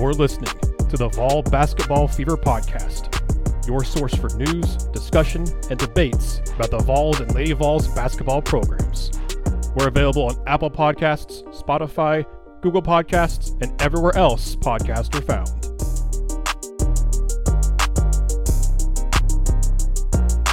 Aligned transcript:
You're 0.00 0.14
listening 0.14 0.54
to 0.88 0.96
the 0.96 1.10
Vol 1.10 1.42
Basketball 1.42 2.08
Fever 2.08 2.34
Podcast, 2.34 3.14
your 3.66 3.84
source 3.84 4.14
for 4.14 4.30
news, 4.34 4.76
discussion, 4.94 5.44
and 5.68 5.78
debates 5.78 6.40
about 6.54 6.70
the 6.70 6.78
Vols 6.78 7.20
and 7.20 7.34
Lady 7.34 7.52
Vols 7.52 7.86
basketball 7.88 8.40
programs. 8.40 9.10
We're 9.76 9.88
available 9.88 10.22
on 10.22 10.42
Apple 10.46 10.70
Podcasts, 10.70 11.42
Spotify, 11.54 12.24
Google 12.62 12.80
Podcasts, 12.80 13.60
and 13.60 13.78
everywhere 13.82 14.16
else 14.16 14.56
podcasts 14.56 15.14
are 15.14 15.20
found. 15.20 15.50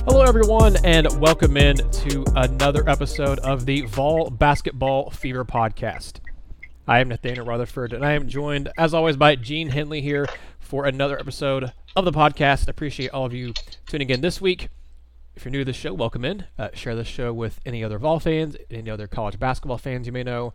Hello, 0.04 0.23
everyone, 0.23 0.75
and 0.84 1.07
welcome 1.21 1.56
in 1.56 1.78
to 1.78 2.25
another 2.36 2.87
episode 2.89 3.39
of 3.39 3.65
the 3.65 3.84
Vol 3.84 4.29
Basketball 4.29 5.09
Fever 5.11 5.45
Podcast. 5.45 6.20
I 6.89 7.00
am 7.00 7.09
Nathanael 7.09 7.43
Rutherford, 7.43 7.91
and 7.91 8.05
I 8.05 8.14
am 8.14 8.29
joined, 8.29 8.69
as 8.77 8.93
always, 8.93 9.18
by 9.18 9.36
Gene 9.36 9.68
Henley 9.68 10.00
here 10.00 10.25
for 10.57 10.86
another 10.86 11.19
episode 11.19 11.73
of 11.97 12.05
the 12.05 12.14
podcast. 12.14 12.69
I 12.69 12.71
Appreciate 12.71 13.09
all 13.09 13.25
of 13.25 13.33
you 13.33 13.54
tuning 13.87 14.09
in 14.09 14.21
this 14.21 14.39
week. 14.39 14.69
If 15.36 15.43
you're 15.43 15.51
new 15.51 15.59
to 15.59 15.65
the 15.65 15.73
show, 15.73 15.93
welcome 15.93 16.23
in. 16.23 16.45
Uh, 16.57 16.69
share 16.73 16.95
this 16.95 17.09
show 17.09 17.33
with 17.33 17.59
any 17.65 17.83
other 17.83 17.97
Vol 17.97 18.21
fans, 18.21 18.55
any 18.71 18.89
other 18.89 19.05
college 19.05 19.37
basketball 19.37 19.78
fans 19.78 20.07
you 20.07 20.14
may 20.14 20.23
know, 20.23 20.54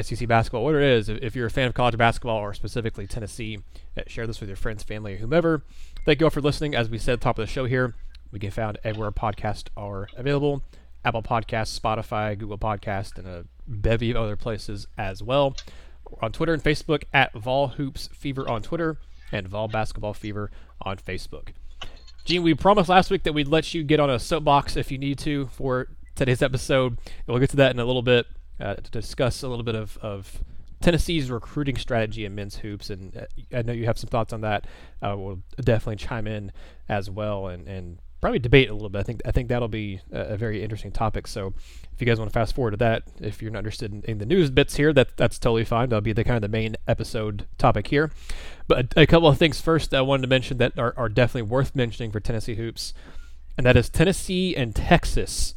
SEC 0.00 0.28
basketball, 0.28 0.62
whatever 0.62 0.80
it 0.80 0.92
is. 0.92 1.08
If 1.08 1.34
you're 1.34 1.46
a 1.46 1.50
fan 1.50 1.66
of 1.66 1.74
college 1.74 1.98
basketball 1.98 2.38
or 2.38 2.54
specifically 2.54 3.08
Tennessee, 3.08 3.58
uh, 3.98 4.02
share 4.06 4.28
this 4.28 4.38
with 4.38 4.48
your 4.48 4.56
friends, 4.56 4.84
family, 4.84 5.14
or 5.14 5.18
whomever. 5.18 5.64
Thank 6.06 6.20
you 6.20 6.26
all 6.26 6.30
for 6.30 6.40
listening. 6.40 6.76
As 6.76 6.88
we 6.88 6.98
said 6.98 7.14
at 7.14 7.20
the 7.20 7.24
top 7.24 7.36
of 7.40 7.48
the 7.48 7.52
show 7.52 7.64
here, 7.64 7.94
we 8.30 8.38
can 8.38 8.52
found 8.52 8.78
everywhere 8.84 9.10
podcasts 9.10 9.70
are 9.76 10.06
available. 10.16 10.62
Apple 11.04 11.22
Podcasts, 11.22 11.78
Spotify, 11.78 12.36
Google 12.38 12.58
Podcast, 12.58 13.18
and 13.18 13.26
a 13.26 13.44
bevy 13.66 14.10
of 14.10 14.16
other 14.16 14.36
places 14.36 14.86
as 14.96 15.22
well. 15.22 15.56
We're 16.10 16.22
on 16.22 16.32
Twitter 16.32 16.52
and 16.52 16.62
Facebook 16.62 17.04
at 17.12 17.32
Vol 17.34 17.68
Hoops 17.68 18.08
Fever 18.12 18.48
on 18.48 18.62
Twitter 18.62 18.98
and 19.32 19.48
Vol 19.48 19.68
Basketball 19.68 20.14
Fever 20.14 20.50
on 20.82 20.96
Facebook. 20.96 21.48
Gene, 22.24 22.42
we 22.42 22.54
promised 22.54 22.88
last 22.88 23.10
week 23.10 23.24
that 23.24 23.32
we'd 23.32 23.48
let 23.48 23.74
you 23.74 23.82
get 23.82 24.00
on 24.00 24.08
a 24.08 24.18
soapbox 24.18 24.76
if 24.76 24.90
you 24.90 24.98
need 24.98 25.18
to 25.18 25.46
for 25.48 25.88
today's 26.14 26.42
episode. 26.42 26.98
We'll 27.26 27.38
get 27.38 27.50
to 27.50 27.56
that 27.56 27.72
in 27.72 27.78
a 27.78 27.84
little 27.84 28.02
bit 28.02 28.26
uh, 28.60 28.74
to 28.74 28.90
discuss 28.90 29.42
a 29.42 29.48
little 29.48 29.64
bit 29.64 29.74
of, 29.74 29.98
of 29.98 30.42
Tennessee's 30.80 31.30
recruiting 31.30 31.76
strategy 31.76 32.24
in 32.24 32.34
men's 32.34 32.56
hoops, 32.56 32.90
and 32.90 33.16
uh, 33.16 33.26
I 33.52 33.62
know 33.62 33.72
you 33.72 33.86
have 33.86 33.98
some 33.98 34.08
thoughts 34.08 34.32
on 34.32 34.42
that. 34.42 34.66
Uh, 35.02 35.14
we'll 35.16 35.42
definitely 35.56 35.96
chime 35.96 36.26
in 36.26 36.52
as 36.88 37.10
well 37.10 37.48
and, 37.48 37.66
and 37.68 37.98
probably 38.24 38.38
debate 38.38 38.70
a 38.70 38.72
little 38.72 38.88
bit. 38.88 39.00
I 39.00 39.02
think 39.02 39.20
I 39.26 39.32
think 39.32 39.50
that'll 39.50 39.68
be 39.68 40.00
a, 40.10 40.20
a, 40.28 40.36
very 40.38 40.62
interesting 40.62 40.90
topic. 40.90 41.26
So 41.26 41.52
if 41.92 42.00
you 42.00 42.06
guys 42.06 42.18
want 42.18 42.30
to 42.30 42.32
fast 42.32 42.54
forward 42.54 42.70
to 42.70 42.78
that, 42.78 43.02
if 43.20 43.42
you're 43.42 43.50
not 43.50 43.58
interested 43.58 43.92
in, 43.92 44.02
in, 44.04 44.16
the 44.16 44.24
news 44.24 44.50
bits 44.50 44.76
here, 44.76 44.94
that 44.94 45.18
that's 45.18 45.38
totally 45.38 45.66
fine. 45.66 45.90
That'll 45.90 46.00
be 46.00 46.14
the 46.14 46.24
kind 46.24 46.36
of 46.36 46.40
the 46.40 46.48
main 46.48 46.74
episode 46.88 47.46
topic 47.58 47.88
here. 47.88 48.10
But 48.66 48.94
a, 48.96 49.02
a 49.02 49.06
couple 49.06 49.28
of 49.28 49.36
things 49.36 49.60
first 49.60 49.90
that 49.90 49.98
I 49.98 50.00
wanted 50.00 50.22
to 50.22 50.28
mention 50.28 50.56
that 50.56 50.78
are, 50.78 50.94
are 50.96 51.10
definitely 51.10 51.50
worth 51.50 51.76
mentioning 51.76 52.12
for 52.12 52.18
Tennessee 52.18 52.54
hoops, 52.54 52.94
and 53.58 53.66
that 53.66 53.76
is 53.76 53.90
Tennessee 53.90 54.56
and 54.56 54.74
Texas 54.74 55.52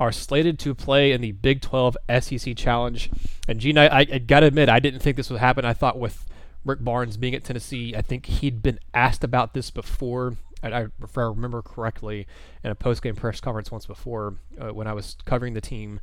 are 0.00 0.10
slated 0.10 0.58
to 0.58 0.74
play 0.74 1.12
in 1.12 1.20
the 1.20 1.30
Big 1.30 1.60
12 1.60 1.96
SEC 2.18 2.56
Challenge. 2.56 3.10
And 3.46 3.60
Gene, 3.60 3.78
I, 3.78 4.00
I, 4.00 4.04
gotta 4.18 4.46
admit, 4.46 4.68
I 4.68 4.80
didn't 4.80 4.98
think 4.98 5.16
this 5.16 5.30
would 5.30 5.38
happen. 5.38 5.64
I 5.64 5.72
thought 5.72 6.00
with 6.00 6.26
Rick 6.64 6.82
Barnes 6.82 7.16
being 7.16 7.36
at 7.36 7.44
Tennessee, 7.44 7.94
I 7.96 8.02
think 8.02 8.26
he'd 8.26 8.60
been 8.60 8.80
asked 8.92 9.22
about 9.22 9.54
this 9.54 9.70
before 9.70 10.34
I, 10.62 10.86
if 11.02 11.18
I 11.18 11.22
remember 11.22 11.62
correctly, 11.62 12.26
in 12.62 12.70
a 12.70 12.74
post-game 12.74 13.16
press 13.16 13.40
conference 13.40 13.70
once 13.70 13.86
before 13.86 14.34
uh, 14.60 14.72
when 14.72 14.86
I 14.86 14.92
was 14.92 15.16
covering 15.24 15.54
the 15.54 15.60
team, 15.60 16.00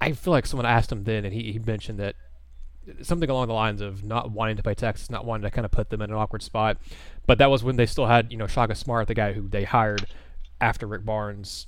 I 0.00 0.12
feel 0.12 0.32
like 0.32 0.46
someone 0.46 0.66
asked 0.66 0.90
him 0.90 1.04
then, 1.04 1.24
and 1.24 1.32
he, 1.32 1.52
he 1.52 1.58
mentioned 1.58 1.98
that 2.00 2.16
something 3.02 3.30
along 3.30 3.48
the 3.48 3.54
lines 3.54 3.80
of 3.80 4.04
not 4.04 4.30
wanting 4.30 4.56
to 4.56 4.62
play 4.62 4.74
Texas, 4.74 5.10
not 5.10 5.24
wanting 5.24 5.44
to 5.44 5.50
kind 5.50 5.64
of 5.64 5.70
put 5.70 5.90
them 5.90 6.02
in 6.02 6.10
an 6.10 6.16
awkward 6.16 6.42
spot. 6.42 6.76
But 7.26 7.38
that 7.38 7.50
was 7.50 7.64
when 7.64 7.76
they 7.76 7.86
still 7.86 8.06
had, 8.06 8.30
you 8.30 8.36
know, 8.36 8.46
Shaka 8.46 8.74
Smart, 8.74 9.08
the 9.08 9.14
guy 9.14 9.32
who 9.32 9.48
they 9.48 9.64
hired 9.64 10.06
after 10.60 10.86
Rick 10.86 11.04
Barnes 11.04 11.66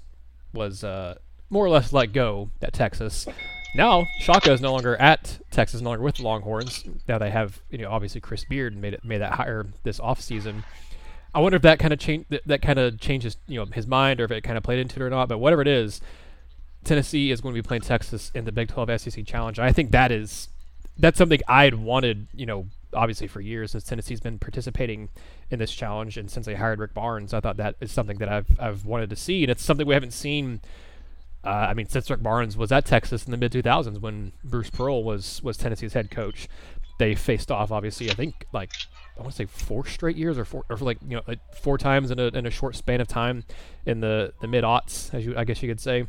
was 0.53 0.84
uh, 0.84 1.16
more 1.50 1.64
or 1.64 1.70
less 1.70 1.93
let 1.93 2.12
go 2.12 2.50
at 2.60 2.72
Texas. 2.72 3.26
Now 3.75 4.06
Shaka 4.20 4.53
is 4.53 4.60
no 4.60 4.72
longer 4.72 4.97
at 4.97 5.38
Texas, 5.50 5.81
no 5.81 5.91
longer 5.91 6.04
with 6.04 6.16
the 6.16 6.22
Longhorns. 6.22 6.84
Now 7.08 7.19
they 7.19 7.31
have, 7.31 7.60
you 7.70 7.78
know, 7.78 7.91
obviously 7.91 8.20
Chris 8.20 8.44
Beard 8.44 8.76
made 8.76 8.94
it 8.94 9.04
made 9.04 9.19
that 9.19 9.34
hire 9.34 9.66
this 9.82 10.00
offseason. 10.00 10.22
season 10.22 10.64
I 11.34 11.41
wonder 11.41 11.56
if 11.56 11.62
that 11.62 11.78
kind 11.78 11.92
of 11.92 11.98
change 11.98 12.26
that, 12.31 12.42
that 12.47 12.62
kind 12.62 12.78
of 12.78 12.98
changes 13.00 13.37
you 13.47 13.59
know 13.59 13.66
his 13.66 13.87
mind 13.87 14.20
or 14.20 14.25
if 14.25 14.31
it 14.31 14.42
kind 14.42 14.56
of 14.56 14.64
played 14.64 14.78
into 14.78 15.00
it 15.00 15.03
or 15.03 15.10
not. 15.10 15.28
But 15.28 15.38
whatever 15.38 15.62
it 15.62 15.69
is, 15.69 16.00
Tennessee 16.84 17.31
is 17.31 17.41
going 17.41 17.54
to 17.54 17.62
be 17.62 17.66
playing 17.66 17.82
Texas 17.82 18.31
in 18.34 18.44
the 18.44 18.53
Big 18.53 18.69
12 18.69 19.00
SEC 19.00 19.26
Challenge. 19.26 19.59
I 19.59 19.72
think 19.72 19.91
that 19.91 20.10
is 20.10 20.48
that's 20.98 21.19
something 21.19 21.41
I'd 21.47 21.75
wanted 21.75 22.28
you 22.32 22.47
know 22.47 22.66
obviously 22.94 23.26
for 23.26 23.41
years 23.41 23.72
since 23.72 23.84
Tennessee's 23.84 24.20
been 24.20 24.38
participating 24.38 25.10
in 25.50 25.59
this 25.59 25.72
challenge 25.72 26.16
and 26.16 26.31
since 26.31 26.47
they 26.47 26.54
hired 26.54 26.78
Rick 26.78 26.94
Barnes. 26.94 27.34
I 27.34 27.41
thought 27.41 27.58
that 27.58 27.76
is 27.81 27.93
something 27.93 28.19
that 28.19 28.28
I've 28.28 28.47
I've 28.58 28.84
wanted 28.87 29.10
to 29.10 29.16
see 29.16 29.43
and 29.43 29.50
it's 29.50 29.62
something 29.62 29.87
we 29.87 29.94
haven't 29.94 30.12
seen. 30.12 30.60
Uh, 31.44 31.69
I 31.70 31.75
mean, 31.75 31.88
since 31.88 32.10
Rick 32.10 32.22
Barnes 32.22 32.56
was 32.56 32.72
at 32.72 32.87
Texas 32.87 33.25
in 33.25 33.31
the 33.31 33.37
mid 33.37 33.53
2000s 33.53 34.00
when 34.00 34.32
Bruce 34.43 34.70
Pearl 34.70 35.04
was 35.04 35.43
was 35.43 35.56
Tennessee's 35.56 35.93
head 35.93 36.10
coach, 36.10 36.48
they 36.98 37.14
faced 37.14 37.50
off 37.50 37.70
obviously. 37.70 38.10
I 38.10 38.14
think 38.14 38.47
like 38.53 38.70
I 39.19 39.22
want 39.22 39.32
to 39.32 39.37
say 39.37 39.47
four 39.47 39.87
straight 39.87 40.16
years 40.16 40.38
or 40.38 40.44
four 40.44 40.65
or 40.69 40.77
like 40.77 40.99
you 41.06 41.16
know 41.16 41.34
four 41.54 41.78
times 41.78 42.10
in 42.10 42.19
a, 42.19 42.27
in 42.27 42.47
a 42.47 42.50
short 42.50 42.77
span 42.77 43.00
of 43.00 43.09
time 43.09 43.44
in 43.84 44.00
the 44.00 44.32
the 44.41 44.47
mid 44.47 44.65
aughts 44.65 45.12
as 45.15 45.25
you 45.25 45.37
I 45.37 45.44
guess 45.44 45.62
you 45.62 45.69
could 45.69 45.81
say. 45.81 46.06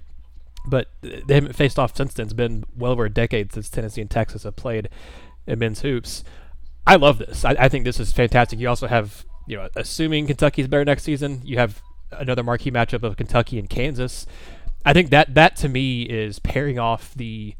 But 0.69 0.89
they 1.01 1.35
haven't 1.35 1.53
faced 1.53 1.79
off 1.79 1.95
since 1.95 2.13
then. 2.13 2.25
It's 2.25 2.33
been 2.33 2.65
well 2.75 2.91
over 2.91 3.05
a 3.05 3.09
decade 3.09 3.53
since 3.53 3.69
Tennessee 3.69 4.01
and 4.01 4.11
Texas 4.11 4.43
have 4.43 4.57
played 4.57 4.89
in 5.45 5.59
men's 5.59 5.79
hoops. 5.81 6.25
I 6.85 6.95
love 6.97 7.19
this. 7.19 7.45
I, 7.45 7.51
I 7.51 7.69
think 7.69 7.85
this 7.85 7.99
is 7.99 8.11
fantastic. 8.11 8.59
You 8.59 8.67
also 8.67 8.87
have 8.87 9.25
you 9.47 9.55
know 9.55 9.69
assuming 9.75 10.27
Kentucky's 10.27 10.67
better 10.67 10.83
next 10.83 11.03
season, 11.03 11.41
you 11.45 11.57
have 11.57 11.81
another 12.11 12.43
marquee 12.43 12.71
matchup 12.71 13.03
of 13.03 13.15
Kentucky 13.15 13.57
and 13.57 13.69
Kansas. 13.69 14.25
I 14.85 14.93
think 14.93 15.09
that 15.09 15.33
that 15.35 15.55
to 15.57 15.69
me 15.69 16.03
is 16.03 16.39
pairing 16.39 16.79
off 16.79 17.13
the 17.13 17.55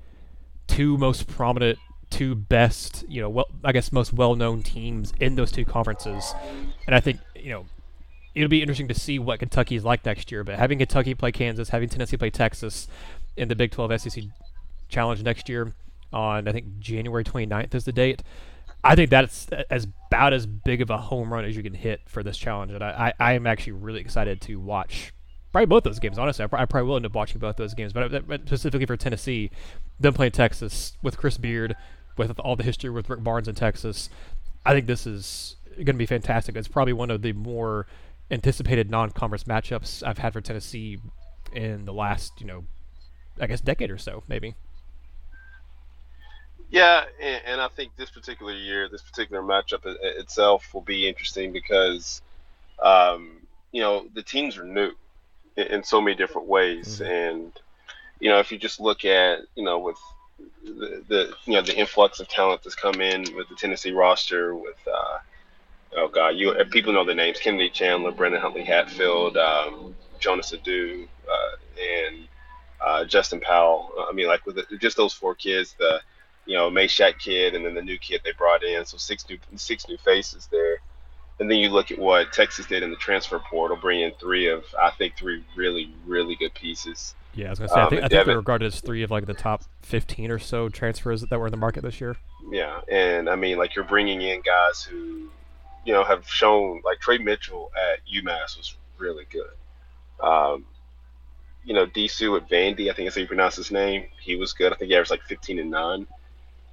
two 0.68 0.97
most 0.97 1.28
prominent 1.28 1.80
two 2.09 2.35
best, 2.35 3.06
you 3.07 3.22
know, 3.22 3.29
well, 3.29 3.47
I 3.63 3.72
guess 3.72 3.91
most 3.91 4.13
well-known 4.13 4.63
teams 4.63 5.13
in 5.19 5.35
those 5.35 5.51
two 5.51 5.66
conferences, 5.66 6.34
and 6.85 6.95
I 6.95 7.00
think 7.00 7.19
you 7.35 7.51
know 7.51 7.66
it'll 8.35 8.50
be 8.50 8.62
interesting 8.62 8.88
to 8.88 8.94
see 8.94 9.18
what 9.18 9.40
Kentucky 9.40 9.75
is 9.75 9.84
like 9.84 10.06
next 10.06 10.31
year. 10.31 10.44
But 10.44 10.59
having 10.59 10.78
Kentucky 10.78 11.16
play 11.16 11.31
Kansas, 11.31 11.69
having 11.69 11.90
Tennessee 11.90 12.18
play 12.18 12.29
Texas 12.29 12.88
in 13.35 13.47
the 13.47 13.56
Big 13.56 13.72
12 13.72 14.01
SEC 14.01 14.23
Challenge 14.90 15.22
next 15.22 15.50
year 15.50 15.73
on 16.13 16.47
I 16.47 16.51
think 16.51 16.79
January 16.79 17.23
29th 17.23 17.75
is 17.75 17.84
the 17.84 17.91
date. 17.91 18.24
I 18.84 18.95
think 18.95 19.09
that's 19.09 19.47
as 19.69 19.88
about 20.09 20.34
as 20.34 20.45
big 20.45 20.81
of 20.81 20.89
a 20.89 20.97
home 20.97 21.34
run 21.34 21.44
as 21.44 21.57
you 21.57 21.63
can 21.63 21.74
hit 21.74 22.01
for 22.06 22.24
this 22.24 22.38
challenge, 22.38 22.72
and 22.72 22.84
I, 22.84 23.13
I, 23.19 23.31
I 23.31 23.34
am 23.34 23.45
actually 23.45 23.74
really 23.74 24.00
excited 24.00 24.39
to 24.41 24.59
watch 24.59 25.13
probably 25.51 25.66
both 25.66 25.84
those 25.84 26.00
games. 26.00 26.18
Honestly, 26.18 26.45
I, 26.45 26.47
probably 26.47 26.84
will 26.84 26.95
end 26.95 27.06
up 27.06 27.16
watching 27.16 27.39
both 27.39 27.57
those 27.57 27.74
games, 27.74 27.91
but, 27.91 28.28
but 28.28 28.41
specifically 28.47 28.85
for 28.85 28.95
Tennessee, 28.95 29.50
them 30.00 30.13
playing 30.13 30.31
Texas 30.31 30.94
with 31.01 31.18
Chris 31.18 31.38
Beard, 31.38 31.75
with 32.17 32.39
all 32.39 32.55
the 32.55 32.63
history 32.63 32.89
with 32.89 33.09
Rick 33.09 33.23
Barnes 33.23 33.47
in 33.47 33.55
Texas, 33.55 34.09
I 34.66 34.73
think 34.73 34.88
this 34.88 35.07
is 35.07 35.55
going 35.75 35.85
to 35.85 35.94
be 35.94 36.05
fantastic. 36.05 36.55
It's 36.55 36.67
probably 36.67 36.94
one 36.94 37.11
of 37.11 37.22
the 37.22 37.33
more 37.33 37.88
anticipated 38.29 38.89
non-conference 38.89 39.45
matchups 39.45 40.05
I've 40.05 40.17
had 40.17 40.33
for 40.33 40.41
Tennessee 40.41 41.00
in 41.53 41.85
the 41.85 41.94
last, 41.94 42.39
you 42.39 42.47
know, 42.47 42.63
I 43.39 43.47
guess 43.47 43.61
decade 43.61 43.91
or 43.91 43.97
so, 43.97 44.23
maybe. 44.27 44.56
Yeah, 46.69 47.06
and, 47.22 47.41
and 47.45 47.61
I 47.61 47.69
think 47.69 47.95
this 47.95 48.09
particular 48.09 48.53
year, 48.53 48.89
this 48.89 49.01
particular 49.01 49.41
matchup 49.41 49.81
itself 49.85 50.73
will 50.73 50.81
be 50.81 51.07
interesting 51.07 51.53
because, 51.53 52.22
um, 52.83 53.38
you 53.72 53.81
know, 53.81 54.07
the 54.13 54.23
teams 54.23 54.57
are 54.57 54.66
new 54.66 54.91
in, 55.56 55.68
in 55.68 55.83
so 55.83 56.01
many 56.01 56.15
different 56.15 56.47
ways, 56.47 57.00
mm-hmm. 57.00 57.12
and 57.12 57.51
you 58.19 58.30
know, 58.30 58.39
if 58.39 58.51
you 58.51 58.57
just 58.57 58.80
look 58.80 59.06
at, 59.06 59.42
you 59.56 59.63
know, 59.63 59.80
with 59.80 59.97
the, 60.63 61.34
you 61.45 61.54
know 61.54 61.62
the 61.62 61.78
influx 61.78 62.19
of 62.19 62.28
talent 62.28 62.62
that's 62.63 62.75
come 62.75 63.01
in 63.01 63.25
with 63.36 63.50
the 63.50 63.56
Tennessee 63.56 63.92
roster 63.92 64.56
with 64.56 64.78
uh, 64.88 65.18
oh 65.98 66.07
god 66.10 66.30
you 66.38 66.54
people 66.72 66.94
know 66.94 67.06
the 67.06 67.16
names 67.16 67.39
Kennedy 67.39 67.69
Chandler, 67.69 68.12
Brandon 68.12 68.42
Huntley 68.42 68.63
Hatfield, 68.63 69.38
um, 69.38 69.95
Jonas 70.19 70.54
Aidoo, 70.54 71.07
uh, 71.30 72.12
and 72.12 72.28
uh, 72.86 73.06
Justin 73.06 73.39
Powell. 73.39 73.92
I 74.10 74.13
mean 74.13 74.28
like 74.28 74.45
with 74.45 74.57
the, 74.57 74.78
just 74.78 74.98
those 74.98 75.13
four 75.13 75.36
kids, 75.36 75.75
the 75.80 76.01
you 76.45 76.56
know 76.56 76.69
Mashack 76.69 77.19
kid 77.19 77.56
and 77.56 77.66
then 77.66 77.75
the 77.75 77.81
new 77.81 77.98
kid 78.00 78.22
they 78.24 78.33
brought 78.38 78.63
in, 78.63 78.86
so 78.86 78.98
six 78.98 79.25
new 79.30 79.38
six 79.56 79.88
new 79.88 79.98
faces 79.98 80.48
there. 80.51 80.80
And 81.39 81.51
then 81.51 81.60
you 81.60 81.69
look 81.69 81.92
at 81.92 82.00
what 82.00 82.34
Texas 82.34 82.66
did 82.66 82.81
in 82.81 82.89
the 82.89 82.95
transfer 82.95 83.39
portal, 83.39 83.78
bring 83.78 84.01
in 84.01 84.12
three 84.19 84.48
of 84.48 84.63
I 84.80 84.89
think 84.92 85.16
three 85.16 85.44
really 85.56 85.94
really 86.06 86.36
good 86.36 86.54
pieces. 86.54 87.13
Yeah, 87.36 87.48
I 87.48 87.50
was 87.51 87.60
gonna 87.60 87.69
say. 87.69 87.75
Um, 87.75 87.86
I 87.86 87.89
think, 87.89 88.04
I 88.04 88.07
think 88.07 88.25
they're 88.25 88.38
regarded 88.38 88.66
as 88.66 88.81
three 88.81 89.04
of 89.04 89.12
like 89.12 89.28
the 89.28 89.36
top 89.36 89.63
fifteen 89.81 90.31
or 90.31 90.39
so 90.39 90.69
transfers 90.69 91.22
that 91.22 91.39
were 91.39 91.48
in 91.48 91.51
the 91.51 91.57
market 91.57 91.84
this 91.84 92.01
year. 92.01 92.16
Yeah, 92.50 92.81
and 92.92 93.30
I 93.30 93.36
mean, 93.36 93.57
like 93.57 93.75
you're 93.75 93.86
bringing 93.86 94.22
in 94.22 94.42
guys 94.42 94.81
who, 94.81 95.30
you 95.86 95.94
know, 95.94 96.04
have 96.04 96.28
shown 96.28 96.81
like 96.84 97.00
Trey 97.00 97.19
Mitchell 97.19 97.72
at 97.75 98.00
UMass 98.12 98.57
was 98.57 98.75
really 98.98 99.25
good. 99.30 99.51
Um, 100.19 100.66
you 101.63 101.74
know, 101.74 101.86
Disu 101.86 102.38
at 102.38 102.50
Vandy, 102.50 102.90
I 102.90 102.94
think 102.94 103.06
that's 103.06 103.16
how 103.16 103.22
you 103.22 103.28
pronounce 103.28 103.57
his 103.57 103.72
name. 103.72 104.06
He 104.19 104.36
was 104.36 104.54
good. 104.54 104.72
I 104.72 104.78
think 104.78 104.90
he 104.90 104.95
averaged 104.95 105.12
like 105.12 105.24
15 105.24 105.60
and 105.60 105.69
nine. 105.69 106.07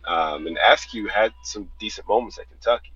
Um, 0.06 0.46
and 0.46 0.56
Askew 0.58 1.08
had 1.08 1.32
some 1.42 1.68
decent 1.80 2.08
moments 2.08 2.38
at 2.38 2.48
Kentucky. 2.48 2.92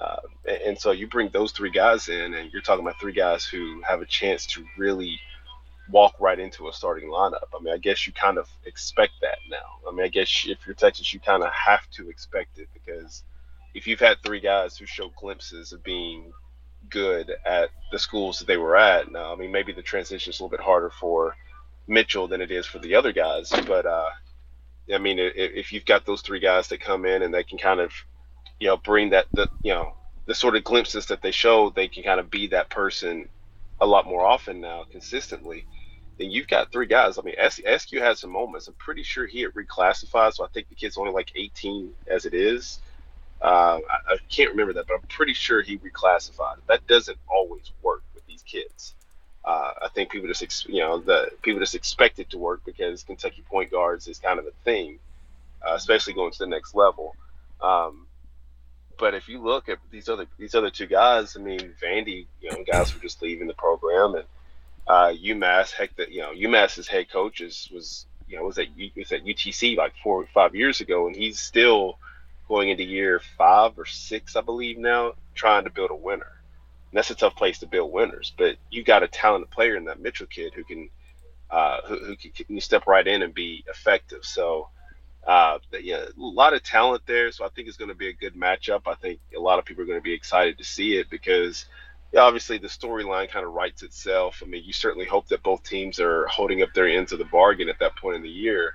Uh, 0.00 0.16
and, 0.46 0.62
and 0.62 0.78
so 0.78 0.92
you 0.92 1.06
bring 1.06 1.28
those 1.30 1.52
three 1.52 1.70
guys 1.70 2.08
in, 2.08 2.34
and 2.34 2.52
you're 2.52 2.62
talking 2.62 2.84
about 2.84 3.00
three 3.00 3.12
guys 3.12 3.44
who 3.44 3.82
have 3.82 4.00
a 4.00 4.06
chance 4.06 4.46
to 4.46 4.64
really 4.76 5.18
walk 5.90 6.14
right 6.20 6.38
into 6.38 6.68
a 6.68 6.72
starting 6.72 7.08
lineup. 7.08 7.48
I 7.58 7.62
mean, 7.62 7.72
I 7.72 7.78
guess 7.78 8.06
you 8.06 8.12
kind 8.12 8.38
of 8.38 8.48
expect 8.66 9.12
that 9.22 9.38
now. 9.50 9.88
I 9.88 9.94
mean, 9.94 10.04
I 10.04 10.08
guess 10.08 10.46
if 10.46 10.58
you're 10.66 10.74
Texas, 10.74 11.12
you 11.12 11.20
kind 11.20 11.42
of 11.42 11.50
have 11.52 11.88
to 11.92 12.10
expect 12.10 12.58
it 12.58 12.68
because 12.74 13.24
if 13.74 13.86
you've 13.86 14.00
had 14.00 14.22
three 14.22 14.40
guys 14.40 14.76
who 14.76 14.86
show 14.86 15.10
glimpses 15.18 15.72
of 15.72 15.82
being 15.82 16.32
good 16.90 17.32
at 17.44 17.70
the 17.92 17.98
schools 17.98 18.38
that 18.38 18.46
they 18.46 18.56
were 18.56 18.76
at, 18.76 19.10
now 19.10 19.32
I 19.32 19.36
mean, 19.36 19.50
maybe 19.50 19.72
the 19.72 19.82
transition 19.82 20.30
is 20.30 20.40
a 20.40 20.42
little 20.42 20.56
bit 20.56 20.64
harder 20.64 20.90
for 20.90 21.36
Mitchell 21.86 22.28
than 22.28 22.40
it 22.40 22.50
is 22.50 22.66
for 22.66 22.78
the 22.78 22.94
other 22.94 23.12
guys, 23.12 23.50
but 23.66 23.86
uh, 23.86 24.10
I 24.92 24.98
mean, 24.98 25.18
if 25.18 25.72
you've 25.72 25.84
got 25.84 26.06
those 26.06 26.22
three 26.22 26.40
guys 26.40 26.68
that 26.68 26.80
come 26.80 27.04
in 27.04 27.22
and 27.22 27.32
they 27.32 27.44
can 27.44 27.58
kind 27.58 27.80
of, 27.80 27.92
you 28.60 28.66
know, 28.66 28.76
bring 28.76 29.10
that 29.10 29.26
the 29.32 29.48
you 29.62 29.72
know 29.72 29.94
the 30.26 30.34
sort 30.34 30.56
of 30.56 30.64
glimpses 30.64 31.06
that 31.06 31.22
they 31.22 31.30
show, 31.30 31.70
they 31.70 31.88
can 31.88 32.02
kind 32.02 32.20
of 32.20 32.30
be 32.30 32.48
that 32.48 32.70
person 32.70 33.28
a 33.80 33.86
lot 33.86 34.06
more 34.06 34.24
often 34.24 34.60
now, 34.60 34.84
consistently 34.90 35.64
then 36.18 36.30
you've 36.30 36.48
got 36.48 36.72
three 36.72 36.86
guys. 36.86 37.16
I 37.16 37.22
mean, 37.22 37.36
Askew 37.38 38.00
had 38.00 38.18
some 38.18 38.30
moments. 38.30 38.66
I'm 38.66 38.74
pretty 38.74 39.04
sure 39.04 39.26
he 39.26 39.40
had 39.42 39.52
reclassified, 39.52 40.34
so 40.34 40.44
I 40.44 40.48
think 40.48 40.68
the 40.68 40.74
kid's 40.74 40.98
only 40.98 41.12
like 41.12 41.32
18 41.34 41.92
as 42.08 42.26
it 42.26 42.34
is. 42.34 42.80
Uh, 43.40 43.78
I, 43.88 44.14
I, 44.14 44.16
can't 44.28 44.50
remember 44.50 44.72
that, 44.72 44.88
but 44.88 44.94
I'm 44.94 45.06
pretty 45.08 45.32
sure 45.32 45.62
he 45.62 45.78
reclassified. 45.78 46.56
That 46.66 46.84
doesn't 46.88 47.18
always 47.28 47.70
work 47.82 48.02
with 48.12 48.26
these 48.26 48.42
kids. 48.42 48.94
Uh, 49.44 49.70
I 49.82 49.88
think 49.94 50.10
people 50.10 50.26
just, 50.26 50.42
ex- 50.42 50.66
you 50.68 50.80
know, 50.80 50.98
the 50.98 51.30
people 51.42 51.60
just 51.60 51.76
expect 51.76 52.18
it 52.18 52.30
to 52.30 52.38
work 52.38 52.62
because 52.66 53.04
Kentucky 53.04 53.44
point 53.48 53.70
guards 53.70 54.08
is 54.08 54.18
kind 54.18 54.40
of 54.40 54.46
a 54.46 54.50
thing, 54.64 54.98
uh, 55.64 55.74
especially 55.74 56.14
going 56.14 56.32
to 56.32 56.38
the 56.40 56.48
next 56.48 56.74
level. 56.74 57.14
Um, 57.60 58.07
but 58.98 59.14
if 59.14 59.28
you 59.28 59.40
look 59.40 59.68
at 59.68 59.78
these 59.90 60.08
other 60.08 60.26
these 60.38 60.54
other 60.54 60.70
two 60.70 60.86
guys, 60.86 61.36
I 61.36 61.40
mean, 61.40 61.74
Vandy, 61.82 62.26
you 62.40 62.50
know, 62.50 62.64
guys 62.70 62.92
were 62.92 63.00
just 63.00 63.22
leaving 63.22 63.46
the 63.46 63.54
program, 63.54 64.16
and 64.16 64.24
uh, 64.86 65.12
UMass, 65.12 65.70
heck, 65.70 65.96
that 65.96 66.10
you 66.10 66.20
know, 66.20 66.32
UMass's 66.32 66.88
head 66.88 67.10
coach 67.10 67.40
is 67.40 67.68
was 67.72 68.06
you 68.28 68.36
know 68.36 68.44
was 68.44 68.58
at 68.58 68.66
was 68.96 69.12
at 69.12 69.24
UTC 69.24 69.76
like 69.76 69.92
four 70.02 70.22
or 70.22 70.26
five 70.26 70.54
years 70.54 70.80
ago, 70.80 71.06
and 71.06 71.16
he's 71.16 71.38
still 71.38 71.98
going 72.48 72.70
into 72.70 72.82
year 72.82 73.20
five 73.36 73.78
or 73.78 73.86
six, 73.86 74.34
I 74.34 74.40
believe 74.40 74.78
now, 74.78 75.12
trying 75.34 75.64
to 75.64 75.70
build 75.70 75.90
a 75.90 75.94
winner. 75.94 76.40
And 76.90 76.96
that's 76.96 77.10
a 77.10 77.14
tough 77.14 77.36
place 77.36 77.58
to 77.58 77.66
build 77.66 77.92
winners, 77.92 78.32
but 78.36 78.56
you 78.70 78.82
got 78.82 79.02
a 79.02 79.08
talented 79.08 79.50
player 79.50 79.76
in 79.76 79.84
that 79.84 80.00
Mitchell 80.00 80.26
kid 80.26 80.54
who 80.54 80.64
can 80.64 80.90
uh, 81.50 81.78
who, 81.86 81.98
who 81.98 82.16
can, 82.16 82.32
can 82.32 82.60
step 82.60 82.86
right 82.86 83.06
in 83.06 83.22
and 83.22 83.32
be 83.32 83.64
effective. 83.68 84.24
So. 84.24 84.68
Uh, 85.26 85.58
yeah, 85.82 86.04
a 86.04 86.10
lot 86.16 86.54
of 86.54 86.62
talent 86.62 87.02
there, 87.06 87.30
so 87.32 87.44
I 87.44 87.48
think 87.48 87.68
it's 87.68 87.76
going 87.76 87.90
to 87.90 87.94
be 87.94 88.08
a 88.08 88.14
good 88.14 88.34
matchup. 88.34 88.82
I 88.86 88.94
think 88.94 89.20
a 89.36 89.40
lot 89.40 89.58
of 89.58 89.64
people 89.64 89.82
are 89.82 89.86
going 89.86 89.98
to 89.98 90.02
be 90.02 90.14
excited 90.14 90.58
to 90.58 90.64
see 90.64 90.96
it 90.96 91.10
because 91.10 91.66
obviously 92.16 92.58
the 92.58 92.68
storyline 92.68 93.28
kind 93.28 93.44
of 93.44 93.52
writes 93.52 93.82
itself. 93.82 94.42
I 94.42 94.48
mean, 94.48 94.64
you 94.64 94.72
certainly 94.72 95.06
hope 95.06 95.28
that 95.28 95.42
both 95.42 95.62
teams 95.62 96.00
are 96.00 96.26
holding 96.28 96.62
up 96.62 96.72
their 96.72 96.88
ends 96.88 97.12
of 97.12 97.18
the 97.18 97.26
bargain 97.26 97.68
at 97.68 97.78
that 97.80 97.96
point 97.96 98.16
in 98.16 98.22
the 98.22 98.28
year. 98.28 98.72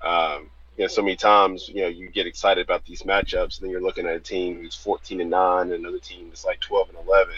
Um, 0.00 0.50
you 0.76 0.84
know, 0.84 0.88
so 0.88 1.02
many 1.02 1.16
times, 1.16 1.68
you 1.68 1.82
know, 1.82 1.88
you 1.88 2.08
get 2.08 2.28
excited 2.28 2.64
about 2.64 2.84
these 2.84 3.02
matchups, 3.02 3.58
and 3.58 3.64
then 3.64 3.70
you're 3.70 3.82
looking 3.82 4.06
at 4.06 4.14
a 4.14 4.20
team 4.20 4.60
who's 4.60 4.76
14 4.76 5.20
and 5.20 5.30
nine, 5.30 5.72
and 5.72 5.84
another 5.84 5.98
team 5.98 6.28
that's 6.28 6.44
like 6.44 6.60
12 6.60 6.90
and 6.90 6.98
11. 7.04 7.34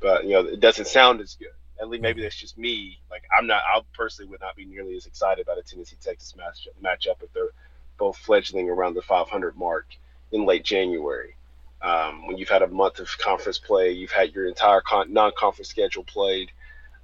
But 0.00 0.24
you 0.24 0.32
know, 0.32 0.40
it 0.40 0.60
doesn't 0.60 0.86
sound 0.86 1.22
as 1.22 1.34
good. 1.36 1.48
At 1.80 1.88
least 1.88 2.02
maybe 2.02 2.22
that's 2.22 2.36
just 2.36 2.56
me. 2.56 3.00
Like 3.10 3.24
I'm 3.36 3.46
not. 3.46 3.62
I 3.62 3.80
personally 3.92 4.30
would 4.30 4.40
not 4.40 4.56
be 4.56 4.64
nearly 4.64 4.96
as 4.96 5.06
excited 5.06 5.42
about 5.42 5.58
a 5.58 5.62
Tennessee 5.62 5.96
Texas 6.00 6.34
matchup 6.38 6.82
matchup 6.82 7.22
if 7.22 7.32
they're 7.32 7.50
both 7.98 8.16
fledgling 8.16 8.68
around 8.68 8.94
the 8.94 9.02
500 9.02 9.56
mark 9.56 9.86
in 10.32 10.46
late 10.46 10.64
January. 10.64 11.36
Um, 11.82 12.26
when 12.26 12.38
you've 12.38 12.48
had 12.48 12.62
a 12.62 12.66
month 12.66 12.98
of 12.98 13.08
conference 13.18 13.58
play, 13.58 13.90
you've 13.90 14.10
had 14.10 14.32
your 14.32 14.48
entire 14.48 14.80
con- 14.80 15.12
non-conference 15.12 15.68
schedule 15.68 16.04
played. 16.04 16.50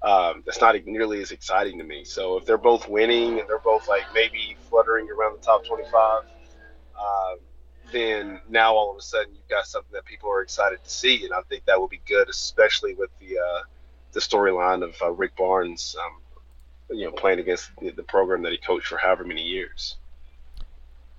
Um, 0.03 0.43
that's 0.47 0.61
not 0.61 0.75
nearly 0.87 1.21
as 1.21 1.31
exciting 1.31 1.77
to 1.79 1.85
me. 1.85 2.05
So 2.05 2.39
if 2.39 2.47
they're 2.47 2.57
both 2.57 2.89
winning 2.89 3.39
and 3.39 3.49
they're 3.49 3.59
both 3.59 3.89
like 3.89 4.05
maybe 4.15 4.57
fluttering 4.71 5.09
around 5.11 5.39
the 5.39 5.45
top 5.45 5.67
25, 5.67 6.23
uh, 6.99 7.35
then 7.93 8.41
now 8.49 8.75
all 8.75 8.91
of 8.91 8.97
a 8.97 9.03
sudden 9.03 9.35
you've 9.35 9.49
got 9.49 9.67
something 9.67 9.93
that 9.93 10.05
people 10.07 10.31
are 10.31 10.43
excited 10.43 10.83
to 10.83 10.91
see, 10.91 11.25
and 11.25 11.35
I 11.35 11.43
think 11.43 11.67
that 11.67 11.79
will 11.79 11.89
be 11.89 12.01
good, 12.07 12.29
especially 12.31 12.95
with 12.95 13.11
the 13.19 13.39
uh, 13.39 13.63
the 14.13 14.21
storyline 14.21 14.83
of 14.83 14.95
uh, 15.03 15.11
Rick 15.11 15.37
Barnes, 15.37 15.97
um, 16.03 16.97
you 16.97 17.05
know, 17.05 17.13
playing 17.13 17.39
against 17.39 17.71
the, 17.81 17.91
the 17.91 18.03
program 18.03 18.43
that 18.43 18.53
he 18.53 18.59
coached 18.59 18.89
for 18.89 18.99
however 18.99 19.25
many 19.25 19.43
years. 19.43 19.97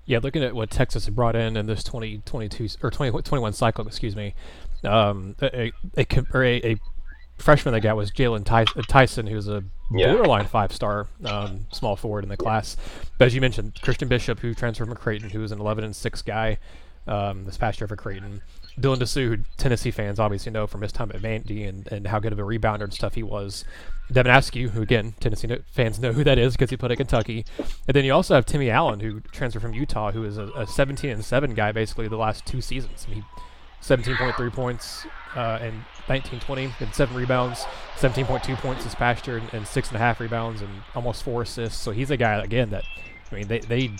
Yeah, 0.05 0.19
looking 0.21 0.43
at 0.43 0.55
what 0.55 0.69
Texas 0.69 1.05
has 1.05 1.13
brought 1.13 1.35
in 1.35 1.55
in 1.55 1.67
this 1.67 1.83
2022 1.83 2.63
or 2.81 2.89
2021 2.89 3.53
cycle, 3.53 3.87
excuse 3.87 4.15
me, 4.15 4.33
um, 4.83 5.35
a, 5.41 5.71
a, 5.97 6.05
a, 6.35 6.71
a 6.71 6.77
freshman 7.37 7.73
they 7.73 7.79
got 7.79 7.95
was 7.95 8.11
Jaylon 8.11 8.43
Tyson, 8.87 9.27
who's 9.27 9.47
a 9.47 9.63
yeah. 9.91 10.13
borderline 10.13 10.47
five 10.47 10.71
star 10.71 11.07
um, 11.25 11.67
small 11.71 11.95
forward 11.95 12.23
in 12.23 12.29
the 12.29 12.37
class. 12.37 12.77
But 13.17 13.25
as 13.25 13.35
you 13.35 13.41
mentioned, 13.41 13.79
Christian 13.81 14.07
Bishop, 14.07 14.39
who 14.39 14.53
transferred 14.53 14.87
from 14.87 14.95
Creighton, 14.95 15.29
who 15.29 15.39
was 15.39 15.51
an 15.51 15.59
11 15.59 15.83
and 15.83 15.95
6 15.95 16.21
guy 16.23 16.57
um, 17.07 17.45
this 17.45 17.57
past 17.57 17.79
year 17.79 17.87
for 17.87 17.95
Creighton. 17.95 18.41
Dylan 18.79 18.97
Disu, 18.97 19.27
who 19.27 19.37
Tennessee 19.57 19.91
fans 19.91 20.19
obviously 20.19 20.51
know 20.51 20.67
from 20.67 20.81
his 20.81 20.91
time 20.91 21.11
at 21.13 21.21
Vandy 21.21 21.67
and, 21.67 21.87
and 21.91 22.07
how 22.07 22.19
good 22.19 22.31
of 22.31 22.39
a 22.39 22.43
rebounder 22.43 22.83
and 22.83 22.93
stuff 22.93 23.15
he 23.15 23.23
was. 23.23 23.65
Devin 24.11 24.31
Askew, 24.31 24.69
who 24.69 24.81
again 24.81 25.13
Tennessee 25.19 25.57
fans 25.71 25.99
know 25.99 26.13
who 26.13 26.23
that 26.23 26.37
is 26.37 26.53
because 26.53 26.69
he 26.69 26.77
played 26.77 26.91
at 26.91 26.97
Kentucky, 26.97 27.45
and 27.87 27.95
then 27.95 28.05
you 28.05 28.13
also 28.13 28.35
have 28.35 28.45
Timmy 28.45 28.69
Allen, 28.69 28.99
who 28.99 29.21
transferred 29.31 29.61
from 29.61 29.73
Utah, 29.73 30.11
who 30.11 30.23
is 30.23 30.37
a, 30.37 30.47
a 30.55 30.67
17 30.67 31.09
and 31.09 31.23
seven 31.23 31.53
guy 31.53 31.71
basically 31.71 32.07
the 32.07 32.17
last 32.17 32.45
two 32.45 32.61
seasons. 32.61 33.05
I 33.07 33.15
mean, 33.15 33.25
17.3 33.81 34.53
points 34.53 35.05
uh, 35.35 35.59
and 35.61 35.83
19-20 36.07 36.71
and 36.79 36.93
seven 36.93 37.15
rebounds, 37.15 37.65
17.2 37.97 38.55
points 38.57 38.83
this 38.83 38.95
past 38.95 39.25
year 39.25 39.37
and, 39.37 39.53
and 39.53 39.67
six 39.67 39.87
and 39.87 39.97
a 39.97 39.99
half 39.99 40.19
rebounds 40.19 40.61
and 40.61 40.69
almost 40.93 41.23
four 41.23 41.41
assists. 41.41 41.79
So 41.79 41.91
he's 41.91 42.11
a 42.11 42.17
guy 42.17 42.43
again 42.43 42.69
that 42.71 42.83
I 43.31 43.35
mean 43.35 43.47
they 43.47 43.59
they 43.59 43.91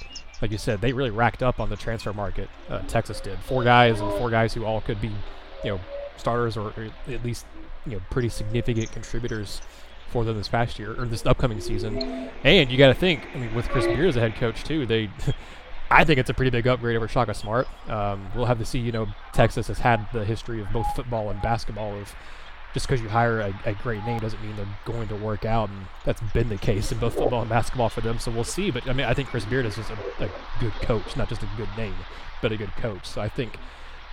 like 0.42 0.52
you 0.52 0.58
said, 0.58 0.82
they 0.82 0.94
really 0.94 1.12
racked 1.12 1.44
up 1.44 1.60
on 1.60 1.70
the 1.70 1.76
transfer 1.76 2.14
market. 2.14 2.50
Uh, 2.70 2.80
Texas 2.88 3.20
did 3.20 3.38
four 3.40 3.64
guys 3.64 4.00
and 4.00 4.12
four 4.14 4.30
guys 4.30 4.54
who 4.54 4.66
all 4.66 4.82
could 4.82 5.00
be, 5.00 5.12
you 5.64 5.72
know, 5.72 5.80
starters 6.18 6.58
or, 6.58 6.74
at 7.08 7.24
least 7.24 7.46
you 7.86 7.94
know 7.94 8.02
pretty 8.12 8.30
significant 8.30 8.92
contributors 8.92 9.62
for 10.10 10.24
them 10.24 10.38
this 10.38 10.48
past 10.48 10.78
year 10.78 11.00
or 11.00 11.06
this 11.06 11.26
upcoming 11.26 11.62
season. 11.62 12.30
And 12.44 12.72
you 12.72 12.78
got 12.78 12.88
to 12.88 12.94
think, 12.94 13.26
I 13.34 13.40
mean, 13.40 13.56
with 13.56 13.70
Chris 13.70 13.86
Beard 13.86 14.08
as 14.08 14.18
a 14.18 14.20
head 14.20 14.36
coach 14.36 14.64
too, 14.64 14.86
they. 14.86 15.10
I 15.94 16.06
think 16.06 16.20
it's 16.20 16.30
a 16.30 16.34
pretty 16.34 16.52
big 16.52 16.68
upgrade 16.68 16.96
over 16.96 17.10
Shaka 17.10 17.34
Smart. 17.34 17.68
Um, 17.90 18.26
we'll 18.34 18.46
have 18.46 18.60
to 18.60 18.66
see. 18.66 18.80
You 18.80 18.94
know, 18.94 19.08
Texas 19.34 19.68
has 19.68 19.78
had 19.78 20.08
the 20.14 20.24
history 20.24 20.62
of 20.62 20.72
both 20.72 20.88
football 20.96 21.30
and 21.30 21.42
basketball 21.42 21.94
of 21.98 22.16
just 22.74 22.88
because 22.88 23.02
you 23.02 23.10
hire 23.10 23.42
a, 23.42 23.60
a, 23.66 23.74
great 23.74 24.04
name 24.06 24.20
doesn't 24.20 24.42
mean 24.42 24.56
they're 24.56 24.68
going 24.86 25.08
to 25.10 25.16
work 25.16 25.46
out, 25.46 25.70
and 25.70 25.86
that's 26.06 26.22
been 26.34 26.50
the 26.50 26.58
case 26.58 26.92
in 26.92 27.00
both 27.00 27.16
football 27.16 27.42
and 27.42 27.50
basketball 27.50 27.90
for 27.90 28.02
them. 28.02 28.18
So 28.18 28.32
we'll 28.32 28.44
see. 28.44 28.72
But 28.72 28.88
I 28.88 28.94
mean, 28.94 29.06
I 29.06 29.14
think 29.14 29.30
Chris 29.30 29.46
Beard 29.46 29.66
is 29.66 29.76
just 29.76 29.90
a, 29.90 29.98
a 30.24 30.30
good 30.60 30.74
coach, 30.74 31.18
not 31.18 31.28
just 31.30 31.44
a 31.44 31.50
good 31.58 31.70
name, 31.78 31.96
but 32.42 32.52
a 32.52 32.58
good 32.58 32.72
coach. 32.74 33.06
So 33.06 33.22
I 33.22 33.28
think, 33.28 33.58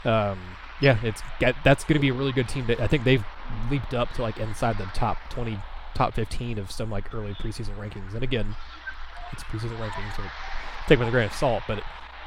um, 0.04 0.40
yeah, 0.80 0.98
it's 1.02 1.22
that's 1.40 1.84
going 1.84 1.94
to 1.94 2.00
be 2.00 2.08
a 2.08 2.14
really 2.14 2.32
good 2.32 2.48
team. 2.48 2.66
That 2.66 2.80
I 2.80 2.86
think 2.86 3.04
they've 3.04 3.24
leaped 3.70 3.94
up 3.94 4.12
to 4.14 4.22
like 4.22 4.38
inside 4.38 4.78
the 4.78 4.86
top 4.86 5.18
twenty, 5.30 5.58
top 5.94 6.14
fifteen 6.14 6.58
of 6.58 6.70
some 6.70 6.90
like 6.90 7.14
early 7.14 7.34
preseason 7.34 7.76
rankings. 7.76 8.14
And 8.14 8.22
again, 8.22 8.56
it's 9.32 9.44
preseason 9.44 9.78
rankings, 9.78 10.16
so 10.16 10.22
take 10.88 10.98
with 10.98 11.08
a 11.08 11.12
grain 11.12 11.26
of 11.26 11.32
salt. 11.32 11.62
But 11.68 11.82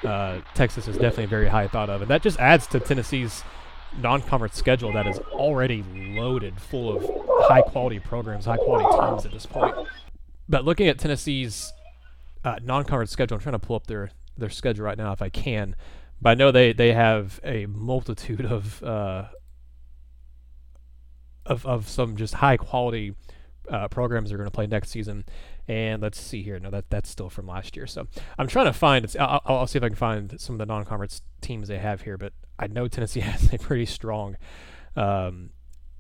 uh, 0.07 0.39
Texas 0.53 0.88
is 0.88 0.95
definitely 0.95 1.25
very 1.25 1.47
high 1.50 1.67
thought 1.67 1.89
of, 1.89 2.01
and 2.01 2.09
that 2.09 2.21
just 2.21 2.39
adds 2.39 2.67
to 2.67 2.79
Tennessee's 2.79 3.43
non-conference 3.98 4.55
schedule 4.55 4.93
that 4.93 5.07
is 5.07 5.19
already 5.31 5.83
loaded 5.95 6.60
full 6.60 6.95
of 6.95 7.03
high-quality 7.48 8.00
programs, 8.00 8.45
high-quality 8.45 8.86
teams 9.00 9.25
at 9.25 9.31
this 9.31 9.45
point. 9.45 9.75
But 10.48 10.65
looking 10.65 10.88
at 10.88 10.98
Tennessee's 10.98 11.71
uh, 12.43 12.57
non-conference 12.63 13.12
schedule, 13.12 13.36
I'm 13.36 13.41
trying 13.41 13.53
to 13.53 13.60
pull 13.60 13.75
up 13.75 13.88
their 13.88 14.12
their 14.38 14.50
schedule 14.50 14.86
right 14.86 14.98
now 14.98 15.12
if 15.12 15.21
I 15.21 15.29
can. 15.29 15.75
But 16.21 16.31
I 16.31 16.33
know 16.36 16.51
they, 16.51 16.74
they 16.74 16.93
have 16.93 17.39
a 17.43 17.65
multitude 17.65 18.45
of 18.45 18.81
uh, 18.83 19.25
of 21.45 21.65
of 21.65 21.89
some 21.89 22.15
just 22.15 22.36
high 22.36 22.57
quality 22.57 23.15
uh, 23.71 23.87
programs 23.87 24.29
they're 24.29 24.37
going 24.37 24.49
to 24.49 24.53
play 24.53 24.67
next 24.67 24.89
season. 24.89 25.25
And 25.67 26.01
let's 26.01 26.19
see 26.19 26.43
here. 26.43 26.59
No, 26.59 26.69
that 26.69 26.89
that's 26.89 27.09
still 27.09 27.29
from 27.29 27.47
last 27.47 27.75
year. 27.75 27.87
So 27.87 28.07
I'm 28.37 28.47
trying 28.47 28.65
to 28.65 28.73
find. 28.73 29.15
I'll, 29.19 29.41
I'll 29.45 29.67
see 29.67 29.77
if 29.77 29.83
I 29.83 29.87
can 29.87 29.95
find 29.95 30.39
some 30.39 30.55
of 30.55 30.59
the 30.59 30.65
non-conference 30.65 31.21
teams 31.39 31.69
they 31.69 31.77
have 31.77 32.01
here. 32.01 32.17
But 32.17 32.33
I 32.59 32.67
know 32.67 32.87
Tennessee 32.87 33.19
has 33.21 33.51
a 33.53 33.57
pretty 33.57 33.85
strong 33.85 34.37
um, 34.95 35.51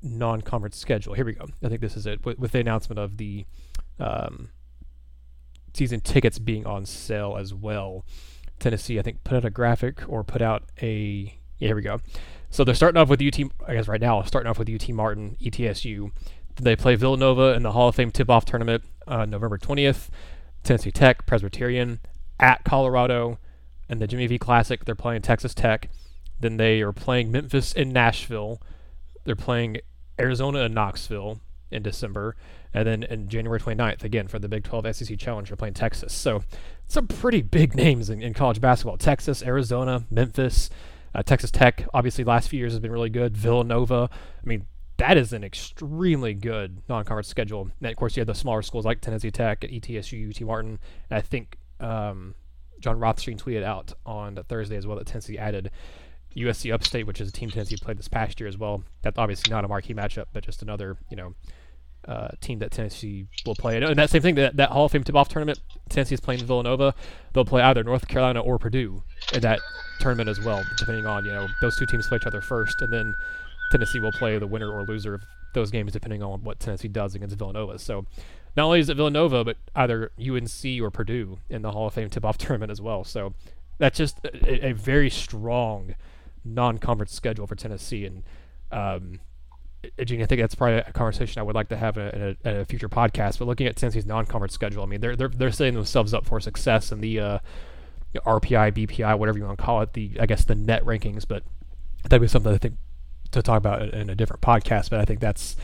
non-conference 0.03 0.77
schedule. 0.77 1.13
Here 1.13 1.25
we 1.25 1.33
go. 1.33 1.45
I 1.63 1.69
think 1.69 1.81
this 1.81 1.95
is 1.95 2.05
it 2.05 2.25
with, 2.25 2.37
with 2.37 2.51
the 2.51 2.59
announcement 2.59 2.99
of 2.99 3.17
the 3.17 3.45
um, 3.99 4.49
season 5.73 6.01
tickets 6.01 6.39
being 6.39 6.65
on 6.65 6.85
sale 6.85 7.37
as 7.39 7.53
well. 7.53 8.05
Tennessee, 8.59 8.99
I 8.99 9.01
think, 9.01 9.23
put 9.23 9.37
out 9.37 9.45
a 9.45 9.49
graphic 9.49 10.01
or 10.07 10.23
put 10.23 10.41
out 10.41 10.63
a. 10.81 11.37
Yeah, 11.57 11.67
here 11.69 11.75
we 11.75 11.81
go. 11.83 11.99
So 12.49 12.65
they're 12.65 12.75
starting 12.75 12.99
off 12.99 13.07
with 13.07 13.21
UT. 13.21 13.39
I 13.65 13.73
guess 13.73 13.87
right 13.87 14.01
now, 14.01 14.21
starting 14.23 14.49
off 14.49 14.59
with 14.59 14.69
UT 14.69 14.89
Martin, 14.89 15.37
ETSU. 15.41 16.11
They 16.61 16.75
play 16.75 16.95
Villanova 16.95 17.53
in 17.53 17.63
the 17.63 17.71
Hall 17.71 17.87
of 17.87 17.95
Fame 17.95 18.11
tip-off 18.11 18.45
tournament 18.45 18.83
uh, 19.07 19.25
November 19.25 19.57
20th. 19.57 20.09
Tennessee 20.63 20.91
Tech, 20.91 21.25
Presbyterian, 21.25 21.99
at 22.39 22.63
Colorado, 22.63 23.39
and 23.89 23.99
the 23.99 24.05
Jimmy 24.05 24.27
V 24.27 24.37
Classic. 24.37 24.85
They're 24.85 24.93
playing 24.93 25.23
Texas 25.23 25.55
Tech. 25.55 25.89
Then 26.39 26.57
they 26.57 26.81
are 26.81 26.93
playing 26.93 27.31
Memphis 27.31 27.73
in 27.73 27.91
Nashville. 27.91 28.61
They're 29.23 29.35
playing 29.35 29.77
Arizona 30.19 30.59
and 30.61 30.75
Knoxville 30.75 31.39
in 31.71 31.81
December. 31.81 32.35
And 32.75 32.87
then 32.87 33.03
in 33.03 33.27
January 33.27 33.59
29th, 33.59 34.03
again, 34.03 34.27
for 34.27 34.37
the 34.37 34.47
Big 34.47 34.63
12 34.63 34.95
SEC 34.95 35.17
Challenge, 35.17 35.49
they're 35.49 35.57
playing 35.57 35.73
Texas. 35.73 36.13
So 36.13 36.43
some 36.87 37.07
pretty 37.07 37.41
big 37.41 37.75
names 37.75 38.09
in, 38.11 38.21
in 38.21 38.35
college 38.35 38.61
basketball 38.61 38.97
Texas, 38.97 39.41
Arizona, 39.41 40.05
Memphis, 40.11 40.69
uh, 41.13 41.23
Texas 41.23 41.49
Tech, 41.51 41.87
obviously, 41.93 42.23
last 42.23 42.49
few 42.49 42.59
years 42.59 42.73
has 42.73 42.79
been 42.79 42.91
really 42.91 43.09
good. 43.09 43.35
Villanova. 43.35 44.09
I 44.13 44.47
mean, 44.47 44.65
that 45.01 45.17
is 45.17 45.33
an 45.33 45.43
extremely 45.43 46.35
good 46.35 46.83
non-conference 46.87 47.27
schedule. 47.27 47.71
And 47.81 47.89
of 47.89 47.97
course, 47.97 48.15
you 48.15 48.21
have 48.21 48.27
the 48.27 48.35
smaller 48.35 48.61
schools 48.61 48.85
like 48.85 49.01
Tennessee 49.01 49.31
Tech, 49.31 49.61
ETSU, 49.61 50.29
UT 50.29 50.41
Martin, 50.45 50.77
and 51.09 51.17
I 51.17 51.21
think 51.21 51.57
um, 51.79 52.35
Jon 52.79 52.99
Rothstein 52.99 53.39
tweeted 53.39 53.63
out 53.63 53.93
on 54.05 54.37
Thursday 54.47 54.77
as 54.77 54.85
well 54.85 54.97
that 54.97 55.07
Tennessee 55.07 55.39
added 55.39 55.71
USC 56.37 56.71
Upstate, 56.71 57.07
which 57.07 57.19
is 57.19 57.29
a 57.29 57.31
team 57.31 57.49
Tennessee 57.49 57.77
played 57.77 57.97
this 57.97 58.07
past 58.07 58.39
year 58.39 58.47
as 58.47 58.59
well. 58.59 58.83
That's 59.01 59.17
obviously 59.17 59.49
not 59.49 59.65
a 59.65 59.67
marquee 59.67 59.95
matchup, 59.95 60.25
but 60.33 60.45
just 60.45 60.61
another 60.61 60.97
you 61.09 61.17
know 61.17 61.33
uh, 62.07 62.29
team 62.39 62.59
that 62.59 62.69
Tennessee 62.69 63.25
will 63.43 63.55
play. 63.55 63.81
And 63.81 63.97
that 63.97 64.11
same 64.11 64.21
thing, 64.21 64.35
that, 64.35 64.55
that 64.57 64.69
Hall 64.69 64.85
of 64.85 64.91
Fame 64.91 65.03
tip-off 65.03 65.29
tournament, 65.29 65.59
Tennessee 65.89 66.13
is 66.13 66.19
playing 66.19 66.45
Villanova. 66.45 66.93
They'll 67.33 67.45
play 67.45 67.63
either 67.63 67.83
North 67.83 68.07
Carolina 68.07 68.39
or 68.39 68.59
Purdue 68.59 69.03
in 69.33 69.41
that 69.41 69.59
tournament 69.99 70.29
as 70.29 70.39
well, 70.39 70.63
depending 70.77 71.07
on 71.07 71.25
you 71.25 71.31
know 71.31 71.47
those 71.59 71.75
two 71.75 71.87
teams 71.87 72.07
play 72.07 72.17
each 72.17 72.27
other 72.27 72.41
first, 72.41 72.81
and 72.81 72.93
then 72.93 73.15
Tennessee 73.71 73.99
will 73.99 74.11
play 74.11 74.37
the 74.37 74.47
winner 74.47 74.71
or 74.71 74.85
loser 74.85 75.15
of 75.15 75.23
those 75.53 75.71
games 75.71 75.93
depending 75.93 76.21
on 76.21 76.43
what 76.43 76.59
Tennessee 76.59 76.87
does 76.87 77.15
against 77.15 77.37
Villanova. 77.37 77.79
So 77.79 78.05
not 78.55 78.65
only 78.65 78.79
is 78.79 78.89
it 78.89 78.97
Villanova, 78.97 79.43
but 79.43 79.57
either 79.75 80.11
UNC 80.19 80.81
or 80.81 80.91
Purdue 80.91 81.39
in 81.49 81.61
the 81.61 81.71
Hall 81.71 81.87
of 81.87 81.93
Fame 81.93 82.09
tip-off 82.09 82.37
tournament 82.39 82.71
as 82.71 82.81
well. 82.81 83.03
So 83.03 83.33
that's 83.77 83.97
just 83.97 84.19
a, 84.25 84.67
a 84.67 84.71
very 84.73 85.09
strong 85.09 85.95
non-conference 86.43 87.13
schedule 87.13 87.47
for 87.47 87.55
Tennessee, 87.55 88.05
and 88.05 88.23
um, 88.71 89.19
Gene, 90.03 90.21
I 90.21 90.25
think 90.25 90.41
that's 90.41 90.53
probably 90.53 90.77
a 90.77 90.91
conversation 90.91 91.39
I 91.39 91.43
would 91.43 91.55
like 91.55 91.69
to 91.69 91.77
have 91.77 91.97
in 91.97 92.03
a, 92.43 92.49
in 92.49 92.57
a, 92.57 92.65
future 92.65 92.89
podcast. 92.89 93.39
But 93.39 93.47
looking 93.47 93.65
at 93.65 93.75
Tennessee's 93.75 94.05
non-conference 94.05 94.53
schedule, 94.53 94.83
I 94.83 94.85
mean, 94.85 95.01
they're 95.01 95.15
they're 95.15 95.29
they're 95.29 95.51
setting 95.51 95.73
themselves 95.73 96.13
up 96.13 96.25
for 96.25 96.39
success 96.39 96.91
in 96.91 97.01
the 97.01 97.19
uh, 97.19 97.39
RPI, 98.15 98.73
BPI, 98.73 99.17
whatever 99.17 99.39
you 99.39 99.45
want 99.45 99.57
to 99.57 99.63
call 99.63 99.81
it, 99.81 99.93
the 99.93 100.11
I 100.19 100.27
guess 100.27 100.45
the 100.45 100.55
net 100.55 100.83
rankings. 100.85 101.27
But 101.27 101.43
that'd 102.03 102.21
be 102.21 102.27
something 102.27 102.53
I 102.53 102.57
think 102.57 102.75
to 103.31 103.41
talk 103.41 103.57
about 103.57 103.93
in 103.93 104.09
a 104.09 104.15
different 104.15 104.41
podcast. 104.41 104.89
But 104.89 104.99
I 104.99 105.05
think 105.05 105.19
that's 105.19 105.55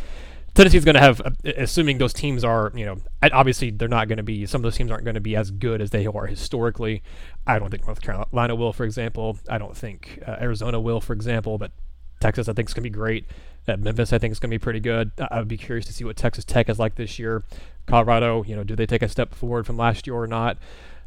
Tennessee's 0.57 0.85
going 0.85 0.95
to 0.95 1.01
have, 1.01 1.21
uh, 1.21 1.31
assuming 1.55 1.99
those 1.99 2.13
teams 2.13 2.43
are, 2.43 2.71
you 2.73 2.85
know, 2.85 2.97
obviously 3.21 3.69
they're 3.69 3.87
not 3.87 4.07
going 4.07 4.17
to 4.17 4.23
be. 4.23 4.45
Some 4.47 4.59
of 4.59 4.63
those 4.63 4.75
teams 4.75 4.89
aren't 4.89 5.03
going 5.03 5.15
to 5.15 5.21
be 5.21 5.35
as 5.35 5.51
good 5.51 5.81
as 5.81 5.91
they 5.91 6.07
are 6.07 6.25
historically. 6.25 7.03
I 7.45 7.59
don't 7.59 7.69
think 7.69 7.85
North 7.85 8.01
Carolina 8.01 8.55
will, 8.55 8.73
for 8.73 8.83
example. 8.83 9.37
I 9.47 9.59
don't 9.59 9.77
think 9.77 10.19
uh, 10.25 10.37
Arizona 10.41 10.79
will, 10.79 10.99
for 10.99 11.13
example. 11.13 11.59
But 11.59 11.71
Texas, 12.19 12.49
I 12.49 12.53
think, 12.53 12.69
is 12.69 12.73
going 12.73 12.83
to 12.83 12.89
be 12.89 12.93
great. 12.93 13.25
At 13.67 13.81
Memphis, 13.81 14.13
I 14.13 14.17
think, 14.17 14.31
is 14.31 14.39
going 14.39 14.49
to 14.49 14.55
be 14.55 14.63
pretty 14.63 14.79
good. 14.79 15.11
I 15.29 15.39
would 15.39 15.47
be 15.47 15.57
curious 15.57 15.85
to 15.87 15.93
see 15.93 16.05
what 16.05 16.15
Texas 16.15 16.45
Tech 16.45 16.69
is 16.69 16.79
like 16.79 16.95
this 16.95 17.19
year. 17.19 17.43
Colorado, 17.85 18.43
you 18.43 18.55
know, 18.55 18.63
do 18.63 18.75
they 18.75 18.85
take 18.85 19.01
a 19.01 19.09
step 19.09 19.35
forward 19.35 19.67
from 19.67 19.77
last 19.77 20.07
year 20.07 20.15
or 20.15 20.25
not? 20.25 20.57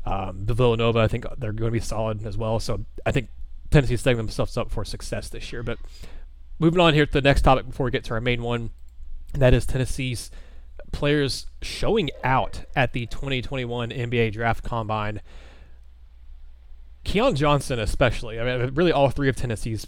Um, 0.05 0.45
the 0.45 0.55
Villanova, 0.55 0.99
I 1.01 1.09
think 1.09 1.25
they're 1.39 1.53
going 1.53 1.71
to 1.71 1.73
be 1.73 1.81
solid 1.81 2.25
as 2.25 2.37
well. 2.37 2.61
So 2.61 2.85
I 3.05 3.13
think 3.13 3.31
Tennessee's 3.71 4.03
setting 4.03 4.19
themselves 4.19 4.57
up 4.57 4.71
for 4.71 4.85
success 4.85 5.29
this 5.29 5.53
year. 5.53 5.63
But 5.63 5.79
moving 6.61 6.79
on 6.79 6.95
here 6.95 7.07
to 7.07 7.13
the 7.13 7.23
next 7.23 7.43
topic 7.43 7.67
before 7.67 7.85
we 7.85 7.91
get 7.91 8.05
to 8.05 8.15
our 8.15 8.21
main 8.21 8.43
one, 8.43 8.71
and 9.33 9.43
that 9.43 9.53
is 9.53 9.67
Tennessee's 9.67 10.31
players 10.93 11.47
showing 11.63 12.11
out 12.23 12.65
at 12.77 12.93
the 12.93 13.07
2021 13.07 13.91
NBA 13.91 14.33
Draft 14.33 14.63
Combine. 14.63 15.21
Keon 17.03 17.35
Johnson, 17.35 17.79
especially. 17.79 18.39
I 18.39 18.45
mean, 18.59 18.75
really, 18.75 18.93
all 18.93 19.09
three 19.11 19.29
of 19.29 19.37
Tennessee's 19.37 19.87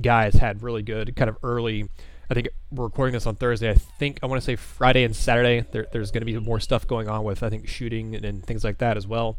guys 0.00 0.34
had 0.34 0.62
really 0.62 0.82
good 0.82 1.14
kind 1.14 1.28
of 1.28 1.36
early. 1.42 1.88
I 2.30 2.34
think 2.34 2.48
we're 2.70 2.84
recording 2.84 3.12
this 3.12 3.26
on 3.26 3.36
Thursday. 3.36 3.70
I 3.70 3.74
think 3.74 4.18
I 4.22 4.26
want 4.26 4.40
to 4.40 4.44
say 4.44 4.56
Friday 4.56 5.04
and 5.04 5.14
Saturday. 5.14 5.66
There, 5.70 5.86
there's 5.92 6.10
going 6.10 6.22
to 6.22 6.26
be 6.26 6.38
more 6.38 6.60
stuff 6.60 6.86
going 6.86 7.08
on 7.08 7.24
with 7.24 7.42
I 7.42 7.50
think 7.50 7.68
shooting 7.68 8.14
and, 8.14 8.24
and 8.24 8.46
things 8.46 8.64
like 8.64 8.78
that 8.78 8.96
as 8.96 9.06
well. 9.06 9.38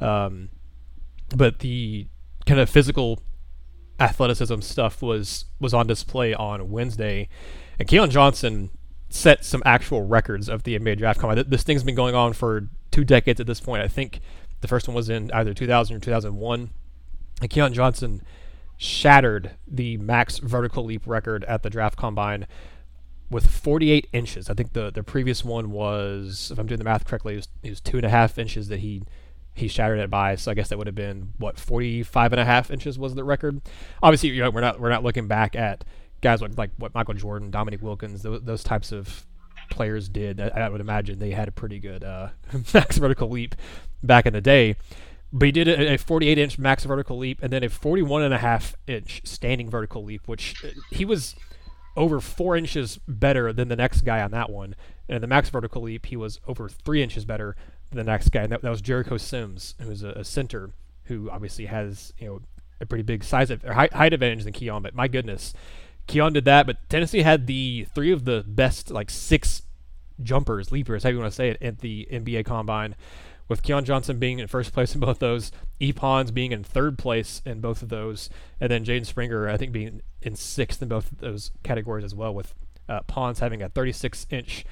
Um, 0.00 0.48
but 1.36 1.60
the 1.60 2.08
kind 2.46 2.58
of 2.58 2.68
physical 2.68 3.22
athleticism 4.00 4.60
stuff 4.60 5.02
was 5.02 5.44
was 5.60 5.74
on 5.74 5.86
display 5.86 6.34
on 6.34 6.70
Wednesday, 6.70 7.28
and 7.78 7.86
Keon 7.86 8.10
Johnson 8.10 8.70
set 9.10 9.44
some 9.44 9.62
actual 9.66 10.02
records 10.02 10.48
of 10.48 10.62
the 10.62 10.78
NBA 10.78 10.98
draft 10.98 11.20
combine. 11.20 11.44
This 11.48 11.62
thing's 11.62 11.82
been 11.82 11.94
going 11.94 12.14
on 12.14 12.32
for 12.32 12.68
two 12.90 13.04
decades 13.04 13.40
at 13.40 13.46
this 13.46 13.60
point. 13.60 13.82
I 13.82 13.88
think 13.88 14.20
the 14.60 14.68
first 14.68 14.86
one 14.88 14.94
was 14.94 15.08
in 15.08 15.30
either 15.32 15.52
2000 15.52 15.96
or 15.96 16.00
2001. 16.00 16.70
And 17.40 17.50
Keon 17.50 17.72
Johnson 17.72 18.22
shattered 18.76 19.52
the 19.66 19.96
max 19.98 20.38
vertical 20.38 20.84
leap 20.84 21.06
record 21.06 21.44
at 21.44 21.62
the 21.62 21.70
draft 21.70 21.96
combine 21.96 22.46
with 23.30 23.50
48 23.50 24.08
inches. 24.12 24.50
I 24.50 24.54
think 24.54 24.72
the, 24.72 24.90
the 24.90 25.02
previous 25.02 25.44
one 25.44 25.70
was, 25.70 26.50
if 26.52 26.58
I'm 26.58 26.66
doing 26.66 26.78
the 26.78 26.84
math 26.84 27.04
correctly, 27.04 27.34
it 27.34 27.36
was, 27.36 27.48
it 27.62 27.70
was 27.70 27.80
two 27.80 27.96
and 27.96 28.06
a 28.06 28.10
half 28.10 28.38
inches 28.38 28.68
that 28.68 28.80
he 28.80 29.02
he 29.54 29.68
shattered 29.68 29.98
it 29.98 30.10
by. 30.10 30.36
So 30.36 30.50
I 30.50 30.54
guess 30.54 30.68
that 30.68 30.78
would 30.78 30.86
have 30.86 30.94
been 30.94 31.32
what 31.38 31.58
45 31.58 32.32
and 32.32 32.40
a 32.40 32.44
half 32.44 32.70
inches 32.70 32.98
was 32.98 33.14
the 33.14 33.24
record. 33.24 33.60
Obviously, 34.02 34.30
you 34.30 34.42
know, 34.42 34.50
we're 34.50 34.60
not 34.60 34.80
we're 34.80 34.90
not 34.90 35.02
looking 35.02 35.26
back 35.28 35.56
at 35.56 35.84
guys 36.20 36.40
like 36.42 36.56
like 36.56 36.70
what 36.76 36.94
Michael 36.94 37.14
Jordan, 37.14 37.50
Dominique 37.50 37.82
Wilkins, 37.82 38.22
those, 38.22 38.42
those 38.42 38.62
types 38.62 38.92
of 38.92 39.26
players 39.70 40.08
did. 40.08 40.40
I, 40.40 40.48
I, 40.48 40.68
would 40.68 40.80
imagine 40.80 41.18
they 41.18 41.30
had 41.30 41.48
a 41.48 41.52
pretty 41.52 41.78
good 41.78 42.04
uh, 42.04 42.28
max 42.74 42.98
vertical 42.98 43.28
leap 43.28 43.54
back 44.02 44.26
in 44.26 44.32
the 44.32 44.40
day. 44.40 44.76
But 45.32 45.46
he 45.46 45.52
did 45.52 45.68
a, 45.68 45.96
48 45.96 46.38
inch 46.38 46.58
max 46.58 46.84
vertical 46.84 47.16
leap 47.16 47.38
and 47.40 47.52
then 47.52 47.62
a 47.62 47.68
41 47.68 48.22
and 48.22 48.34
a 48.34 48.38
half 48.38 48.74
inch 48.86 49.22
standing 49.24 49.70
vertical 49.70 50.04
leap, 50.04 50.26
which 50.26 50.56
uh, 50.64 50.68
he 50.90 51.04
was 51.04 51.36
over 51.96 52.20
four 52.20 52.56
inches 52.56 52.98
better 53.06 53.52
than 53.52 53.68
the 53.68 53.76
next 53.76 54.02
guy 54.02 54.20
on 54.22 54.32
that 54.32 54.50
one. 54.50 54.74
And 55.08 55.22
the 55.22 55.28
max 55.28 55.48
vertical 55.50 55.82
leap, 55.82 56.06
he 56.06 56.16
was 56.16 56.40
over 56.46 56.68
three 56.68 57.02
inches 57.02 57.24
better 57.24 57.56
the 57.90 58.04
next 58.04 58.30
guy. 58.30 58.42
And 58.42 58.52
that, 58.52 58.62
that 58.62 58.70
was 58.70 58.80
Jericho 58.80 59.16
Sims, 59.16 59.74
who's 59.80 60.02
a, 60.02 60.10
a, 60.10 60.24
center 60.24 60.70
who 61.04 61.30
obviously 61.30 61.66
has, 61.66 62.12
you 62.18 62.26
know, 62.26 62.40
a 62.80 62.86
pretty 62.86 63.02
big 63.02 63.24
size 63.24 63.50
of, 63.50 63.62
height, 63.62 63.92
height 63.92 64.12
advantage 64.12 64.44
than 64.44 64.52
Keon. 64.52 64.82
But 64.82 64.94
my 64.94 65.08
goodness, 65.08 65.52
Keon 66.06 66.32
did 66.32 66.44
that. 66.44 66.66
But 66.66 66.76
Tennessee 66.88 67.22
had 67.22 67.46
the 67.46 67.86
three 67.94 68.12
of 68.12 68.24
the 68.24 68.44
best, 68.46 68.90
like 68.90 69.10
six 69.10 69.62
jumpers, 70.22 70.70
leapers, 70.70 71.02
how 71.02 71.10
you 71.10 71.18
want 71.18 71.30
to 71.30 71.34
say 71.34 71.50
it, 71.50 71.62
at 71.62 71.78
the 71.80 72.06
NBA 72.10 72.44
combine 72.44 72.94
with 73.50 73.64
Keon 73.64 73.84
Johnson 73.84 74.20
being 74.20 74.38
in 74.38 74.46
first 74.46 74.72
place 74.72 74.94
in 74.94 75.00
both 75.00 75.18
those, 75.18 75.50
E. 75.80 75.92
Pons 75.92 76.30
being 76.30 76.52
in 76.52 76.62
third 76.62 76.96
place 76.96 77.42
in 77.44 77.60
both 77.60 77.82
of 77.82 77.88
those, 77.88 78.30
and 78.60 78.70
then 78.70 78.84
Jaden 78.84 79.04
Springer, 79.04 79.48
I 79.48 79.56
think, 79.56 79.72
being 79.72 80.02
in 80.22 80.36
sixth 80.36 80.80
in 80.80 80.88
both 80.88 81.10
of 81.10 81.18
those 81.18 81.50
categories 81.64 82.04
as 82.04 82.14
well, 82.14 82.32
with 82.32 82.54
uh, 82.88 83.00
Pons 83.02 83.40
having 83.40 83.60
a 83.60 83.68
36 83.68 84.28
inch 84.30 84.64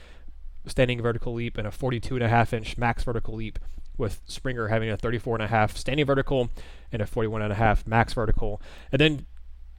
standing 0.67 1.00
vertical 1.00 1.35
leap 1.35 1.57
and 1.59 1.67
a 1.67 1.71
42 1.71 2.17
and 2.17 2.25
a 2.25 2.29
half 2.29 2.53
inch 2.53 2.79
max 2.79 3.05
vertical 3.05 3.35
leap, 3.35 3.59
with 3.97 4.21
Springer 4.27 4.69
having 4.69 4.91
a 4.91 4.97
34 4.97 5.37
and 5.37 5.43
a 5.43 5.49
half 5.49 5.77
standing 5.77 6.07
vertical 6.07 6.50
and 6.93 7.03
a 7.03 7.07
41 7.07 7.43
and 7.43 7.53
a 7.53 7.57
half 7.57 7.87
max 7.87 8.12
vertical. 8.12 8.61
And 8.93 9.00
then 9.00 9.27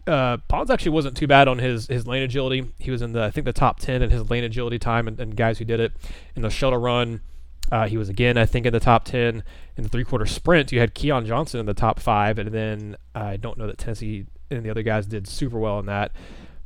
uh, 0.08 0.38
Pons 0.48 0.70
actually 0.70 0.92
wasn't 0.92 1.16
too 1.16 1.28
bad 1.28 1.48
on 1.48 1.60
his, 1.60 1.88
his 1.88 2.08
lane 2.08 2.24
agility. 2.24 2.72
He 2.80 2.92
was 2.92 3.02
in 3.02 3.14
the 3.14 3.24
I 3.24 3.32
think 3.32 3.46
the 3.46 3.54
top 3.54 3.80
10 3.80 4.02
in 4.02 4.10
his 4.10 4.30
lane 4.30 4.44
agility 4.44 4.80
time, 4.80 5.08
and, 5.08 5.20
and 5.20 5.36
guys 5.36 5.60
who 5.60 5.66
did 5.66 5.80
it 5.80 5.94
in 6.36 6.42
the 6.42 6.50
shuttle 6.50 6.80
run 6.80 7.22
uh, 7.72 7.88
he 7.88 7.98
was 7.98 8.10
again, 8.10 8.38
I 8.38 8.46
think, 8.46 8.66
in 8.66 8.74
the 8.74 8.80
top 8.80 9.06
10. 9.06 9.44
In 9.78 9.84
the 9.84 9.90
three 9.90 10.04
quarter 10.04 10.26
sprint, 10.26 10.72
you 10.72 10.80
had 10.80 10.94
Keon 10.94 11.26
Johnson 11.26 11.60
in 11.60 11.66
the 11.66 11.74
top 11.74 12.00
five. 12.00 12.38
And 12.38 12.52
then 12.52 12.98
I 13.14 13.38
don't 13.38 13.58
know 13.58 13.68
that 13.68 13.78
Tennessee 13.78 14.26
and 14.50 14.64
the 14.64 14.70
other 14.70 14.84
guys 14.84 15.06
did 15.06 15.28
super 15.28 15.60
well 15.60 15.80
in 15.80 15.86
that. 15.86 16.12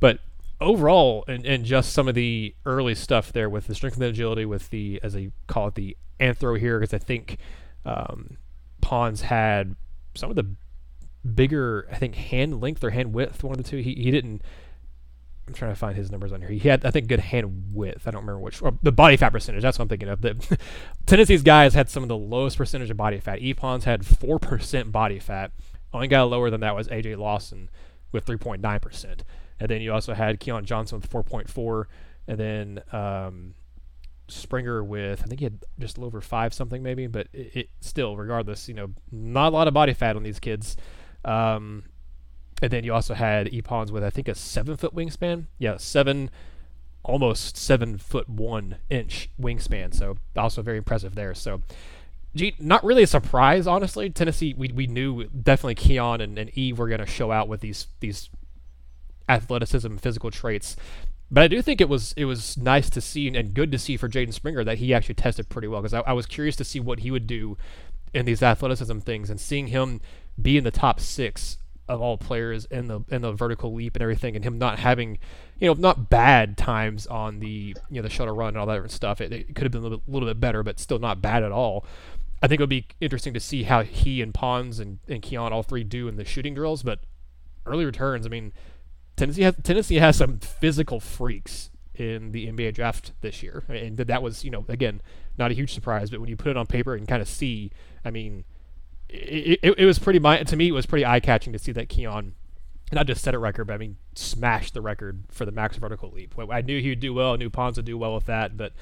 But 0.00 0.18
overall, 0.60 1.24
and, 1.28 1.44
and 1.46 1.64
just 1.64 1.92
some 1.92 2.08
of 2.08 2.14
the 2.14 2.54
early 2.64 2.94
stuff 2.94 3.32
there 3.32 3.48
with 3.48 3.66
the 3.66 3.74
strength 3.74 3.94
and 3.94 4.02
the 4.02 4.08
agility, 4.08 4.44
with 4.44 4.70
the, 4.70 5.00
as 5.02 5.14
they 5.14 5.30
call 5.46 5.68
it, 5.68 5.74
the 5.74 5.96
anthro 6.20 6.58
here, 6.58 6.78
because 6.78 6.94
I 6.94 6.98
think 6.98 7.38
um, 7.84 8.36
Pons 8.80 9.22
had 9.22 9.76
some 10.14 10.30
of 10.30 10.36
the 10.36 10.54
bigger, 11.34 11.88
I 11.90 11.96
think, 11.96 12.14
hand 12.14 12.60
length 12.60 12.84
or 12.84 12.90
hand 12.90 13.14
width, 13.14 13.42
one 13.42 13.58
of 13.58 13.64
the 13.64 13.68
two. 13.68 13.78
He, 13.78 13.94
he 13.94 14.10
didn't 14.10 14.42
I'm 15.46 15.52
trying 15.52 15.72
to 15.72 15.76
find 15.76 15.94
his 15.94 16.10
numbers 16.10 16.32
on 16.32 16.40
here. 16.40 16.48
He 16.48 16.68
had, 16.68 16.86
I 16.86 16.90
think, 16.90 17.06
good 17.06 17.20
hand 17.20 17.74
width. 17.74 18.08
I 18.08 18.10
don't 18.10 18.22
remember 18.22 18.40
which. 18.40 18.62
the 18.82 18.92
body 18.92 19.16
fat 19.16 19.30
percentage. 19.30 19.62
That's 19.62 19.78
what 19.78 19.84
I'm 19.84 19.88
thinking 19.88 20.08
of. 20.08 20.22
The, 20.22 20.58
Tennessee's 21.06 21.42
guys 21.42 21.74
had 21.74 21.90
some 21.90 22.02
of 22.02 22.08
the 22.08 22.16
lowest 22.16 22.56
percentage 22.56 22.90
of 22.90 22.96
body 22.96 23.20
fat. 23.20 23.42
Yves 23.42 23.58
Pons 23.58 23.84
had 23.84 24.02
4% 24.02 24.90
body 24.90 25.18
fat. 25.18 25.52
Only 25.92 26.08
guy 26.08 26.22
lower 26.22 26.48
than 26.48 26.60
that 26.62 26.74
was 26.74 26.88
AJ 26.88 27.18
Lawson 27.18 27.68
with 28.10 28.24
3.9%. 28.24 29.20
And 29.60 29.68
then 29.68 29.80
you 29.80 29.92
also 29.92 30.14
had 30.14 30.40
Keon 30.40 30.64
Johnson 30.64 31.00
with 31.00 31.10
4.4. 31.10 31.84
And 32.26 32.38
then 32.38 32.82
um, 32.92 33.54
Springer 34.28 34.82
with, 34.82 35.22
I 35.22 35.26
think 35.26 35.40
he 35.40 35.44
had 35.44 35.64
just 35.78 35.96
a 35.96 36.00
little 36.00 36.08
over 36.08 36.20
5 36.20 36.54
something 36.54 36.82
maybe. 36.82 37.06
But 37.06 37.28
it, 37.32 37.56
it, 37.56 37.70
still, 37.80 38.16
regardless, 38.16 38.68
you 38.68 38.74
know, 38.74 38.90
not 39.10 39.52
a 39.52 39.56
lot 39.56 39.68
of 39.68 39.74
body 39.74 39.94
fat 39.94 40.16
on 40.16 40.22
these 40.22 40.40
kids. 40.40 40.76
Um, 41.24 41.84
and 42.62 42.70
then 42.70 42.84
you 42.84 42.94
also 42.94 43.14
had 43.14 43.48
Yves 43.48 43.64
Pons 43.64 43.92
with 43.92 44.04
I 44.04 44.10
think 44.10 44.28
a 44.28 44.34
seven 44.34 44.76
foot 44.76 44.94
wingspan. 44.94 45.46
Yeah, 45.58 45.76
seven, 45.76 46.30
almost 47.02 47.56
seven 47.56 47.98
foot 47.98 48.28
one 48.28 48.76
inch 48.90 49.28
wingspan. 49.40 49.94
So 49.94 50.16
also 50.36 50.62
very 50.62 50.78
impressive 50.78 51.14
there. 51.14 51.34
So 51.34 51.60
Gee, 52.36 52.56
not 52.58 52.82
really 52.82 53.04
a 53.04 53.06
surprise, 53.06 53.66
honestly. 53.66 54.10
Tennessee, 54.10 54.54
we, 54.56 54.68
we 54.68 54.88
knew 54.88 55.24
definitely 55.28 55.76
Keon 55.76 56.20
and, 56.20 56.36
and 56.36 56.50
Yves 56.56 56.76
were 56.76 56.88
going 56.88 57.00
to 57.00 57.06
show 57.06 57.30
out 57.30 57.48
with 57.48 57.60
these 57.60 57.86
these 58.00 58.28
athleticism, 59.28 59.96
physical 59.96 60.30
traits. 60.30 60.76
But 61.30 61.44
I 61.44 61.48
do 61.48 61.62
think 61.62 61.80
it 61.80 61.88
was 61.88 62.12
it 62.16 62.26
was 62.26 62.56
nice 62.56 62.90
to 62.90 63.00
see 63.00 63.28
and 63.28 63.54
good 63.54 63.72
to 63.72 63.78
see 63.78 63.96
for 63.96 64.08
Jaden 64.08 64.32
Springer 64.32 64.64
that 64.64 64.78
he 64.78 64.94
actually 64.94 65.16
tested 65.16 65.48
pretty 65.48 65.68
well 65.68 65.80
because 65.80 65.94
I, 65.94 66.00
I 66.00 66.12
was 66.12 66.26
curious 66.26 66.56
to 66.56 66.64
see 66.64 66.80
what 66.80 67.00
he 67.00 67.10
would 67.10 67.26
do 67.26 67.56
in 68.12 68.26
these 68.26 68.42
athleticism 68.42 68.98
things 69.00 69.30
and 69.30 69.40
seeing 69.40 69.68
him 69.68 70.00
be 70.40 70.56
in 70.56 70.64
the 70.64 70.70
top 70.70 71.00
six 71.00 71.58
of 71.88 72.00
all 72.00 72.16
players 72.16 72.64
in 72.66 72.86
the 72.86 73.00
in 73.08 73.22
the 73.22 73.32
vertical 73.32 73.74
leap 73.74 73.94
and 73.96 74.02
everything, 74.02 74.36
and 74.36 74.44
him 74.44 74.58
not 74.58 74.78
having, 74.78 75.18
you 75.58 75.68
know, 75.68 75.74
not 75.74 76.08
bad 76.08 76.56
times 76.56 77.06
on 77.06 77.40
the 77.40 77.76
you 77.90 77.96
know 77.96 78.02
the 78.02 78.10
shuttle 78.10 78.34
run 78.34 78.48
and 78.48 78.58
all 78.58 78.66
that 78.66 78.90
stuff. 78.90 79.20
It, 79.20 79.32
it 79.32 79.54
could 79.54 79.64
have 79.64 79.72
been 79.72 79.80
a 79.80 79.84
little, 79.84 79.98
bit, 79.98 80.08
little 80.12 80.28
bit 80.28 80.40
better, 80.40 80.62
but 80.62 80.78
still 80.78 80.98
not 80.98 81.20
bad 81.20 81.42
at 81.42 81.52
all. 81.52 81.84
I 82.42 82.48
think 82.48 82.60
it 82.60 82.62
would 82.62 82.70
be 82.70 82.86
interesting 83.00 83.34
to 83.34 83.40
see 83.40 83.64
how 83.64 83.82
he 83.82 84.20
and 84.20 84.32
Pons 84.32 84.78
and, 84.78 84.98
and 85.08 85.22
Keon 85.22 85.52
all 85.52 85.62
three 85.62 85.84
do 85.84 86.08
in 86.08 86.16
the 86.16 86.24
shooting 86.24 86.54
drills. 86.54 86.82
But 86.82 87.00
early 87.66 87.84
returns, 87.84 88.26
I 88.26 88.28
mean, 88.28 88.52
Tennessee 89.16 89.42
has 89.42 89.54
Tennessee 89.62 89.96
has 89.96 90.16
some 90.16 90.38
physical 90.38 91.00
freaks 91.00 91.70
in 91.94 92.32
the 92.32 92.48
NBA 92.48 92.74
draft 92.74 93.12
this 93.20 93.42
year, 93.42 93.64
and 93.68 93.96
that 93.96 94.22
was 94.22 94.44
you 94.44 94.50
know 94.50 94.64
again 94.68 95.00
not 95.38 95.50
a 95.50 95.54
huge 95.54 95.72
surprise, 95.72 96.10
but 96.10 96.20
when 96.20 96.28
you 96.28 96.36
put 96.36 96.48
it 96.48 96.56
on 96.56 96.66
paper 96.66 96.94
and 96.94 97.06
kind 97.06 97.22
of 97.22 97.28
see, 97.28 97.70
I 98.04 98.10
mean 98.10 98.44
it, 99.08 99.60
it, 99.62 99.78
it 99.78 99.84
was 99.84 99.98
pretty 99.98 100.18
to 100.18 100.56
me 100.56 100.68
it 100.68 100.72
was 100.72 100.86
pretty 100.86 101.06
eye 101.06 101.20
catching 101.20 101.52
to 101.52 101.58
see 101.58 101.72
that 101.72 101.88
Keon 101.88 102.34
not 102.92 103.06
just 103.06 103.22
set 103.22 103.34
a 103.34 103.38
record, 103.38 103.66
but 103.66 103.74
I 103.74 103.78
mean 103.78 103.96
smashed 104.14 104.74
the 104.74 104.80
record 104.80 105.24
for 105.30 105.44
the 105.44 105.52
max 105.52 105.76
vertical 105.76 106.10
leap. 106.10 106.34
I 106.50 106.60
knew 106.60 106.80
he 106.80 106.90
would 106.90 107.00
do 107.00 107.14
well. 107.14 107.32
I 107.32 107.36
knew 107.36 107.50
Pons 107.50 107.76
would 107.76 107.86
do 107.86 107.98
well 107.98 108.14
with 108.14 108.26
that, 108.26 108.56
but 108.56 108.72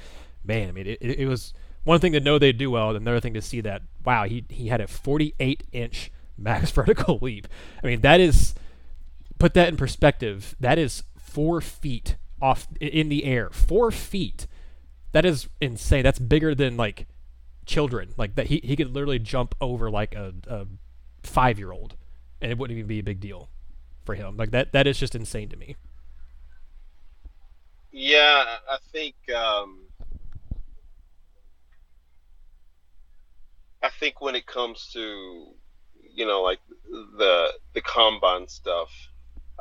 man, 0.45 0.69
I 0.69 0.73
mean 0.73 0.87
it, 0.87 0.99
it, 1.01 1.29
was 1.29 1.55
one 1.85 2.01
thing 2.01 2.13
to 2.13 2.21
know 2.21 2.39
they'd 2.39 2.59
do 2.59 2.71
well, 2.71 2.89
and 2.89 2.97
another 2.97 3.21
thing 3.21 3.35
to 3.35 3.43
see 3.43 3.61
that 3.61 3.83
wow 4.05 4.25
he 4.25 4.45
he 4.49 4.69
had 4.69 4.81
a 4.81 4.87
48 4.87 5.65
inch 5.73 6.11
max 6.39 6.71
vertical 6.73 7.19
leap. 7.21 7.47
I 7.83 7.87
mean 7.87 8.01
that 8.01 8.21
is 8.21 8.55
put 9.43 9.55
that 9.55 9.69
in 9.69 9.77
perspective. 9.77 10.55
That 10.61 10.79
is 10.79 11.03
four 11.19 11.61
feet 11.61 12.15
off 12.41 12.69
in 12.81 13.09
the 13.09 13.25
air. 13.25 13.51
Four 13.51 13.91
feet. 13.91 14.47
That 15.11 15.25
is 15.25 15.49
insane. 15.61 16.05
That's 16.05 16.21
bigger 16.21 16.55
than 16.55 16.77
like 16.77 17.09
children. 17.67 18.15
Like 18.17 18.37
that, 18.37 18.47
he 18.47 18.61
he 18.63 18.77
could 18.77 18.95
literally 18.95 19.19
jump 19.19 19.57
over 19.61 19.91
like 19.91 20.15
a, 20.15 20.33
a 20.47 20.67
five 21.25 21.59
year 21.59 21.73
old, 21.73 21.97
and 22.41 22.53
it 22.53 22.57
wouldn't 22.57 22.79
even 22.79 22.87
be 22.87 23.01
a 23.01 23.03
big 23.03 23.19
deal 23.19 23.49
for 24.05 24.15
him. 24.15 24.37
Like 24.37 24.53
that 24.53 24.71
that 24.75 24.87
is 24.87 24.97
just 24.97 25.17
insane 25.17 25.49
to 25.49 25.57
me. 25.57 25.75
Yeah, 27.91 28.45
I 28.71 28.79
think 28.93 29.17
um, 29.35 29.81
I 33.83 33.91
think 33.99 34.21
when 34.21 34.37
it 34.37 34.47
comes 34.47 34.89
to 34.93 35.49
you 36.15 36.27
know 36.27 36.43
like 36.43 36.61
the 36.89 37.49
the 37.75 37.81
combine 37.81 38.47
stuff. 38.47 38.89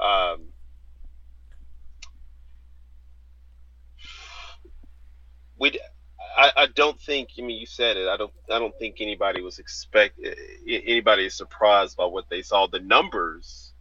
Um, 0.01 0.41
we 5.59 5.79
I, 6.37 6.51
I 6.57 6.67
don't 6.67 6.99
think. 6.99 7.29
I 7.37 7.41
mean, 7.41 7.59
you 7.59 7.65
said 7.65 7.97
it. 7.97 8.07
I 8.07 8.17
don't. 8.17 8.31
I 8.49 8.59
don't 8.59 8.77
think 8.79 8.97
anybody 8.99 9.41
was 9.41 9.59
expect 9.59 10.19
anybody 10.67 11.25
is 11.25 11.35
surprised 11.35 11.97
by 11.97 12.05
what 12.05 12.29
they 12.29 12.41
saw. 12.41 12.67
The 12.67 12.79
numbers 12.79 13.73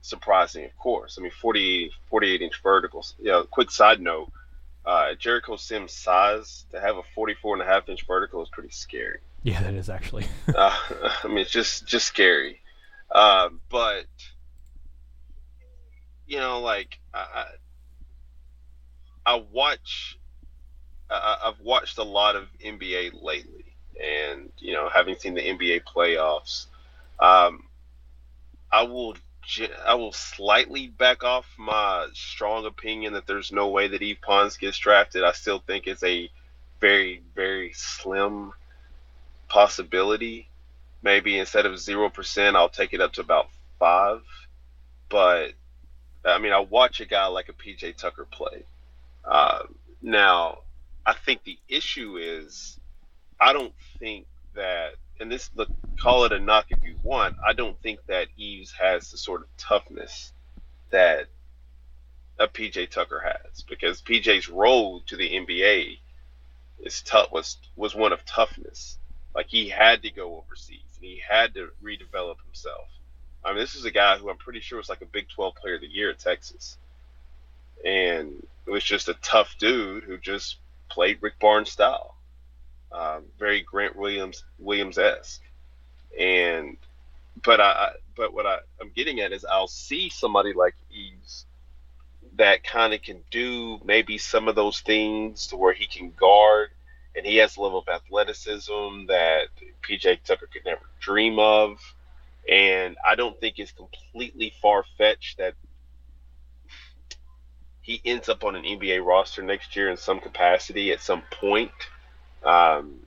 surprising, 0.00 0.64
of 0.64 0.76
course. 0.76 1.16
I 1.18 1.22
mean, 1.22 1.32
48, 1.32 1.90
48 2.08 2.42
inch 2.42 2.62
verticals. 2.62 3.14
Yeah. 3.18 3.24
You 3.24 3.32
know, 3.32 3.44
quick 3.44 3.70
side 3.70 4.00
note: 4.00 4.30
uh, 4.84 5.14
Jericho 5.14 5.56
Sims' 5.56 5.92
size 5.92 6.64
to 6.72 6.80
have 6.80 6.96
a 6.96 7.02
44 7.14 7.54
and 7.54 7.62
a 7.62 7.66
half 7.66 7.88
inch 7.88 8.06
vertical 8.06 8.42
is 8.42 8.48
pretty 8.48 8.70
scary. 8.70 9.18
Yeah, 9.42 9.62
that 9.62 9.74
is 9.74 9.88
actually. 9.88 10.26
uh, 10.54 10.76
I 11.22 11.28
mean, 11.28 11.38
it's 11.38 11.50
just 11.50 11.86
just 11.86 12.06
scary. 12.06 12.60
Uh, 13.10 13.50
but 13.68 14.06
you 16.26 16.38
know, 16.38 16.60
like 16.60 16.98
I, 17.14 17.46
I 19.24 19.44
watch 19.52 20.18
I, 21.10 21.38
I've 21.44 21.60
watched 21.60 21.98
a 21.98 22.02
lot 22.02 22.36
of 22.36 22.48
NBA 22.64 23.22
lately, 23.22 23.64
and 24.02 24.50
you 24.58 24.72
know, 24.72 24.88
having 24.88 25.16
seen 25.16 25.34
the 25.34 25.42
NBA 25.42 25.84
playoffs, 25.84 26.66
um, 27.20 27.64
I 28.70 28.82
will 28.82 29.16
I 29.84 29.94
will 29.94 30.12
slightly 30.12 30.88
back 30.88 31.22
off 31.22 31.46
my 31.56 32.08
strong 32.12 32.66
opinion 32.66 33.12
that 33.12 33.26
there's 33.26 33.52
no 33.52 33.68
way 33.68 33.88
that 33.88 34.02
Yves 34.02 34.18
Pons 34.20 34.56
gets 34.56 34.78
drafted. 34.78 35.22
I 35.22 35.32
still 35.32 35.60
think 35.60 35.86
it's 35.86 36.02
a 36.02 36.30
very 36.80 37.22
very 37.34 37.72
slim 37.72 38.52
possibility. 39.48 40.48
Maybe 41.02 41.38
instead 41.38 41.66
of 41.66 41.78
zero 41.78 42.10
percent, 42.10 42.56
I'll 42.56 42.68
take 42.68 42.92
it 42.92 43.00
up 43.00 43.12
to 43.14 43.20
about 43.20 43.48
five. 43.78 44.22
But 45.08 45.52
I 46.26 46.38
mean, 46.38 46.52
I 46.52 46.60
watch 46.60 47.00
a 47.00 47.06
guy 47.06 47.26
like 47.26 47.48
a 47.48 47.52
PJ 47.52 47.96
Tucker 47.96 48.26
play. 48.30 48.64
Uh, 49.24 49.62
now, 50.02 50.58
I 51.04 51.14
think 51.14 51.44
the 51.44 51.58
issue 51.68 52.16
is 52.16 52.78
I 53.40 53.52
don't 53.52 53.72
think 53.98 54.26
that 54.54 54.94
and 55.20 55.30
this 55.30 55.50
look 55.54 55.68
call 56.00 56.24
it 56.24 56.32
a 56.32 56.40
knock 56.40 56.66
if 56.70 56.82
you 56.82 56.96
want, 57.02 57.34
I 57.46 57.52
don't 57.52 57.80
think 57.82 58.00
that 58.06 58.28
Eves 58.36 58.72
has 58.72 59.10
the 59.10 59.16
sort 59.18 59.42
of 59.42 59.48
toughness 59.56 60.32
that 60.90 61.26
a 62.38 62.46
PJ 62.48 62.90
Tucker 62.90 63.20
has 63.20 63.62
because 63.62 64.02
PJ's 64.02 64.48
road 64.48 65.02
to 65.06 65.16
the 65.16 65.30
NBA 65.30 65.98
is 66.80 67.02
tough 67.02 67.32
was 67.32 67.56
was 67.76 67.94
one 67.94 68.12
of 68.12 68.24
toughness. 68.24 68.98
Like 69.34 69.46
he 69.48 69.68
had 69.68 70.02
to 70.02 70.10
go 70.10 70.36
overseas 70.36 70.80
and 70.96 71.04
he 71.04 71.20
had 71.26 71.54
to 71.54 71.70
redevelop 71.82 72.36
himself. 72.44 72.88
I 73.46 73.50
mean, 73.50 73.60
this 73.60 73.76
is 73.76 73.84
a 73.84 73.90
guy 73.90 74.18
who 74.18 74.28
I'm 74.28 74.36
pretty 74.36 74.60
sure 74.60 74.78
was 74.78 74.88
like 74.88 75.02
a 75.02 75.06
Big 75.06 75.28
12 75.28 75.54
player 75.54 75.76
of 75.76 75.80
the 75.80 75.86
year 75.86 76.10
at 76.10 76.18
Texas. 76.18 76.78
And 77.84 78.44
it 78.66 78.70
was 78.70 78.82
just 78.82 79.08
a 79.08 79.14
tough 79.22 79.56
dude 79.58 80.02
who 80.04 80.18
just 80.18 80.56
played 80.90 81.18
Rick 81.20 81.38
Barnes 81.38 81.70
style, 81.70 82.16
um, 82.90 83.24
very 83.38 83.62
Grant 83.62 83.94
Williams 83.94 84.42
Williams 84.58 84.98
esque, 84.98 85.42
and 86.18 86.76
but 87.44 87.60
I 87.60 87.92
but 88.16 88.32
what 88.32 88.46
I, 88.46 88.58
I'm 88.80 88.90
getting 88.96 89.20
at 89.20 89.32
is 89.32 89.44
I'll 89.44 89.68
see 89.68 90.08
somebody 90.08 90.52
like 90.52 90.74
Eves 90.90 91.44
that 92.36 92.64
kind 92.64 92.92
of 92.94 93.02
can 93.02 93.22
do 93.30 93.78
maybe 93.84 94.18
some 94.18 94.48
of 94.48 94.54
those 94.54 94.80
things 94.80 95.46
to 95.48 95.56
where 95.56 95.72
he 95.72 95.86
can 95.86 96.10
guard 96.12 96.70
and 97.16 97.24
he 97.24 97.36
has 97.36 97.56
a 97.56 97.62
level 97.62 97.78
of 97.78 97.88
athleticism 97.88 99.06
that 99.08 99.46
PJ 99.82 100.22
Tucker 100.24 100.48
could 100.52 100.64
never 100.64 100.82
dream 101.00 101.38
of. 101.38 101.78
And 102.48 102.96
I 103.04 103.14
don't 103.14 103.38
think 103.40 103.58
it's 103.58 103.72
completely 103.72 104.52
far 104.62 104.84
fetched 104.96 105.38
that 105.38 105.54
he 107.82 108.00
ends 108.04 108.28
up 108.28 108.44
on 108.44 108.56
an 108.56 108.64
NBA 108.64 109.04
roster 109.04 109.42
next 109.42 109.76
year 109.76 109.90
in 109.90 109.96
some 109.96 110.20
capacity 110.20 110.92
at 110.92 111.00
some 111.00 111.22
point. 111.30 111.70
Um, 112.44 113.00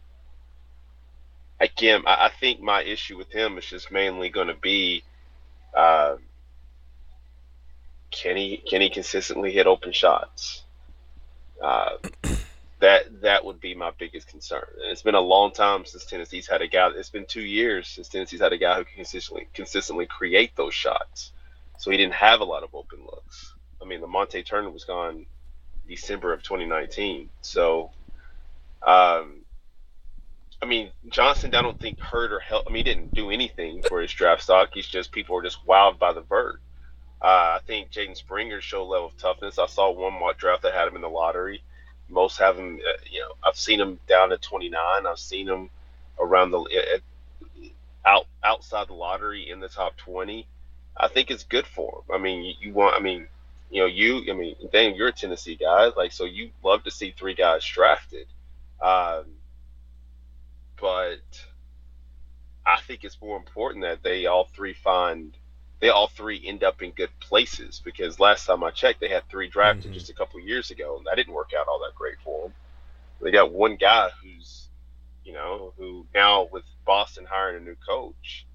again, 1.59 2.03
I, 2.05 2.27
I, 2.27 2.31
think 2.39 2.61
my 2.61 2.83
issue 2.83 3.17
with 3.17 3.29
him 3.31 3.57
is 3.57 3.65
just 3.65 3.91
mainly 3.91 4.29
going 4.29 4.47
to 4.47 4.53
be 4.53 5.03
uh, 5.75 6.15
can 8.11 8.37
he 8.37 8.57
can 8.57 8.81
he 8.81 8.89
consistently 8.89 9.51
hit 9.51 9.67
open 9.67 9.91
shots? 9.91 10.63
Uh, 11.61 11.97
that 12.79 13.21
that 13.21 13.43
would 13.43 13.59
be 13.59 13.75
my 13.75 13.91
biggest 13.97 14.27
concern. 14.27 14.63
And 14.81 14.91
it's 14.91 15.01
been 15.01 15.15
a 15.15 15.21
long 15.21 15.51
time 15.51 15.85
since 15.85 16.05
Tennessee's 16.05 16.47
had 16.47 16.61
a 16.61 16.67
guy. 16.67 16.89
It's 16.95 17.09
been 17.09 17.25
two 17.25 17.41
years 17.41 17.87
since 17.87 18.07
Tennessee's 18.07 18.39
had 18.39 18.53
a 18.53 18.57
guy 18.57 18.77
who 18.77 18.85
can 18.85 18.95
consistently 18.95 19.47
consistently 19.53 20.05
create 20.05 20.55
those 20.55 20.73
shots. 20.73 21.31
So 21.77 21.91
he 21.91 21.97
didn't 21.97 22.13
have 22.13 22.41
a 22.41 22.45
lot 22.45 22.63
of 22.63 22.73
open 22.73 22.99
looks. 23.03 23.53
I 23.81 23.85
mean, 23.85 24.01
Lamonte 24.01 24.45
Turner 24.45 24.69
was 24.69 24.83
gone 24.83 25.25
December 25.87 26.33
of 26.33 26.43
2019. 26.43 27.29
So, 27.41 27.91
um, 28.85 29.41
I 30.61 30.65
mean, 30.65 30.91
Johnson, 31.09 31.55
I 31.55 31.61
don't 31.61 31.79
think 31.79 31.99
hurt 31.99 32.33
or 32.33 32.39
help. 32.39 32.65
I 32.67 32.71
mean, 32.71 32.85
he 32.85 32.93
didn't 32.93 33.13
do 33.13 33.31
anything 33.31 33.81
for 33.83 34.01
his 34.01 34.11
draft 34.11 34.43
stock. 34.43 34.69
He's 34.73 34.87
just 34.87 35.11
people 35.11 35.37
are 35.37 35.41
just 35.41 35.65
wowed 35.65 35.99
by 35.99 36.13
the 36.13 36.21
vert. 36.21 36.61
Uh, 37.21 37.57
I 37.57 37.59
think 37.65 37.91
Jaden 37.91 38.15
Springer 38.15 38.61
showed 38.61 38.85
level 38.85 39.07
of 39.07 39.17
toughness. 39.17 39.59
I 39.59 39.67
saw 39.67 39.91
one 39.91 40.13
mock 40.13 40.37
draft 40.37 40.63
that 40.63 40.73
had 40.73 40.87
him 40.87 40.95
in 40.95 41.01
the 41.01 41.09
lottery. 41.09 41.63
Most 42.09 42.39
have 42.39 42.55
them. 42.55 42.79
uh, 42.87 42.97
you 43.09 43.19
know, 43.19 43.31
I've 43.43 43.57
seen 43.57 43.79
them 43.79 43.99
down 44.07 44.29
to 44.29 44.37
29. 44.37 45.05
I've 45.05 45.19
seen 45.19 45.45
them 45.47 45.69
around 46.19 46.51
the 46.51 46.59
uh, 46.59 47.67
out 48.05 48.25
outside 48.43 48.87
the 48.87 48.93
lottery 48.93 49.49
in 49.49 49.59
the 49.59 49.69
top 49.69 49.95
20. 49.97 50.47
I 50.97 51.07
think 51.07 51.31
it's 51.31 51.43
good 51.43 51.65
for 51.65 52.03
them. 52.07 52.15
I 52.15 52.21
mean, 52.21 52.43
you, 52.43 52.53
you 52.59 52.73
want, 52.73 52.95
I 52.95 52.99
mean, 52.99 53.27
you 53.69 53.81
know, 53.81 53.87
you, 53.87 54.23
I 54.29 54.33
mean, 54.33 54.55
dang, 54.71 54.95
you're 54.95 55.09
a 55.09 55.13
Tennessee 55.13 55.55
guy. 55.55 55.91
Like, 55.95 56.11
so 56.11 56.25
you 56.25 56.49
love 56.63 56.83
to 56.83 56.91
see 56.91 57.11
three 57.11 57.35
guys 57.35 57.63
drafted. 57.63 58.27
Um, 58.81 59.25
but 60.79 61.21
I 62.65 62.79
think 62.81 63.03
it's 63.03 63.21
more 63.21 63.37
important 63.37 63.83
that 63.83 64.03
they 64.03 64.25
all 64.25 64.45
three 64.45 64.73
find, 64.73 65.33
they 65.79 65.89
all 65.89 66.07
three 66.07 66.41
end 66.45 66.63
up 66.63 66.81
in 66.81 66.91
good 66.91 67.11
places 67.19 67.81
because 67.83 68.19
last 68.19 68.45
time 68.45 68.63
I 68.63 68.71
checked, 68.71 68.99
they 68.99 69.09
had 69.09 69.27
three 69.29 69.47
drafted 69.47 69.85
mm-hmm. 69.85 69.93
just 69.93 70.09
a 70.09 70.13
couple 70.13 70.39
years 70.39 70.71
ago, 70.71 70.97
and 70.97 71.05
that 71.05 71.15
didn't 71.15 71.33
work 71.33 71.51
out 71.57 71.67
all 71.67 71.79
that 71.79 71.95
great 71.95 72.17
for 72.23 72.43
them. 72.43 72.53
They 73.21 73.31
got 73.31 73.51
one 73.51 73.75
guy 73.75 74.09
who's 74.21 74.69
you 75.29 75.35
know, 75.35 75.73
who 75.77 76.07
now 76.15 76.49
with 76.51 76.63
Boston 76.87 77.23
hiring 77.29 77.57
a 77.57 77.63
new 77.63 77.75
coach, 77.87 78.47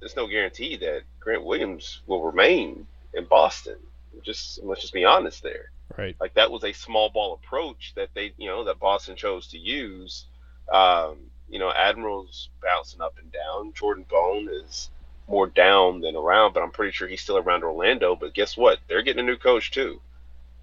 there's 0.00 0.16
no 0.16 0.26
guarantee 0.26 0.76
that 0.78 1.02
Grant 1.20 1.44
Williams 1.44 2.00
will 2.06 2.22
remain 2.22 2.86
in 3.12 3.26
Boston. 3.26 3.76
Just 4.22 4.62
let's 4.62 4.80
just 4.80 4.94
be 4.94 5.04
honest 5.04 5.42
there. 5.42 5.70
Right. 5.94 6.16
Like 6.18 6.32
that 6.34 6.50
was 6.50 6.64
a 6.64 6.72
small 6.72 7.10
ball 7.10 7.34
approach 7.34 7.92
that 7.96 8.08
they, 8.14 8.32
you 8.38 8.48
know, 8.48 8.64
that 8.64 8.78
Boston 8.78 9.14
chose 9.14 9.48
to 9.48 9.58
use. 9.58 10.24
Um, 10.72 11.18
you 11.50 11.58
know, 11.58 11.70
Admiral's 11.70 12.48
bouncing 12.62 13.02
up 13.02 13.16
and 13.20 13.30
down. 13.30 13.74
Jordan 13.74 14.06
Bone 14.08 14.48
is 14.50 14.88
more 15.28 15.46
down 15.46 16.00
than 16.00 16.14
around, 16.16 16.52
but 16.52 16.62
I'm 16.62 16.70
pretty 16.70 16.92
sure 16.92 17.08
he's 17.08 17.20
still 17.20 17.38
around 17.38 17.64
Orlando. 17.64 18.16
But 18.16 18.34
guess 18.34 18.56
what? 18.56 18.78
They're 18.88 19.02
getting 19.02 19.24
a 19.24 19.26
new 19.26 19.36
coach 19.36 19.70
too. 19.70 20.00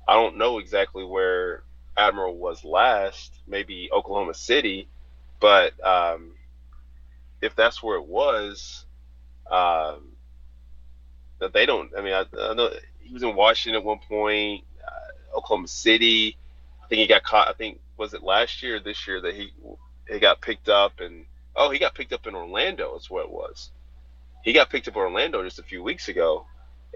I 0.07 0.13
don't 0.13 0.37
know 0.37 0.59
exactly 0.59 1.03
where 1.03 1.63
Admiral 1.97 2.35
was 2.35 2.63
last, 2.63 3.33
maybe 3.47 3.89
Oklahoma 3.91 4.33
City, 4.33 4.87
but 5.39 5.73
um, 5.85 6.31
if 7.41 7.55
that's 7.55 7.83
where 7.83 7.97
it 7.97 8.05
was, 8.05 8.85
um, 9.49 10.13
that 11.39 11.53
they 11.53 11.65
don't. 11.65 11.91
I 11.97 12.01
mean, 12.01 12.13
I, 12.13 12.25
I, 12.39 12.53
know 12.53 12.71
he 13.01 13.13
was 13.13 13.23
in 13.23 13.35
Washington 13.35 13.81
at 13.81 13.85
one 13.85 13.99
point, 13.99 14.63
uh, 14.85 15.37
Oklahoma 15.37 15.67
City. 15.67 16.37
I 16.83 16.87
think 16.87 16.99
he 16.99 17.07
got 17.07 17.23
caught. 17.23 17.49
I 17.49 17.53
think 17.53 17.79
was 17.97 18.13
it 18.13 18.23
last 18.23 18.63
year 18.63 18.77
or 18.77 18.79
this 18.79 19.07
year 19.07 19.21
that 19.21 19.35
he 19.35 19.53
he 20.07 20.19
got 20.19 20.41
picked 20.41 20.69
up 20.69 20.99
and 20.99 21.25
oh 21.55 21.69
he 21.69 21.79
got 21.79 21.95
picked 21.95 22.13
up 22.13 22.27
in 22.27 22.35
Orlando. 22.35 22.95
Is 22.95 23.09
what 23.09 23.25
it 23.25 23.31
was. 23.31 23.71
He 24.43 24.53
got 24.53 24.69
picked 24.69 24.87
up 24.87 24.95
Orlando 24.95 25.43
just 25.43 25.59
a 25.59 25.63
few 25.63 25.81
weeks 25.81 26.09
ago 26.09 26.45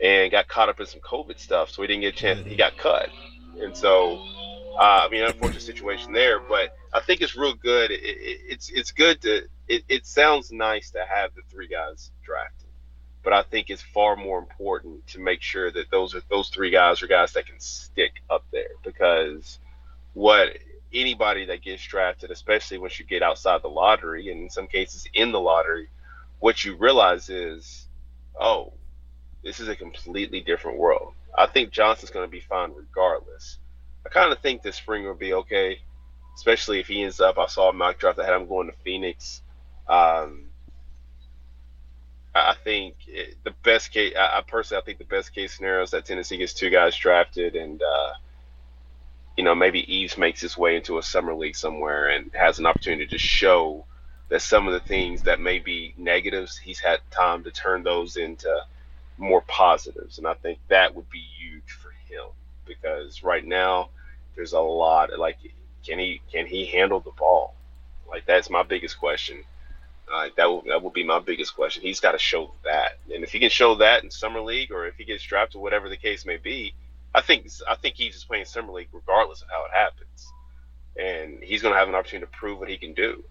and 0.02 0.30
got 0.30 0.48
caught 0.48 0.70
up 0.70 0.80
in 0.80 0.86
some 0.86 1.00
COVID 1.00 1.40
stuff, 1.40 1.72
so 1.72 1.82
he 1.82 1.88
didn't 1.88 2.02
get 2.02 2.14
a 2.14 2.18
chance. 2.18 2.46
He 2.46 2.56
got 2.56 2.78
cut, 2.78 3.10
and 3.60 3.76
so 3.76 4.20
uh, 4.78 5.06
I 5.06 5.10
mean, 5.10 5.24
unfortunate 5.24 5.64
situation 5.64 6.14
there. 6.14 6.40
But 6.40 6.76
I 6.94 7.00
think 7.00 7.22
it's 7.22 7.36
real 7.36 7.56
good. 7.56 7.90
It, 7.90 8.02
it, 8.04 8.40
it's 8.48 8.70
it's 8.70 8.92
good 8.92 9.22
to. 9.22 9.48
It, 9.68 9.84
it 9.90 10.06
sounds 10.06 10.52
nice 10.52 10.92
to 10.92 11.04
have 11.08 11.34
the 11.36 11.42
three 11.50 11.68
guys 11.68 12.12
drafted, 12.24 12.70
but 13.24 13.34
I 13.34 13.44
think 13.44 13.70
it's 13.70 13.82
far 13.82 14.16
more 14.16 14.40
important 14.40 15.08
to 15.08 15.20
make 15.20 15.42
sure 15.42 15.72
that 15.72 15.90
those 15.90 16.16
are 16.16 16.22
those 16.30 16.50
three 16.50 16.70
guys 16.70 17.02
are 17.02 17.08
guys 17.08 17.34
that 17.34 17.48
can 17.48 17.60
stick 17.60 18.22
up 18.30 18.46
there 18.52 18.70
because 18.84 19.60
what 20.14 20.58
anybody 20.94 21.46
that 21.46 21.62
gets 21.62 21.84
drafted, 21.84 22.32
especially 22.32 22.78
once 22.78 23.00
you 23.00 23.06
get 23.06 23.24
outside 23.24 23.62
the 23.62 23.68
lottery, 23.70 24.32
and 24.32 24.44
in 24.44 24.50
some 24.50 24.68
cases 24.68 25.08
in 25.14 25.32
the 25.32 25.40
lottery, 25.40 25.90
what 26.40 26.64
you 26.64 26.76
realize 26.76 27.30
is, 27.30 27.88
oh, 28.40 28.74
this 29.44 29.60
is 29.60 29.68
a 29.68 29.76
completely 29.76 30.42
different 30.42 30.78
world. 30.78 31.14
I 31.38 31.48
think 31.48 31.72
Johnson's 31.72 32.12
going 32.12 32.26
to 32.26 32.32
be 32.32 32.40
fine 32.40 32.74
regardless. 32.76 33.60
I 34.06 34.10
kind 34.10 34.32
of 34.32 34.40
think 34.40 34.62
this 34.62 34.76
spring 34.76 35.06
will 35.06 35.14
be 35.14 35.34
okay, 35.34 35.80
especially 36.36 36.80
if 36.80 36.88
he 36.88 37.04
ends 37.04 37.20
up. 37.20 37.38
I 37.38 37.48
saw 37.48 37.70
a 37.70 37.74
mock 37.74 38.00
draft 38.00 38.18
that 38.18 38.26
had 38.26 38.36
him 38.36 38.48
going 38.48 38.68
to 38.68 38.78
Phoenix. 38.84 39.42
Um, 39.88 40.46
I 42.34 42.56
think 42.64 42.96
it, 43.08 43.36
the 43.44 43.54
best 43.64 43.92
case, 43.92 44.14
I, 44.18 44.38
I, 44.38 44.42
personally, 44.48 44.82
I 44.82 44.86
think 44.86 45.00
the 45.00 45.06
best 45.06 45.34
case 45.34 45.56
scenario 45.56 45.84
is 45.84 45.92
that 45.92 46.06
Tennessee 46.06 46.38
gets 46.38 46.54
two 46.54 46.70
guys 46.70 46.96
drafted, 46.96 47.56
and 47.56 47.82
uh, 47.82 48.14
you 49.36 49.44
know 49.44 49.56
maybe 49.56 49.80
Yves 49.82 50.18
makes 50.18 50.42
his 50.42 50.58
way 50.58 50.76
into 50.76 50.98
a 50.98 51.04
summer 51.04 51.34
league 51.34 51.56
somewhere 51.56 52.10
and 52.10 52.32
has 52.34 52.60
an 52.60 52.66
opportunity 52.66 53.08
to 53.08 53.18
show 53.18 53.86
that 54.30 54.42
some 54.42 54.68
of 54.68 54.74
the 54.74 54.88
things 54.88 55.24
that 55.24 55.40
may 55.40 55.60
be 55.60 55.94
negatives, 55.98 56.58
he's 56.58 56.80
had 56.80 57.00
time 57.12 57.44
to 57.44 57.52
turn 57.52 57.84
those 57.84 58.18
into 58.18 58.54
more 59.18 59.42
positives, 59.42 60.18
and 60.18 60.28
I 60.28 60.34
think 60.36 60.60
that 60.68 60.94
would 60.94 61.10
be 61.10 61.24
huge 61.40 61.72
for 61.72 61.92
him 62.08 62.28
because 62.66 63.24
right 63.24 63.46
now 63.46 63.90
there's 64.36 64.54
a 64.54 64.60
lot 64.60 65.18
like 65.18 65.38
can 65.86 65.98
he 66.00 66.22
can 66.32 66.46
he 66.46 66.66
handle 66.66 67.00
the 67.00 67.12
ball? 67.12 67.56
Like 68.08 68.26
that's 68.26 68.50
my 68.50 68.64
biggest 68.64 69.00
question. 69.00 69.44
Uh, 70.12 70.30
that 70.38 70.46
will 70.46 70.62
that 70.68 70.82
will 70.82 70.90
be 70.92 71.04
my 71.04 71.20
biggest 71.20 71.56
question. 71.56 71.82
He's 71.82 72.00
got 72.00 72.12
to 72.12 72.20
show 72.20 72.54
that, 72.64 73.00
and 73.14 73.24
if 73.24 73.32
he 73.32 73.40
can 73.40 73.50
show 73.50 73.76
that 73.76 74.04
in 74.04 74.12
summer 74.12 74.42
league, 74.42 74.72
or 74.72 74.88
if 74.88 74.96
he 74.96 75.04
gets 75.06 75.24
drafted, 75.24 75.60
whatever 75.60 75.90
the 75.90 75.98
case 75.98 76.26
may 76.26 76.38
be, 76.38 76.74
I 77.14 77.22
think 77.22 77.50
I 77.68 77.76
think 77.76 77.96
he's 77.96 78.14
just 78.14 78.28
playing 78.28 78.46
summer 78.46 78.72
league 78.72 78.90
regardless 78.94 79.42
of 79.42 79.50
how 79.50 79.66
it 79.66 79.72
happens, 79.74 80.28
and 80.98 81.44
he's 81.44 81.62
going 81.62 81.74
to 81.74 81.80
have 81.80 81.90
an 81.90 81.96
opportunity 81.96 82.30
to 82.32 82.38
prove 82.38 82.60
what 82.60 82.70
he 82.70 82.78
can 82.78 82.94
do. 82.94 83.24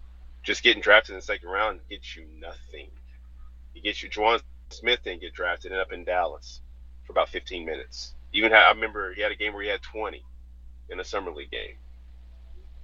Just 0.47 0.63
getting 0.63 0.81
drafted 0.81 1.11
in 1.11 1.17
the 1.17 1.25
second 1.25 1.49
round 1.49 1.81
gets 1.89 2.15
you 2.15 2.25
nothing. 2.39 2.87
He 3.73 3.81
gets 3.81 4.01
you. 4.01 4.09
Juwan 4.09 4.41
Smith 4.69 5.03
didn't 5.03 5.19
get 5.19 5.33
drafted, 5.33 5.73
and 5.73 5.81
up 5.81 5.91
in 5.91 6.05
Dallas 6.05 6.61
for 7.05 7.11
about 7.11 7.27
15 7.27 7.65
minutes. 7.65 8.13
Even 8.31 8.53
had, 8.53 8.63
I 8.63 8.69
remember 8.69 9.13
he 9.13 9.21
had 9.21 9.33
a 9.33 9.35
game 9.35 9.51
where 9.51 9.63
he 9.63 9.67
had 9.67 9.81
20 9.81 10.23
in 10.89 11.01
a 11.01 11.03
summer 11.03 11.33
league 11.33 11.51
game. 11.51 11.75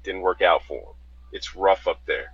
Didn't 0.04 0.23
work 0.23 0.41
out 0.41 0.63
for 0.65 0.76
him. 0.76 0.95
It's 1.32 1.56
rough 1.56 1.88
up 1.88 2.02
there. 2.06 2.34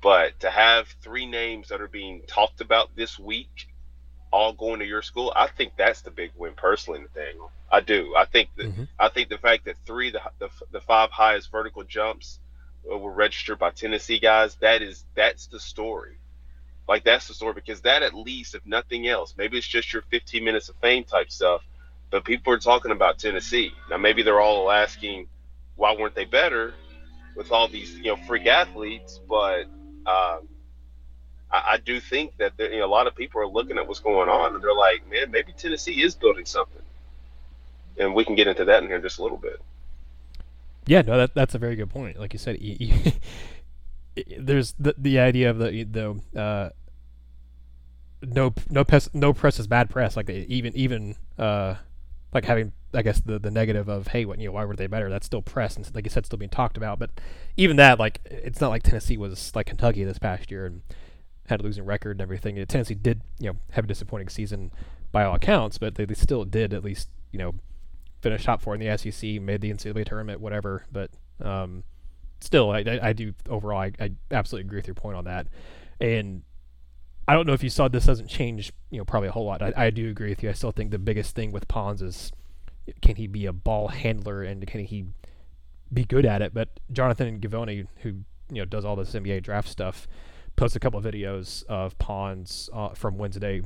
But 0.00 0.40
to 0.40 0.48
have 0.48 0.88
three 1.02 1.26
names 1.26 1.68
that 1.68 1.82
are 1.82 1.86
being 1.86 2.22
talked 2.26 2.62
about 2.62 2.96
this 2.96 3.18
week 3.18 3.68
all 4.30 4.54
going 4.54 4.80
to 4.80 4.86
your 4.86 5.02
school, 5.02 5.34
I 5.36 5.48
think 5.48 5.74
that's 5.76 6.00
the 6.00 6.10
big 6.10 6.30
win 6.34 6.54
personally, 6.56 7.00
Nathanael. 7.00 7.52
I 7.70 7.80
do. 7.80 8.14
I 8.16 8.24
think 8.24 8.48
that 8.56 8.68
mm-hmm. 8.68 8.84
I 8.98 9.10
think 9.10 9.28
the 9.28 9.36
fact 9.36 9.66
that 9.66 9.76
three 9.84 10.10
the, 10.10 10.22
the, 10.38 10.48
the 10.70 10.80
five 10.80 11.10
highest 11.10 11.52
vertical 11.52 11.84
jumps 11.84 12.38
were 12.84 13.12
registered 13.12 13.58
by 13.58 13.70
Tennessee 13.70 14.18
guys, 14.18 14.56
that 14.56 14.82
is 14.82 15.04
that's 15.14 15.46
the 15.46 15.60
story. 15.60 16.18
Like 16.88 17.04
that's 17.04 17.28
the 17.28 17.34
story 17.34 17.54
because 17.54 17.82
that 17.82 18.02
at 18.02 18.14
least, 18.14 18.54
if 18.54 18.66
nothing 18.66 19.06
else, 19.08 19.34
maybe 19.36 19.56
it's 19.56 19.66
just 19.66 19.92
your 19.92 20.02
15 20.02 20.44
minutes 20.44 20.68
of 20.68 20.76
fame 20.76 21.04
type 21.04 21.30
stuff, 21.30 21.62
but 22.10 22.24
people 22.24 22.52
are 22.52 22.58
talking 22.58 22.90
about 22.90 23.18
Tennessee. 23.18 23.72
Now 23.88 23.98
maybe 23.98 24.22
they're 24.22 24.40
all 24.40 24.70
asking 24.70 25.28
why 25.76 25.94
weren't 25.96 26.14
they 26.14 26.24
better 26.24 26.74
with 27.36 27.50
all 27.52 27.68
these 27.68 27.94
you 27.94 28.14
know 28.14 28.16
freak 28.16 28.46
athletes, 28.46 29.20
but 29.28 29.64
um, 30.06 30.48
I, 31.50 31.78
do 31.84 32.00
think 32.00 32.36
that 32.38 32.56
there, 32.56 32.72
you 32.72 32.80
know, 32.80 32.86
a 32.86 32.88
lot 32.88 33.06
of 33.06 33.14
people 33.14 33.40
are 33.40 33.46
looking 33.46 33.78
at 33.78 33.86
what's 33.86 34.00
going 34.00 34.28
on 34.28 34.54
and 34.54 34.64
they're 34.64 34.74
like, 34.74 35.08
man, 35.10 35.30
maybe 35.30 35.52
Tennessee 35.52 36.02
is 36.02 36.14
building 36.14 36.46
something, 36.46 36.82
and 37.98 38.14
we 38.14 38.24
can 38.24 38.34
get 38.34 38.46
into 38.48 38.64
that 38.64 38.82
in 38.82 38.88
here 38.88 38.96
in 38.96 39.02
just 39.02 39.18
a 39.18 39.22
little 39.22 39.38
bit. 39.38 39.60
Yeah, 40.86 41.02
no, 41.02 41.16
that 41.16 41.34
that's 41.34 41.54
a 41.54 41.58
very 41.58 41.76
good 41.76 41.90
point. 41.90 42.18
Like 42.18 42.32
you 42.32 42.38
said, 42.38 42.58
there's 44.38 44.74
the 44.78 44.94
the 44.98 45.18
idea 45.18 45.50
of 45.50 45.58
the 45.58 45.84
the 45.84 46.40
uh, 46.40 46.70
no 48.22 48.52
no 48.70 48.84
press 48.84 49.08
no 49.12 49.32
press 49.32 49.58
is 49.58 49.66
bad 49.66 49.90
press. 49.90 50.16
Like 50.16 50.28
even 50.28 50.76
even 50.76 51.16
uh, 51.38 51.76
like 52.32 52.44
having 52.44 52.72
I 52.94 53.02
guess 53.02 53.20
the 53.20 53.38
the 53.38 53.50
negative 53.50 53.88
of 53.88 54.08
hey 54.08 54.24
what 54.24 54.38
you 54.38 54.46
know 54.46 54.52
why 54.52 54.64
were 54.64 54.76
they 54.76 54.86
better? 54.86 55.08
That's 55.08 55.26
still 55.26 55.42
press 55.42 55.76
and 55.76 55.88
like 55.94 56.04
you 56.04 56.10
said 56.10 56.26
still 56.26 56.38
being 56.38 56.50
talked 56.50 56.76
about. 56.76 56.98
But 56.98 57.10
even 57.56 57.76
that 57.76 57.98
like 57.98 58.20
it's 58.24 58.60
not 58.60 58.68
like 58.70 58.82
Tennessee 58.82 59.16
was 59.16 59.54
like 59.54 59.66
Kentucky 59.66 60.04
this 60.04 60.18
past 60.18 60.50
year 60.50 60.66
and 60.66 60.82
had 61.46 61.60
a 61.60 61.62
losing 61.62 61.84
record 61.84 62.12
and 62.12 62.20
everything. 62.20 62.64
Tennessee 62.66 62.94
did 62.94 63.22
you 63.38 63.50
know 63.50 63.56
have 63.72 63.84
a 63.84 63.88
disappointing 63.88 64.28
season 64.28 64.72
by 65.10 65.24
all 65.24 65.34
accounts, 65.34 65.78
but 65.78 65.94
they, 65.94 66.04
they 66.04 66.14
still 66.14 66.44
did 66.44 66.74
at 66.74 66.84
least 66.84 67.08
you 67.30 67.38
know 67.38 67.54
finish 68.22 68.44
top 68.44 68.62
four 68.62 68.74
in 68.74 68.80
the 68.80 68.96
SEC, 68.96 69.40
made 69.40 69.60
the 69.60 69.72
NCAA 69.72 70.06
tournament, 70.06 70.40
whatever. 70.40 70.86
But 70.90 71.10
um, 71.40 71.82
still, 72.40 72.70
I, 72.70 72.78
I, 72.78 73.00
I 73.02 73.12
do 73.12 73.34
overall 73.48 73.80
I, 73.80 73.92
I 74.00 74.12
absolutely 74.30 74.66
agree 74.66 74.78
with 74.78 74.86
your 74.86 74.94
point 74.94 75.16
on 75.16 75.24
that. 75.24 75.48
And 76.00 76.42
I 77.28 77.34
don't 77.34 77.46
know 77.46 77.52
if 77.52 77.62
you 77.62 77.70
saw 77.70 77.88
this 77.88 78.06
doesn't 78.06 78.28
change, 78.28 78.72
you 78.90 78.98
know, 78.98 79.04
probably 79.04 79.28
a 79.28 79.32
whole 79.32 79.44
lot. 79.44 79.62
I, 79.62 79.72
I 79.76 79.90
do 79.90 80.08
agree 80.08 80.30
with 80.30 80.42
you. 80.42 80.48
I 80.48 80.52
still 80.52 80.72
think 80.72 80.90
the 80.90 80.98
biggest 80.98 81.34
thing 81.34 81.52
with 81.52 81.68
Pons 81.68 82.00
is 82.00 82.32
can 83.00 83.16
he 83.16 83.26
be 83.26 83.46
a 83.46 83.52
ball 83.52 83.88
handler 83.88 84.42
and 84.42 84.66
can 84.66 84.84
he 84.84 85.06
be 85.92 86.04
good 86.04 86.26
at 86.26 86.42
it? 86.42 86.54
But 86.54 86.80
Jonathan 86.90 87.40
Givony, 87.40 87.86
who 87.98 88.08
you 88.50 88.62
know 88.62 88.64
does 88.64 88.84
all 88.84 88.96
this 88.96 89.12
NBA 89.12 89.42
draft 89.42 89.68
stuff, 89.68 90.08
posted 90.56 90.80
a 90.80 90.84
couple 90.84 90.98
of 90.98 91.04
videos 91.04 91.64
of 91.66 91.96
Pons 91.98 92.68
uh, 92.72 92.90
from 92.90 93.18
Wednesday, 93.18 93.62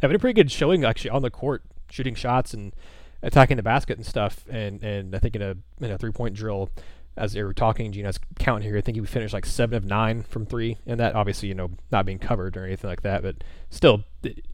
having 0.00 0.16
a 0.16 0.18
pretty 0.18 0.34
good 0.34 0.50
showing 0.50 0.84
actually 0.84 1.10
on 1.10 1.22
the 1.22 1.30
court, 1.30 1.62
shooting 1.88 2.14
shots 2.14 2.52
and 2.52 2.74
attacking 3.22 3.56
the 3.56 3.62
basket 3.62 3.96
and 3.96 4.06
stuff. 4.06 4.44
And 4.48 4.82
and 4.82 5.14
I 5.14 5.18
think 5.18 5.36
in 5.36 5.42
a 5.42 5.56
in 5.80 5.90
a 5.90 5.98
three 5.98 6.12
point 6.12 6.34
drill, 6.34 6.70
as 7.16 7.32
they 7.32 7.42
were 7.42 7.52
talking, 7.52 7.92
Gina's 7.92 8.18
counting 8.38 8.68
here. 8.68 8.78
I 8.78 8.80
think 8.80 8.96
he 8.96 9.04
finished 9.04 9.34
like 9.34 9.46
seven 9.46 9.76
of 9.76 9.84
nine 9.84 10.22
from 10.22 10.46
three, 10.46 10.78
and 10.86 10.98
that 10.98 11.14
obviously 11.14 11.48
you 11.48 11.54
know 11.54 11.70
not 11.90 12.06
being 12.06 12.18
covered 12.18 12.56
or 12.56 12.64
anything 12.64 12.88
like 12.88 13.02
that, 13.02 13.22
but 13.22 13.36
still 13.70 14.04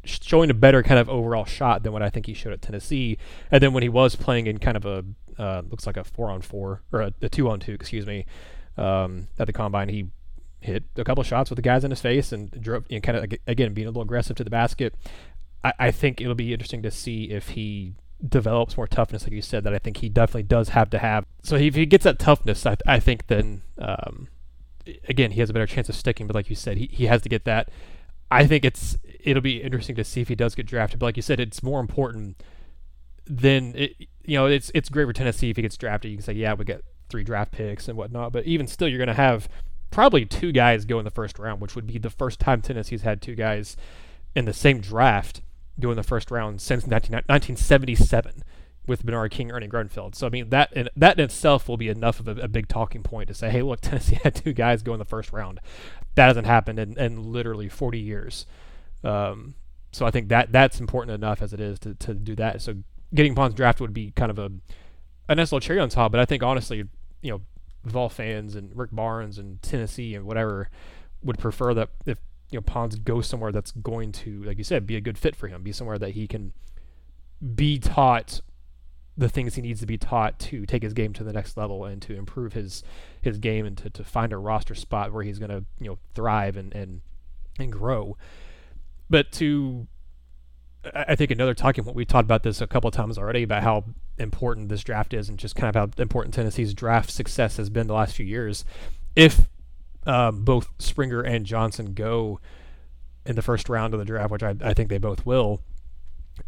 showing 0.05 0.51
a 0.51 0.55
better 0.55 0.83
kind 0.83 0.99
of 0.99 1.09
overall 1.09 1.45
shot 1.45 1.83
than 1.83 1.93
what 1.93 2.03
I 2.03 2.11
think 2.11 2.27
he 2.27 2.35
showed 2.35 2.53
at 2.53 2.63
Tennessee. 2.63 3.19
And 3.51 3.63
then 3.63 3.73
when 3.73 3.83
he 3.83 3.89
was 3.89 4.17
playing 4.17 4.47
in 4.47 4.59
kind 4.59 4.77
of 4.77 4.87
a 4.87 5.05
uh, 5.39 5.63
looks 5.71 5.87
like 5.87 5.97
a 5.97 6.05
four 6.05 6.31
on 6.31 6.43
four 6.43 6.83
or 6.93 7.03
a, 7.03 7.13
a 7.23 7.29
two 7.29 7.49
on 7.49 7.61
two, 7.61 7.73
excuse 7.73 8.07
me, 8.07 8.27
um, 8.77 9.29
at 9.39 9.47
the 9.47 9.53
combine, 9.53 9.89
he 9.89 10.09
hit 10.61 10.83
a 10.97 11.05
couple 11.05 11.23
shots 11.23 11.51
with 11.51 11.57
the 11.57 11.63
guys 11.63 11.85
in 11.85 11.91
his 11.91 12.01
face 12.01 12.33
and 12.33 12.51
drove, 12.61 12.85
you 12.89 12.97
know, 12.97 13.01
kind 13.01 13.19
of 13.19 13.39
again 13.47 13.73
being 13.75 13.87
a 13.87 13.91
little 13.91 14.03
aggressive 14.03 14.37
to 14.37 14.45
the 14.45 14.51
basket. 14.51 14.95
I, 15.63 15.73
I 15.79 15.91
think 15.93 16.21
it'll 16.21 16.35
be 16.35 16.53
interesting 16.53 16.83
to 16.83 16.91
see 16.91 17.31
if 17.31 17.51
he 17.51 17.95
develops 18.27 18.77
more 18.77 18.87
toughness, 18.87 19.25
like 19.25 19.33
you 19.33 19.43
said, 19.43 19.65
that 19.65 19.75
I 19.75 19.79
think 19.79 19.99
he 19.99 20.09
definitely 20.09 20.45
does 20.45 20.71
have 20.71 20.91
to 20.91 20.99
have. 20.99 21.25
So 21.43 21.57
if 21.57 21.75
he 21.75 21.87
gets 21.87 22.05
that 22.05 22.19
toughness, 22.19 22.67
I, 22.67 22.77
I 22.87 22.99
think 22.99 23.29
then, 23.29 23.63
um, 23.79 24.29
again, 25.09 25.33
he 25.33 25.41
has 25.41 25.51
a 25.51 25.53
better 25.53 25.67
chance 25.67 25.89
of 25.89 25.95
sticking. 25.95 26.27
But 26.27 26.35
like 26.35 26.51
you 26.51 26.57
said, 26.57 26.79
he, 26.79 26.89
he 26.93 27.07
has 27.07 27.23
to 27.23 27.29
get 27.29 27.45
that. 27.45 27.71
I 28.31 28.47
think 28.47 28.65
it's 28.65 28.99
it'll 29.21 29.43
be 29.43 29.63
interesting 29.63 29.97
to 29.97 30.05
see 30.05 30.21
if 30.21 30.29
he 30.29 30.35
does 30.35 30.55
get 30.55 30.67
drafted. 30.67 30.99
But 30.99 31.07
like 31.07 31.17
you 31.17 31.23
said, 31.23 31.41
it's 31.41 31.63
more 31.63 31.81
important 31.81 32.43
than 33.27 33.75
it. 33.77 33.95
You 34.25 34.39
know, 34.39 34.47
it's 34.47 34.71
it's 34.75 34.89
great 34.89 35.07
for 35.07 35.13
Tennessee 35.13 35.51
if 35.51 35.57
he 35.57 35.63
gets 35.63 35.77
drafted. 35.77 36.11
You 36.11 36.17
can 36.19 36.25
say, 36.25 36.35
yeah, 36.35 36.55
we 36.55 36.65
get 36.65 36.83
three 37.09 37.25
draft 37.25 37.53
picks 37.53 37.89
and 37.89 37.97
whatnot. 37.97 38.33
But 38.33 38.45
even 38.45 38.67
still, 38.67 38.89
you're 38.89 38.99
going 38.99 39.09
to 39.09 39.15
have 39.15 39.49
probably 39.91 40.27
two 40.27 40.53
guys 40.53 40.85
go 40.85 40.99
in 40.99 41.05
the 41.05 41.11
first 41.11 41.39
round, 41.39 41.61
which 41.61 41.75
would 41.75 41.87
be 41.87 41.99
the 41.99 42.11
first 42.11 42.41
time 42.41 42.61
Tennessee's 42.61 43.03
had 43.03 43.23
two 43.23 43.35
guys 43.35 43.77
in 44.35 44.45
the 44.45 44.53
same 44.53 44.81
draft 44.81 45.41
go 45.81 45.91
in 45.91 45.97
the 45.97 46.03
first 46.03 46.31
round 46.31 46.61
since 46.61 46.87
19, 46.87 47.13
1977 47.13 48.43
with 48.87 49.05
Bernard 49.05 49.31
King, 49.31 49.53
Ernie 49.53 49.69
Grunfeld. 49.69 50.15
So 50.15 50.27
I 50.27 50.31
mean 50.31 50.49
that 50.51 50.73
in, 50.73 50.89
that 50.97 51.19
in 51.19 51.25
itself 51.25 51.69
will 51.69 51.77
be 51.77 51.89
enough 51.89 52.21
of 52.21 52.29
a, 52.29 52.33
a, 52.43 52.49
big 52.49 52.69
talking 52.69 53.03
point 53.03 53.29
to 53.29 53.35
say, 53.35 53.51
hey, 53.51 53.63
look, 53.63 53.81
Tennessee 53.83 54.19
had 54.23 54.35
two 54.35 54.53
guys 54.53 54.83
go 54.83 54.93
in 54.93 54.99
the 54.99 55.05
first 55.05 55.33
round. 55.33 55.61
That 56.15 56.27
hasn't 56.27 56.47
happened 56.47 56.79
in, 56.79 56.99
in 56.99 57.33
literally 57.33 57.69
40 57.69 57.99
years. 57.99 58.47
Um, 59.05 59.55
so 59.93 60.07
I 60.07 60.11
think 60.11 60.29
that 60.29 60.53
that's 60.53 60.81
important 60.81 61.15
enough 61.15 61.43
as 61.43 61.53
it 61.53 61.61
is 61.61 61.79
to, 61.81 61.95
to 61.95 62.15
do 62.15 62.35
that. 62.37 62.63
So 62.63 62.77
getting 63.15 63.35
Pons 63.35 63.55
draft 63.55 63.81
would 63.81 63.95
be 63.95 64.13
kind 64.13 64.31
of 64.31 64.39
a 64.39 64.51
a 65.29 65.35
nice 65.35 65.53
little 65.53 65.61
cherry 65.61 65.79
on 65.79 65.89
top. 65.89 66.11
But 66.11 66.21
I 66.21 66.25
think 66.25 66.43
honestly, 66.43 66.85
you 67.23 67.31
know, 67.31 67.41
Vol 67.85 68.09
fans 68.09 68.55
and 68.55 68.77
Rick 68.77 68.91
Barnes 68.93 69.39
and 69.39 69.63
Tennessee 69.63 70.15
and 70.15 70.25
whatever 70.25 70.69
would 71.23 71.39
prefer 71.39 71.75
that 71.75 71.91
if 72.07 72.19
you 72.51 72.59
know 72.59 72.63
Pons 72.63 72.97
go 72.97 73.21
somewhere 73.21 73.53
that's 73.53 73.73
going 73.73 74.13
to, 74.13 74.43
like 74.45 74.59
you 74.59 74.65
said, 74.65 74.87
be 74.87 74.97
a 74.97 75.01
good 75.01 75.19
fit 75.19 75.37
for 75.37 75.49
him, 75.49 75.63
be 75.63 75.73
somewhere 75.73 75.99
that 75.99 76.11
he 76.11 76.27
can 76.27 76.53
be 77.55 77.79
taught 77.79 78.41
the 79.17 79.29
things 79.29 79.57
he 79.57 79.63
needs 79.63 79.81
to 79.81 79.87
be 79.87 79.99
taught 79.99 80.39
to 80.39 80.65
take 80.65 80.83
his 80.83 80.93
game 80.93 81.13
to 81.13 81.25
the 81.25 81.33
next 81.33 81.57
level 81.57 81.85
and 81.85 82.01
to 82.03 82.15
improve 82.15 82.53
his 82.53 82.85
his 83.21 83.39
game 83.39 83.67
and 83.67 83.77
to, 83.77 83.91
to 83.91 84.05
find 84.05 84.33
a 84.33 84.37
roster 84.39 84.77
spot 84.77 85.13
where 85.13 85.25
he's 85.25 85.39
going 85.41 85.51
to 85.51 85.65
you 85.81 85.91
know 85.91 85.99
thrive 86.15 86.57
and 86.57 86.73
and 86.75 87.01
and 87.59 87.73
grow. 87.73 88.17
But 89.11 89.33
to 89.33 89.87
I 90.95 91.17
think 91.17 91.31
another 91.31 91.55
talking 91.55 91.85
point 91.85 91.97
we 91.97 92.05
talked 92.05 92.25
about 92.25 92.45
this 92.45 92.61
a 92.61 92.67
couple 92.67 92.89
of 92.89 92.95
times 92.95 93.19
already 93.19 93.43
about 93.43 93.65
how 93.65 93.85
important 94.19 94.69
this 94.69 94.85
draft 94.85 95.13
is 95.13 95.29
and 95.29 95.39
just 95.39 95.57
kind 95.57 95.75
of 95.75 95.75
how 95.75 96.03
important 96.03 96.35
Tennessee's 96.35 96.73
draft 96.73 97.11
success 97.11 97.57
has 97.57 97.69
been 97.69 97.89
the 97.89 97.95
last 97.95 98.15
few 98.15 98.27
years. 98.27 98.65
If 99.17 99.49
um, 100.09 100.43
both 100.43 100.69
Springer 100.79 101.21
and 101.21 101.47
Johnson 101.47 101.95
go 101.95 102.41
in 103.25 103.37
the 103.37 103.43
first 103.43 103.69
round 103.69 103.95
of 103.95 104.01
the 104.01 104.07
draft, 104.07 104.31
which 104.31 104.43
I, 104.43 104.55
I 104.63 104.75
think 104.75 104.89
they 104.89 104.99
both 104.99 105.25
will, 105.27 105.61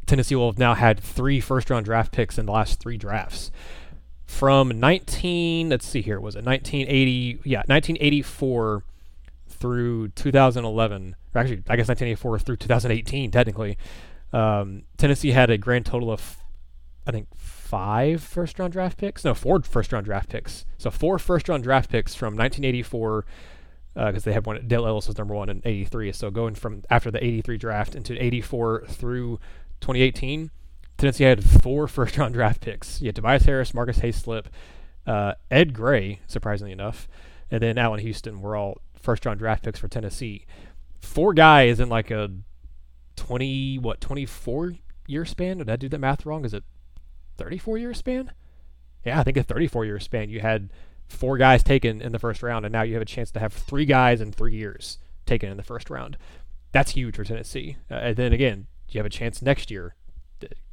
Tennessee 0.06 0.34
will 0.34 0.50
have 0.50 0.58
now 0.58 0.74
had 0.74 1.00
three 1.00 1.40
first 1.40 1.70
round 1.70 1.84
draft 1.84 2.12
picks 2.12 2.38
in 2.38 2.46
the 2.46 2.52
last 2.52 2.80
three 2.80 2.96
drafts. 2.96 3.50
From 4.26 4.78
19, 4.78 5.70
let's 5.70 5.86
see 5.86 6.02
here, 6.02 6.20
was 6.20 6.36
it 6.36 6.44
1980? 6.44 7.40
Yeah, 7.44 7.58
1984 7.66 8.84
through 9.48 10.08
2011, 10.08 11.16
or 11.34 11.40
actually, 11.40 11.62
I 11.68 11.76
guess 11.76 11.88
1984 11.88 12.38
through 12.38 12.56
2018, 12.56 13.30
technically. 13.30 13.76
Um, 14.32 14.84
Tennessee 14.96 15.32
had 15.32 15.50
a 15.50 15.58
grand 15.58 15.86
total 15.86 16.12
of, 16.12 16.38
I 17.06 17.10
think, 17.10 17.28
five 17.70 18.20
first 18.20 18.58
round 18.58 18.72
draft 18.72 18.98
picks. 18.98 19.24
No, 19.24 19.32
four 19.32 19.62
first 19.62 19.92
round 19.92 20.04
draft 20.04 20.28
picks. 20.28 20.66
So 20.76 20.90
four 20.90 21.20
first 21.20 21.48
round 21.48 21.62
draft 21.62 21.88
picks 21.88 22.16
from 22.16 22.34
1984, 22.36 23.24
because 23.94 24.16
uh, 24.16 24.20
they 24.24 24.32
had 24.32 24.44
one. 24.44 24.66
Dale 24.66 24.86
Ellis 24.86 25.06
was 25.06 25.16
number 25.16 25.34
one 25.34 25.48
in 25.48 25.62
83. 25.64 26.10
So 26.12 26.30
going 26.32 26.56
from 26.56 26.82
after 26.90 27.12
the 27.12 27.24
83 27.24 27.58
draft 27.58 27.94
into 27.94 28.20
84 28.22 28.86
through 28.88 29.38
2018, 29.80 30.50
Tennessee 30.98 31.24
had 31.24 31.44
four 31.44 31.86
first 31.88 32.18
round 32.18 32.34
draft 32.34 32.60
picks. 32.60 33.00
You 33.00 33.06
had 33.06 33.14
Tobias 33.14 33.44
Harris, 33.44 33.72
Marcus 33.72 34.00
Haislip, 34.00 34.46
uh, 35.06 35.34
Ed 35.48 35.72
Gray, 35.72 36.18
surprisingly 36.26 36.72
enough, 36.72 37.06
and 37.52 37.62
then 37.62 37.78
Allan 37.78 38.00
Houston 38.00 38.40
were 38.40 38.56
all 38.56 38.80
first 39.00 39.24
round 39.24 39.38
draft 39.38 39.62
picks 39.62 39.78
for 39.78 39.86
Tennessee. 39.86 40.44
Four 40.98 41.34
guys 41.34 41.78
in 41.78 41.88
like 41.88 42.10
a 42.10 42.30
20 43.14 43.78
what 43.78 44.00
24 44.00 44.74
year 45.06 45.26
span 45.26 45.58
did 45.58 45.68
i 45.68 45.76
do 45.76 45.90
the 45.90 45.98
math 45.98 46.24
wrong 46.24 46.42
is 46.44 46.54
it 46.54 46.64
34 47.40 47.78
year 47.78 47.94
span 47.94 48.32
yeah 49.04 49.18
i 49.18 49.22
think 49.22 49.36
a 49.36 49.42
34 49.42 49.86
year 49.86 49.98
span 49.98 50.28
you 50.28 50.40
had 50.40 50.70
four 51.08 51.38
guys 51.38 51.62
taken 51.62 52.02
in 52.02 52.12
the 52.12 52.18
first 52.18 52.42
round 52.42 52.66
and 52.66 52.72
now 52.72 52.82
you 52.82 52.92
have 52.94 53.02
a 53.02 53.06
chance 53.06 53.30
to 53.30 53.40
have 53.40 53.52
three 53.52 53.86
guys 53.86 54.20
in 54.20 54.30
three 54.30 54.54
years 54.54 54.98
taken 55.26 55.50
in 55.50 55.56
the 55.56 55.62
first 55.62 55.88
round 55.88 56.18
that's 56.72 56.92
huge 56.92 57.16
for 57.16 57.24
tennessee 57.24 57.76
uh, 57.90 57.94
and 57.94 58.16
then 58.16 58.32
again 58.32 58.66
you 58.88 58.98
have 58.98 59.06
a 59.06 59.10
chance 59.10 59.40
next 59.40 59.70
year 59.70 59.94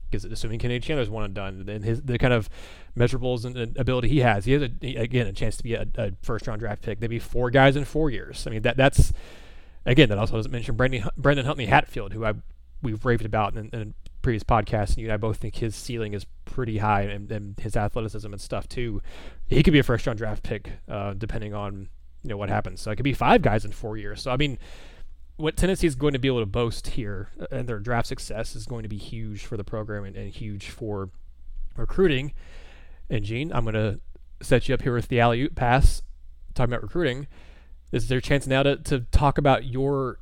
because 0.09 0.25
assuming 0.25 0.59
Kennedy 0.59 0.79
Chandler's 0.79 1.09
one 1.09 1.25
and 1.25 1.33
done, 1.33 1.65
and 1.67 1.83
his 1.83 2.01
the 2.01 2.17
kind 2.17 2.33
of 2.33 2.49
measurables 2.97 3.45
and, 3.45 3.57
and 3.57 3.77
ability 3.77 4.07
he 4.07 4.19
has, 4.19 4.45
he 4.45 4.53
has 4.53 4.61
a, 4.61 4.95
again 4.95 5.27
a 5.27 5.33
chance 5.33 5.57
to 5.57 5.63
be 5.63 5.73
a, 5.73 5.85
a, 5.97 6.11
first 6.21 6.47
round 6.47 6.59
draft 6.59 6.81
pick. 6.81 6.99
There'd 6.99 7.09
be 7.09 7.19
four 7.19 7.51
guys 7.51 7.75
in 7.75 7.85
four 7.85 8.09
years. 8.09 8.47
I 8.47 8.51
mean 8.51 8.61
that 8.61 8.77
that's 8.77 9.11
again, 9.85 10.09
that 10.09 10.17
also 10.17 10.35
doesn't 10.35 10.51
mention 10.51 10.75
Brandon 10.75 11.07
Brendan 11.17 11.45
Huntley 11.45 11.65
Hatfield, 11.65 12.13
who 12.13 12.25
I 12.25 12.33
we've 12.81 13.03
raved 13.05 13.25
about 13.25 13.55
in, 13.55 13.69
in 13.73 13.93
previous 14.27 14.43
podcasts, 14.43 14.89
and 14.89 14.97
you 14.97 15.05
and 15.05 15.13
I 15.13 15.17
both 15.17 15.37
think 15.37 15.55
his 15.55 15.73
ceiling 15.73 16.13
is 16.13 16.25
pretty 16.43 16.79
high, 16.79 17.03
and, 17.03 17.31
and 17.31 17.57
his 17.57 17.77
athleticism 17.77 18.29
and 18.29 18.41
stuff 18.41 18.67
too. 18.67 19.01
He 19.47 19.63
could 19.63 19.71
be 19.71 19.79
a 19.79 19.83
first 19.83 20.05
round 20.05 20.19
draft 20.19 20.43
pick, 20.43 20.69
uh, 20.89 21.13
depending 21.13 21.53
on 21.53 21.87
you 22.23 22.31
know 22.31 22.35
what 22.35 22.49
happens. 22.49 22.81
So 22.81 22.91
it 22.91 22.97
could 22.97 23.05
be 23.05 23.13
five 23.13 23.41
guys 23.41 23.63
in 23.63 23.71
four 23.71 23.95
years. 23.95 24.21
So 24.21 24.29
I 24.29 24.35
mean, 24.35 24.59
what 25.37 25.55
Tennessee 25.55 25.87
is 25.87 25.95
going 25.95 26.11
to 26.11 26.19
be 26.19 26.27
able 26.27 26.41
to 26.41 26.45
boast 26.45 26.87
here, 26.87 27.29
uh, 27.39 27.45
and 27.51 27.69
their 27.69 27.79
draft 27.79 28.05
success 28.07 28.53
is 28.53 28.65
going 28.65 28.83
to 28.83 28.89
be 28.89 28.97
huge 28.97 29.45
for 29.45 29.55
the 29.55 29.63
program 29.63 30.03
and, 30.03 30.17
and 30.17 30.29
huge 30.33 30.71
for 30.71 31.09
recruiting. 31.77 32.33
And 33.09 33.23
Gene, 33.23 33.53
I'm 33.53 33.63
going 33.63 33.75
to 33.75 34.01
set 34.41 34.67
you 34.67 34.75
up 34.75 34.81
here 34.81 34.93
with 34.93 35.07
the 35.07 35.21
alley 35.21 35.47
pass, 35.47 36.01
talking 36.53 36.73
about 36.73 36.83
recruiting. 36.83 37.27
This 37.91 38.03
is 38.03 38.09
their 38.09 38.19
chance 38.19 38.45
now 38.45 38.63
to, 38.63 38.75
to 38.75 38.99
talk 39.09 39.37
about 39.37 39.63
your, 39.63 40.19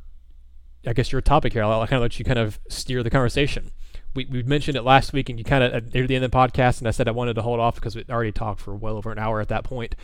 I 0.86 0.94
guess, 0.94 1.12
your 1.12 1.22
topic 1.22 1.54
here. 1.54 1.64
I'll 1.64 1.88
kind 1.88 1.94
of 1.94 2.04
let 2.04 2.20
you 2.20 2.24
kind 2.24 2.38
of 2.38 2.60
steer 2.70 3.02
the 3.02 3.10
conversation. 3.10 3.72
We, 4.16 4.26
we 4.26 4.44
mentioned 4.44 4.78
it 4.78 4.84
last 4.84 5.14
week, 5.14 5.30
and 5.30 5.38
you 5.38 5.46
kind 5.46 5.64
of 5.64 5.94
near 5.94 6.08
the 6.08 6.16
end 6.16 6.26
of 6.26 6.32
the 6.32 6.38
podcast, 6.38 6.80
and 6.80 6.88
I 6.88 6.92
said 6.92 7.08
I 7.08 7.12
wanted 7.12 7.36
to 7.36 7.42
hold 7.42 7.60
off 7.60 7.76
because 7.76 7.96
we 7.96 8.06
already 8.10 8.32
talked 8.32 8.62
for 8.62 8.76
well 8.76 8.98
over 8.98 9.12
an 9.12 9.20
hour 9.20 9.42
at 9.42 9.50
that 9.50 9.64
point. 9.64 9.96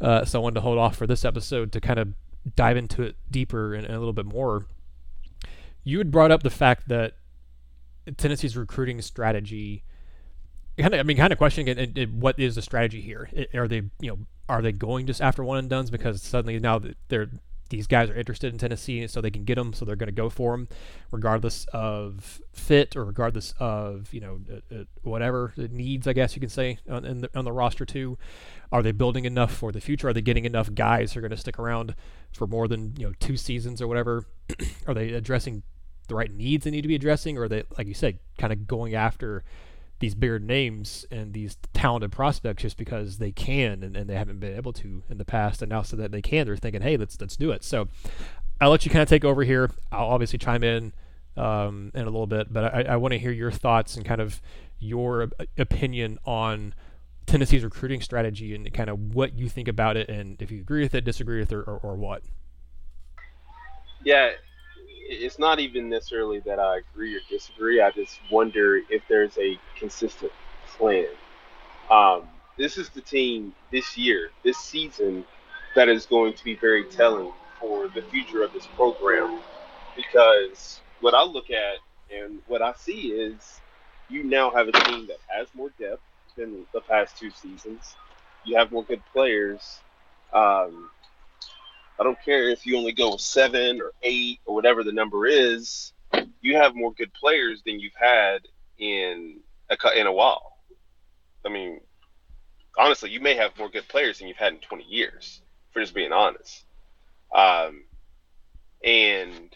Uh, 0.00 0.24
so 0.24 0.40
I 0.40 0.42
wanted 0.42 0.54
to 0.54 0.60
hold 0.60 0.78
off 0.78 0.96
for 0.96 1.06
this 1.06 1.24
episode 1.24 1.72
to 1.72 1.80
kind 1.80 1.98
of 1.98 2.14
dive 2.54 2.76
into 2.76 3.02
it 3.02 3.16
deeper 3.30 3.74
and, 3.74 3.84
and 3.84 3.94
a 3.94 3.98
little 3.98 4.12
bit 4.12 4.26
more. 4.26 4.66
You 5.84 5.98
had 5.98 6.10
brought 6.10 6.30
up 6.30 6.42
the 6.42 6.50
fact 6.50 6.88
that 6.88 7.14
Tennessee's 8.16 8.56
recruiting 8.56 9.00
strategy 9.02 9.84
kind 10.78 10.94
of, 10.94 11.00
I 11.00 11.02
mean, 11.02 11.16
kind 11.16 11.32
of 11.32 11.38
questioning 11.38 11.68
it, 11.68 11.78
it, 11.78 11.98
it, 11.98 12.12
what 12.12 12.38
is 12.38 12.54
the 12.54 12.62
strategy 12.62 13.00
here? 13.00 13.28
It, 13.32 13.54
are 13.54 13.68
they, 13.68 13.82
you 14.00 14.10
know, 14.10 14.18
are 14.48 14.62
they 14.62 14.72
going 14.72 15.06
just 15.06 15.20
after 15.20 15.42
one 15.42 15.58
and 15.58 15.68
duns 15.68 15.90
because 15.90 16.22
suddenly 16.22 16.58
now 16.58 16.80
they're 17.08 17.30
these 17.68 17.86
guys 17.86 18.10
are 18.10 18.14
interested 18.14 18.52
in 18.52 18.58
Tennessee, 18.58 19.06
so 19.06 19.20
they 19.20 19.30
can 19.30 19.44
get 19.44 19.56
them, 19.56 19.72
so 19.72 19.84
they're 19.84 19.96
going 19.96 20.08
to 20.08 20.12
go 20.12 20.30
for 20.30 20.52
them, 20.52 20.68
regardless 21.10 21.66
of 21.72 22.40
fit 22.52 22.96
or 22.96 23.04
regardless 23.04 23.54
of 23.58 24.12
you 24.12 24.20
know 24.20 24.40
uh, 24.50 24.74
uh, 24.74 24.84
whatever 25.02 25.52
needs, 25.56 26.06
I 26.06 26.12
guess 26.12 26.36
you 26.36 26.40
can 26.40 26.50
say 26.50 26.78
on, 26.88 27.02
the, 27.02 27.30
on 27.34 27.44
the 27.44 27.52
roster 27.52 27.84
too. 27.84 28.18
Are 28.72 28.82
they 28.82 28.92
building 28.92 29.24
enough 29.24 29.52
for 29.52 29.72
the 29.72 29.80
future? 29.80 30.08
Are 30.08 30.12
they 30.12 30.22
getting 30.22 30.44
enough 30.44 30.74
guys 30.74 31.12
who 31.12 31.18
are 31.18 31.22
going 31.22 31.30
to 31.30 31.36
stick 31.36 31.58
around 31.58 31.94
for 32.32 32.46
more 32.46 32.68
than 32.68 32.94
you 32.96 33.06
know 33.06 33.14
two 33.20 33.36
seasons 33.36 33.80
or 33.80 33.88
whatever? 33.88 34.24
are 34.86 34.94
they 34.94 35.12
addressing 35.12 35.62
the 36.08 36.14
right 36.14 36.32
needs 36.32 36.64
they 36.64 36.70
need 36.70 36.82
to 36.82 36.88
be 36.88 36.94
addressing, 36.94 37.36
or 37.36 37.42
are 37.42 37.48
they, 37.48 37.64
like 37.76 37.86
you 37.86 37.94
said, 37.94 38.18
kind 38.38 38.52
of 38.52 38.66
going 38.66 38.94
after 38.94 39.44
these 39.98 40.14
bigger 40.14 40.38
names 40.38 41.06
and 41.10 41.32
these 41.32 41.56
talented 41.72 42.12
prospects 42.12 42.62
just 42.62 42.76
because 42.76 43.18
they 43.18 43.32
can 43.32 43.82
and, 43.82 43.96
and 43.96 44.10
they 44.10 44.14
haven't 44.14 44.40
been 44.40 44.54
able 44.56 44.72
to 44.72 45.02
in 45.08 45.18
the 45.18 45.24
past. 45.24 45.62
And 45.62 45.70
now 45.70 45.82
so 45.82 45.96
that 45.96 46.12
they 46.12 46.22
can 46.22 46.46
they're 46.46 46.56
thinking 46.56 46.82
hey 46.82 46.96
let's 46.96 47.20
let's 47.20 47.36
do 47.36 47.50
it. 47.50 47.64
So 47.64 47.88
i'll 48.60 48.70
let 48.70 48.84
you 48.84 48.90
kind 48.90 49.02
of 49.02 49.08
take 49.08 49.24
over 49.24 49.42
here. 49.42 49.70
I'll 49.90 50.08
obviously 50.08 50.38
chime 50.38 50.64
in 50.64 50.92
um, 51.36 51.90
in 51.94 52.02
a 52.02 52.06
little 52.06 52.26
bit 52.26 52.52
but 52.52 52.74
i, 52.74 52.82
I 52.82 52.96
want 52.96 53.12
to 53.12 53.18
hear 53.18 53.30
your 53.30 53.50
thoughts 53.50 53.96
and 53.96 54.04
kind 54.04 54.20
of 54.20 54.40
your 54.78 55.28
opinion 55.58 56.18
on 56.24 56.74
tennessee's 57.26 57.64
recruiting 57.64 58.00
strategy 58.00 58.54
and 58.54 58.72
kind 58.72 58.88
of 58.88 59.14
what 59.14 59.38
you 59.38 59.48
think 59.48 59.68
about 59.68 59.96
it 59.96 60.08
and 60.08 60.40
if 60.40 60.50
you 60.50 60.60
agree 60.60 60.82
with 60.82 60.94
it 60.94 61.04
disagree 61.04 61.40
with 61.40 61.52
it 61.52 61.56
or, 61.56 61.76
or 61.76 61.96
what. 61.96 62.22
Yeah 64.04 64.30
it's 65.08 65.38
not 65.38 65.58
even 65.60 65.88
necessarily 65.88 66.40
that 66.40 66.58
I 66.58 66.78
agree 66.78 67.16
or 67.16 67.20
disagree. 67.28 67.80
I 67.80 67.90
just 67.90 68.18
wonder 68.30 68.80
if 68.90 69.02
there's 69.08 69.36
a 69.38 69.58
consistent 69.78 70.32
plan. 70.76 71.06
Um, 71.90 72.24
this 72.58 72.78
is 72.78 72.88
the 72.90 73.00
team 73.00 73.54
this 73.70 73.96
year, 73.96 74.30
this 74.44 74.58
season, 74.58 75.24
that 75.74 75.88
is 75.88 76.06
going 76.06 76.34
to 76.34 76.44
be 76.44 76.54
very 76.56 76.84
telling 76.84 77.32
for 77.60 77.88
the 77.88 78.02
future 78.02 78.42
of 78.42 78.52
this 78.52 78.66
program. 78.76 79.40
Because 79.94 80.80
what 81.00 81.14
I 81.14 81.22
look 81.22 81.50
at 81.50 81.76
and 82.14 82.38
what 82.48 82.62
I 82.62 82.72
see 82.74 83.12
is 83.12 83.60
you 84.08 84.24
now 84.24 84.50
have 84.50 84.68
a 84.68 84.72
team 84.72 85.06
that 85.08 85.18
has 85.28 85.48
more 85.54 85.70
depth 85.78 86.02
than 86.36 86.66
the 86.72 86.80
past 86.80 87.18
two 87.18 87.30
seasons. 87.30 87.96
You 88.44 88.56
have 88.56 88.72
more 88.72 88.84
good 88.84 89.02
players. 89.12 89.80
Um, 90.32 90.90
I 91.98 92.04
don't 92.04 92.20
care 92.22 92.48
if 92.50 92.66
you 92.66 92.76
only 92.76 92.92
go 92.92 93.12
with 93.12 93.20
seven 93.20 93.80
or 93.80 93.92
eight 94.02 94.40
or 94.44 94.54
whatever 94.54 94.84
the 94.84 94.92
number 94.92 95.26
is. 95.26 95.92
You 96.40 96.56
have 96.56 96.74
more 96.74 96.92
good 96.92 97.12
players 97.14 97.62
than 97.64 97.80
you've 97.80 97.94
had 97.94 98.46
in 98.78 99.40
a 99.70 99.98
in 99.98 100.06
a 100.06 100.12
while. 100.12 100.58
I 101.44 101.48
mean, 101.48 101.80
honestly, 102.76 103.10
you 103.10 103.20
may 103.20 103.34
have 103.34 103.56
more 103.58 103.68
good 103.68 103.88
players 103.88 104.18
than 104.18 104.28
you've 104.28 104.36
had 104.36 104.52
in 104.52 104.60
20 104.60 104.84
years, 104.84 105.40
for 105.72 105.80
just 105.80 105.94
being 105.94 106.12
honest. 106.12 106.64
Um, 107.34 107.84
and 108.84 109.54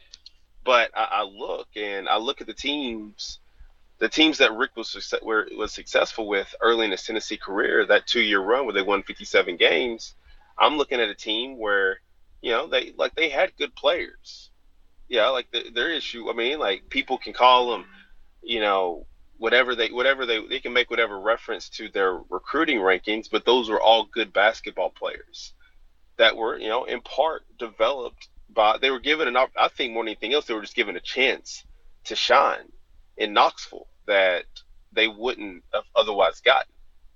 but 0.64 0.90
I, 0.94 1.08
I 1.10 1.22
look 1.22 1.68
and 1.76 2.08
I 2.08 2.16
look 2.16 2.40
at 2.40 2.46
the 2.46 2.54
teams 2.54 3.40
the 4.00 4.08
teams 4.08 4.38
that 4.38 4.56
Rick 4.56 4.76
was 4.76 5.14
were, 5.22 5.46
was 5.56 5.72
successful 5.72 6.26
with 6.26 6.52
early 6.62 6.86
in 6.86 6.90
his 6.90 7.04
Tennessee 7.04 7.36
career, 7.36 7.84
that 7.86 8.06
two 8.06 8.22
year 8.22 8.40
run 8.40 8.64
where 8.64 8.72
they 8.72 8.82
won 8.82 9.02
57 9.02 9.56
games, 9.56 10.14
I'm 10.58 10.78
looking 10.78 11.00
at 11.00 11.10
a 11.10 11.14
team 11.14 11.58
where, 11.58 12.00
you 12.42 12.52
know, 12.52 12.66
they 12.66 12.92
like 12.96 13.14
they 13.14 13.28
had 13.28 13.56
good 13.56 13.74
players. 13.74 14.50
Yeah, 15.08 15.28
like 15.28 15.50
the, 15.50 15.70
their 15.74 15.90
issue. 15.90 16.30
I 16.30 16.34
mean, 16.34 16.58
like 16.58 16.88
people 16.88 17.18
can 17.18 17.32
call 17.32 17.72
them, 17.72 17.84
you 18.42 18.60
know, 18.60 19.06
whatever 19.38 19.74
they 19.74 19.88
whatever 19.88 20.26
they 20.26 20.46
they 20.46 20.60
can 20.60 20.72
make 20.72 20.90
whatever 20.90 21.18
reference 21.18 21.68
to 21.70 21.88
their 21.88 22.20
recruiting 22.28 22.78
rankings, 22.78 23.28
but 23.30 23.44
those 23.44 23.68
were 23.68 23.80
all 23.80 24.04
good 24.04 24.32
basketball 24.32 24.90
players 24.90 25.54
that 26.16 26.36
were, 26.36 26.58
you 26.58 26.68
know, 26.68 26.84
in 26.84 27.00
part 27.00 27.42
developed 27.58 28.28
by 28.50 28.78
they 28.78 28.90
were 28.90 29.00
given 29.00 29.28
an 29.28 29.36
I 29.36 29.68
think 29.68 29.92
more 29.92 30.02
than 30.02 30.08
anything 30.08 30.34
else, 30.34 30.46
they 30.46 30.54
were 30.54 30.60
just 30.60 30.76
given 30.76 30.96
a 30.96 31.00
chance 31.00 31.64
to 32.04 32.16
shine 32.16 32.70
in 33.16 33.32
Knoxville 33.32 33.86
that 34.06 34.44
they 34.92 35.08
wouldn't 35.08 35.62
have 35.72 35.84
otherwise 35.94 36.40
gotten. 36.40 36.72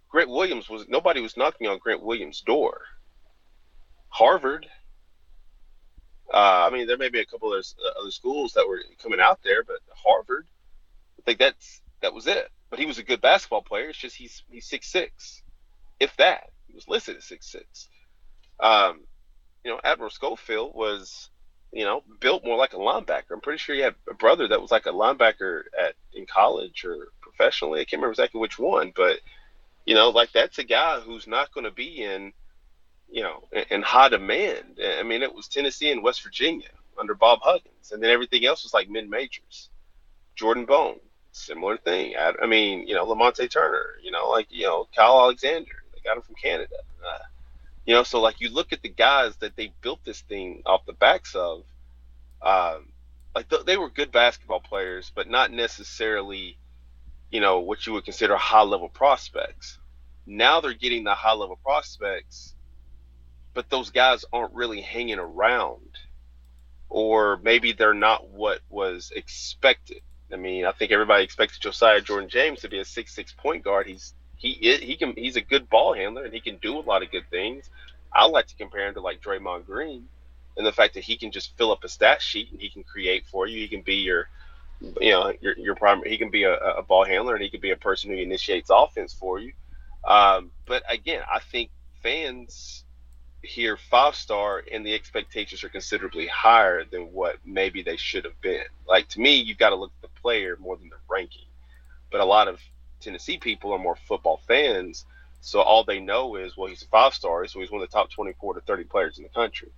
Grant 0.08 0.30
Williams 0.30 0.68
was 0.68 0.86
nobody 0.88 1.20
was 1.20 1.36
knocking 1.36 1.66
on 1.66 1.78
Grant 1.78 2.02
Williams' 2.02 2.40
door. 2.40 2.82
Harvard. 4.08 4.66
Uh, 6.32 6.68
I 6.68 6.70
mean, 6.70 6.86
there 6.86 6.98
may 6.98 7.10
be 7.10 7.20
a 7.20 7.26
couple 7.26 7.52
of 7.52 7.64
uh, 7.84 8.00
other 8.00 8.10
schools 8.10 8.54
that 8.54 8.66
were 8.66 8.80
coming 9.02 9.20
out 9.20 9.40
there, 9.42 9.62
but 9.62 9.78
Harvard, 9.94 10.46
I 11.18 11.22
think 11.22 11.38
that's 11.38 11.80
that 12.00 12.14
was 12.14 12.26
it. 12.26 12.50
But 12.70 12.78
he 12.78 12.86
was 12.86 12.98
a 12.98 13.04
good 13.04 13.20
basketball 13.20 13.62
player. 13.62 13.88
It's 13.90 13.98
just 13.98 14.16
he's 14.16 14.42
he's 14.50 14.66
six 14.66 14.90
six, 14.90 15.42
if 16.00 16.16
that. 16.16 16.50
He 16.66 16.74
was 16.74 16.88
listed 16.88 17.16
as 17.16 17.24
six 17.24 17.50
six. 17.50 17.88
Um, 18.58 19.00
you 19.64 19.70
know, 19.70 19.80
Admiral 19.84 20.10
Schofield 20.10 20.74
was 20.74 21.30
you 21.74 21.84
know, 21.84 22.04
built 22.20 22.44
more 22.44 22.56
like 22.56 22.72
a 22.72 22.76
linebacker. 22.76 23.32
I'm 23.32 23.40
pretty 23.40 23.58
sure 23.58 23.74
he 23.74 23.80
had 23.80 23.96
a 24.08 24.14
brother 24.14 24.46
that 24.46 24.62
was 24.62 24.70
like 24.70 24.86
a 24.86 24.92
linebacker 24.92 25.62
at 25.78 25.94
in 26.14 26.24
college 26.24 26.84
or 26.84 27.08
professionally. 27.20 27.80
I 27.80 27.84
can't 27.84 27.94
remember 28.00 28.12
exactly 28.12 28.40
which 28.40 28.60
one, 28.60 28.92
but 28.94 29.18
you 29.84 29.96
know, 29.96 30.10
like 30.10 30.30
that's 30.32 30.58
a 30.58 30.64
guy 30.64 31.00
who's 31.00 31.26
not 31.26 31.52
going 31.52 31.64
to 31.64 31.72
be 31.72 32.02
in, 32.02 32.32
you 33.10 33.22
know, 33.22 33.44
in, 33.70 33.82
high 33.82 34.08
demand. 34.08 34.78
I 34.98 35.02
mean, 35.02 35.22
it 35.22 35.34
was 35.34 35.48
Tennessee 35.48 35.90
and 35.90 36.02
West 36.02 36.22
Virginia 36.22 36.68
under 36.98 37.14
Bob 37.14 37.40
Huggins, 37.42 37.92
and 37.92 38.02
then 38.02 38.10
everything 38.10 38.44
else 38.44 38.62
was 38.62 38.74
like 38.74 38.88
mid 38.88 39.08
majors. 39.08 39.70
Jordan 40.36 40.64
Bone, 40.64 40.98
similar 41.32 41.76
thing. 41.76 42.14
I, 42.18 42.32
I, 42.42 42.46
mean, 42.46 42.86
you 42.88 42.94
know, 42.94 43.06
Lamonte 43.06 43.50
Turner, 43.50 43.86
you 44.02 44.10
know, 44.10 44.28
like 44.28 44.46
you 44.50 44.64
know, 44.64 44.88
Kyle 44.96 45.20
Alexander, 45.20 45.70
they 45.92 46.00
got 46.04 46.16
him 46.16 46.22
from 46.22 46.34
Canada. 46.36 46.76
Uh, 47.04 47.18
you 47.86 47.94
know, 47.94 48.02
so 48.02 48.20
like 48.20 48.40
you 48.40 48.48
look 48.50 48.72
at 48.72 48.82
the 48.82 48.88
guys 48.88 49.36
that 49.36 49.56
they 49.56 49.72
built 49.82 50.04
this 50.04 50.20
thing 50.22 50.62
off 50.66 50.86
the 50.86 50.92
backs 50.92 51.34
of, 51.34 51.64
um, 52.42 52.88
like 53.34 53.48
th- 53.48 53.64
they 53.64 53.76
were 53.76 53.90
good 53.90 54.12
basketball 54.12 54.60
players, 54.60 55.12
but 55.14 55.28
not 55.28 55.52
necessarily, 55.52 56.56
you 57.30 57.40
know, 57.40 57.60
what 57.60 57.86
you 57.86 57.92
would 57.92 58.04
consider 58.04 58.36
high 58.36 58.62
level 58.62 58.88
prospects. 58.88 59.78
Now 60.26 60.60
they're 60.60 60.72
getting 60.72 61.04
the 61.04 61.14
high 61.14 61.34
level 61.34 61.58
prospects, 61.62 62.53
but 63.54 63.70
those 63.70 63.90
guys 63.90 64.24
aren't 64.32 64.52
really 64.52 64.80
hanging 64.80 65.18
around, 65.18 65.88
or 66.90 67.38
maybe 67.42 67.72
they're 67.72 67.94
not 67.94 68.28
what 68.28 68.60
was 68.68 69.12
expected. 69.14 70.02
I 70.32 70.36
mean, 70.36 70.66
I 70.66 70.72
think 70.72 70.90
everybody 70.90 71.22
expected 71.22 71.62
Josiah 71.62 72.00
Jordan 72.00 72.28
James 72.28 72.60
to 72.60 72.68
be 72.68 72.80
a 72.80 72.84
six 72.84 73.14
six 73.14 73.32
point 73.32 73.62
guard. 73.62 73.86
He's 73.86 74.14
he 74.36 74.50
is, 74.50 74.80
he 74.80 74.96
can 74.96 75.14
he's 75.14 75.36
a 75.36 75.40
good 75.40 75.70
ball 75.70 75.94
handler 75.94 76.24
and 76.24 76.34
he 76.34 76.40
can 76.40 76.56
do 76.56 76.78
a 76.78 76.80
lot 76.80 77.02
of 77.02 77.10
good 77.10 77.30
things. 77.30 77.70
I 78.12 78.26
like 78.26 78.48
to 78.48 78.56
compare 78.56 78.88
him 78.88 78.94
to 78.94 79.00
like 79.00 79.22
Draymond 79.22 79.66
Green, 79.66 80.08
and 80.56 80.66
the 80.66 80.72
fact 80.72 80.94
that 80.94 81.04
he 81.04 81.16
can 81.16 81.30
just 81.30 81.56
fill 81.56 81.72
up 81.72 81.84
a 81.84 81.88
stat 81.88 82.20
sheet 82.20 82.50
and 82.50 82.60
he 82.60 82.68
can 82.68 82.82
create 82.82 83.26
for 83.26 83.46
you. 83.46 83.58
He 83.58 83.68
can 83.68 83.82
be 83.82 83.96
your 83.96 84.28
you 85.00 85.12
know 85.12 85.32
your 85.40 85.56
your 85.56 85.74
primary. 85.76 86.10
He 86.10 86.18
can 86.18 86.30
be 86.30 86.42
a, 86.42 86.54
a 86.54 86.82
ball 86.82 87.04
handler 87.04 87.34
and 87.34 87.42
he 87.42 87.50
can 87.50 87.60
be 87.60 87.70
a 87.70 87.76
person 87.76 88.10
who 88.10 88.16
initiates 88.16 88.70
offense 88.72 89.12
for 89.12 89.38
you. 89.38 89.52
Um, 90.06 90.50
but 90.66 90.82
again, 90.88 91.22
I 91.32 91.38
think 91.40 91.70
fans 92.02 92.83
hear 93.44 93.76
five 93.76 94.14
star 94.14 94.62
and 94.72 94.84
the 94.84 94.94
expectations 94.94 95.62
are 95.64 95.68
considerably 95.68 96.26
higher 96.26 96.84
than 96.84 97.12
what 97.12 97.36
maybe 97.44 97.82
they 97.82 97.96
should 97.96 98.24
have 98.24 98.40
been. 98.40 98.64
Like 98.86 99.08
to 99.10 99.20
me, 99.20 99.36
you've 99.36 99.58
got 99.58 99.70
to 99.70 99.76
look 99.76 99.92
at 100.02 100.10
the 100.10 100.20
player 100.20 100.56
more 100.60 100.76
than 100.76 100.88
the 100.88 100.96
ranking. 101.08 101.46
But 102.10 102.20
a 102.20 102.24
lot 102.24 102.48
of 102.48 102.60
Tennessee 103.00 103.38
people 103.38 103.72
are 103.72 103.78
more 103.78 103.96
football 104.08 104.40
fans, 104.48 105.04
so 105.40 105.60
all 105.60 105.84
they 105.84 106.00
know 106.00 106.36
is, 106.36 106.56
well, 106.56 106.68
he's 106.68 106.82
a 106.82 106.86
five 106.86 107.12
star, 107.12 107.46
so 107.46 107.60
he's 107.60 107.70
one 107.70 107.82
of 107.82 107.88
the 107.88 107.92
top 107.92 108.10
24 108.10 108.54
to 108.54 108.60
30 108.60 108.84
players 108.84 109.18
in 109.18 109.24
the 109.24 109.28
country. 109.28 109.70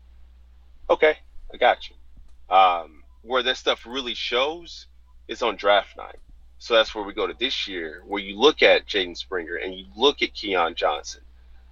Okay, 0.88 1.18
I 1.52 1.56
got 1.56 1.88
you. 1.90 2.54
Um, 2.54 3.02
where 3.22 3.42
that 3.42 3.56
stuff 3.56 3.84
really 3.84 4.14
shows 4.14 4.86
is 5.26 5.42
on 5.42 5.56
draft 5.56 5.96
night. 5.96 6.18
So 6.58 6.74
that's 6.74 6.94
where 6.94 7.04
we 7.04 7.12
go 7.12 7.26
to 7.26 7.34
this 7.38 7.68
year, 7.68 8.02
where 8.06 8.22
you 8.22 8.38
look 8.38 8.62
at 8.62 8.86
Jaden 8.86 9.16
Springer 9.16 9.56
and 9.56 9.74
you 9.74 9.86
look 9.96 10.22
at 10.22 10.32
Keon 10.32 10.74
Johnson. 10.74 11.22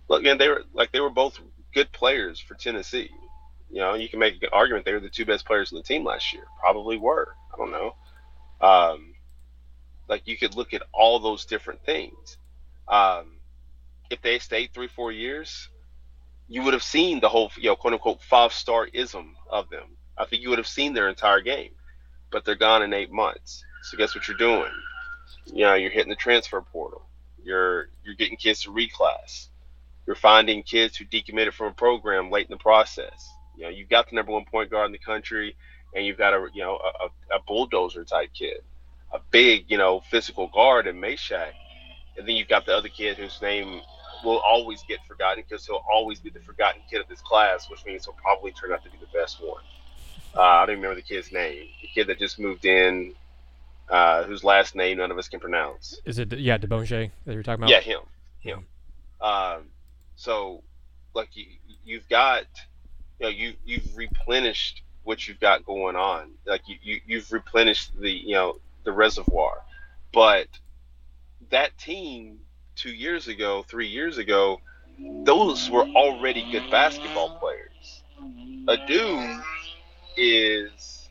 Look, 0.09 0.22
man, 0.22 0.37
they 0.38 0.48
were 0.48 0.64
like 0.74 0.92
they 0.92 1.00
were 1.00 1.11
both 1.11 1.38
good 1.75 1.93
players 1.93 2.41
for 2.41 2.55
Tennessee. 2.55 3.11
You 3.71 3.81
know, 3.81 3.95
you 3.95 4.09
can 4.09 4.21
make 4.21 4.43
an 4.43 4.51
argument 4.53 4.85
they 4.85 4.93
were 4.93 5.01
the 5.01 5.09
two 5.09 5.27
best 5.27 5.45
players 5.45 5.73
on 5.73 5.79
the 5.79 5.83
team 5.83 6.05
last 6.05 6.33
year. 6.33 6.45
Probably 6.61 6.97
were. 6.97 7.35
I 7.53 7.57
don't 7.57 7.73
know. 7.73 7.95
Um, 8.61 9.15
like 10.09 10.27
you 10.27 10.37
could 10.37 10.55
look 10.55 10.73
at 10.75 10.83
all 10.93 11.19
those 11.19 11.45
different 11.45 11.85
things. 11.85 12.39
Um, 12.89 13.33
if 14.11 14.21
they 14.23 14.39
stayed 14.39 14.73
three, 14.73 14.89
four 14.89 15.13
years, 15.13 15.69
you 16.49 16.63
would 16.63 16.75
have 16.75 16.83
seen 16.83 17.21
the 17.21 17.29
whole, 17.29 17.51
you 17.57 17.71
know, 17.71 17.77
quote 17.77 17.95
unquote 17.95 18.23
five 18.23 18.53
star 18.53 18.87
ism 18.93 19.35
of 19.51 19.69
them. 19.71 19.97
I 20.17 20.27
think 20.27 20.43
you 20.43 20.51
would 20.51 20.59
have 20.59 20.69
seen 20.69 20.93
their 20.95 21.09
entire 21.09 21.41
game, 21.41 21.73
but 22.31 22.45
they're 22.45 22.55
gone 22.55 22.83
in 22.83 22.93
eight 22.93 23.11
months. 23.11 23.65
So 23.83 23.97
guess 23.97 24.15
what 24.15 24.29
you're 24.29 24.37
doing? 24.37 24.71
You 25.47 25.65
know, 25.65 25.75
you're 25.75 25.91
hitting 25.91 26.11
the 26.11 26.17
transfer 26.17 26.61
portal. 26.61 27.07
You're 27.43 27.89
you're 28.05 28.15
getting 28.15 28.37
kids 28.37 28.63
to 28.63 28.71
reclass. 28.71 29.49
You're 30.07 30.17
finding 30.17 30.62
kids 30.62 30.97
who 30.97 31.05
decommitted 31.05 31.53
from 31.53 31.69
a 31.69 31.73
program 31.73 32.31
late 32.31 32.47
in 32.47 32.51
the 32.51 32.62
process. 32.62 33.31
You 33.57 33.64
know, 33.64 33.69
you've 33.71 33.88
got 33.88 34.11
the 34.11 34.17
number 34.17 34.33
one 34.33 34.45
point 34.45 34.71
guard 34.71 34.87
in 34.87 34.93
the 34.93 34.99
country, 34.99 35.57
and 35.95 36.05
you've 36.05 36.19
got 36.19 36.35
a 36.35 36.49
you 36.53 36.62
know 36.62 36.77
a, 36.77 37.37
a 37.37 37.40
bulldozer 37.47 38.05
type 38.05 38.31
kid 38.35 38.61
a 39.14 39.21
big, 39.31 39.71
you 39.71 39.79
know, 39.79 40.01
physical 40.01 40.49
guard 40.49 40.87
in 40.87 40.97
Mashack. 40.97 41.53
And 42.19 42.29
then 42.29 42.37
you've 42.37 42.49
got 42.49 42.67
the 42.67 42.77
other 42.77 42.88
kid 42.88 43.17
whose 43.17 43.40
name 43.40 43.81
will 44.25 44.38
always 44.38 44.83
get 44.88 44.99
forgotten 45.07 45.45
because 45.49 45.67
he'll 45.67 45.85
always 45.90 46.19
be 46.19 46.31
the 46.31 46.40
forgotten 46.40 46.83
kid 46.90 47.01
of 47.01 47.09
this 47.09 47.21
class, 47.21 47.71
which 47.71 47.85
means 47.87 48.05
he'll 48.05 48.14
probably 48.14 48.51
turn 48.53 48.73
out 48.73 48.83
to 48.85 48.90
be 48.90 48.99
the 48.99 49.19
best 49.19 49.43
one. 49.43 49.62
Uh, 50.37 50.40
I 50.40 50.67
don't 50.67 50.77
remember 50.77 50.97
the 50.97 51.03
kid's 51.03 51.31
name. 51.31 51.69
The 51.81 51.88
kid 51.88 52.09
that 52.09 52.19
just 52.19 52.40
moved 52.40 52.64
in, 52.64 53.14
uh, 53.88 54.25
whose 54.25 54.43
last 54.43 54.75
name 54.75 54.99
none 54.99 55.12
of 55.12 55.19
us 55.19 55.29
can 55.29 55.38
pronounce. 55.38 56.01
Is 56.05 56.19
it 56.19 56.33
yeah, 56.33 56.59
Debonje 56.59 57.11
that 57.25 57.35
you're 57.35 57.43
talking 57.45 57.62
about? 57.62 57.71
Yeah, 57.71 57.81
him, 57.81 58.01
him. 58.40 58.67
Um, 59.21 59.69
so, 60.16 60.62
like 61.14 61.37
you, 61.37 61.46
you've 61.85 62.09
got, 62.09 62.44
you 63.18 63.27
know, 63.27 63.31
you 63.31 63.55
you've 63.64 63.96
replenished 63.96 64.83
what 65.05 65.27
you've 65.29 65.40
got 65.40 65.64
going 65.64 65.96
on. 65.96 66.31
Like 66.46 66.62
you, 66.68 66.77
you 66.83 67.00
you've 67.07 67.33
replenished 67.33 67.98
the 67.98 68.11
you 68.11 68.35
know 68.35 68.59
the 68.85 68.92
reservoir. 68.92 69.62
But 70.12 70.48
that 71.50 71.77
team 71.79 72.38
two 72.77 72.92
years 72.92 73.29
ago, 73.29 73.64
three 73.68 73.88
years 73.88 74.18
ago, 74.18 74.61
those 75.24 75.70
were 75.70 75.87
already 75.88 76.50
good 76.50 76.70
basketball 76.70 77.38
players. 77.38 78.03
Aidoo 78.68 79.42
is, 80.16 81.09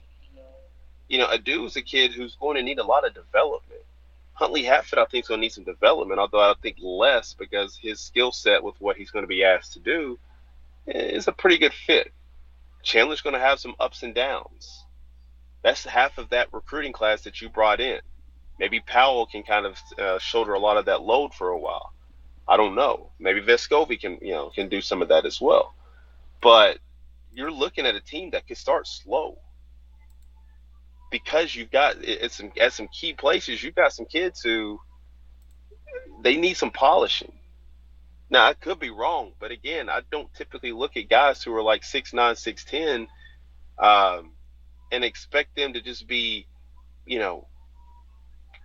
you 1.08 1.18
know, 1.18 1.28
Aidoo 1.28 1.66
is 1.66 1.76
a 1.76 1.82
kid 1.82 2.14
who's 2.14 2.36
going 2.36 2.56
to 2.56 2.64
need 2.64 2.80
a 2.80 2.84
lot 2.84 3.06
of 3.06 3.14
development. 3.14 3.83
Huntley 4.44 4.64
Hatfield, 4.64 5.06
I 5.06 5.10
think, 5.10 5.24
is 5.24 5.28
going 5.30 5.40
to 5.40 5.42
need 5.44 5.54
some 5.54 5.64
development, 5.64 6.20
although 6.20 6.42
I 6.42 6.54
think 6.62 6.78
less 6.82 7.34
because 7.34 7.78
his 7.78 8.00
skill 8.00 8.32
set 8.32 8.64
with 8.64 8.76
what 8.80 8.98
he's 8.98 9.10
going 9.10 9.24
to 9.24 9.28
be 9.28 9.44
asked 9.44 9.74
to 9.74 9.80
do 9.80 10.20
is 10.86 11.28
a 11.28 11.32
pretty 11.32 11.58
good 11.58 11.74
fit. 11.74 12.12
Chandler's 12.82 13.22
going 13.22 13.36
to 13.36 13.40
have 13.40 13.60
some 13.60 13.76
ups 13.80 14.04
and 14.04 14.14
downs 14.14 14.84
that's 15.64 15.86
half 15.86 16.18
of 16.18 16.30
that 16.30 16.54
recruiting 16.54 16.92
class 16.92 17.22
that 17.22 17.42
you 17.42 17.50
brought 17.50 17.80
in. 17.80 18.00
Maybe 18.60 18.82
Powell 18.82 19.26
can 19.26 19.44
kind 19.44 19.66
of 19.66 19.78
uh, 19.98 20.20
shoulder 20.20 20.54
a 20.54 20.60
lot 20.60 20.78
of 20.78 20.86
that 20.86 21.02
load 21.02 21.34
for 21.34 21.50
a 21.50 21.58
while. 21.58 21.94
I 22.48 22.58
don't 22.58 22.76
know. 22.76 23.10
Maybe 23.18 23.42
Vescovi 23.42 24.00
can, 24.00 24.20
you 24.22 24.34
know, 24.34 24.50
can 24.50 24.68
do 24.68 24.82
some 24.82 25.02
of 25.02 25.08
that 25.08 25.26
as 25.26 25.40
well. 25.40 25.74
But 26.42 26.80
you're 27.34 27.52
looking 27.52 27.86
at 27.86 27.96
a 27.96 28.02
team 28.02 28.32
that 28.32 28.46
could 28.46 28.58
start 28.58 28.88
slow 28.88 29.40
because 31.14 31.56
you've 31.56 31.70
got 31.70 32.04
at 32.04 32.32
some 32.32 32.52
at 32.60 32.74
some 32.74 32.88
key 32.88 33.14
places. 33.14 33.62
You've 33.62 33.76
got 33.76 33.94
some 33.94 34.08
kids 34.08 34.42
who 34.42 34.82
they 36.24 36.38
need 36.38 36.56
some 36.56 36.72
polishing. 36.72 37.34
Now 38.32 38.48
I 38.48 38.56
could 38.56 38.80
be 38.80 38.90
wrong, 38.90 39.34
but 39.40 39.52
again, 39.52 39.90
I 39.90 40.02
don't 40.12 40.34
typically 40.34 40.72
look 40.72 40.98
at 40.98 41.10
guys 41.10 41.44
who 41.44 41.54
are 41.56 41.62
like 41.62 41.84
six 41.84 42.14
nine, 42.14 42.36
six 42.36 42.66
ten. 42.66 43.08
Um, 43.78 44.32
and 44.92 45.04
expect 45.04 45.56
them 45.56 45.74
to 45.74 45.82
just 45.82 46.08
be, 46.08 46.48
you 47.06 47.20
know, 47.20 47.48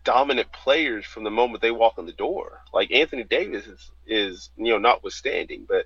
dominant 0.04 0.50
players 0.52 1.04
from 1.04 1.24
the 1.24 1.30
moment 1.30 1.60
they 1.60 1.70
walk 1.70 1.98
in 1.98 2.06
the 2.06 2.12
door. 2.12 2.60
Like 2.72 2.92
Anthony 2.92 3.24
Davis 3.24 3.66
is, 3.66 3.90
is 4.06 4.50
you 4.56 4.70
know, 4.72 4.78
notwithstanding, 4.78 5.66
but 5.68 5.84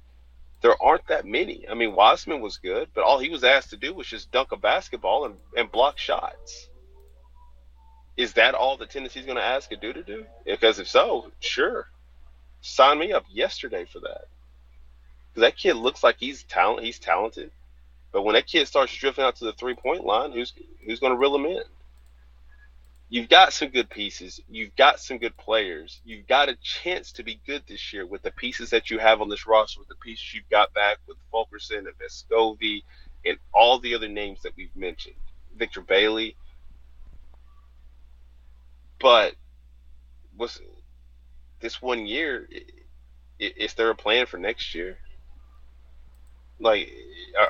there 0.62 0.80
aren't 0.82 1.06
that 1.08 1.26
many. 1.26 1.66
I 1.68 1.74
mean, 1.74 1.94
Wiseman 1.94 2.40
was 2.40 2.58
good, 2.58 2.88
but 2.94 3.04
all 3.04 3.18
he 3.18 3.28
was 3.28 3.44
asked 3.44 3.70
to 3.70 3.76
do 3.76 3.92
was 3.92 4.06
just 4.06 4.30
dunk 4.30 4.52
a 4.52 4.56
basketball 4.56 5.26
and, 5.26 5.36
and 5.56 5.70
block 5.70 5.98
shots. 5.98 6.68
is 8.16 8.34
that 8.34 8.54
all 8.54 8.76
that 8.76 8.90
Tennessee's 8.90 9.26
going 9.26 9.38
to 9.38 9.44
ask 9.44 9.72
a 9.72 9.76
dude 9.76 9.96
to 9.96 10.02
do? 10.02 10.24
Because 10.44 10.78
if 10.78 10.88
so, 10.88 11.32
sure, 11.40 11.88
sign 12.60 12.98
me 12.98 13.12
up 13.12 13.24
yesterday 13.30 13.84
for 13.84 14.00
that. 14.00 14.26
Because 15.28 15.48
that 15.48 15.56
kid 15.56 15.74
looks 15.74 16.02
like 16.02 16.16
he's 16.18 16.44
talent. 16.44 16.84
He's 16.84 16.98
talented, 16.98 17.50
but 18.12 18.22
when 18.22 18.34
that 18.34 18.46
kid 18.46 18.68
starts 18.68 18.94
drifting 18.94 19.24
out 19.24 19.36
to 19.36 19.44
the 19.46 19.54
three 19.54 19.74
point 19.74 20.04
line, 20.04 20.32
who's 20.32 20.52
who's 20.84 21.00
going 21.00 21.12
to 21.12 21.18
reel 21.18 21.34
him 21.34 21.46
in? 21.46 21.62
You've 23.12 23.28
got 23.28 23.52
some 23.52 23.68
good 23.68 23.90
pieces. 23.90 24.40
You've 24.48 24.74
got 24.74 24.98
some 24.98 25.18
good 25.18 25.36
players. 25.36 26.00
You've 26.02 26.26
got 26.26 26.48
a 26.48 26.56
chance 26.62 27.12
to 27.12 27.22
be 27.22 27.42
good 27.46 27.62
this 27.68 27.92
year 27.92 28.06
with 28.06 28.22
the 28.22 28.30
pieces 28.30 28.70
that 28.70 28.88
you 28.88 28.98
have 29.00 29.20
on 29.20 29.28
this 29.28 29.46
roster, 29.46 29.80
with 29.80 29.88
the 29.90 29.96
pieces 29.96 30.32
you've 30.32 30.48
got 30.48 30.72
back 30.72 30.96
with 31.06 31.18
Fulkerson 31.30 31.86
and 31.86 31.98
Vescovi 31.98 32.84
and 33.26 33.36
all 33.52 33.78
the 33.78 33.94
other 33.94 34.08
names 34.08 34.40
that 34.40 34.56
we've 34.56 34.74
mentioned. 34.74 35.16
Victor 35.54 35.82
Bailey. 35.82 36.36
But 38.98 39.34
was 40.38 40.62
this 41.60 41.82
one 41.82 42.06
year? 42.06 42.48
Is 43.38 43.74
there 43.74 43.90
a 43.90 43.94
plan 43.94 44.24
for 44.24 44.38
next 44.38 44.74
year? 44.74 44.96
Like, 46.62 46.90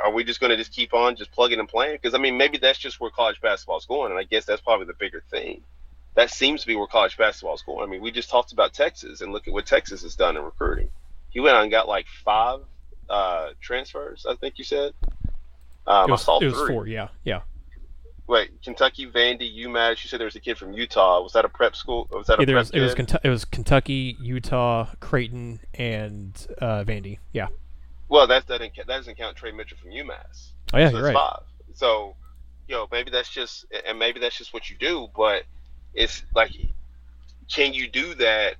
are 0.04 0.12
we 0.12 0.24
just 0.24 0.40
going 0.40 0.50
to 0.50 0.56
just 0.56 0.72
keep 0.72 0.94
on 0.94 1.16
just 1.16 1.30
plugging 1.32 1.58
and 1.58 1.68
playing? 1.68 1.98
Because 2.00 2.14
I 2.14 2.18
mean, 2.18 2.36
maybe 2.36 2.58
that's 2.58 2.78
just 2.78 3.00
where 3.00 3.10
college 3.10 3.40
basketball 3.40 3.78
is 3.78 3.86
going, 3.86 4.10
and 4.10 4.18
I 4.18 4.24
guess 4.24 4.44
that's 4.44 4.60
probably 4.60 4.86
the 4.86 4.94
bigger 4.94 5.22
thing. 5.30 5.62
That 6.14 6.30
seems 6.30 6.60
to 6.62 6.66
be 6.66 6.76
where 6.76 6.86
college 6.86 7.16
basketball 7.16 7.54
is 7.54 7.62
going. 7.62 7.86
I 7.86 7.90
mean, 7.90 8.02
we 8.02 8.10
just 8.10 8.30
talked 8.30 8.52
about 8.52 8.72
Texas, 8.72 9.20
and 9.20 9.32
look 9.32 9.48
at 9.48 9.54
what 9.54 9.66
Texas 9.66 10.02
has 10.02 10.14
done 10.14 10.36
in 10.36 10.42
recruiting. 10.42 10.88
He 11.30 11.40
went 11.40 11.56
out 11.56 11.62
and 11.62 11.70
got 11.70 11.88
like 11.88 12.06
five 12.24 12.60
uh, 13.08 13.50
transfers, 13.60 14.26
I 14.28 14.34
think 14.36 14.58
you 14.58 14.64
said. 14.64 14.92
Um, 15.86 16.08
it 16.08 16.12
was, 16.12 16.28
it 16.42 16.46
was 16.46 16.68
four. 16.68 16.86
Yeah, 16.86 17.08
yeah. 17.24 17.40
Wait, 18.28 18.50
Kentucky, 18.62 19.06
Vandy, 19.10 19.58
UMass. 19.64 20.04
You 20.04 20.08
said 20.08 20.20
there 20.20 20.26
was 20.26 20.36
a 20.36 20.40
kid 20.40 20.56
from 20.56 20.72
Utah. 20.72 21.20
Was 21.22 21.32
that 21.32 21.44
a 21.44 21.48
prep 21.48 21.74
school? 21.74 22.08
Was 22.12 22.28
that 22.28 22.38
a 22.38 22.42
Either 22.42 22.52
prep 22.52 22.60
was, 22.60 22.70
it 22.70 22.80
was 22.80 23.16
it 23.24 23.28
was 23.28 23.44
Kentucky, 23.44 24.16
Utah, 24.20 24.86
Creighton, 25.00 25.60
and 25.74 26.46
uh, 26.60 26.84
Vandy. 26.84 27.18
Yeah. 27.32 27.48
Well, 28.12 28.26
that 28.26 28.46
doesn't 28.46 28.76
that 28.76 28.86
doesn't 28.86 29.16
count 29.16 29.36
Trey 29.36 29.52
Mitchell 29.52 29.78
from 29.80 29.90
UMass. 29.90 30.50
Oh 30.74 30.78
yeah, 30.78 30.90
so 30.90 30.98
you're 30.98 31.06
right. 31.06 31.14
Five. 31.14 31.42
So, 31.74 32.14
you 32.68 32.74
know, 32.74 32.86
maybe 32.92 33.10
that's 33.10 33.30
just 33.30 33.64
and 33.88 33.98
maybe 33.98 34.20
that's 34.20 34.36
just 34.36 34.52
what 34.52 34.68
you 34.68 34.76
do, 34.78 35.08
but 35.16 35.44
it's 35.94 36.22
like, 36.34 36.52
can 37.50 37.72
you 37.72 37.88
do 37.88 38.14
that? 38.14 38.56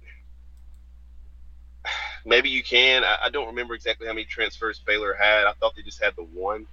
Maybe 2.24 2.50
you 2.50 2.62
can. 2.62 3.02
I, 3.02 3.16
I 3.24 3.30
don't 3.30 3.48
remember 3.48 3.74
exactly 3.74 4.06
how 4.06 4.12
many 4.12 4.24
transfers 4.24 4.78
Baylor 4.78 5.12
had. 5.12 5.44
I 5.44 5.52
thought 5.54 5.74
they 5.74 5.82
just 5.82 6.00
had 6.00 6.14
the 6.14 6.22
one 6.22 6.66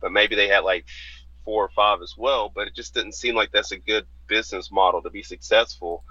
but 0.00 0.12
maybe 0.12 0.36
they 0.36 0.48
had 0.48 0.60
like 0.60 0.84
four 1.44 1.64
or 1.64 1.70
five 1.70 2.02
as 2.02 2.14
well. 2.16 2.50
But 2.54 2.68
it 2.68 2.74
just 2.74 2.94
didn't 2.94 3.14
seem 3.14 3.34
like 3.34 3.52
that's 3.52 3.72
a 3.72 3.78
good 3.78 4.06
business 4.26 4.70
model 4.70 5.02
to 5.02 5.10
be 5.10 5.22
successful. 5.22 6.04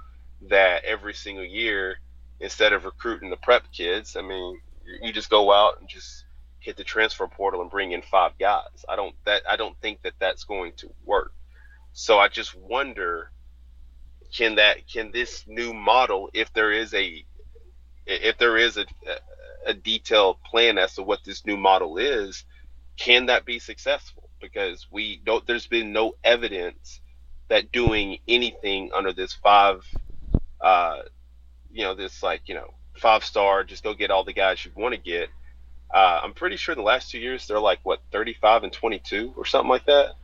That 0.49 0.83
every 0.83 1.13
single 1.13 1.45
year, 1.45 1.99
instead 2.39 2.73
of 2.73 2.85
recruiting 2.85 3.29
the 3.29 3.37
prep 3.37 3.71
kids, 3.71 4.15
I 4.15 4.21
mean, 4.21 4.59
you 5.01 5.11
just 5.13 5.29
go 5.29 5.51
out 5.53 5.79
and 5.79 5.89
just 5.89 6.25
hit 6.59 6.77
the 6.77 6.83
transfer 6.83 7.27
portal 7.27 7.61
and 7.61 7.69
bring 7.71 7.91
in 7.91 8.01
five 8.01 8.33
guys. 8.39 8.85
I 8.89 8.95
don't 8.95 9.15
that 9.25 9.43
I 9.49 9.55
don't 9.55 9.79
think 9.81 10.01
that 10.03 10.13
that's 10.19 10.43
going 10.43 10.73
to 10.77 10.91
work. 11.05 11.33
So 11.93 12.19
I 12.19 12.27
just 12.27 12.55
wonder, 12.55 13.31
can 14.35 14.55
that 14.55 14.87
can 14.87 15.11
this 15.11 15.45
new 15.47 15.73
model, 15.73 16.29
if 16.33 16.51
there 16.53 16.71
is 16.71 16.93
a 16.93 17.25
if 18.05 18.37
there 18.37 18.57
is 18.57 18.77
a 18.77 18.85
a 19.65 19.73
detailed 19.73 20.41
plan 20.43 20.77
as 20.77 20.95
to 20.95 21.03
what 21.03 21.23
this 21.23 21.45
new 21.45 21.57
model 21.57 21.97
is, 21.97 22.45
can 22.97 23.27
that 23.27 23.45
be 23.45 23.59
successful? 23.59 24.29
Because 24.41 24.87
we 24.91 25.21
don't. 25.25 25.45
There's 25.47 25.67
been 25.67 25.93
no 25.93 26.15
evidence 26.23 27.01
that 27.49 27.71
doing 27.71 28.17
anything 28.27 28.91
under 28.95 29.13
this 29.13 29.33
five, 29.33 29.85
uh, 30.61 31.01
you 31.71 31.83
know, 31.83 31.95
this 31.95 32.23
like 32.23 32.43
you 32.47 32.55
know 32.55 32.73
five 32.97 33.23
star, 33.23 33.63
just 33.63 33.83
go 33.83 33.93
get 33.93 34.11
all 34.11 34.23
the 34.23 34.33
guys 34.33 34.63
you 34.65 34.71
want 34.75 34.93
to 34.93 34.99
get. 34.99 35.29
Uh, 35.93 36.21
I'm 36.23 36.33
pretty 36.33 36.57
sure 36.57 36.75
the 36.75 36.81
last 36.81 37.11
two 37.11 37.19
years 37.19 37.47
they're 37.47 37.59
like 37.59 37.79
what 37.83 38.01
35 38.11 38.63
and 38.63 38.73
22 38.73 39.33
or 39.37 39.45
something 39.45 39.69
like 39.69 39.85
that. 39.85 40.15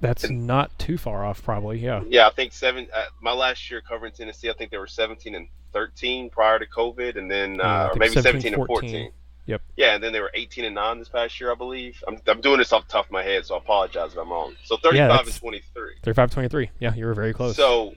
That's 0.00 0.24
and, 0.24 0.46
not 0.46 0.76
too 0.78 0.96
far 0.96 1.24
off, 1.24 1.42
probably. 1.42 1.78
Yeah. 1.78 2.02
Yeah, 2.08 2.28
I 2.28 2.30
think 2.30 2.52
seven. 2.52 2.86
Uh, 2.94 3.06
my 3.20 3.32
last 3.32 3.70
year 3.70 3.80
covering 3.80 4.12
Tennessee, 4.12 4.48
I 4.48 4.52
think 4.52 4.70
they 4.70 4.78
were 4.78 4.86
17 4.86 5.34
and 5.34 5.48
13 5.72 6.30
prior 6.30 6.58
to 6.58 6.66
COVID, 6.66 7.18
and 7.18 7.30
then 7.30 7.60
uh, 7.60 7.90
or 7.92 7.98
maybe 7.98 8.20
17 8.20 8.54
and 8.54 8.66
14. 8.66 9.10
Yep. 9.46 9.62
Yeah, 9.76 9.94
and 9.94 10.04
then 10.04 10.12
they 10.12 10.20
were 10.20 10.30
18 10.34 10.66
and 10.66 10.74
9 10.74 10.98
this 10.98 11.08
past 11.08 11.40
year, 11.40 11.50
I 11.50 11.54
believe. 11.54 12.02
I'm, 12.06 12.18
I'm 12.26 12.42
doing 12.42 12.58
this 12.58 12.72
off 12.72 12.86
the 12.86 12.92
top 12.92 13.06
of 13.06 13.10
my 13.10 13.22
head, 13.22 13.46
so 13.46 13.54
I 13.54 13.58
apologize 13.58 14.12
if 14.12 14.18
I'm 14.18 14.30
wrong. 14.30 14.54
So 14.64 14.76
35 14.76 14.94
yeah, 14.94 15.18
and 15.18 15.34
23. 15.34 15.94
35 16.02 16.30
23. 16.30 16.70
Yeah, 16.80 16.94
you 16.94 17.06
were 17.06 17.14
very 17.14 17.32
close. 17.32 17.56
So, 17.56 17.94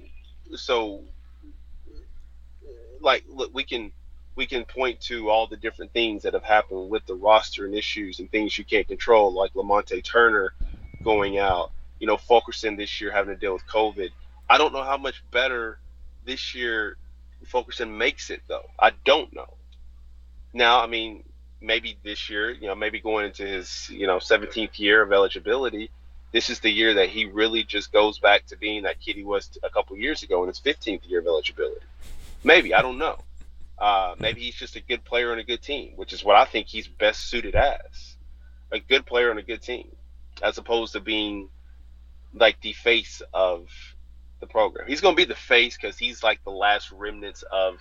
so, 0.56 1.02
like, 3.02 3.24
look, 3.28 3.54
we 3.54 3.64
can 3.64 3.92
we 4.36 4.46
can 4.46 4.64
point 4.64 5.02
to 5.02 5.30
all 5.30 5.48
the 5.48 5.58
different 5.58 5.92
things 5.92 6.24
that 6.24 6.34
have 6.34 6.44
happened 6.44 6.90
with 6.90 7.06
the 7.06 7.16
roster 7.16 7.66
and 7.66 7.76
issues 7.76 8.20
and 8.20 8.32
things 8.32 8.58
you 8.58 8.64
can't 8.64 8.88
control, 8.88 9.34
like 9.34 9.54
Lamonte 9.54 10.04
Turner 10.04 10.54
going 11.04 11.38
out. 11.38 11.72
You 12.00 12.08
know, 12.08 12.18
Fulkerson 12.18 12.78
this 12.78 13.02
year 13.02 13.12
having 13.12 13.34
to 13.36 13.40
deal 13.40 13.54
with 13.54 13.68
COVID. 13.68 14.10
I 14.50 14.58
don't 14.58 14.74
know 14.74 14.84
how 14.84 14.98
much 14.98 15.24
better 15.32 15.80
this 16.26 16.56
year 16.56 16.98
Fulkerson 17.46 17.98
makes 17.98 18.30
it, 18.30 18.42
though. 18.48 18.70
I 18.80 18.92
don't 19.06 19.34
know. 19.34 19.54
Now, 20.54 20.82
I 20.82 20.88
mean, 20.88 21.24
maybe 21.62 21.98
this 22.04 22.30
year, 22.30 22.52
you 22.52 22.68
know, 22.68 22.76
maybe 22.76 23.00
going 23.00 23.26
into 23.26 23.46
his, 23.46 23.90
you 23.90 24.08
know, 24.08 24.18
17th 24.18 24.80
year 24.80 25.02
of 25.02 25.12
eligibility, 25.12 25.92
this 26.32 26.50
is 26.50 26.60
the 26.60 26.70
year 26.70 26.94
that 26.96 27.10
he 27.10 27.26
really 27.26 27.64
just 27.64 27.92
goes 27.92 28.20
back 28.20 28.46
to 28.48 28.58
being 28.58 28.84
that 28.84 29.00
kid 29.00 29.16
he 29.16 29.24
was 29.24 29.58
a 29.64 29.70
couple 29.70 29.96
years 29.98 30.24
ago 30.24 30.42
in 30.44 30.48
his 30.48 30.60
15th 30.60 31.08
year 31.10 31.20
of 31.20 31.28
eligibility. 31.28 31.86
Maybe, 32.44 32.74
I 32.74 32.82
don't 32.82 32.98
know. 32.98 33.18
Uh, 33.78 34.16
maybe 34.20 34.42
he's 34.42 34.56
just 34.56 34.76
a 34.76 34.82
good 34.82 35.04
player 35.04 35.32
on 35.32 35.40
a 35.40 35.44
good 35.44 35.62
team, 35.62 35.94
which 35.96 36.14
is 36.14 36.24
what 36.24 36.36
I 36.36 36.46
think 36.46 36.68
he's 36.68 36.88
best 36.88 37.30
suited 37.30 37.56
as 37.56 38.16
a 38.72 38.80
good 38.80 39.06
player 39.06 39.32
on 39.32 39.38
a 39.38 39.44
good 39.44 39.62
team, 39.62 39.88
as 40.42 40.58
opposed 40.58 40.94
to 40.94 41.00
being 41.00 41.50
like 42.34 42.62
the 42.62 42.74
face 42.74 43.22
of 43.34 43.68
the 44.40 44.48
program. 44.48 44.88
He's 44.88 45.02
going 45.02 45.16
to 45.16 45.22
be 45.22 45.26
the 45.26 45.36
face 45.36 45.78
because 45.78 45.98
he's 45.98 46.24
like 46.24 46.44
the 46.44 46.52
last 46.52 46.92
remnants 46.92 47.44
of 47.52 47.78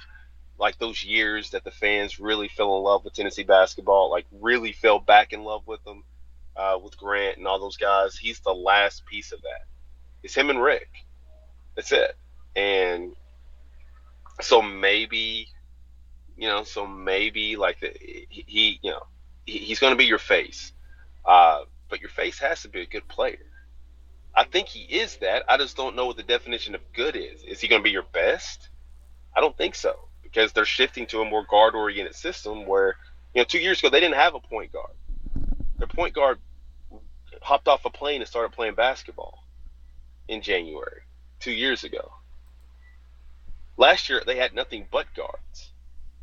like 0.58 0.78
those 0.78 1.02
years 1.02 1.50
that 1.50 1.64
the 1.64 1.70
fans 1.70 2.20
really 2.20 2.48
fell 2.48 2.76
in 2.76 2.82
love 2.82 3.04
with 3.04 3.14
Tennessee 3.14 3.44
basketball, 3.44 4.10
like 4.10 4.26
really 4.32 4.72
fell 4.72 4.98
back 4.98 5.32
in 5.32 5.42
love 5.42 5.66
with 5.66 5.82
them, 5.84 6.04
uh, 6.56 6.78
with 6.82 6.96
Grant 6.98 7.38
and 7.38 7.46
all 7.46 7.58
those 7.58 7.78
guys. 7.78 8.16
He's 8.16 8.40
the 8.40 8.54
last 8.54 9.06
piece 9.06 9.32
of 9.32 9.40
that. 9.42 9.66
It's 10.22 10.34
him 10.34 10.50
and 10.50 10.62
Rick. 10.62 10.88
That's 11.76 11.92
it. 11.92 12.14
And 12.56 13.14
so 14.40 14.62
maybe, 14.62 15.48
you 16.36 16.48
know, 16.48 16.64
so 16.64 16.86
maybe 16.86 17.56
like 17.56 17.80
the, 17.80 17.92
he, 17.98 18.78
you 18.82 18.90
know, 18.90 19.02
he, 19.44 19.58
he's 19.58 19.78
going 19.78 19.92
to 19.92 19.96
be 19.96 20.04
your 20.04 20.18
face, 20.18 20.72
uh, 21.24 21.62
but 21.88 22.00
your 22.00 22.10
face 22.10 22.38
has 22.38 22.62
to 22.62 22.68
be 22.68 22.82
a 22.82 22.86
good 22.86 23.06
player. 23.08 23.38
I 24.34 24.44
think 24.44 24.68
he 24.68 24.82
is 24.82 25.16
that. 25.16 25.44
I 25.48 25.56
just 25.56 25.76
don't 25.76 25.96
know 25.96 26.06
what 26.06 26.16
the 26.16 26.22
definition 26.22 26.74
of 26.74 26.80
good 26.92 27.16
is. 27.16 27.42
Is 27.42 27.60
he 27.60 27.68
going 27.68 27.82
to 27.82 27.84
be 27.84 27.90
your 27.90 28.04
best? 28.12 28.68
I 29.36 29.40
don't 29.40 29.56
think 29.56 29.74
so 29.74 30.08
because 30.22 30.52
they're 30.52 30.64
shifting 30.64 31.06
to 31.08 31.20
a 31.20 31.24
more 31.24 31.44
guard 31.48 31.74
oriented 31.74 32.14
system 32.14 32.66
where, 32.66 32.96
you 33.34 33.40
know, 33.40 33.44
two 33.44 33.58
years 33.58 33.80
ago 33.80 33.90
they 33.90 34.00
didn't 34.00 34.14
have 34.14 34.34
a 34.34 34.40
point 34.40 34.72
guard. 34.72 34.92
Their 35.78 35.88
point 35.88 36.14
guard 36.14 36.38
hopped 37.42 37.68
off 37.68 37.84
a 37.84 37.90
plane 37.90 38.20
and 38.20 38.28
started 38.28 38.52
playing 38.52 38.74
basketball 38.74 39.44
in 40.28 40.42
January 40.42 41.02
two 41.40 41.52
years 41.52 41.84
ago. 41.84 42.12
Last 43.80 44.10
year 44.10 44.22
they 44.26 44.36
had 44.36 44.54
nothing 44.54 44.86
but 44.90 45.06
guards, 45.16 45.70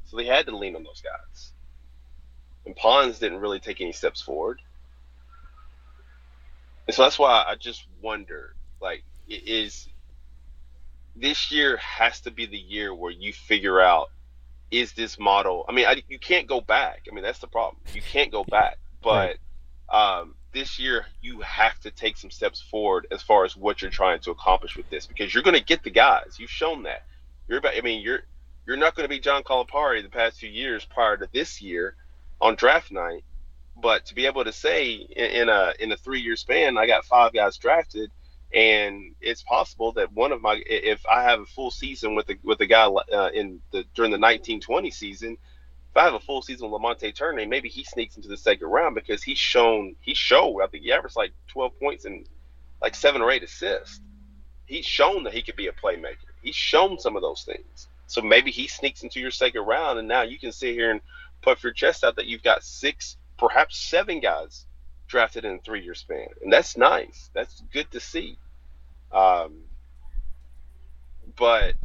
so 0.06 0.16
they 0.16 0.26
had 0.26 0.46
to 0.46 0.56
lean 0.56 0.76
on 0.76 0.84
those 0.84 1.02
guys. 1.02 1.54
And 2.68 2.76
Pons 2.76 3.18
didn't 3.18 3.40
really 3.40 3.60
take 3.60 3.82
any 3.82 3.94
steps 3.94 4.22
forward. 4.22 4.62
And 6.86 6.96
so 6.96 7.02
that's 7.02 7.18
why 7.18 7.44
I 7.48 7.56
just 7.56 7.84
wonder, 8.00 8.54
like, 8.80 9.04
is 9.28 9.90
this 11.16 11.52
year 11.52 11.78
has 11.78 12.22
to 12.22 12.32
be 12.32 12.46
the 12.46 12.60
year 12.60 12.94
where 12.94 13.12
you 13.12 13.34
figure 13.34 13.82
out 13.82 14.12
is 14.70 14.94
this 14.94 15.18
model. 15.18 15.66
I 15.68 15.72
mean, 15.72 15.88
I, 15.88 16.04
you 16.08 16.20
can't 16.20 16.46
go 16.46 16.62
back. 16.62 17.08
I 17.10 17.16
mean, 17.16 17.24
that's 17.24 17.40
the 17.40 17.48
problem. 17.48 17.78
You 17.92 18.04
can't 18.04 18.32
go 18.32 18.44
back. 18.44 18.78
But 19.02 19.38
um, 19.90 20.36
this 20.54 20.78
year, 20.78 21.08
you 21.24 21.42
have 21.42 21.80
to 21.80 21.90
take 21.90 22.18
some 22.18 22.30
steps 22.30 22.62
forward 22.62 23.08
as 23.10 23.24
far 23.24 23.46
as 23.46 23.58
what 23.58 23.82
you're 23.82 23.90
trying 23.90 24.20
to 24.20 24.32
accomplish 24.32 24.78
with 24.78 24.92
this, 24.92 25.08
because 25.08 25.34
you're 25.34 25.44
going 25.44 25.58
to 25.58 25.64
get 25.64 25.84
the 25.84 25.90
guys. 25.90 26.36
You've 26.38 26.52
shown 26.52 26.84
that. 26.84 27.04
You're 27.48 27.60
about. 27.60 27.76
I 27.78 27.82
mean, 27.82 28.02
you're 28.02 28.22
you're 28.66 28.78
not 28.78 28.96
going 28.96 29.06
to 29.06 29.10
be 29.10 29.20
John 29.20 29.44
Calipari 29.44 30.04
the 30.04 30.10
past 30.10 30.40
few 30.40 30.50
years 30.50 30.86
prior 30.86 31.18
to 31.18 31.30
this 31.32 31.62
year 31.62 31.96
on 32.42 32.56
draft 32.56 32.92
night. 32.92 33.24
But 33.80 34.08
to 34.08 34.16
be 34.16 34.26
able 34.26 34.44
to 34.44 34.52
say 34.52 34.94
in, 34.94 35.26
in 35.26 35.50
a 35.50 35.74
in 35.80 35.92
a 35.92 35.98
three 35.98 36.22
year 36.22 36.36
span, 36.36 36.78
I 36.78 36.88
got 36.88 37.06
five 37.06 37.34
guys 37.34 37.58
drafted 37.58 38.12
and 38.54 39.14
it's 39.20 39.44
possible 39.44 39.92
that 39.94 40.14
one 40.14 40.32
of 40.32 40.42
my 40.42 40.62
if 40.66 41.06
I 41.06 41.24
have 41.24 41.42
a 41.42 41.46
full 41.46 41.72
season 41.72 42.16
with 42.16 42.28
the 42.28 42.38
with 42.44 42.60
the 42.60 42.66
guy 42.66 42.86
uh, 42.86 43.30
in 43.34 43.62
the 43.72 43.84
during 43.94 44.12
the 44.12 44.18
1920 44.18 44.90
season, 44.92 45.34
if 45.34 45.98
I 45.98 46.04
have 46.06 46.14
a 46.14 46.20
full 46.20 46.42
season 46.42 46.72
with 46.72 46.82
Lamonte 46.82 47.14
Turner, 47.14 47.46
maybe 47.46 47.70
he 47.70 47.84
sneaks 47.84 48.16
into 48.16 48.30
the 48.30 48.38
second 48.38 48.68
round 48.68 48.96
because 48.96 49.22
he's 49.22 49.38
shown 49.38 49.96
he 50.00 50.14
showed 50.14 50.62
I 50.62 50.68
think 50.68 50.84
he 50.84 50.94
averaged 50.94 51.18
like 51.18 51.34
12 51.50 51.80
points 51.80 52.06
and 52.06 52.26
like 52.82 52.96
seven 52.96 53.22
or 53.22 53.32
eight 53.32 53.44
assists. 53.44 54.00
he's 54.66 54.86
shown 54.86 55.24
that 55.24 55.34
he 55.34 55.42
could 55.42 55.56
be 55.56 55.68
a 55.68 55.74
playmaker. 55.74 56.27
He's 56.42 56.56
shown 56.56 57.00
some 57.00 57.16
of 57.16 57.22
those 57.22 57.44
things. 57.44 57.88
So 58.08 58.22
maybe 58.22 58.52
he 58.52 58.68
sneaks 58.68 59.04
into 59.04 59.20
your 59.20 59.32
second 59.32 59.64
round, 59.64 60.00
and 60.00 60.08
now 60.08 60.22
you 60.22 60.40
can 60.40 60.52
sit 60.52 60.74
here 60.74 60.92
and 60.92 61.02
puff 61.42 61.64
your 61.64 61.74
chest 61.74 62.04
out 62.04 62.16
that 62.16 62.26
you've 62.26 62.44
got 62.44 62.64
six, 62.64 63.18
perhaps 63.38 63.78
seven 63.78 64.20
guys 64.20 64.66
drafted 65.08 65.46
in 65.46 65.56
a 65.56 65.60
three-year 65.60 65.94
span, 65.94 66.28
and 66.42 66.52
that's 66.52 66.78
nice. 66.78 67.30
That's 67.34 67.64
good 67.72 67.90
to 67.92 68.00
see. 68.00 68.38
Um, 69.12 69.64
but 71.36 71.76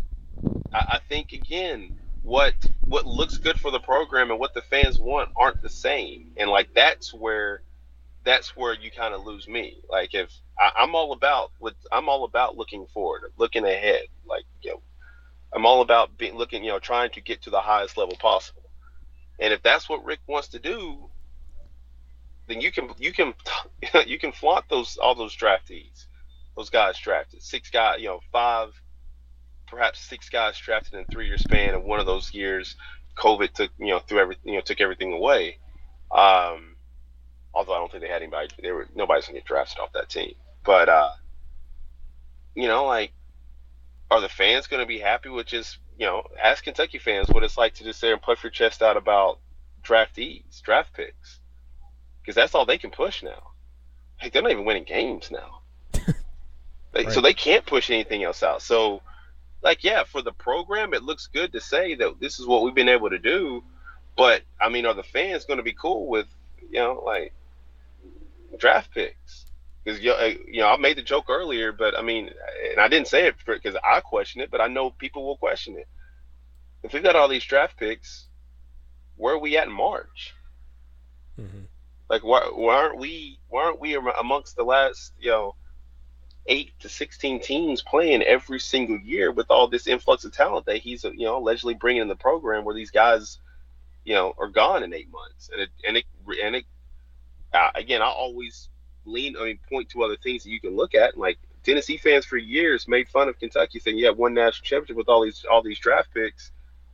I, 0.73 0.79
I 0.79 1.01
think 1.09 1.33
again, 1.33 1.99
what 2.23 2.55
what 2.87 3.07
looks 3.07 3.37
good 3.39 3.59
for 3.59 3.71
the 3.71 3.81
program 3.81 4.31
and 4.31 4.39
what 4.39 4.55
the 4.55 4.63
fans 4.63 4.99
want 4.99 5.31
aren't 5.37 5.63
the 5.63 5.69
same, 5.69 6.33
and 6.37 6.51
like 6.51 6.73
that's 6.75 7.13
where 7.13 7.63
that's 8.25 8.57
where 8.57 8.75
you 8.75 8.91
kind 8.91 9.15
of 9.15 9.25
lose 9.25 9.49
me. 9.49 9.79
Like 9.89 10.15
if 10.15 10.31
I, 10.59 10.83
am 10.83 10.95
all 10.95 11.13
about 11.13 11.53
with 11.61 11.75
I'm 11.91 12.09
all 12.09 12.25
about 12.25 12.57
looking 12.57 12.87
forward, 12.93 13.33
looking 13.37 13.65
ahead. 13.65 14.05
Like 14.27 14.45
you 14.61 14.73
know, 14.73 14.83
I'm 15.53 15.67
all 15.67 15.83
about 15.83 16.17
being 16.17 16.37
looking, 16.37 16.65
you 16.65 16.71
know, 16.71 16.79
trying 16.79 17.11
to 17.11 17.21
get 17.21 17.43
to 17.43 17.51
the 17.51 17.61
highest 17.61 17.97
level 17.97 18.17
possible. 18.17 18.63
And 19.39 19.53
if 19.53 19.63
that's 19.63 19.89
what 19.89 20.05
Rick 20.05 20.21
wants 20.27 20.49
to 20.49 20.59
do, 20.59 21.11
then 22.47 22.61
you 22.61 22.73
can 22.73 22.91
you 22.99 23.13
can 23.13 23.35
you 24.07 24.19
can 24.19 24.33
flaunt 24.33 24.67
those 24.69 24.97
all 24.97 25.15
those 25.15 25.37
draftees, 25.37 26.07
those 26.57 26.71
guys 26.71 26.99
drafted, 26.99 27.43
six 27.43 27.71
guys, 27.71 28.01
you 28.01 28.09
know, 28.09 28.21
five, 28.31 28.71
perhaps 29.67 30.01
six 30.01 30.29
guys 30.29 30.59
drafted 30.59 30.95
in 30.95 31.07
three 31.07 31.27
year 31.27 31.39
span, 31.39 31.75
and 31.75 31.85
one 31.85 32.01
of 32.01 32.07
those 32.07 32.33
years, 32.33 32.77
COVID 33.17 33.53
took 33.53 33.71
you 33.79 33.89
know 33.89 33.99
threw 33.99 34.21
every 34.21 34.37
you 34.45 34.55
know 34.55 34.61
took 34.61 34.81
everything 34.81 35.13
away. 35.13 35.59
Um, 36.11 36.72
although 37.55 37.75
I 37.75 37.79
don't 37.79 37.91
think 37.91 38.03
they 38.03 38.09
had 38.09 38.23
anybody, 38.23 38.49
they 38.61 38.73
were 38.73 38.89
nobody's 38.95 39.27
gonna 39.27 39.39
get 39.39 39.47
drafted 39.47 39.81
off 39.81 39.93
that 39.93 40.09
team. 40.09 40.35
But 40.65 40.89
uh, 40.89 41.11
you 42.55 42.69
know, 42.69 42.87
like, 42.87 43.13
are 44.11 44.21
the 44.21 44.29
fans 44.29 44.67
gonna 44.67 44.87
be 44.87 44.99
happy 44.99 45.29
with 45.29 45.47
just 45.47 45.79
you 45.99 46.07
know, 46.07 46.25
ask 46.43 46.65
Kentucky 46.65 46.99
fans 46.99 47.29
what 47.29 47.45
it's 47.45 47.59
like 47.59 47.75
to 47.75 47.85
just 47.85 48.01
sit 48.01 48.07
there 48.07 48.15
and 48.15 48.23
puff 48.23 48.43
your 48.43 48.51
chest 48.51 48.83
out 48.83 48.97
about 48.97 49.39
draftees, 49.85 50.63
draft 50.63 50.93
picks, 50.95 51.39
because 52.21 52.35
that's 52.35 52.55
all 52.55 52.65
they 52.65 52.79
can 52.79 52.91
push 52.91 53.23
now. 53.23 53.53
Like 54.21 54.33
they're 54.33 54.43
not 54.43 54.53
even 54.53 54.65
winning 54.65 54.85
games 54.85 55.31
now, 55.31 55.61
they, 56.93 57.05
right. 57.05 57.13
so 57.13 57.21
they 57.21 57.35
can't 57.35 57.67
push 57.67 57.91
anything 57.91 58.23
else 58.23 58.43
out. 58.43 58.63
So, 58.63 59.03
like, 59.63 59.85
yeah, 59.85 60.05
for 60.05 60.23
the 60.23 60.33
program, 60.33 60.95
it 60.95 61.03
looks 61.03 61.27
good 61.27 61.53
to 61.53 61.61
say 61.61 61.95
that 61.97 62.21
this 62.21 62.39
is 62.39 62.47
what 62.47 62.63
we've 62.63 62.75
been 62.75 62.89
able 62.89 63.11
to 63.11 63.19
do. 63.19 63.63
But 64.17 64.43
I 64.61 64.69
mean, 64.69 64.87
are 64.87 64.95
the 64.95 65.03
fans 65.03 65.45
going 65.45 65.59
to 65.59 65.65
be 65.65 65.73
cool 65.73 66.07
with 66.07 66.27
you 66.71 66.79
know 66.79 67.03
like 67.05 67.33
draft 68.59 68.93
picks? 68.93 69.47
Because 69.85 70.01
you 70.01 70.61
know, 70.61 70.69
I 70.69 70.77
made 70.77 70.97
the 70.97 71.03
joke 71.03 71.27
earlier, 71.29 71.73
but 71.73 71.99
I 71.99 72.03
mean, 72.03 72.31
and 72.71 72.81
I 72.81 72.89
didn't 72.89 73.09
say 73.09 73.27
it 73.27 73.35
because 73.45 73.77
I 73.83 74.01
question 74.01 74.41
it, 74.41 74.51
but 74.51 74.61
I 74.61 74.69
know 74.69 74.91
people 74.91 75.27
will 75.27 75.37
question 75.37 75.77
it. 75.77 75.89
If 76.83 76.93
we've 76.93 77.03
got 77.03 77.17
all 77.17 77.29
these 77.29 77.45
draft 77.45 77.77
picks, 77.77 78.27
where 79.17 79.35
are 79.35 79.39
we 79.39 79.57
at 79.57 79.67
in 79.67 79.73
March? 79.73 80.35
Mm-hmm. 81.39 81.65
Like, 82.09 82.25
why, 82.25 82.51
why 82.53 82.77
aren't 82.77 82.99
we? 82.99 83.39
Why 83.49 83.65
aren't 83.65 83.81
we 83.81 83.97
amongst 83.97 84.57
the 84.57 84.65
last, 84.65 85.13
you 85.19 85.31
know, 85.31 85.55
eight 86.47 86.73
to 86.81 86.89
sixteen 86.89 87.41
teams 87.41 87.83
playing 87.83 88.23
every 88.23 88.61
single 88.61 88.99
year 88.99 89.33
with 89.33 89.51
all 89.51 89.67
this 89.69 89.87
influx 89.87 90.25
of 90.25 90.33
talent 90.33 90.67
that 90.67 90.79
he's, 90.79 91.05
you 91.05 91.25
know, 91.25 91.39
allegedly 91.39 91.75
bringing 91.75 92.03
in 92.03 92.09
the 92.09 92.17
program, 92.17 92.65
where 92.65 92.75
these 92.75 92.91
guys, 92.91 93.39
you 94.05 94.15
know, 94.15 94.35
are 94.39 94.49
gone 94.49 94.83
in 94.83 94.93
eight 94.93 95.11
months, 95.11 95.51
and 95.53 95.61
it 95.63 95.71
and 95.87 95.97
it 95.97 96.05
and 96.45 96.57
it. 96.57 96.65
Uh, 97.53 97.71
again, 97.75 98.03
I 98.03 98.07
always 98.07 98.69
lean, 99.05 99.37
I 99.39 99.45
mean, 99.45 99.59
point 99.69 99.91
to 99.91 100.03
other 100.03 100.17
things 100.17 100.45
that 100.45 100.51
you 100.51 100.61
can 100.61 100.75
look 100.77 100.95
at. 100.95 101.19
Like 101.19 101.39
Tennessee 101.63 101.97
fans 101.97 102.25
for 102.25 102.37
years 102.37 102.89
made 102.89 103.09
fun 103.09 103.29
of 103.29 103.39
Kentucky, 103.39 103.79
saying 103.79 103.99
have 104.01 104.19
one 104.19 104.35
national 104.35 104.65
championship 104.65 104.97
with 104.97 105.09
all 105.09 105.23
these 105.23 105.45
all 105.51 105.63
these 105.63 105.79
draft 105.79 106.13
picks. 106.15 106.51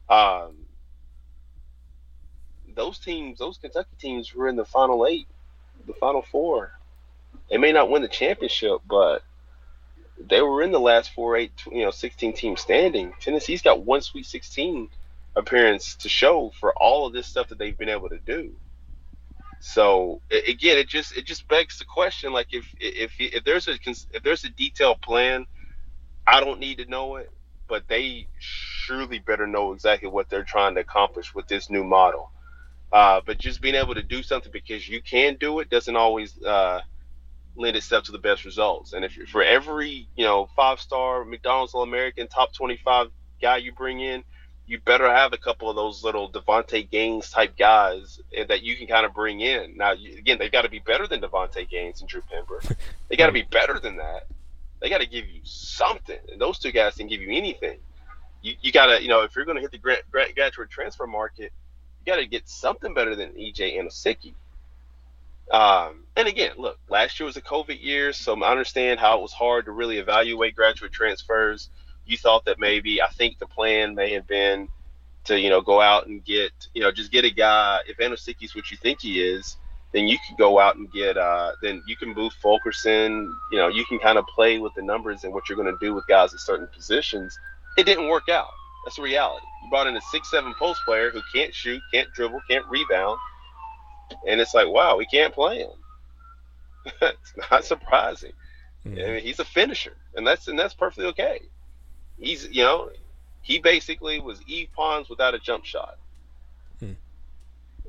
Um, 0.09 0.57
those 2.75 2.99
teams, 2.99 3.39
those 3.39 3.59
Kentucky 3.59 3.97
teams, 3.99 4.35
were 4.35 4.49
in 4.49 4.57
the 4.57 4.65
final 4.65 5.07
eight, 5.07 5.27
the 5.87 5.95
final 5.95 6.23
four. 6.23 6.73
They 7.51 7.57
may 7.57 7.73
not 7.73 7.91
win 7.91 8.03
the 8.03 8.09
championship, 8.09 8.81
but 8.87 9.23
they 10.19 10.43
were 10.43 10.63
in 10.63 10.73
the 10.73 10.81
last 10.81 11.13
four, 11.15 11.37
eight, 11.37 11.53
you 11.71 11.85
know, 11.85 11.91
sixteen 11.91 12.33
team 12.33 12.57
standing. 12.57 13.13
Tennessee's 13.21 13.63
got 13.63 13.85
one 13.85 14.01
Sweet 14.01 14.27
Sixteen 14.27 14.89
appearance 15.37 15.95
to 15.97 16.09
show 16.09 16.51
for 16.59 16.73
all 16.77 17.07
of 17.07 17.13
this 17.13 17.27
stuff 17.27 17.49
that 17.49 17.59
they've 17.59 17.79
been 17.79 17.89
able 17.89 18.09
to 18.09 18.19
do. 18.19 18.55
So 19.61 20.23
again, 20.31 20.79
it 20.79 20.89
just 20.89 21.17
it 21.17 21.27
just 21.27 21.49
begs 21.49 21.79
the 21.79 21.85
question: 21.87 22.33
like 22.33 22.49
if 22.53 22.67
if 22.81 23.13
if 23.19 23.45
there's 23.45 23.69
a 23.69 23.75
if 24.13 24.23
there's 24.25 24.45
a 24.45 24.51
detailed 24.51 25.03
plan, 25.03 25.47
I 26.27 26.41
don't 26.41 26.61
need 26.61 26.79
to 26.79 26.87
know 26.91 27.17
it, 27.17 27.31
but 27.69 27.85
they 27.89 28.29
surely 28.39 29.21
better 29.21 29.47
know 29.47 29.73
exactly 29.75 30.11
what 30.11 30.31
they're 30.31 30.45
trying 30.45 30.77
to 30.77 30.83
accomplish 30.83 31.35
with 31.35 31.49
this 31.49 31.71
new 31.71 31.85
model. 31.85 32.31
Uh, 32.93 33.21
but 33.27 33.39
just 33.39 33.63
being 33.63 33.75
able 33.77 33.95
to 33.95 34.03
do 34.03 34.23
something 34.23 34.53
because 34.53 34.89
you 34.89 35.03
can 35.03 35.37
do 35.41 35.61
it 35.61 35.71
doesn't 35.71 35.97
always 35.97 36.41
uh, 36.43 36.81
lend 37.57 37.77
itself 37.77 38.05
to 38.05 38.13
the 38.13 38.19
best 38.19 38.45
results. 38.45 38.95
And 38.95 39.05
if 39.05 39.15
for 39.31 39.45
every 39.45 40.09
you 40.17 40.25
know 40.25 40.49
five 40.57 40.81
star 40.81 41.25
McDonald's 41.25 41.75
All 41.75 41.83
American 41.85 42.29
top 42.29 42.55
twenty 42.55 42.79
five 42.79 43.09
guy 43.43 43.59
you 43.59 43.73
bring 43.73 44.01
in, 44.01 44.25
you 44.69 44.79
better 44.79 45.09
have 45.11 45.33
a 45.33 45.39
couple 45.39 45.71
of 45.71 45.77
those 45.77 46.05
little 46.05 46.31
Devonte 46.31 46.89
Gaines 46.91 47.31
type 47.31 47.57
guys 47.57 48.21
eh, 48.35 48.45
that 48.45 48.63
you 48.63 48.77
can 48.77 48.87
kind 48.87 49.07
of 49.07 49.15
bring 49.15 49.41
in. 49.41 49.79
Now, 49.79 49.93
again, 49.93 50.39
they've 50.39 50.53
got 50.53 50.63
to 50.63 50.69
be 50.69 50.79
better 50.79 51.07
than 51.07 51.23
Devonte 51.23 51.69
Gaines 51.69 52.01
and 52.03 52.09
Drew 52.09 52.21
Pember. 52.21 52.61
They 53.09 53.17
got 53.17 53.27
to 53.27 53.33
be 53.33 53.43
better 53.43 53.81
than 53.81 53.97
that. 53.97 54.27
They 54.81 54.91
got 54.91 55.01
to 55.01 55.07
give 55.07 55.27
you 55.27 55.41
something, 55.45 56.19
and 56.31 56.39
those 56.39 56.59
two 56.59 56.73
guys 56.73 56.97
can 56.97 57.09
give 57.09 57.23
you 57.23 57.31
anything. 57.33 57.79
You, 58.43 58.55
you 58.61 58.71
got 58.71 58.87
to, 58.87 59.03
you 59.03 59.09
know, 59.09 59.23
if 59.23 59.35
you're 59.35 59.47
going 59.47 59.57
to 59.57 59.63
hit 59.63 59.71
the 59.71 59.79
grad, 59.79 60.03
grad, 60.13 60.35
graduate 60.35 60.69
transfer 60.69 61.07
market, 61.07 61.51
you 62.05 62.13
got 62.13 62.21
to 62.21 62.27
get 62.27 62.47
something 62.47 62.93
better 62.93 63.17
than 63.17 63.31
EJ 63.31 63.79
Anosike. 63.79 64.35
Um, 65.51 66.05
and 66.15 66.29
again, 66.29 66.53
look, 66.59 66.79
last 66.91 67.19
year 67.19 67.25
was 67.25 67.39
a 67.39 67.43
COVID 67.43 67.83
year, 67.83 68.13
so 68.13 68.41
I 68.43 68.51
understand 68.51 69.01
how 69.01 69.19
it 69.19 69.23
was 69.23 69.33
hard 69.33 69.65
to 69.65 69.73
really 69.73 69.97
evaluate 69.97 70.55
graduate 70.55 70.93
transfers 70.93 71.71
you 72.09 72.17
thought 72.17 72.45
that 72.47 72.59
maybe 72.59 73.03
I 73.03 73.09
think 73.09 73.39
the 73.39 73.47
plan 73.47 73.95
may 73.95 74.13
have 74.15 74.27
been 74.27 74.69
to 75.25 75.39
you 75.39 75.51
know 75.51 75.61
go 75.61 75.81
out 75.81 76.07
and 76.07 76.25
get 76.25 76.53
you 76.75 76.83
know 76.83 76.91
just 76.91 77.13
get 77.13 77.25
a 77.25 77.31
guy. 77.31 77.81
If 77.87 77.99
Anosike's 77.99 78.55
what 78.55 78.71
you 78.71 78.77
think 78.77 79.01
he 79.01 79.21
is 79.21 79.57
then 79.93 80.07
you 80.07 80.19
could 80.27 80.37
go 80.37 80.59
out 80.59 80.77
and 80.77 80.91
get 80.93 81.17
uh 81.17 81.53
then 81.63 81.83
you 81.87 81.97
can 81.97 82.15
move 82.15 82.33
Fulkerson. 82.43 83.35
You 83.53 83.59
know 83.59 83.69
you 83.69 83.85
can 83.85 83.99
kind 83.99 84.19
of 84.19 84.27
play 84.27 84.59
with 84.59 84.75
the 84.75 84.83
numbers 84.83 85.25
and 85.25 85.33
what 85.33 85.49
you're 85.49 85.57
going 85.57 85.73
to 85.73 85.85
do 85.85 85.95
with 85.95 86.07
guys 86.07 86.35
at 86.35 86.41
certain 86.41 86.69
positions. 86.75 87.39
It 87.77 87.85
didn't 87.85 88.09
work 88.09 88.29
out. 88.29 88.51
That's 88.85 88.97
the 88.97 89.03
reality. 89.03 89.45
You 89.65 89.71
brought 89.71 89.87
in 89.87 89.97
a 89.97 90.01
six 90.01 90.31
seven 90.31 90.55
post 90.59 90.81
player 90.85 91.11
who 91.11 91.21
can't 91.35 91.55
shoot 91.55 91.81
can't 91.93 92.13
dribble 92.13 92.41
can't 92.49 92.67
rebound 92.67 93.19
and 94.27 94.41
it's 94.41 94.55
like 94.55 94.69
wow 94.69 94.97
we 94.97 95.07
can't 95.07 95.35
play 95.35 95.59
him. 95.59 95.71
It's 97.03 97.51
not 97.51 97.65
surprising. 97.65 98.33
Mm-hmm. 98.87 98.99
I 98.99 99.07
mean, 99.13 99.21
he's 99.21 99.41
a 99.41 99.45
finisher 99.45 99.97
and 100.15 100.27
that's 100.27 100.49
and 100.49 100.59
that's 100.59 100.75
perfectly 100.75 101.07
okay 101.07 101.41
he's 102.21 102.49
you 102.49 102.63
know 102.63 102.91
he 103.43 103.59
basically 103.59 104.21
was 104.21 104.41
Yves 104.47 104.69
Pons 104.75 105.09
without 105.09 105.35
a 105.35 105.39
jump 105.39 105.65
shot. 105.65 105.97
Hmm. 106.81 106.93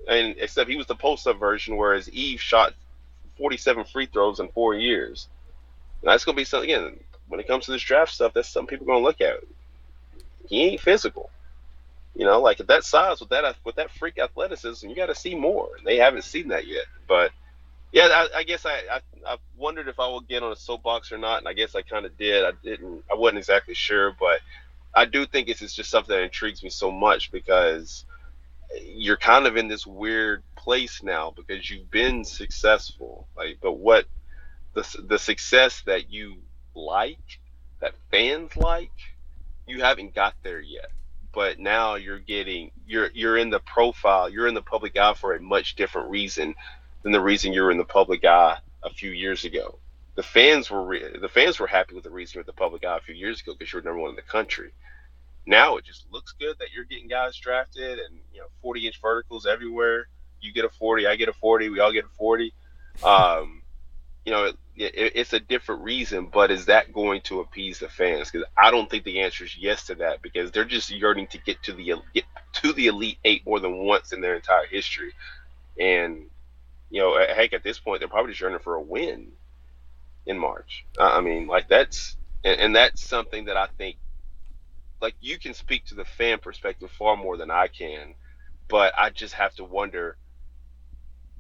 And 0.08 0.36
except 0.38 0.70
he 0.70 0.78
was 0.78 0.88
the 0.88 0.96
post 0.96 1.28
up 1.28 1.38
version, 1.38 1.76
whereas 1.76 2.08
Yves 2.08 2.40
shot 2.40 2.74
47 3.38 3.86
free 3.86 4.06
throws 4.06 4.40
in 4.40 4.50
four 4.50 4.76
years. 4.76 5.28
And 6.02 6.10
that's 6.10 6.24
gonna 6.24 6.36
be 6.36 6.46
something 6.46 6.70
again 6.70 7.00
when 7.28 7.40
it 7.40 7.48
comes 7.48 7.66
to 7.66 7.72
this 7.72 7.82
draft 7.82 8.14
stuff. 8.14 8.34
That's 8.34 8.50
something 8.50 8.78
people 8.78 8.88
are 8.88 8.96
gonna 8.96 9.06
look 9.06 9.22
at. 9.22 9.40
He 10.48 10.64
ain't 10.64 10.82
physical. 10.82 11.30
You 12.16 12.26
know, 12.26 12.42
like 12.42 12.60
at 12.60 12.68
that 12.68 12.84
size 12.84 13.20
with 13.20 13.30
that 13.30 13.56
with 13.64 13.76
that 13.76 13.92
freak 13.92 14.18
athleticism, 14.18 14.90
you 14.90 14.96
got 14.96 15.06
to 15.06 15.16
see 15.16 15.36
more. 15.36 15.70
They 15.86 15.98
haven't 15.98 16.24
seen 16.24 16.50
that 16.50 16.68
yet, 16.68 16.86
but 17.08 17.32
yeah, 17.94 18.08
I, 18.12 18.40
I 18.40 18.44
guess 18.44 18.66
I, 18.66 18.82
I, 18.92 19.02
I 19.28 19.38
wondered 19.58 19.90
if 19.90 20.00
I 20.00 20.10
would 20.10 20.28
get 20.30 20.44
on 20.44 20.52
a 20.54 20.58
soapbox 20.58 21.12
or 21.12 21.18
not, 21.20 21.40
and 21.40 21.50
I 21.50 21.54
guess 21.54 21.76
I 21.76 21.84
kind 21.84 22.06
of 22.06 22.18
did. 22.18 22.46
I 22.46 22.52
didn't. 22.64 23.04
I 23.12 23.16
wasn't 23.16 23.40
exactly 23.40 23.76
sure, 23.76 24.16
but 24.20 24.42
I 24.96 25.06
do 25.06 25.26
think 25.26 25.50
it's, 25.50 25.62
it's 25.62 25.76
just 25.76 25.92
something 25.92 26.16
that 26.16 26.24
intrigues 26.24 26.64
me 26.64 26.70
so 26.70 26.92
much 26.92 27.32
because 27.32 28.06
you're 28.86 29.18
kind 29.18 29.48
of 29.48 29.58
in 29.58 29.68
this 29.68 29.88
weird 29.88 30.44
place 30.58 31.04
now 31.04 31.34
because 31.36 31.70
you've 31.70 31.92
been 31.92 32.26
successful, 32.26 33.28
like, 33.38 33.60
but 33.62 33.74
what 33.74 34.06
the 34.76 34.82
the 35.08 35.20
success 35.20 35.84
that 35.86 36.12
you 36.12 36.38
like, 36.76 37.20
that 37.82 37.94
fans 38.12 38.58
like, 38.58 38.92
you 39.68 39.82
haven't 39.82 40.16
got 40.16 40.36
there 40.44 40.62
yet. 40.62 40.92
But 41.34 41.60
now 41.60 41.96
you're 41.96 42.20
getting 42.20 42.72
you're 42.88 43.12
you're 43.14 43.38
in 43.38 43.52
the 43.52 43.62
profile, 43.62 44.30
you're 44.30 44.48
in 44.48 44.56
the 44.56 44.64
public 44.64 44.98
eye 44.98 45.14
for 45.16 45.36
a 45.36 45.42
much 45.42 45.76
different 45.76 46.10
reason 46.10 46.56
than 47.04 47.12
the 47.12 47.22
reason 47.22 47.54
you 47.54 47.64
were 47.64 47.72
in 47.72 47.78
the 47.78 47.86
public 47.86 48.26
eye 48.26 48.58
a 48.84 48.90
few 48.90 49.12
years 49.12 49.46
ago. 49.46 49.80
The 50.16 50.24
fans 50.24 50.70
were 50.70 50.84
re- 50.84 51.18
the 51.20 51.30
fans 51.30 51.60
were 51.60 51.68
happy 51.68 51.96
with 51.96 52.04
the 52.04 52.10
reason 52.10 52.36
you 52.36 52.40
were 52.40 52.44
in 52.44 52.48
the 52.48 52.54
public 52.54 52.84
eye 52.84 52.98
a 52.98 53.02
few 53.02 53.16
years 53.16 53.42
ago 53.42 53.54
because 53.58 53.72
you 53.72 53.80
were 53.80 53.84
number 53.84 54.02
one 54.02 54.12
in 54.12 54.16
the 54.16 54.22
country. 54.22 54.72
Now 55.46 55.78
it 55.78 55.86
just 55.86 56.06
looks 56.12 56.34
good 56.34 56.58
that 56.60 56.72
you're 56.74 56.86
getting 56.86 57.08
guys 57.08 57.38
drafted 57.38 58.00
and 58.00 58.20
you 58.34 58.42
know 58.42 58.48
40 58.62 58.88
inch 58.88 59.02
verticals 59.02 59.46
everywhere. 59.46 60.08
You 60.42 60.54
get 60.54 60.66
a 60.66 60.70
40, 60.70 61.08
I 61.08 61.16
get 61.16 61.30
a 61.30 61.34
40, 61.34 61.70
we 61.70 61.80
all 61.80 61.92
get 61.92 62.06
a 62.06 62.16
40. 62.18 62.54
Um, 63.04 63.62
you 64.26 64.32
know, 64.32 64.46
it, 64.46 64.56
it, 64.76 65.12
it's 65.16 65.34
a 65.34 65.40
different 65.40 65.82
reason, 65.82 66.28
but 66.32 66.52
is 66.52 66.66
that 66.66 66.94
going 66.94 67.22
to 67.22 67.40
appease 67.40 67.80
the 67.80 67.90
fans? 67.90 68.30
Because 68.30 68.48
I 68.58 68.72
don't 68.72 68.90
think 68.90 69.04
the 69.04 69.22
answer 69.22 69.44
is 69.46 69.58
yes 69.58 69.86
to 69.88 69.96
that 69.96 70.22
because 70.22 70.52
they're 70.52 70.66
just 70.66 70.92
yearning 70.92 71.28
to 71.28 71.38
get 71.40 71.62
to 71.64 71.74
the 71.74 71.96
get 72.14 72.26
to 72.54 72.74
the 72.74 72.88
elite 72.88 73.18
eight 73.26 73.46
more 73.46 73.60
than 73.60 73.78
once 73.78 74.14
in 74.14 74.22
their 74.22 74.36
entire 74.36 74.66
history, 74.68 75.14
and 75.80 76.26
you 76.90 77.02
know, 77.02 77.18
heck, 77.18 77.54
at 77.54 77.64
this 77.64 77.80
point, 77.80 78.00
they're 78.00 78.10
probably 78.10 78.32
just 78.32 78.42
yearning 78.42 78.60
for 78.60 78.76
a 78.76 78.82
win 78.82 79.32
in 80.26 80.38
March. 80.38 80.86
I 81.00 81.22
mean, 81.22 81.48
like 81.48 81.68
that's 81.68 82.18
and, 82.44 82.60
and 82.60 82.76
that's 82.76 83.04
something 83.04 83.46
that 83.46 83.58
I 83.58 83.68
think, 83.78 83.98
like 85.02 85.16
you 85.22 85.38
can 85.40 85.54
speak 85.54 85.86
to 85.86 85.96
the 85.96 86.06
fan 86.06 86.40
perspective 86.40 86.92
far 86.92 87.16
more 87.16 87.38
than 87.38 87.52
I 87.52 87.68
can, 87.68 88.16
but 88.68 88.94
I 88.98 89.10
just 89.10 89.34
have 89.36 89.56
to 89.56 89.64
wonder. 89.64 90.18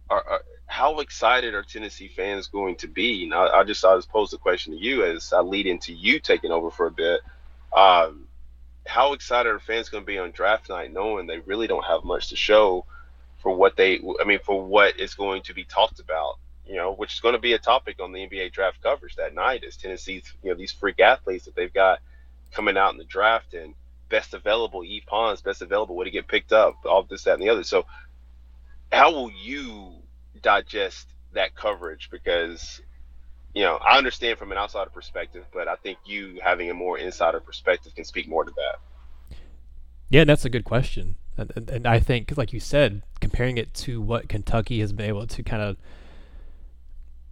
Are, 0.09 0.23
are, 0.27 0.41
how 0.65 0.99
excited 0.99 1.53
are 1.53 1.63
Tennessee 1.63 2.07
fans 2.07 2.47
going 2.47 2.75
to 2.77 2.87
be? 2.87 3.27
Now, 3.27 3.47
I 3.47 3.63
just 3.63 3.83
I 3.85 3.95
just 3.95 4.09
pose 4.09 4.31
the 4.31 4.37
question 4.37 4.73
to 4.73 4.79
you 4.79 5.03
as 5.03 5.33
I 5.33 5.41
lead 5.41 5.67
into 5.67 5.93
you 5.93 6.19
taking 6.19 6.51
over 6.51 6.69
for 6.71 6.87
a 6.87 6.91
bit. 6.91 7.21
Um, 7.75 8.25
how 8.87 9.13
excited 9.13 9.49
are 9.49 9.59
fans 9.59 9.89
going 9.89 10.03
to 10.03 10.07
be 10.07 10.17
on 10.17 10.31
draft 10.31 10.69
night, 10.69 10.91
knowing 10.91 11.27
they 11.27 11.39
really 11.39 11.67
don't 11.67 11.85
have 11.85 12.03
much 12.03 12.29
to 12.29 12.35
show 12.35 12.85
for 13.41 13.55
what 13.55 13.75
they, 13.75 13.99
I 14.21 14.25
mean, 14.25 14.39
for 14.43 14.63
what 14.63 14.99
is 14.99 15.13
going 15.13 15.43
to 15.43 15.53
be 15.53 15.63
talked 15.63 15.99
about, 15.99 16.35
you 16.65 16.75
know, 16.75 16.93
which 16.93 17.13
is 17.13 17.19
going 17.19 17.33
to 17.33 17.39
be 17.39 17.53
a 17.53 17.59
topic 17.59 17.99
on 17.99 18.11
the 18.11 18.19
NBA 18.19 18.51
draft 18.51 18.81
coverage 18.81 19.15
that 19.15 19.33
night 19.33 19.63
is 19.63 19.77
Tennessee's, 19.77 20.33
you 20.43 20.49
know, 20.49 20.55
these 20.55 20.71
freak 20.71 20.99
athletes 20.99 21.45
that 21.45 21.55
they've 21.55 21.73
got 21.73 21.99
coming 22.51 22.77
out 22.77 22.91
in 22.91 22.97
the 22.97 23.05
draft 23.05 23.53
and 23.53 23.73
best 24.09 24.33
available, 24.33 24.83
Yves 24.83 25.05
Pons, 25.05 25.41
best 25.41 25.61
available, 25.61 25.95
would 25.95 26.05
to 26.05 26.11
get 26.11 26.27
picked 26.27 26.51
up, 26.51 26.75
all 26.85 27.03
this, 27.03 27.23
that, 27.23 27.33
and 27.33 27.41
the 27.41 27.49
other. 27.49 27.63
So, 27.63 27.85
how 28.91 29.11
will 29.11 29.31
you 29.31 29.93
digest 30.41 31.07
that 31.33 31.55
coverage 31.55 32.09
because 32.11 32.81
you 33.53 33.63
know 33.63 33.77
I 33.77 33.97
understand 33.97 34.37
from 34.37 34.51
an 34.51 34.57
outsider 34.57 34.89
perspective, 34.89 35.45
but 35.53 35.67
I 35.67 35.75
think 35.75 35.97
you 36.05 36.39
having 36.43 36.69
a 36.69 36.73
more 36.73 36.97
insider 36.97 37.39
perspective 37.39 37.95
can 37.95 38.05
speak 38.05 38.27
more 38.27 38.43
to 38.43 38.51
that. 38.51 39.37
Yeah, 40.09 40.23
that's 40.23 40.45
a 40.45 40.49
good 40.49 40.63
question, 40.63 41.15
and, 41.37 41.69
and 41.69 41.87
I 41.87 41.99
think, 41.99 42.37
like 42.37 42.53
you 42.53 42.59
said, 42.59 43.01
comparing 43.21 43.57
it 43.57 43.73
to 43.75 44.01
what 44.01 44.29
Kentucky 44.29 44.79
has 44.81 44.91
been 44.91 45.07
able 45.07 45.25
to 45.27 45.43
kind 45.43 45.61
of 45.61 45.77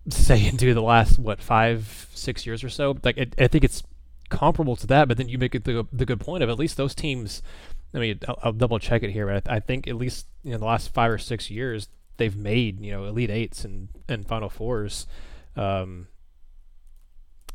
say 0.10 0.48
and 0.48 0.58
do 0.58 0.74
the 0.74 0.82
last 0.82 1.20
what 1.20 1.42
five, 1.42 2.08
six 2.14 2.46
years 2.46 2.64
or 2.64 2.70
so, 2.70 2.98
like 3.04 3.18
it, 3.18 3.36
I 3.38 3.48
think 3.48 3.64
it's 3.64 3.84
comparable 4.30 4.76
to 4.78 4.88
that. 4.88 5.08
But 5.08 5.18
then 5.18 5.30
you 5.30 5.38
make 5.38 5.56
it 5.56 5.66
the, 5.66 5.86
the 5.92 6.06
good 6.06 6.20
point 6.20 6.44
of 6.44 6.50
at 6.50 6.60
least 6.60 6.78
those 6.78 6.96
teams. 6.96 7.42
I 7.94 8.00
mean, 8.00 8.20
I'll, 8.28 8.40
I'll 8.44 8.54
double 8.54 8.80
check 8.80 9.04
it 9.04 9.12
here, 9.12 9.28
but 9.28 9.50
I, 9.50 9.58
I 9.58 9.60
think 9.60 9.88
at 9.88 9.96
least 9.96 10.28
you 10.44 10.52
know 10.52 10.58
the 10.58 10.66
last 10.66 10.94
five 10.94 11.12
or 11.12 11.18
six 11.18 11.50
years 11.50 11.88
they've 12.18 12.36
made 12.36 12.82
you 12.82 12.92
know 12.92 13.06
elite 13.06 13.30
eights 13.30 13.64
and 13.64 13.90
and 14.08 14.28
final 14.28 14.50
fours. 14.50 15.08
Um, 15.56 16.08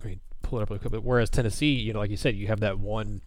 I 0.03 0.09
mean, 0.09 0.21
pull 0.43 0.59
it 0.59 0.63
up 0.63 0.71
a 0.71 0.75
little 0.75 0.91
bit. 0.91 1.05
Whereas 1.05 1.31
Tennessee, 1.31 1.73
you 1.73 1.93
know, 1.93 2.01
like 2.01 2.11
you 2.11 2.17
said, 2.17 2.35
you 2.35 2.49
have 2.49 2.61
that 2.61 2.79
one 2.79 3.23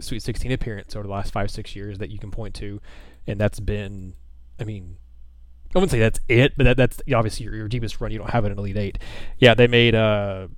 Sweet 0.00 0.22
16 0.22 0.52
appearance 0.52 0.94
over 0.94 1.06
the 1.06 1.12
last 1.12 1.32
five 1.32 1.50
six 1.50 1.74
years 1.74 1.98
that 1.98 2.10
you 2.10 2.18
can 2.18 2.30
point 2.30 2.54
to, 2.56 2.80
and 3.26 3.40
that's 3.40 3.60
been, 3.60 4.14
I 4.60 4.64
mean, 4.64 4.96
I 5.74 5.78
wouldn't 5.78 5.90
say 5.90 5.98
that's 5.98 6.20
it, 6.28 6.54
but 6.56 6.64
that, 6.64 6.76
that's 6.76 7.02
obviously 7.14 7.44
your, 7.44 7.54
your 7.54 7.68
deepest 7.68 8.00
run. 8.00 8.10
You 8.10 8.18
don't 8.18 8.30
have 8.30 8.44
an 8.44 8.58
elite 8.58 8.76
eight. 8.76 8.98
Yeah, 9.38 9.54
they 9.54 9.66
made 9.66 9.94
uh, 9.94 10.48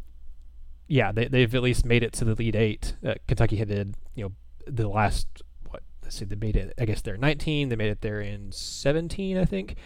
yeah, 0.89 1.13
they 1.13 1.29
they've 1.29 1.55
at 1.55 1.63
least 1.63 1.85
made 1.85 2.03
it 2.03 2.13
to 2.15 2.25
the 2.25 2.33
elite 2.33 2.57
eight. 2.57 2.97
Uh, 3.07 3.15
Kentucky 3.27 3.57
had 3.57 3.69
did 3.69 3.95
you 4.15 4.25
know 4.25 4.33
the 4.67 4.89
last 4.89 5.27
what, 5.69 5.83
let's 6.03 6.17
see, 6.17 6.25
they 6.25 6.37
made 6.37 6.57
it. 6.57 6.73
I 6.79 6.85
guess 6.85 7.03
they're 7.03 7.17
19. 7.17 7.69
They 7.69 7.77
made 7.77 7.91
it 7.91 8.01
there 8.01 8.21
in 8.21 8.53
17, 8.53 9.37
I 9.39 9.45
think. 9.45 9.77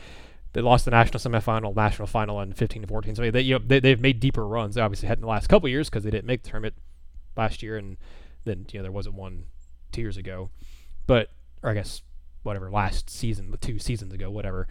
They 0.52 0.60
lost 0.60 0.84
the 0.84 0.90
national 0.90 1.18
semifinal, 1.18 1.74
national 1.74 2.06
final 2.08 2.40
in 2.40 2.52
15 2.52 2.82
to 2.82 2.88
14. 2.88 3.14
So 3.16 3.30
they, 3.30 3.40
you 3.40 3.58
know, 3.58 3.64
they 3.66 3.80
they've 3.80 4.00
made 4.00 4.20
deeper 4.20 4.46
runs. 4.46 4.74
They 4.74 4.80
obviously 4.80 5.08
had 5.08 5.18
in 5.18 5.22
the 5.22 5.28
last 5.28 5.48
couple 5.48 5.68
years 5.68 5.88
because 5.88 6.04
they 6.04 6.10
didn't 6.10 6.26
make 6.26 6.42
the 6.42 6.50
tournament 6.50 6.74
last 7.36 7.62
year, 7.62 7.76
and 7.76 7.96
then 8.44 8.66
you 8.72 8.78
know 8.78 8.82
there 8.82 8.92
wasn't 8.92 9.14
one 9.14 9.44
two 9.92 10.00
years 10.00 10.16
ago, 10.16 10.50
but 11.06 11.30
or 11.62 11.70
I 11.70 11.74
guess 11.74 12.02
whatever 12.42 12.70
last 12.70 13.08
season, 13.08 13.54
two 13.60 13.78
seasons 13.78 14.12
ago, 14.12 14.30
whatever. 14.30 14.66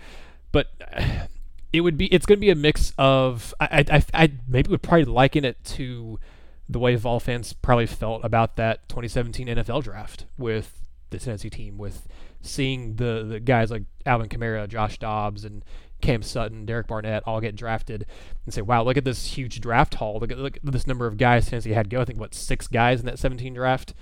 But 0.52 0.68
it 1.74 1.82
would 1.82 1.98
be 1.98 2.08
it's 2.08 2.26
going 2.26 2.38
to 2.38 2.42
be 2.42 2.50
a 2.50 2.56
mix 2.56 2.94
of 2.98 3.54
I, 3.60 3.86
I 3.90 4.04
I 4.14 4.32
maybe 4.48 4.70
would 4.70 4.82
probably 4.82 5.06
liken 5.06 5.46
it 5.46 5.64
to 5.66 6.20
the 6.68 6.80
way 6.80 6.96
Vol 6.96 7.20
fans 7.20 7.54
probably 7.54 7.86
felt 7.86 8.24
about 8.24 8.56
that 8.56 8.88
2017 8.90 9.48
NFL 9.48 9.84
draft 9.84 10.26
with 10.38 10.82
the 11.10 11.20
Tennessee 11.20 11.50
team 11.50 11.78
with 11.78 12.08
seeing 12.42 12.96
the 12.96 13.26
the 13.28 13.40
guys 13.40 13.72
like 13.72 13.84
Alvin 14.06 14.30
Kamara, 14.30 14.68
Josh 14.68 14.98
Dobbs, 14.98 15.46
and 15.46 15.64
Cam 16.02 16.22
Sutton, 16.22 16.66
Derek 16.66 16.88
Barnett 16.88 17.24
all 17.26 17.42
get 17.42 17.56
drafted, 17.56 18.06
and 18.46 18.54
say, 18.54 18.62
"Wow, 18.62 18.84
look 18.84 18.98
at 18.98 19.06
this 19.06 19.26
huge 19.38 19.62
draft 19.62 19.96
haul! 19.96 20.20
Look 20.20 20.32
at, 20.32 20.38
look 20.38 20.58
at 20.58 20.72
this 20.72 20.88
number 20.88 21.08
of 21.08 21.18
guys 21.18 21.50
Tennessee 21.50 21.72
had 21.72 21.90
go. 21.90 22.02
I 22.02 22.06
think 22.06 22.20
what 22.20 22.34
six 22.34 22.68
guys 22.68 23.00
in 23.00 23.06
that 23.06 23.20
17 23.20 23.54
draft, 23.54 23.94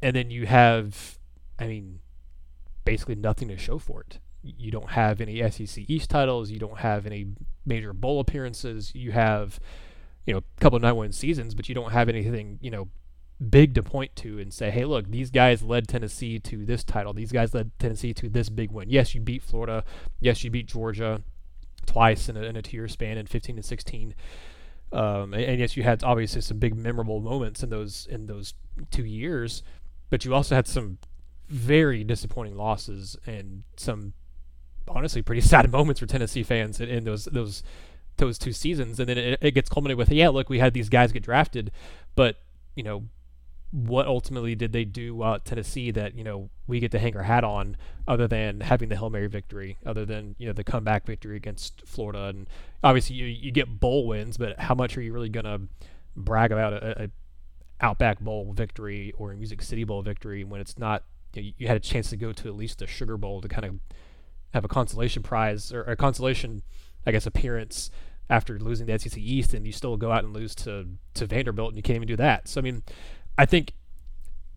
and 0.00 0.16
then 0.16 0.30
you 0.30 0.46
have, 0.46 1.18
I 1.58 1.66
mean, 1.66 2.00
basically 2.84 3.14
nothing 3.14 3.48
to 3.48 3.56
show 3.56 3.78
for 3.78 4.00
it. 4.00 4.18
You 4.42 4.70
don't 4.70 4.90
have 4.90 5.20
any 5.20 5.38
SEC 5.50 5.84
East 5.88 6.10
titles. 6.10 6.50
You 6.50 6.58
don't 6.58 6.78
have 6.78 7.06
any 7.06 7.28
major 7.64 7.92
bowl 7.92 8.18
appearances. 8.18 8.92
You 8.94 9.12
have, 9.12 9.60
you 10.26 10.34
know, 10.34 10.38
a 10.38 10.60
couple 10.60 10.76
of 10.76 10.82
9 10.82 10.96
1 10.96 11.12
seasons, 11.12 11.54
but 11.54 11.68
you 11.68 11.74
don't 11.74 11.92
have 11.92 12.08
anything, 12.08 12.58
you 12.60 12.70
know, 12.70 12.88
big 13.50 13.74
to 13.74 13.82
point 13.82 14.14
to 14.16 14.38
and 14.38 14.52
say, 14.52 14.70
hey, 14.70 14.84
look, 14.84 15.10
these 15.10 15.30
guys 15.30 15.62
led 15.62 15.88
Tennessee 15.88 16.38
to 16.38 16.64
this 16.64 16.84
title. 16.84 17.12
These 17.12 17.32
guys 17.32 17.54
led 17.54 17.70
Tennessee 17.78 18.14
to 18.14 18.28
this 18.28 18.48
big 18.48 18.70
win. 18.70 18.88
Yes, 18.90 19.14
you 19.14 19.20
beat 19.20 19.42
Florida. 19.42 19.84
Yes, 20.20 20.44
you 20.44 20.50
beat 20.50 20.66
Georgia 20.66 21.22
twice 21.86 22.28
in 22.28 22.36
a, 22.36 22.42
in 22.42 22.56
a 22.56 22.62
two-year 22.62 22.88
span 22.88 23.18
in 23.18 23.26
15 23.26 23.56
and 23.56 23.64
16. 23.64 24.14
Um, 24.92 25.34
and, 25.34 25.42
and, 25.42 25.60
yes, 25.60 25.76
you 25.76 25.82
had 25.82 26.04
obviously 26.04 26.40
some 26.40 26.58
big 26.58 26.76
memorable 26.76 27.20
moments 27.20 27.62
in 27.62 27.70
those 27.70 28.06
in 28.10 28.26
those 28.26 28.54
two 28.90 29.04
years, 29.04 29.62
but 30.10 30.24
you 30.24 30.34
also 30.34 30.54
had 30.54 30.68
some 30.68 30.98
very 31.48 32.04
disappointing 32.04 32.56
losses 32.56 33.16
and 33.26 33.62
some 33.76 34.12
honestly 34.86 35.22
pretty 35.22 35.40
sad 35.42 35.70
moments 35.72 36.00
for 36.00 36.06
Tennessee 36.06 36.42
fans 36.42 36.80
in, 36.80 36.88
in 36.88 37.04
those 37.04 37.24
those 37.24 37.62
those 38.18 38.38
two 38.38 38.52
seasons. 38.52 39.00
And 39.00 39.08
then 39.08 39.16
it, 39.16 39.38
it 39.40 39.50
gets 39.52 39.70
culminated 39.70 39.96
with, 39.96 40.10
yeah, 40.10 40.28
look, 40.28 40.50
we 40.50 40.58
had 40.58 40.74
these 40.74 40.90
guys 40.90 41.10
get 41.10 41.22
drafted, 41.22 41.72
but 42.14 42.36
you 42.76 42.82
know 42.82 43.04
what 43.72 44.06
ultimately 44.06 44.54
did 44.54 44.72
they 44.72 44.84
do 44.84 45.22
uh, 45.22 45.36
at 45.36 45.44
Tennessee 45.46 45.90
that 45.90 46.14
you 46.14 46.22
know 46.22 46.50
we 46.66 46.78
get 46.78 46.90
to 46.92 46.98
hang 46.98 47.16
our 47.16 47.22
hat 47.22 47.42
on, 47.42 47.76
other 48.06 48.28
than 48.28 48.60
having 48.60 48.88
the 48.88 48.96
hail 48.96 49.10
mary 49.10 49.28
victory, 49.28 49.78
other 49.84 50.04
than 50.04 50.36
you 50.38 50.46
know 50.46 50.52
the 50.52 50.62
comeback 50.62 51.06
victory 51.06 51.36
against 51.36 51.82
Florida, 51.86 52.26
and 52.26 52.48
obviously 52.84 53.16
you, 53.16 53.26
you 53.26 53.50
get 53.50 53.80
bowl 53.80 54.06
wins, 54.06 54.36
but 54.36 54.58
how 54.60 54.74
much 54.74 54.96
are 54.96 55.02
you 55.02 55.12
really 55.12 55.30
gonna 55.30 55.60
brag 56.14 56.52
about 56.52 56.74
a, 56.74 57.04
a 57.04 57.10
Outback 57.80 58.20
Bowl 58.20 58.52
victory 58.52 59.12
or 59.18 59.32
a 59.32 59.36
Music 59.36 59.60
City 59.60 59.84
Bowl 59.84 60.02
victory 60.02 60.44
when 60.44 60.60
it's 60.60 60.78
not 60.78 61.02
you, 61.34 61.42
know, 61.42 61.50
you 61.58 61.66
had 61.66 61.76
a 61.76 61.80
chance 61.80 62.10
to 62.10 62.16
go 62.16 62.32
to 62.32 62.48
at 62.48 62.54
least 62.54 62.80
a 62.80 62.86
Sugar 62.86 63.16
Bowl 63.16 63.40
to 63.40 63.48
kind 63.48 63.64
of 63.64 63.74
have 64.54 64.64
a 64.64 64.68
consolation 64.68 65.22
prize 65.22 65.72
or 65.72 65.82
a 65.82 65.96
consolation, 65.96 66.62
I 67.06 67.12
guess, 67.12 67.26
appearance 67.26 67.90
after 68.30 68.58
losing 68.58 68.86
the 68.86 68.98
SEC 68.98 69.18
East, 69.18 69.52
and 69.52 69.66
you 69.66 69.72
still 69.72 69.96
go 69.96 70.12
out 70.12 70.24
and 70.24 70.32
lose 70.32 70.54
to 70.56 70.86
to 71.14 71.26
Vanderbilt, 71.26 71.70
and 71.70 71.76
you 71.76 71.82
can't 71.82 71.96
even 71.96 72.08
do 72.08 72.16
that. 72.16 72.48
So 72.48 72.60
I 72.60 72.62
mean, 72.62 72.82
I 73.38 73.46
think 73.46 73.72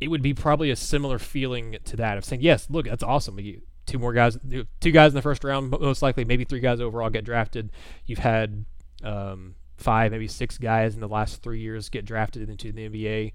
it 0.01 0.09
would 0.09 0.21
be 0.21 0.33
probably 0.33 0.69
a 0.71 0.75
similar 0.75 1.19
feeling 1.19 1.77
to 1.85 1.95
that 1.97 2.17
of 2.17 2.25
saying, 2.25 2.41
yes, 2.41 2.67
look, 2.69 2.85
that's 2.85 3.03
awesome. 3.03 3.39
You, 3.39 3.61
two 3.85 3.99
more 3.99 4.13
guys, 4.13 4.37
two 4.79 4.91
guys 4.91 5.11
in 5.11 5.15
the 5.15 5.21
first 5.21 5.43
round, 5.43 5.71
most 5.71 6.01
likely, 6.01 6.25
maybe 6.25 6.43
three 6.43 6.59
guys 6.59 6.81
overall 6.81 7.09
get 7.09 7.25
drafted. 7.25 7.71
You've 8.05 8.19
had 8.19 8.65
um, 9.03 9.55
five, 9.77 10.11
maybe 10.11 10.27
six 10.27 10.57
guys 10.57 10.95
in 10.95 11.01
the 11.01 11.07
last 11.07 11.41
three 11.41 11.59
years 11.59 11.89
get 11.89 12.05
drafted 12.05 12.49
into 12.49 12.71
the 12.71 12.89
NBA, 12.89 13.31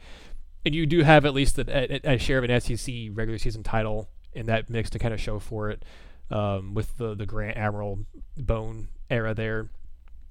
and 0.67 0.75
you 0.75 0.87
do 0.87 1.03
have 1.03 1.25
at 1.25 1.35
least 1.35 1.59
a, 1.59 2.07
a, 2.07 2.15
a 2.15 2.19
share 2.19 2.39
of 2.39 2.45
an 2.49 2.61
SEC 2.61 2.95
regular 3.13 3.39
season 3.39 3.63
title 3.63 4.11
in 4.33 4.47
that 4.47 4.69
mix 4.69 4.91
to 4.91 4.99
kind 4.99 5.15
of 5.15 5.21
show 5.21 5.39
for 5.39 5.71
it 5.71 5.85
um, 6.31 6.75
with 6.75 6.97
the 6.99 7.15
the 7.15 7.27
Grant 7.27 7.57
Admiral 7.57 8.01
Bone 8.37 8.89
era 9.09 9.35
there. 9.35 9.71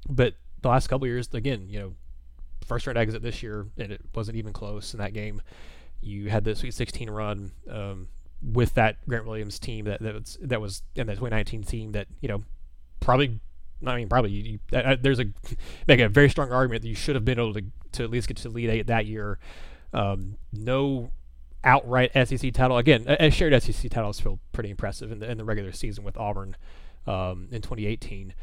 But 0.07 0.35
the 0.61 0.69
last 0.69 0.87
couple 0.87 1.07
years, 1.07 1.29
again, 1.33 1.67
you 1.69 1.79
know, 1.79 1.93
first 2.65 2.87
round 2.87 2.97
exit 2.97 3.21
this 3.21 3.41
year, 3.43 3.67
and 3.77 3.91
it 3.91 4.01
wasn't 4.13 4.37
even 4.37 4.53
close 4.53 4.93
in 4.93 4.99
that 4.99 5.13
game. 5.13 5.41
You 6.01 6.29
had 6.29 6.43
the 6.43 6.55
Sweet 6.55 6.73
16 6.73 7.09
run 7.09 7.51
um, 7.69 8.07
with 8.41 8.73
that 8.75 8.97
Grant 9.07 9.25
Williams 9.25 9.59
team 9.59 9.85
that 9.85 10.01
that 10.01 10.13
was, 10.13 10.37
that 10.41 10.61
was 10.61 10.83
in 10.95 11.07
the 11.07 11.13
2019 11.13 11.63
team 11.63 11.91
that 11.93 12.07
you 12.21 12.27
know 12.27 12.43
probably. 12.99 13.39
I 13.85 13.95
mean, 13.95 14.09
probably 14.09 14.31
you, 14.31 14.59
you, 14.73 14.77
uh, 14.77 14.97
there's 14.99 15.21
a 15.21 15.25
make 15.87 16.01
a 16.01 16.09
very 16.09 16.29
strong 16.29 16.51
argument 16.51 16.81
that 16.81 16.89
you 16.89 16.95
should 16.95 17.15
have 17.15 17.23
been 17.23 17.39
able 17.39 17.53
to 17.53 17.63
to 17.93 18.03
at 18.03 18.09
least 18.09 18.27
get 18.27 18.35
to 18.37 18.43
the 18.43 18.49
lead 18.49 18.69
eight 18.69 18.87
that 18.87 19.05
year. 19.05 19.39
Um, 19.93 20.35
no 20.51 21.11
outright 21.63 22.11
SEC 22.13 22.53
title 22.53 22.77
again. 22.77 23.05
A, 23.07 23.29
shared 23.29 23.61
SEC 23.61 23.89
titles 23.89 24.19
feel 24.19 24.39
pretty 24.51 24.69
impressive 24.69 25.11
in 25.11 25.19
the 25.19 25.31
in 25.31 25.37
the 25.37 25.45
regular 25.45 25.71
season 25.71 26.03
with 26.03 26.17
Auburn 26.17 26.57
um, 27.07 27.47
in 27.51 27.61
2018 27.61 28.33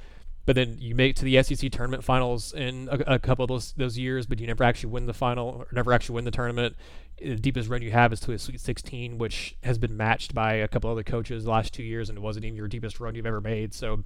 but 0.46 0.54
then 0.54 0.76
you 0.78 0.94
make 0.94 1.10
it 1.10 1.16
to 1.16 1.24
the 1.24 1.42
SEC 1.42 1.70
tournament 1.70 2.04
finals 2.04 2.52
in 2.52 2.88
a, 2.90 3.14
a, 3.14 3.18
couple 3.18 3.44
of 3.44 3.48
those 3.48 3.72
those 3.76 3.98
years, 3.98 4.26
but 4.26 4.40
you 4.40 4.46
never 4.46 4.64
actually 4.64 4.90
win 4.90 5.06
the 5.06 5.14
final 5.14 5.48
or 5.48 5.66
never 5.72 5.92
actually 5.92 6.14
win 6.14 6.24
the 6.24 6.30
tournament. 6.30 6.76
The 7.18 7.36
deepest 7.36 7.68
run 7.68 7.82
you 7.82 7.90
have 7.90 8.12
is 8.12 8.20
to 8.20 8.32
a 8.32 8.38
Sweet 8.38 8.60
16, 8.60 9.18
which 9.18 9.56
has 9.62 9.78
been 9.78 9.96
matched 9.96 10.34
by 10.34 10.54
a 10.54 10.68
couple 10.68 10.90
other 10.90 11.02
coaches 11.02 11.44
the 11.44 11.50
last 11.50 11.74
two 11.74 11.82
years, 11.82 12.08
and 12.08 12.16
it 12.16 12.20
wasn't 12.20 12.44
even 12.44 12.56
your 12.56 12.68
deepest 12.68 13.00
run 13.00 13.14
you've 13.14 13.26
ever 13.26 13.40
made. 13.40 13.74
So, 13.74 14.04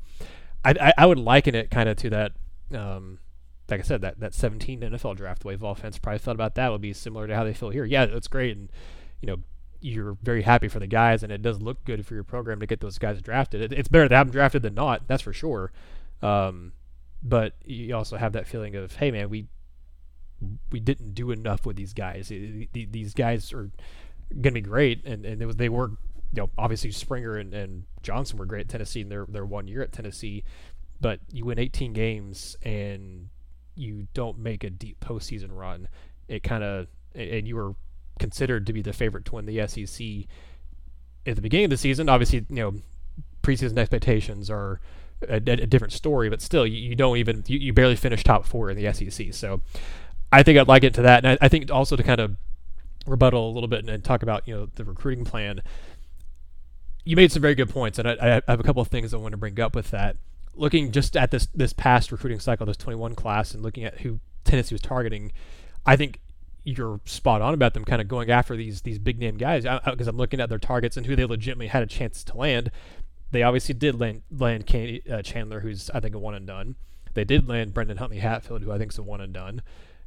I 0.65 0.75
I, 0.81 0.93
I 0.99 1.07
would 1.07 1.19
liken 1.19 1.55
it 1.55 1.71
kind 1.71 1.89
of 1.89 1.97
to 1.99 2.11
that 2.11 2.33
um, 2.75 3.19
like 3.71 3.81
I 3.81 3.83
said, 3.85 4.01
that 4.03 4.21
that 4.21 4.35
17 4.35 4.81
NFL 4.81 5.17
draft, 5.17 5.45
wave 5.45 5.63
offense 5.63 5.99
probably 5.99 6.19
felt 6.19 6.35
about 6.35 6.55
that 6.57 6.73
would 6.73 6.81
be 6.81 6.93
similar 6.93 7.27
to 7.27 7.35
how 7.35 7.45
they 7.45 7.55
feel 7.55 7.71
here. 7.71 7.85
Yeah, 7.85 8.05
it's 8.05 8.29
great, 8.29 8.57
and 8.57 8.71
you 9.21 9.27
know, 9.27 9.37
you're 9.81 10.17
very 10.23 10.43
happy 10.43 10.69
for 10.69 10.81
the 10.81 10.87
guys, 10.87 11.23
and 11.23 11.33
it 11.33 11.43
does 11.43 11.61
look 11.61 11.85
good 11.85 12.05
for 12.05 12.15
your 12.15 12.25
program 12.25 12.61
to 12.61 12.67
get 12.67 12.81
those 12.81 12.99
guys 12.99 13.21
drafted. 13.23 13.61
It, 13.61 13.73
it's 13.73 13.89
better 13.89 14.09
to 14.09 14.17
have 14.17 14.29
them 14.29 14.33
drafted 14.33 14.63
than 14.63 14.75
not, 14.75 15.07
that's 15.07 15.23
for 15.23 15.33
sure. 15.33 15.73
Um, 16.23 16.73
but 17.23 17.55
you 17.65 17.95
also 17.95 18.17
have 18.17 18.33
that 18.33 18.47
feeling 18.47 18.77
of, 18.77 18.97
hey, 18.97 19.11
man, 19.11 19.31
we 19.31 19.47
we 20.71 20.81
didn't 20.81 21.15
do 21.15 21.31
enough 21.31 21.67
with 21.67 21.77
these 21.77 21.93
guys. 21.93 22.29
These 22.29 23.15
guys 23.15 23.53
are 23.53 23.71
going 24.33 24.43
to 24.43 24.51
be 24.53 24.61
great, 24.63 25.05
and 25.05 25.27
and 25.27 25.45
was, 25.47 25.57
they 25.57 25.69
were, 25.69 25.91
you 26.33 26.43
know, 26.43 26.51
obviously 26.57 26.91
Springer 26.91 27.37
and, 27.37 27.53
and 27.53 27.85
Johnson 28.03 28.39
were 28.39 28.47
great 28.47 28.63
at 28.63 28.69
Tennessee 28.69 29.03
in 29.03 29.09
their 29.09 29.27
their 29.27 29.45
one 29.45 29.69
year 29.69 29.83
at 29.83 29.93
Tennessee, 29.93 30.45
but 31.01 31.21
you 31.31 31.45
win 31.45 31.59
18 31.59 31.93
games 31.93 32.57
and 32.63 33.29
you 33.75 34.07
don't 34.15 34.39
make 34.39 34.65
a 34.65 34.71
deep 34.71 35.01
postseason 35.01 35.49
run. 35.51 35.89
It 36.29 36.43
kind 36.43 36.65
of 36.65 36.87
and 37.15 37.47
you 37.47 37.57
were 37.57 37.75
considered 38.19 38.67
to 38.67 38.73
be 38.73 38.83
the 38.83 38.93
favorite 38.93 39.25
to 39.27 39.35
win 39.35 39.47
the 39.47 39.67
SEC 39.67 40.07
at 41.27 41.37
the 41.37 41.43
beginning 41.43 41.65
of 41.65 41.71
the 41.71 41.77
season. 41.77 42.09
Obviously, 42.09 42.47
you 42.49 42.57
know, 42.57 42.75
preseason 43.43 43.77
expectations 43.79 44.51
are 44.51 44.81
a, 45.29 45.37
a 45.37 45.67
different 45.67 45.93
story, 45.93 46.29
but 46.29 46.41
still, 46.41 46.67
you, 46.67 46.77
you 46.77 46.95
don't 46.95 47.17
even 47.17 47.45
you, 47.47 47.59
you, 47.59 47.73
barely 47.73 47.97
finish 47.97 48.23
top 48.23 48.45
four 48.45 48.71
in 48.71 48.77
the 48.77 48.93
SEC. 48.93 49.33
So, 49.35 49.61
I 50.33 50.43
think 50.43 50.59
I'd 50.59 50.69
like 50.69 50.85
it 50.85 50.95
to 50.95 51.03
that, 51.03 51.25
and 51.25 51.39
I, 51.41 51.47
I 51.47 51.49
think 51.49 51.71
also 51.71 51.97
to 51.97 52.03
kind 52.03 52.21
of 52.21 52.37
rebuttal 53.07 53.51
a 53.51 53.53
little 53.53 53.69
bit 53.69 53.81
and, 53.81 53.89
and, 53.89 54.05
talk 54.05 54.23
about 54.23 54.47
you 54.47 54.55
know 54.55 54.69
the 54.75 54.85
recruiting 54.85 55.25
plan. 55.25 55.63
You 57.05 57.17
made 57.17 57.33
some 57.33 57.43
very 57.43 57.55
good 57.55 57.71
points, 57.71 57.99
and 57.99 58.09
I, 58.09 58.43
I 58.47 58.51
have 58.51 58.61
a 58.61 58.63
couple 58.63 58.83
of 58.83 58.89
things 58.89 59.13
I 59.13 59.17
want 59.17 59.33
to 59.33 59.39
bring 59.39 59.59
up 59.61 59.75
with 59.75 59.91
that. 59.91 60.17
Looking 60.55 60.93
just 60.93 61.17
at 61.17 61.31
this 61.31 61.49
this 61.55 61.73
past 61.73 62.13
recruiting 62.13 62.41
cycle, 62.41 62.67
this 62.67 62.77
21 62.77 63.15
class, 63.15 63.55
and 63.55 63.63
looking 63.63 63.85
at 63.85 64.01
who 64.01 64.21
Tennessee 64.45 64.75
was 64.75 64.83
targeting, 64.83 65.33
I 65.87 65.97
think 65.97 66.21
you're 66.65 67.01
spot 67.07 67.41
on 67.41 67.55
about 67.55 67.75
them 67.75 67.85
kind 67.85 68.03
of 68.03 68.09
going 68.09 68.31
after 68.31 68.57
these 68.57 68.83
these 68.83 68.99
big 68.99 69.19
name 69.19 69.37
guys 69.37 69.65
because 69.85 70.07
I'm 70.07 70.17
looking 70.17 70.41
at 70.41 70.49
their 70.49 70.59
targets 70.59 70.97
and 70.97 71.07
who 71.07 71.17
they 71.17 71.25
legitimately 71.25 71.69
had 71.69 71.83
a 71.83 71.87
chance 71.87 72.23
to 72.25 72.37
land. 72.37 72.71
They 73.31 73.43
obviously 73.43 73.75
did 73.75 74.01
land, 74.01 74.23
land 74.31 74.65
uh, 75.11 75.23
Chandler, 75.23 75.61
who's 75.61 75.91
I 75.91 76.01
think 76.01 76.15
a 76.15 76.19
one 76.19 76.35
and 76.35 76.47
done. 76.47 76.77
They 77.15 77.25
did 77.25 77.49
land 77.49 77.75
Brandon 77.75 77.97
Huntley 77.97 78.19
Hatfield, 78.19 78.63
who 78.63 78.73
I 78.73 78.79
think 78.79 78.93
is 78.93 78.99
a 78.99 79.03
one 79.03 79.21
and 79.21 79.33
done. 79.33 79.63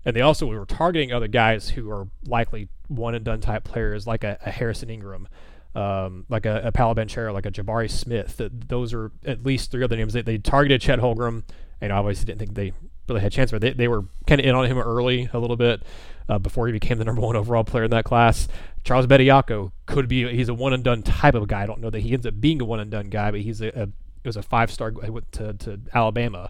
And 0.05 0.15
they 0.15 0.21
also 0.21 0.45
were 0.45 0.65
targeting 0.65 1.13
other 1.13 1.28
guys 1.28 1.69
who 1.69 1.89
are 1.89 2.07
likely 2.26 2.67
one 2.88 3.15
and 3.15 3.24
done 3.24 3.39
type 3.39 3.63
players, 3.63 4.05
like 4.05 4.24
a, 4.24 4.38
a 4.45 4.51
Harrison 4.51 4.89
Ingram, 4.89 5.28
um, 5.76 6.26
like 6.28 6.45
a, 6.45 6.61
a 6.65 6.71
Paolo 6.71 6.93
Banchero, 6.93 7.34
like 7.34 7.45
a 7.45 7.51
Jabari 7.51 7.89
Smith. 7.89 8.41
Those 8.67 8.93
are 8.93 9.11
at 9.26 9.45
least 9.45 9.71
three 9.71 9.84
other 9.84 9.95
names. 9.95 10.13
They, 10.13 10.21
they 10.21 10.38
targeted 10.38 10.82
Chet 10.82 10.99
Holmgren, 10.99 11.43
and 11.80 11.91
obviously 11.93 12.26
didn't 12.26 12.39
think 12.39 12.53
they 12.53 12.74
really 13.07 13.21
had 13.21 13.32
a 13.32 13.36
chance, 13.36 13.51
but 13.51 13.61
they, 13.61 13.71
they 13.71 13.88
were 13.88 14.05
kind 14.28 14.41
of 14.41 14.47
in 14.47 14.55
on 14.55 14.65
him 14.65 14.78
early 14.78 15.30
a 15.34 15.39
little 15.39 15.57
bit 15.57 15.84
uh, 16.30 16.39
before 16.39 16.67
he 16.67 16.74
became 16.74 16.97
the 16.97 17.05
number 17.05 17.21
one 17.21 17.36
overall 17.36 17.63
player 17.63 17.86
in 17.86 17.91
that 17.91 18.05
class. 18.05 18.47
Charles 18.84 19.07
Bediako 19.07 19.71
could 19.86 20.07
be 20.07 20.27
he's 20.36 20.49
a 20.49 20.53
one 20.53 20.73
and 20.73 20.84
done 20.84 21.03
type 21.03 21.36
of 21.36 21.47
guy. 21.47 21.63
I 21.63 21.65
don't 21.65 21.79
know 21.79 21.89
that 21.89 21.99
he 21.99 22.13
ends 22.13 22.25
up 22.25 22.39
being 22.39 22.61
a 22.61 22.65
one 22.65 22.79
and 22.79 22.91
done 22.91 23.09
guy, 23.09 23.31
but 23.31 23.41
he's 23.41 23.61
a, 23.61 23.67
a 23.69 23.84
it 23.84 24.27
was 24.27 24.38
a 24.38 24.41
five 24.41 24.71
star 24.71 24.91
to, 24.91 25.53
to 25.53 25.79
Alabama. 25.93 26.49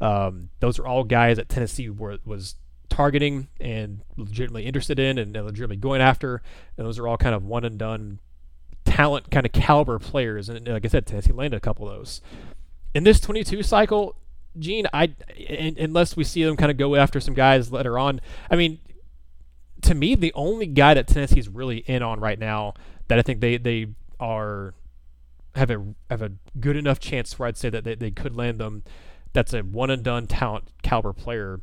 Um, 0.00 0.50
those 0.60 0.78
are 0.78 0.86
all 0.86 1.04
guys 1.04 1.36
that 1.36 1.48
Tennessee 1.48 1.88
were, 1.88 2.18
was 2.24 2.56
targeting 2.88 3.48
and 3.60 4.02
legitimately 4.16 4.66
interested 4.66 4.98
in 4.98 5.18
and 5.18 5.32
legitimately 5.32 5.76
going 5.76 6.00
after. 6.00 6.42
And 6.76 6.86
those 6.86 6.98
are 6.98 7.06
all 7.06 7.16
kind 7.16 7.34
of 7.34 7.44
one 7.44 7.64
and 7.64 7.78
done 7.78 8.18
talent 8.84 9.30
kind 9.30 9.46
of 9.46 9.52
caliber 9.52 9.98
players. 9.98 10.48
And 10.48 10.66
like 10.68 10.84
I 10.84 10.88
said, 10.88 11.06
Tennessee 11.06 11.32
landed 11.32 11.56
a 11.56 11.60
couple 11.60 11.88
of 11.88 11.96
those. 11.96 12.20
In 12.94 13.04
this 13.04 13.20
22 13.20 13.62
cycle, 13.62 14.16
Gene, 14.58 14.86
I 14.92 15.14
unless 15.78 16.16
we 16.16 16.22
see 16.22 16.44
them 16.44 16.56
kind 16.56 16.70
of 16.70 16.76
go 16.76 16.94
after 16.94 17.18
some 17.18 17.34
guys 17.34 17.72
later 17.72 17.98
on. 17.98 18.20
I 18.50 18.56
mean, 18.56 18.78
to 19.84 19.94
me, 19.94 20.14
the 20.14 20.32
only 20.34 20.66
guy 20.66 20.94
that 20.94 21.06
Tennessee's 21.06 21.48
really 21.48 21.78
in 21.78 22.02
on 22.02 22.20
right 22.20 22.38
now 22.38 22.74
that 23.08 23.18
I 23.18 23.22
think 23.22 23.40
they 23.40 23.56
they 23.56 23.88
are 24.18 24.74
have 25.54 25.70
a 25.70 25.84
have 26.10 26.22
a 26.22 26.32
good 26.58 26.76
enough 26.76 26.98
chance 26.98 27.38
where 27.38 27.48
I'd 27.48 27.56
say 27.56 27.70
that 27.70 27.84
they, 27.84 27.94
they 27.94 28.10
could 28.10 28.36
land 28.36 28.58
them. 28.58 28.82
That's 29.32 29.52
a 29.52 29.60
one 29.60 29.90
and 29.90 30.02
done 30.02 30.26
talent 30.26 30.68
caliber 30.82 31.12
player. 31.12 31.60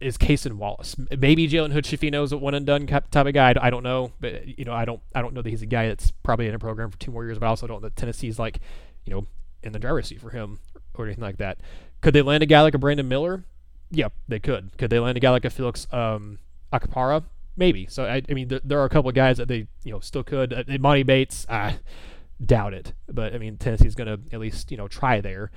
Is 0.00 0.18
Cason 0.18 0.54
Wallace? 0.54 0.96
Maybe 1.18 1.48
Jalen 1.48 1.72
Hood 1.72 1.84
Schifino 1.84 2.24
is 2.24 2.32
a 2.32 2.36
one 2.36 2.54
and 2.54 2.66
done 2.66 2.86
type 2.86 3.14
of 3.14 3.32
guy. 3.32 3.54
I 3.58 3.70
don't 3.70 3.84
know, 3.84 4.12
but 4.20 4.58
you 4.58 4.64
know, 4.64 4.72
I 4.72 4.84
don't 4.84 5.00
I 5.14 5.22
don't 5.22 5.34
know 5.34 5.40
that 5.42 5.48
he's 5.48 5.62
a 5.62 5.66
guy 5.66 5.88
that's 5.88 6.10
probably 6.10 6.48
in 6.48 6.54
a 6.54 6.58
program 6.58 6.90
for 6.90 6.98
two 6.98 7.10
more 7.10 7.24
years. 7.24 7.38
But 7.38 7.46
I 7.46 7.50
also 7.50 7.66
don't 7.66 7.80
know 7.80 7.88
that 7.88 7.96
Tennessee's 7.96 8.38
like, 8.38 8.60
you 9.04 9.14
know, 9.14 9.26
in 9.62 9.72
the 9.72 9.78
driver's 9.78 10.08
seat 10.08 10.20
for 10.20 10.30
him 10.30 10.58
or 10.94 11.06
anything 11.06 11.24
like 11.24 11.38
that. 11.38 11.58
Could 12.00 12.12
they 12.12 12.22
land 12.22 12.42
a 12.42 12.46
guy 12.46 12.60
like 12.60 12.74
a 12.74 12.78
Brandon 12.78 13.08
Miller? 13.08 13.44
Yep, 13.92 14.12
they 14.28 14.40
could. 14.40 14.76
Could 14.76 14.90
they 14.90 14.98
land 14.98 15.16
a 15.16 15.20
guy 15.20 15.30
like 15.30 15.44
a 15.44 15.50
Felix 15.50 15.86
um, 15.92 16.38
Okpara? 16.80 17.24
Maybe. 17.56 17.86
So 17.86 18.04
I, 18.04 18.22
I 18.28 18.34
mean, 18.34 18.48
there, 18.48 18.60
there, 18.64 18.80
are 18.80 18.84
a 18.84 18.88
couple 18.88 19.08
of 19.08 19.14
guys 19.14 19.36
that 19.36 19.48
they 19.48 19.66
you 19.84 19.92
know 19.92 20.00
still 20.00 20.24
could. 20.24 20.52
Uh, 20.52 20.64
Emoni 20.64 21.06
Bates, 21.06 21.46
I 21.48 21.78
doubt 22.44 22.74
it. 22.74 22.92
But 23.08 23.34
I 23.34 23.38
mean, 23.38 23.56
Tennessee's 23.56 23.94
going 23.94 24.08
to 24.08 24.34
at 24.34 24.40
least 24.40 24.70
you 24.70 24.76
know 24.76 24.88
try 24.88 25.20
there. 25.20 25.50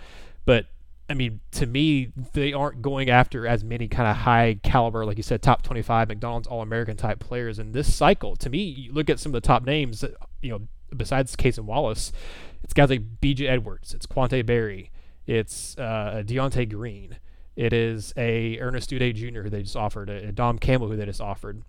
But 0.45 0.68
I 1.09 1.13
mean, 1.13 1.39
to 1.51 1.65
me, 1.65 2.11
they 2.34 2.51
aren't 2.53 2.82
going 2.82 3.09
after 3.09 3.47
as 3.47 3.63
many 3.63 3.88
kind 3.88 4.09
of 4.09 4.18
high 4.18 4.59
caliber, 4.61 5.05
like 5.05 5.18
you 5.18 5.24
said, 5.24 5.41
top 5.41 5.61
25 5.63 6.09
McDonald's 6.09 6.47
All 6.47 6.61
American 6.61 6.97
type 6.97 7.20
players 7.20 7.59
in 7.59 7.72
this 7.72 7.93
cycle. 7.93 8.36
To 8.38 8.49
me, 8.49 8.59
you 8.59 8.91
look 8.91 9.09
at 9.09 9.20
some 9.20 9.30
of 9.30 9.41
the 9.41 9.47
top 9.47 9.63
names, 9.65 10.03
you 10.41 10.51
know, 10.51 10.61
besides 10.95 11.36
Cason 11.36 11.63
Wallace, 11.63 12.11
it's 12.61 12.74
guys 12.74 12.89
like 12.89 13.22
B.J. 13.22 13.47
Edwards, 13.47 13.93
it's 13.93 14.05
Quante 14.05 14.45
Berry, 14.45 14.91
it's 15.26 15.78
uh, 15.78 16.24
Deontay 16.26 16.70
Green, 16.70 17.18
it 17.58 17.74
is 17.74 18.14
a 18.16 18.60
Ernest 18.60 18.91
Udeh 18.91 19.16
Jr. 19.16 19.41
who 19.41 19.49
they 19.49 19.64
just 19.64 19.76
offered, 19.76 20.10
a, 20.10 20.28
a 20.28 20.32
Dom 20.32 20.60
Campbell 20.60 20.88
who 20.89 20.95
they 20.95 21.05
just 21.05 21.20
offered. 21.20 21.64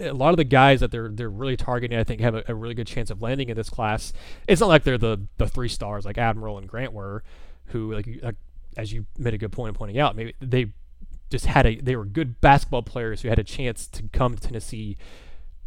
A 0.00 0.12
lot 0.12 0.30
of 0.30 0.38
the 0.38 0.44
guys 0.44 0.80
that 0.80 0.90
they're 0.90 1.10
they're 1.10 1.28
really 1.28 1.56
targeting, 1.56 1.98
I 1.98 2.04
think, 2.04 2.22
have 2.22 2.34
a, 2.34 2.42
a 2.48 2.54
really 2.54 2.74
good 2.74 2.86
chance 2.86 3.10
of 3.10 3.20
landing 3.20 3.50
in 3.50 3.56
this 3.56 3.68
class. 3.68 4.14
It's 4.48 4.60
not 4.60 4.68
like 4.68 4.82
they're 4.84 4.98
the 4.98 5.20
the 5.36 5.46
three 5.46 5.68
stars 5.68 6.06
like 6.06 6.16
Admiral 6.16 6.56
and 6.56 6.66
Grant 6.66 6.94
were, 6.94 7.22
who 7.66 7.92
like, 7.92 8.08
like 8.22 8.36
as 8.78 8.92
you 8.92 9.04
made 9.18 9.34
a 9.34 9.38
good 9.38 9.52
point 9.52 9.68
in 9.68 9.74
pointing 9.74 9.98
out, 9.98 10.16
maybe 10.16 10.34
they 10.40 10.72
just 11.28 11.46
had 11.46 11.66
a 11.66 11.76
they 11.76 11.96
were 11.96 12.06
good 12.06 12.40
basketball 12.40 12.82
players 12.82 13.20
who 13.20 13.28
had 13.28 13.38
a 13.38 13.44
chance 13.44 13.86
to 13.88 14.04
come 14.12 14.36
to 14.36 14.40
Tennessee 14.40 14.96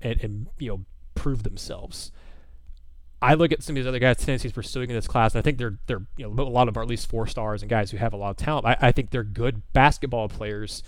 and, 0.02 0.20
and 0.24 0.48
you 0.58 0.70
know 0.70 0.86
prove 1.14 1.44
themselves. 1.44 2.12
I 3.24 3.36
look 3.36 3.54
at 3.54 3.64
some 3.64 3.76
of 3.76 3.82
these 3.82 3.88
other 3.88 4.00
guys 4.00 4.18
Tennessee's 4.18 4.52
pursuing 4.52 4.90
in 4.90 4.96
this 4.96 5.08
class, 5.08 5.34
and 5.34 5.40
I 5.40 5.42
think 5.42 5.58
they're 5.58 5.80
they're 5.88 6.02
you 6.18 6.28
know 6.28 6.44
a 6.44 6.44
lot 6.44 6.68
of 6.68 6.74
them 6.74 6.82
are 6.82 6.84
at 6.84 6.90
least 6.90 7.10
four 7.10 7.26
stars 7.26 7.62
and 7.62 7.70
guys 7.70 7.90
who 7.90 7.98
have 7.98 8.12
a 8.12 8.18
lot 8.18 8.32
of 8.32 8.38
talent. 8.38 8.66
I, 8.66 8.78
I 8.82 8.92
think 8.92 9.12
they're 9.12 9.24
good 9.24 9.62
basketball 9.72 10.28
players 10.28 10.84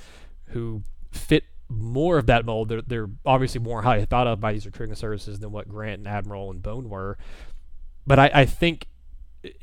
who 0.48 0.84
fit 1.12 1.46
more 1.70 2.18
of 2.18 2.26
that 2.26 2.46
mold. 2.46 2.70
They're, 2.70 2.82
they're 2.82 3.10
obviously 3.26 3.62
more 3.62 3.82
highly 3.82 4.06
thought 4.06 4.28
of 4.28 4.42
by 4.42 4.52
these 4.52 4.66
recruiting 4.66 4.96
services 4.96 5.40
than 5.40 5.52
what 5.52 5.70
Grant 5.70 6.00
and 6.00 6.08
Admiral 6.08 6.52
and 6.52 6.62
Bone 6.62 6.90
were. 6.90 7.18
But 8.06 8.20
I, 8.20 8.32
I 8.34 8.46
think, 8.46 8.88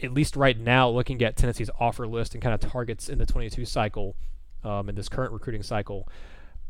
at 0.02 0.12
least 0.12 0.34
right 0.34 0.58
now, 0.58 0.88
looking 0.88 1.22
at 1.22 1.36
Tennessee's 1.36 1.70
offer 1.78 2.08
list 2.08 2.34
and 2.34 2.42
kind 2.42 2.54
of 2.54 2.60
targets 2.60 3.08
in 3.08 3.18
the 3.18 3.26
22 3.26 3.64
cycle, 3.66 4.16
um, 4.64 4.88
in 4.88 4.94
this 4.94 5.08
current 5.08 5.32
recruiting 5.32 5.62
cycle, 5.62 6.08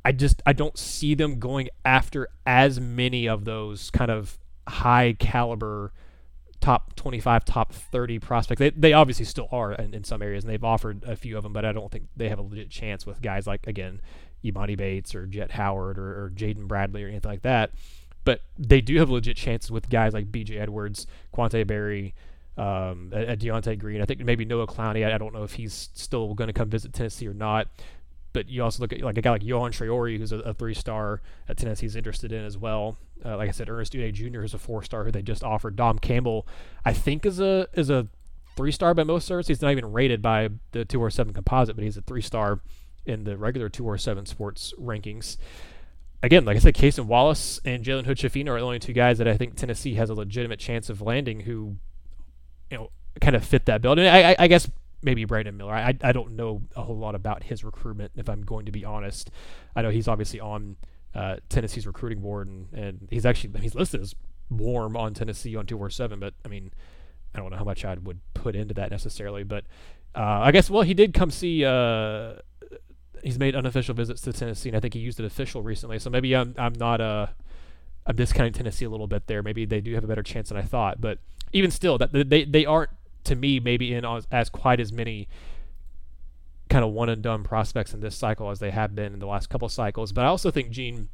I 0.04 0.12
just 0.12 0.42
I 0.44 0.52
don't 0.52 0.76
see 0.76 1.14
them 1.14 1.38
going 1.38 1.68
after 1.84 2.28
as 2.44 2.80
many 2.80 3.28
of 3.28 3.44
those 3.44 3.90
kind 3.90 4.10
of 4.10 4.38
high 4.68 5.14
caliber 5.18 5.92
top 6.60 6.94
25 6.94 7.44
top 7.44 7.72
30 7.72 8.20
prospects. 8.20 8.60
They, 8.60 8.70
they 8.70 8.92
obviously 8.92 9.24
still 9.24 9.48
are 9.50 9.72
in, 9.72 9.94
in 9.94 10.04
some 10.04 10.22
areas 10.22 10.44
and 10.44 10.52
they've 10.52 10.62
offered 10.62 11.02
a 11.04 11.16
few 11.16 11.36
of 11.36 11.42
them 11.42 11.52
but 11.52 11.64
i 11.64 11.72
don't 11.72 11.90
think 11.90 12.04
they 12.16 12.28
have 12.28 12.38
a 12.38 12.42
legit 12.42 12.70
chance 12.70 13.04
with 13.04 13.20
guys 13.20 13.46
like 13.46 13.66
again 13.66 14.00
Emoni 14.44 14.76
Bates 14.76 15.14
or 15.14 15.26
Jett 15.26 15.52
Howard 15.52 15.98
or, 15.98 16.24
or 16.24 16.30
Jaden 16.30 16.66
Bradley 16.66 17.04
or 17.04 17.08
anything 17.08 17.30
like 17.30 17.42
that. 17.42 17.72
But 18.24 18.42
they 18.58 18.80
do 18.80 18.98
have 18.98 19.10
legit 19.10 19.36
chances 19.36 19.70
with 19.70 19.90
guys 19.90 20.14
like 20.14 20.30
BJ 20.30 20.60
Edwards 20.60 21.06
Quante 21.34 21.66
Berry 21.66 22.14
um, 22.56 23.10
at, 23.12 23.40
Deontay 23.40 23.78
Green. 23.78 24.00
I 24.00 24.04
think 24.04 24.20
maybe 24.20 24.44
Noah 24.44 24.66
Clowney. 24.66 25.06
I, 25.06 25.14
I 25.14 25.18
don't 25.18 25.32
know 25.32 25.42
if 25.42 25.54
he's 25.54 25.90
still 25.94 26.34
going 26.34 26.48
to 26.48 26.52
come 26.52 26.68
visit 26.68 26.92
Tennessee 26.92 27.26
or 27.26 27.34
not 27.34 27.68
but 28.32 28.48
you 28.48 28.62
also 28.62 28.82
look 28.82 28.92
at 28.92 29.00
like 29.00 29.18
a 29.18 29.22
guy 29.22 29.30
like 29.30 29.42
Yohan 29.42 29.70
Traore, 29.70 30.18
who's 30.18 30.32
a, 30.32 30.38
a 30.38 30.54
three-star 30.54 31.20
at 31.48 31.56
Tennessee's 31.56 31.96
interested 31.96 32.32
in 32.32 32.44
as 32.44 32.56
well. 32.56 32.96
Uh, 33.24 33.36
like 33.36 33.48
I 33.48 33.52
said, 33.52 33.68
Ernest 33.68 33.92
Udeh 33.92 34.12
Jr. 34.12 34.42
is 34.42 34.54
a 34.54 34.58
four-star 34.58 35.04
who 35.04 35.10
they 35.10 35.22
just 35.22 35.44
offered. 35.44 35.76
Dom 35.76 35.98
Campbell, 35.98 36.46
I 36.84 36.92
think, 36.92 37.26
is 37.26 37.40
a 37.40 37.68
is 37.74 37.90
a 37.90 38.08
three-star 38.56 38.94
by 38.94 39.04
most 39.04 39.26
sources. 39.26 39.48
He's 39.48 39.62
not 39.62 39.72
even 39.72 39.92
rated 39.92 40.20
by 40.22 40.48
the 40.72 40.84
247 40.84 41.32
composite, 41.32 41.76
but 41.76 41.84
he's 41.84 41.96
a 41.96 42.02
three-star 42.02 42.60
in 43.06 43.24
the 43.24 43.36
regular 43.36 43.68
247 43.68 44.26
sports 44.26 44.74
rankings. 44.78 45.36
Again, 46.22 46.44
like 46.44 46.56
I 46.56 46.60
said, 46.60 46.74
Cason 46.74 47.06
Wallace 47.06 47.60
and 47.64 47.84
Jalen 47.84 48.04
Hood 48.04 48.24
are 48.24 48.58
the 48.58 48.64
only 48.64 48.78
two 48.78 48.92
guys 48.92 49.18
that 49.18 49.26
I 49.26 49.36
think 49.36 49.56
Tennessee 49.56 49.94
has 49.94 50.08
a 50.08 50.14
legitimate 50.14 50.60
chance 50.60 50.88
of 50.88 51.00
landing 51.00 51.40
who, 51.40 51.76
you 52.70 52.76
know, 52.76 52.90
kind 53.20 53.34
of 53.34 53.44
fit 53.44 53.66
that 53.66 53.82
bill. 53.82 53.92
And 53.92 54.02
I, 54.02 54.36
I 54.38 54.46
guess 54.46 54.70
maybe 55.02 55.24
Brandon 55.24 55.56
Miller. 55.56 55.74
I, 55.74 55.96
I 56.02 56.12
don't 56.12 56.32
know 56.32 56.62
a 56.76 56.82
whole 56.82 56.96
lot 56.96 57.14
about 57.14 57.42
his 57.42 57.64
recruitment, 57.64 58.12
if 58.16 58.28
I'm 58.28 58.42
going 58.42 58.66
to 58.66 58.72
be 58.72 58.84
honest. 58.84 59.30
I 59.74 59.82
know 59.82 59.90
he's 59.90 60.08
obviously 60.08 60.40
on 60.40 60.76
uh, 61.14 61.36
Tennessee's 61.48 61.86
recruiting 61.86 62.20
board, 62.20 62.48
and, 62.48 62.72
and 62.72 63.08
he's 63.10 63.26
actually 63.26 63.58
he's 63.60 63.74
listed 63.74 64.00
as 64.00 64.14
warm 64.50 64.96
on 64.96 65.14
Tennessee 65.14 65.56
on 65.56 65.66
247, 65.66 66.20
but 66.20 66.34
I 66.44 66.48
mean, 66.48 66.72
I 67.34 67.38
don't 67.38 67.50
know 67.50 67.56
how 67.56 67.64
much 67.64 67.84
I 67.84 67.94
would 67.94 68.20
put 68.34 68.54
into 68.54 68.74
that 68.74 68.90
necessarily. 68.90 69.42
But 69.42 69.64
uh, 70.14 70.40
I 70.42 70.52
guess, 70.52 70.70
well, 70.70 70.82
he 70.82 70.94
did 70.94 71.14
come 71.14 71.30
see 71.30 71.64
uh, 71.64 72.34
he's 73.22 73.38
made 73.38 73.54
unofficial 73.54 73.94
visits 73.94 74.20
to 74.22 74.32
Tennessee, 74.32 74.68
and 74.68 74.76
I 74.76 74.80
think 74.80 74.94
he 74.94 75.00
used 75.00 75.18
it 75.20 75.26
official 75.26 75.62
recently. 75.62 75.98
So 75.98 76.10
maybe 76.10 76.34
I'm 76.36 76.54
I'm 76.58 76.74
not 76.74 77.00
uh 77.00 77.26
I'm 78.06 78.16
discounting 78.16 78.52
Tennessee 78.52 78.84
a 78.84 78.90
little 78.90 79.06
bit 79.06 79.26
there. 79.26 79.42
Maybe 79.42 79.64
they 79.64 79.80
do 79.80 79.94
have 79.94 80.04
a 80.04 80.06
better 80.08 80.22
chance 80.22 80.48
than 80.48 80.58
I 80.58 80.62
thought, 80.62 81.00
but 81.00 81.18
even 81.52 81.70
still, 81.70 81.98
that 81.98 82.12
they 82.12 82.44
they 82.44 82.66
aren't 82.66 82.90
to 83.24 83.36
me 83.36 83.60
maybe 83.60 83.94
in 83.94 84.04
as, 84.04 84.26
as 84.30 84.50
quite 84.50 84.80
as 84.80 84.92
many 84.92 85.28
kind 86.68 86.84
of 86.84 86.92
one 86.92 87.08
and 87.08 87.22
done 87.22 87.44
prospects 87.44 87.92
in 87.92 88.00
this 88.00 88.16
cycle 88.16 88.50
as 88.50 88.58
they 88.58 88.70
have 88.70 88.94
been 88.94 89.12
in 89.12 89.18
the 89.18 89.26
last 89.26 89.48
couple 89.48 89.68
cycles. 89.68 90.12
But 90.12 90.24
I 90.24 90.28
also 90.28 90.50
think 90.50 90.70
Gene, 90.70 91.08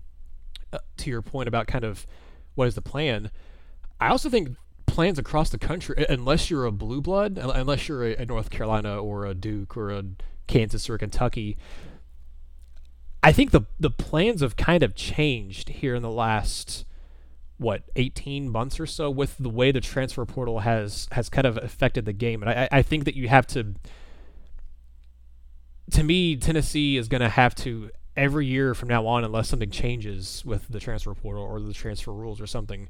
uh, 0.73 0.79
to 0.99 1.11
your 1.11 1.23
point 1.23 1.49
about 1.49 1.67
kind 1.67 1.85
of 1.85 2.07
what 2.55 2.69
is 2.69 2.75
the 2.75 2.83
plan, 2.83 3.31
I 4.01 4.09
also 4.09 4.31
think 4.31 4.57
plans 4.87 5.19
across 5.19 5.51
the 5.51 5.59
country, 5.59 6.05
unless 6.09 6.51
you're 6.51 6.65
a 6.65 6.73
blue 6.73 7.01
blood, 7.01 7.39
unless 7.39 7.89
you're 7.89 8.05
a, 8.05 8.17
a 8.17 8.27
North 8.27 8.51
Carolina 8.51 9.01
or 9.01 9.27
a 9.27 9.35
Duke 9.35 9.77
or 9.77 9.91
a 9.91 10.05
Kansas 10.47 10.89
or 10.89 10.95
a 10.95 10.99
Kentucky, 10.99 11.57
I 13.23 13.33
think 13.33 13.51
the 13.51 13.63
the 13.81 13.91
plans 13.91 14.41
have 14.41 14.57
kind 14.57 14.83
of 14.83 14.95
changed 14.95 15.69
here 15.69 15.95
in 15.95 16.03
the 16.03 16.11
last 16.11 16.85
what 17.59 17.83
18 17.97 18.49
months 18.49 18.79
or 18.79 18.87
so 18.87 19.11
with 19.11 19.37
the 19.39 19.49
way 19.49 19.73
the 19.73 19.81
transfer 19.81 20.25
portal 20.25 20.61
has 20.61 21.09
has 21.13 21.29
kind 21.29 21.47
of 21.47 21.57
affected 21.59 22.05
the 22.05 22.13
game 22.13 22.43
and 22.43 22.51
I, 22.51 22.69
I 22.71 22.83
think 22.83 23.05
that 23.05 23.15
you 23.15 23.29
have 23.29 23.47
to 23.49 23.75
to 25.91 26.03
me 26.03 26.37
Tennessee 26.37 26.97
is 26.97 27.09
going 27.09 27.21
to 27.21 27.29
have 27.29 27.55
to 27.57 27.91
every 28.17 28.47
year 28.47 28.75
from 28.75 28.89
now 28.89 29.07
on 29.07 29.25
unless 29.25 29.49
something 29.49 29.71
changes 29.71 30.43
with 30.45 30.69
the 30.69 30.81
transfer 30.81 31.15
portal 31.15 31.43
or 31.43 31.61
the 31.61 31.73
transfer 31.73 32.13
rules 32.13 32.41
or 32.41 32.47
something 32.47 32.89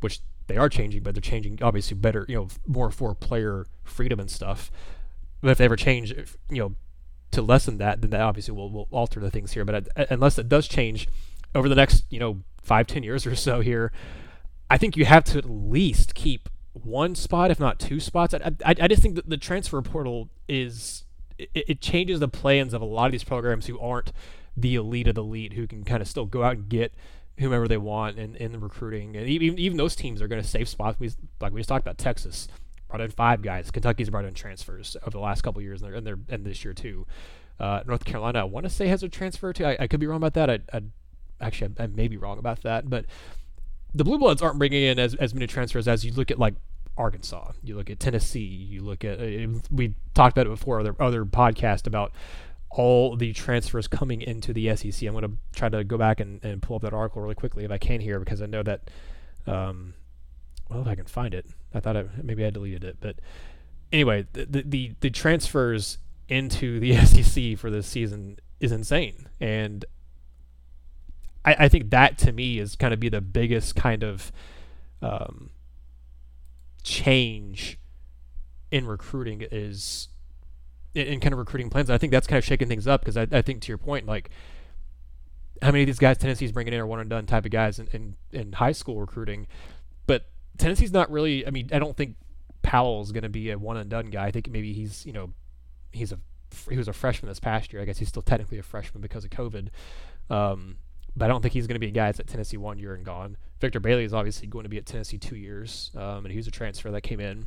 which 0.00 0.20
they 0.46 0.56
are 0.56 0.68
changing 0.68 1.02
but 1.02 1.14
they're 1.14 1.20
changing 1.20 1.58
obviously 1.62 1.96
better 1.96 2.24
you 2.28 2.36
know 2.36 2.48
more 2.66 2.90
for 2.90 3.14
player 3.14 3.66
freedom 3.84 4.20
and 4.20 4.30
stuff 4.30 4.70
but 5.40 5.50
if 5.50 5.58
they 5.58 5.64
ever 5.64 5.76
change 5.76 6.14
you 6.48 6.58
know 6.58 6.74
to 7.36 7.42
lessen 7.42 7.78
that, 7.78 8.00
then 8.00 8.10
that 8.10 8.20
obviously 8.20 8.54
will, 8.54 8.70
will 8.70 8.88
alter 8.90 9.20
the 9.20 9.30
things 9.30 9.52
here. 9.52 9.64
But 9.64 9.88
uh, 9.96 10.06
unless 10.10 10.38
it 10.38 10.48
does 10.48 10.66
change 10.66 11.08
over 11.54 11.68
the 11.68 11.74
next, 11.74 12.04
you 12.10 12.18
know, 12.18 12.42
five, 12.66 12.86
ten 12.86 13.02
years 13.02 13.26
or 13.26 13.34
so 13.34 13.60
here, 13.60 13.92
I 14.70 14.78
think 14.78 14.96
you 14.96 15.04
have 15.04 15.24
to 15.24 15.38
at 15.38 15.48
least 15.48 16.14
keep 16.14 16.48
one 16.72 17.14
spot, 17.14 17.50
if 17.50 17.58
not 17.60 17.78
two 17.78 18.00
spots. 18.00 18.34
I, 18.34 18.52
I, 18.64 18.74
I 18.80 18.88
just 18.88 19.02
think 19.02 19.14
that 19.14 19.30
the 19.30 19.36
transfer 19.36 19.80
portal 19.82 20.28
is 20.48 21.04
it, 21.38 21.50
it, 21.54 21.80
changes 21.80 22.20
the 22.20 22.28
plans 22.28 22.74
of 22.74 22.82
a 22.82 22.84
lot 22.84 23.06
of 23.06 23.12
these 23.12 23.24
programs 23.24 23.66
who 23.66 23.78
aren't 23.78 24.12
the 24.56 24.74
elite 24.74 25.08
of 25.08 25.14
the 25.14 25.22
elite, 25.22 25.52
who 25.54 25.66
can 25.66 25.84
kind 25.84 26.02
of 26.02 26.08
still 26.08 26.26
go 26.26 26.42
out 26.42 26.56
and 26.56 26.68
get 26.68 26.94
whomever 27.38 27.68
they 27.68 27.76
want 27.76 28.18
in, 28.18 28.34
in 28.36 28.52
the 28.52 28.58
recruiting. 28.58 29.16
And 29.16 29.26
even 29.28 29.58
even 29.58 29.76
those 29.76 29.96
teams 29.96 30.20
are 30.20 30.28
going 30.28 30.42
to 30.42 30.48
save 30.48 30.68
spots. 30.68 30.98
We 30.98 31.10
like 31.40 31.52
we 31.52 31.60
just 31.60 31.68
talked 31.68 31.84
about 31.84 31.98
Texas 31.98 32.48
brought 32.88 33.00
in 33.00 33.10
five 33.10 33.42
guys. 33.42 33.70
Kentucky's 33.70 34.10
brought 34.10 34.24
in 34.24 34.34
transfers 34.34 34.96
over 35.02 35.10
the 35.10 35.18
last 35.18 35.42
couple 35.42 35.60
years, 35.62 35.82
and 35.82 35.90
they're, 35.90 35.98
and 35.98 36.06
they're 36.06 36.18
and 36.28 36.44
this 36.44 36.64
year 36.64 36.74
too. 36.74 37.06
Uh, 37.58 37.82
North 37.86 38.04
Carolina, 38.04 38.40
I 38.40 38.44
want 38.44 38.64
to 38.64 38.70
say 38.70 38.88
has 38.88 39.02
a 39.02 39.08
transfer 39.08 39.52
too. 39.52 39.64
I, 39.64 39.76
I 39.80 39.86
could 39.86 40.00
be 40.00 40.06
wrong 40.06 40.18
about 40.18 40.34
that. 40.34 40.50
I, 40.50 40.58
I 40.72 40.82
actually 41.40 41.74
I, 41.78 41.84
I 41.84 41.86
may 41.86 42.08
be 42.08 42.16
wrong 42.16 42.38
about 42.38 42.62
that, 42.62 42.88
but 42.88 43.06
the 43.94 44.04
Blue 44.04 44.18
Bloods 44.18 44.42
aren't 44.42 44.58
bringing 44.58 44.82
in 44.82 44.98
as, 44.98 45.14
as 45.14 45.34
many 45.34 45.46
transfers 45.46 45.88
as 45.88 46.04
you 46.04 46.12
look 46.12 46.30
at 46.30 46.38
like 46.38 46.54
Arkansas, 46.98 47.52
you 47.62 47.76
look 47.76 47.90
at 47.90 48.00
Tennessee, 48.00 48.40
you 48.40 48.82
look 48.82 49.04
at 49.04 49.20
uh, 49.20 49.48
we 49.70 49.94
talked 50.14 50.36
about 50.36 50.46
it 50.46 50.50
before 50.50 50.80
other 50.80 50.94
other 51.00 51.24
podcast 51.24 51.86
about 51.86 52.12
all 52.70 53.16
the 53.16 53.32
transfers 53.32 53.86
coming 53.88 54.20
into 54.20 54.52
the 54.52 54.74
SEC. 54.76 55.06
I'm 55.06 55.14
going 55.14 55.24
to 55.24 55.36
try 55.58 55.68
to 55.68 55.84
go 55.84 55.96
back 55.96 56.20
and, 56.20 56.44
and 56.44 56.60
pull 56.60 56.76
up 56.76 56.82
that 56.82 56.92
article 56.92 57.22
really 57.22 57.34
quickly 57.34 57.64
if 57.64 57.70
I 57.70 57.78
can 57.78 58.00
here 58.00 58.18
because 58.18 58.42
I 58.42 58.46
know 58.46 58.62
that 58.62 58.90
um, 59.46 59.94
well 60.68 60.82
if 60.82 60.86
I 60.86 60.94
can 60.94 61.06
find 61.06 61.34
it. 61.34 61.46
I 61.74 61.80
thought 61.80 61.96
I, 61.96 62.04
maybe 62.22 62.44
I 62.44 62.50
deleted 62.50 62.84
it, 62.84 62.96
but 63.00 63.16
anyway, 63.92 64.26
the, 64.32 64.62
the 64.62 64.92
the 65.00 65.10
transfers 65.10 65.98
into 66.28 66.80
the 66.80 66.96
SEC 67.04 67.58
for 67.58 67.70
this 67.70 67.86
season 67.86 68.38
is 68.60 68.72
insane, 68.72 69.28
and 69.40 69.84
I, 71.46 71.56
I 71.60 71.68
think 71.68 71.90
that 71.90 72.18
to 72.18 72.32
me 72.32 72.58
is 72.58 72.76
kind 72.76 72.92
of 72.92 73.00
be 73.00 73.08
the 73.08 73.20
biggest 73.20 73.76
kind 73.76 74.02
of 74.02 74.32
um, 75.00 75.50
change 76.82 77.78
in 78.70 78.86
recruiting 78.86 79.46
is 79.50 80.08
in, 80.94 81.06
in, 81.06 81.20
kind 81.20 81.32
of 81.32 81.38
recruiting 81.38 81.70
plans. 81.70 81.88
I 81.88 81.98
think 81.98 82.10
that's 82.10 82.26
kind 82.26 82.38
of 82.38 82.44
shaking 82.44 82.68
things 82.68 82.86
up 82.88 83.00
because 83.00 83.16
I, 83.16 83.26
I 83.30 83.42
think 83.42 83.62
to 83.62 83.68
your 83.68 83.78
point, 83.78 84.06
like 84.06 84.30
how 85.62 85.68
many 85.68 85.82
of 85.82 85.86
these 85.86 85.98
guys 85.98 86.18
Tennessee's 86.18 86.52
bringing 86.52 86.74
in 86.74 86.80
are 86.80 86.86
one 86.86 87.00
and 87.00 87.08
done 87.08 87.26
type 87.26 87.44
of 87.44 87.50
guys 87.50 87.78
in, 87.78 87.88
in, 87.92 88.16
in 88.32 88.52
high 88.52 88.72
school 88.72 89.00
recruiting, 89.00 89.46
but 90.06 90.26
Tennessee's 90.58 90.92
not 90.92 91.10
really. 91.10 91.46
I 91.46 91.50
mean, 91.50 91.70
I 91.72 91.78
don't 91.78 91.96
think 91.96 92.16
Powell's 92.62 93.12
going 93.12 93.22
to 93.22 93.28
be 93.28 93.50
a 93.50 93.58
one 93.58 93.76
and 93.76 93.88
done 93.88 94.06
guy. 94.06 94.26
I 94.26 94.30
think 94.32 94.50
maybe 94.50 94.72
he's 94.72 95.06
you 95.06 95.12
know 95.12 95.32
he's 95.92 96.12
a 96.12 96.18
he 96.68 96.76
was 96.76 96.88
a 96.88 96.92
freshman 96.92 97.28
this 97.28 97.40
past 97.40 97.72
year. 97.72 97.80
I 97.80 97.84
guess 97.84 97.98
he's 97.98 98.08
still 98.08 98.22
technically 98.22 98.58
a 98.58 98.62
freshman 98.62 99.00
because 99.00 99.24
of 99.24 99.30
COVID. 99.30 99.68
Um, 100.30 100.76
but 101.16 101.24
I 101.24 101.28
don't 101.28 101.40
think 101.40 101.54
he's 101.54 101.66
going 101.66 101.76
to 101.76 101.80
be 101.80 101.88
a 101.88 101.92
guy 101.92 102.06
that's 102.06 102.20
at 102.20 102.26
Tennessee 102.26 102.56
one 102.56 102.78
year 102.78 102.94
and 102.94 103.04
gone. 103.04 103.36
Victor 103.60 103.80
Bailey 103.80 104.04
is 104.04 104.12
obviously 104.12 104.46
going 104.46 104.64
to 104.64 104.68
be 104.68 104.76
at 104.76 104.86
Tennessee 104.86 105.18
two 105.18 105.36
years, 105.36 105.90
um, 105.96 106.24
and 106.24 106.30
he 106.30 106.36
was 106.36 106.46
a 106.46 106.50
transfer 106.50 106.90
that 106.90 107.02
came 107.02 107.20
in. 107.20 107.46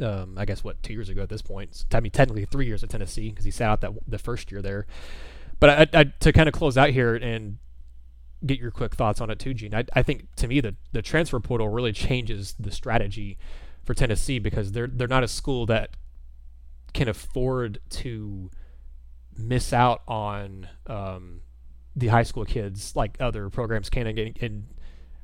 Um, 0.00 0.36
I 0.36 0.44
guess 0.44 0.62
what 0.62 0.82
two 0.82 0.92
years 0.92 1.08
ago 1.08 1.22
at 1.22 1.30
this 1.30 1.40
point. 1.40 1.86
I 1.92 2.00
mean, 2.00 2.12
technically 2.12 2.44
three 2.44 2.66
years 2.66 2.82
at 2.82 2.90
Tennessee 2.90 3.30
because 3.30 3.46
he 3.46 3.50
sat 3.50 3.70
out 3.70 3.80
that 3.80 3.92
the 4.06 4.18
first 4.18 4.50
year 4.50 4.60
there. 4.60 4.86
But 5.58 5.70
I, 5.94 6.00
I, 6.00 6.04
to 6.20 6.32
kind 6.32 6.48
of 6.48 6.54
close 6.54 6.76
out 6.76 6.90
here 6.90 7.14
and 7.14 7.56
get 8.44 8.58
your 8.58 8.70
quick 8.70 8.94
thoughts 8.94 9.22
on 9.22 9.30
it 9.30 9.38
too, 9.38 9.54
Gene. 9.54 9.74
I, 9.74 9.84
I 9.94 10.02
think 10.02 10.34
to 10.36 10.48
me 10.48 10.60
the 10.60 10.74
the 10.92 11.00
transfer 11.00 11.40
portal 11.40 11.68
really 11.68 11.92
changes 11.92 12.54
the 12.58 12.70
strategy 12.70 13.38
for 13.84 13.94
Tennessee 13.94 14.38
because 14.38 14.72
they're 14.72 14.86
they're 14.86 15.08
not 15.08 15.24
a 15.24 15.28
school 15.28 15.64
that 15.66 15.96
can 16.92 17.08
afford 17.08 17.78
to 17.90 18.50
miss 19.36 19.72
out 19.72 20.02
on 20.06 20.68
um, 20.86 21.40
the 21.96 22.08
high 22.08 22.22
school 22.22 22.44
kids 22.44 22.94
like 22.94 23.16
other 23.20 23.48
programs 23.50 23.90
can. 23.90 24.06
And, 24.06 24.38
and 24.40 24.66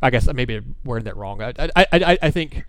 I 0.00 0.10
guess 0.10 0.26
maybe 0.32 0.56
I'm 0.56 0.74
wording 0.84 1.04
that 1.04 1.16
wrong. 1.16 1.42
I, 1.42 1.52
I, 1.58 1.86
I, 1.92 2.18
I 2.22 2.30
think 2.30 2.64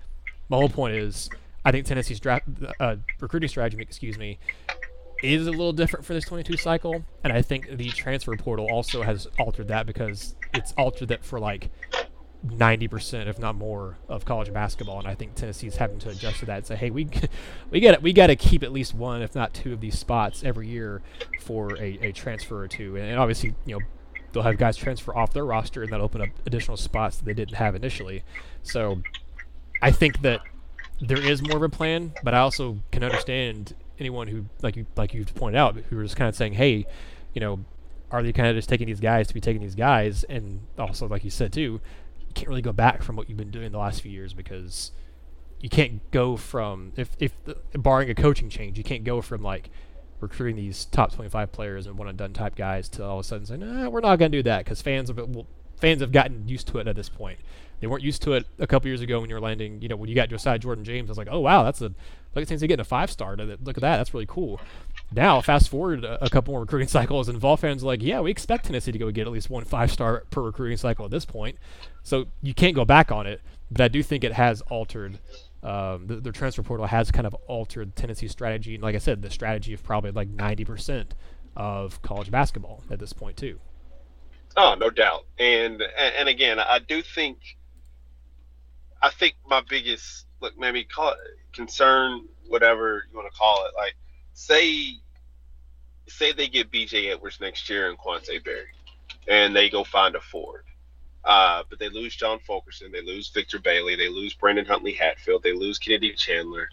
my 0.49 0.57
whole 0.57 0.69
point 0.69 0.95
is 0.95 1.29
I 1.65 1.71
think 1.71 1.85
Tennessee's 1.85 2.19
draft 2.19 2.47
uh, 2.79 2.97
recruiting 3.19 3.49
strategy, 3.49 3.81
excuse 3.81 4.17
me, 4.17 4.37
is 5.23 5.47
a 5.47 5.51
little 5.51 5.71
different 5.71 6.05
for 6.05 6.13
this 6.13 6.25
22 6.25 6.57
cycle, 6.57 7.03
and 7.23 7.31
I 7.31 7.41
think 7.41 7.77
the 7.77 7.89
transfer 7.89 8.35
portal 8.35 8.67
also 8.69 9.01
has 9.01 9.27
altered 9.39 9.69
that 9.69 9.85
because 9.85 10.35
it's 10.53 10.73
altered 10.77 11.07
that 11.07 11.23
for 11.23 11.39
like 11.39 11.69
90% 12.45 13.27
if 13.27 13.39
not 13.39 13.55
more 13.55 13.97
of 14.09 14.25
college 14.25 14.51
basketball. 14.51 14.99
And 14.99 15.07
I 15.07 15.15
think 15.15 15.35
Tennessee's 15.35 15.77
having 15.77 15.99
to 15.99 16.09
adjust 16.09 16.39
to 16.39 16.45
that 16.47 16.57
and 16.57 16.65
say 16.65 16.75
hey 16.75 16.89
we 16.89 17.07
we 17.69 17.79
got 17.79 18.01
we 18.01 18.13
got 18.13 18.27
to 18.27 18.35
keep 18.35 18.63
at 18.63 18.71
least 18.71 18.93
one 18.93 19.21
if 19.21 19.33
not 19.33 19.53
two 19.53 19.73
of 19.73 19.79
these 19.79 19.97
spots 19.97 20.43
every 20.43 20.67
year 20.67 21.01
for 21.39 21.75
a, 21.77 21.97
a 22.01 22.11
transfer 22.11 22.61
or 22.61 22.67
two. 22.67 22.97
And, 22.97 23.17
obviously 23.17 23.55
you 23.65 23.77
know 23.77 23.85
they'll 24.31 24.43
have 24.43 24.57
guys 24.57 24.75
transfer 24.75 25.15
off 25.15 25.31
their 25.31 25.45
roster 25.45 25.83
and 25.83 25.91
that'll 25.91 26.05
open 26.05 26.21
up 26.21 26.29
additional 26.45 26.75
spots 26.75 27.17
that 27.17 27.25
they 27.25 27.33
didn't 27.33 27.55
have 27.55 27.75
initially. 27.75 28.23
So 28.61 29.01
I 29.81 29.91
think 29.91 30.21
that 30.21 30.41
there 30.99 31.21
is 31.21 31.41
more 31.41 31.57
of 31.57 31.63
a 31.63 31.69
plan 31.69 32.13
but 32.23 32.33
I 32.33 32.39
also 32.39 32.79
can 32.91 33.03
understand 33.03 33.75
anyone 33.99 34.27
who 34.27 34.45
like 34.61 34.75
you 34.75 34.85
like 34.97 35.13
you've 35.13 35.33
pointed 35.35 35.57
out 35.57 35.77
who 35.89 35.97
was 35.97 36.13
kind 36.13 36.27
of 36.27 36.35
saying, 36.35 36.53
hey, 36.53 36.85
you 37.33 37.41
know, 37.41 37.63
are 38.11 38.21
they 38.21 38.31
kind 38.31 38.47
of 38.47 38.55
just 38.55 38.69
taking 38.69 38.87
these 38.87 38.99
guys 38.99 39.27
to 39.27 39.33
be 39.33 39.41
taking 39.41 39.61
these 39.61 39.75
guys? 39.75 40.23
And 40.25 40.61
also, 40.77 41.07
like 41.07 41.23
you 41.23 41.31
said 41.31 41.51
too, 41.51 41.81
can't 42.33 42.47
really 42.49 42.61
go 42.61 42.73
back 42.73 43.03
from 43.03 43.15
what 43.15 43.29
you've 43.29 43.37
been 43.37 43.51
doing 43.51 43.71
the 43.71 43.77
last 43.77 44.01
few 44.01 44.11
years 44.11 44.33
because 44.33 44.91
you 45.59 45.69
can't 45.69 46.11
go 46.11 46.35
from 46.35 46.91
if 46.97 47.15
if 47.19 47.31
the, 47.45 47.57
barring 47.73 48.09
a 48.09 48.15
coaching 48.15 48.49
change, 48.49 48.77
you 48.77 48.83
can't 48.83 49.03
go 49.03 49.21
from 49.21 49.41
like 49.41 49.69
recruiting 50.19 50.55
these 50.55 50.85
top 50.85 51.13
25 51.13 51.51
players 51.51 51.85
and 51.85 51.97
one 51.97 52.07
and 52.07 52.17
done 52.17 52.33
type 52.33 52.55
guys 52.55 52.89
to 52.89 53.03
all 53.03 53.19
of 53.19 53.25
a 53.25 53.27
sudden 53.27 53.45
say, 53.45 53.57
nah, 53.57 53.89
we're 53.89 53.99
not 53.99 54.17
going 54.17 54.31
to 54.31 54.37
do 54.37 54.43
that 54.43 54.63
because 54.63 54.81
fans 54.81 55.09
have 55.09 55.19
fans 55.77 56.01
have 56.01 56.11
gotten 56.11 56.47
used 56.47 56.67
to 56.67 56.79
it 56.79 56.87
at 56.87 56.95
this 56.95 57.09
point. 57.09 57.39
They 57.79 57.87
weren't 57.87 58.03
used 58.03 58.21
to 58.23 58.33
it 58.33 58.45
a 58.59 58.65
couple 58.65 58.87
years 58.87 59.01
ago 59.01 59.19
when 59.19 59.29
you 59.29 59.35
were 59.35 59.41
landing. 59.41 59.81
You 59.81 59.89
know, 59.89 59.97
when 59.97 60.09
you 60.09 60.15
got 60.15 60.29
Josiah 60.29 60.57
Jordan 60.57 60.85
James, 60.85 61.09
I 61.09 61.11
was 61.11 61.17
like, 61.17 61.27
oh 61.29 61.39
wow, 61.39 61.63
that's 61.63 61.81
a 61.81 61.85
look 61.85 62.41
at 62.41 62.47
Tennessee 62.47 62.67
getting 62.67 62.81
a 62.81 62.85
five 62.85 63.11
star. 63.11 63.35
Look 63.35 63.49
at 63.49 63.81
that, 63.81 63.97
that's 63.97 64.13
really 64.13 64.25
cool. 64.27 64.59
Now, 65.15 65.41
fast 65.41 65.69
forward 65.69 66.03
a, 66.03 66.29
couple 66.29 66.53
more 66.53 66.61
recruiting 66.61 66.87
cycles, 66.87 67.29
and 67.29 67.37
Vol 67.37 67.57
fans 67.57 67.83
like, 67.83 68.01
yeah, 68.01 68.21
we 68.21 68.31
expect 68.31 68.65
Tennessee 68.65 68.91
to 68.91 68.97
go 68.97 69.11
get 69.11 69.27
at 69.27 69.33
least 69.33 69.49
one 69.49 69.63
five 69.63 69.91
star 69.91 70.23
per 70.29 70.41
recruiting 70.41 70.77
cycle 70.77 71.05
at 71.05 71.11
this 71.11 71.25
point. 71.25 71.57
So 72.03 72.25
you 72.41 72.53
can't 72.53 72.75
go 72.75 72.85
back 72.85 73.11
on 73.11 73.27
it. 73.27 73.41
But 73.71 73.81
I 73.81 73.87
do 73.87 74.03
think 74.03 74.23
it 74.23 74.33
has 74.33 74.61
altered 74.61 75.19
um, 75.63 76.07
the, 76.07 76.15
the, 76.15 76.31
transfer 76.31 76.61
portal 76.61 76.85
has 76.85 77.09
kind 77.09 77.25
of 77.25 77.33
altered 77.47 77.95
Tennessee's 77.95 78.31
strategy. 78.31 78.75
And 78.75 78.83
like 78.83 78.95
I 78.95 78.99
said, 78.99 79.21
the 79.21 79.29
strategy 79.29 79.73
of 79.73 79.81
probably 79.83 80.11
like 80.11 80.29
90% 80.29 81.07
of 81.55 82.01
college 82.01 82.29
basketball 82.29 82.83
at 82.91 82.99
this 82.99 83.13
point, 83.13 83.37
too. 83.37 83.59
Oh, 84.57 84.75
no 84.77 84.89
doubt. 84.89 85.25
And 85.39 85.81
and 85.97 86.29
again, 86.29 86.59
I 86.59 86.79
do 86.79 87.01
think 87.01 87.37
I 89.01 89.09
think 89.09 89.35
my 89.47 89.61
biggest 89.67 90.27
look, 90.41 90.57
maybe 90.57 90.83
call 90.83 91.11
it 91.11 91.17
concern, 91.53 92.27
whatever 92.47 93.05
you 93.09 93.17
want 93.17 93.31
to 93.31 93.37
call 93.37 93.65
it. 93.65 93.71
Like, 93.75 93.95
say, 94.33 94.97
say 96.07 96.31
they 96.31 96.47
get 96.47 96.71
B.J. 96.71 97.09
Edwards 97.11 97.39
next 97.39 97.69
year 97.69 97.89
and 97.89 97.97
Quante 97.97 98.43
Berry, 98.43 98.67
and 99.27 99.55
they 99.55 99.69
go 99.69 99.83
find 99.83 100.15
a 100.15 100.21
Ford. 100.21 100.65
Uh, 101.23 101.63
but 101.69 101.79
they 101.79 101.89
lose 101.89 102.15
John 102.15 102.39
Fulkerson, 102.39 102.91
they 102.91 103.01
lose 103.01 103.29
Victor 103.29 103.57
Bailey, 103.57 103.95
they 103.95 104.09
lose 104.09 104.33
Brandon 104.33 104.65
Huntley 104.65 104.91
Hatfield, 104.91 105.41
they 105.41 105.53
lose 105.53 105.79
Kennedy 105.79 106.13
Chandler. 106.13 106.67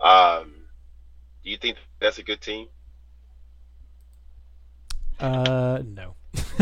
Um, 0.00 0.54
do 1.44 1.50
you 1.50 1.58
think 1.58 1.76
that's 1.98 2.18
a 2.18 2.22
good 2.22 2.40
team? 2.40 2.68
Uh, 5.18 5.82
no. 5.84 6.14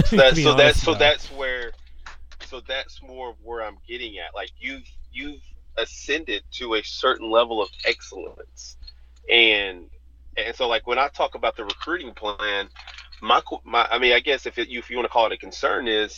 So, 0.06 0.16
that, 0.16 0.30
To 0.30 0.34
be 0.34 0.42
so 0.42 0.54
that's 0.54 0.60
honest, 0.60 0.84
so 0.84 0.94
that's 0.94 1.26
where 1.32 1.72
so 2.46 2.60
that's 2.66 3.02
more 3.02 3.30
of 3.30 3.36
where 3.42 3.62
I'm 3.62 3.78
getting 3.86 4.18
at. 4.18 4.34
Like 4.34 4.50
you've 4.58 4.90
you've 5.12 5.42
ascended 5.76 6.42
to 6.52 6.74
a 6.74 6.82
certain 6.82 7.30
level 7.30 7.62
of 7.62 7.68
excellence, 7.84 8.76
and 9.30 9.86
and 10.46 10.56
so 10.56 10.68
like 10.68 10.86
when 10.86 10.98
I 11.00 11.08
talk 11.08 11.36
about 11.36 11.56
the 11.56 11.64
recruiting 11.64 12.14
plan, 12.14 12.68
my 13.22 13.42
my 13.64 13.86
I 13.90 13.98
mean 13.98 14.14
I 14.14 14.20
guess 14.20 14.46
if 14.46 14.58
it, 14.58 14.68
you 14.70 14.80
if 14.80 14.90
you 14.90 14.96
want 14.96 15.06
to 15.06 15.12
call 15.12 15.26
it 15.26 15.32
a 15.32 15.38
concern 15.38 15.88
is 15.88 16.16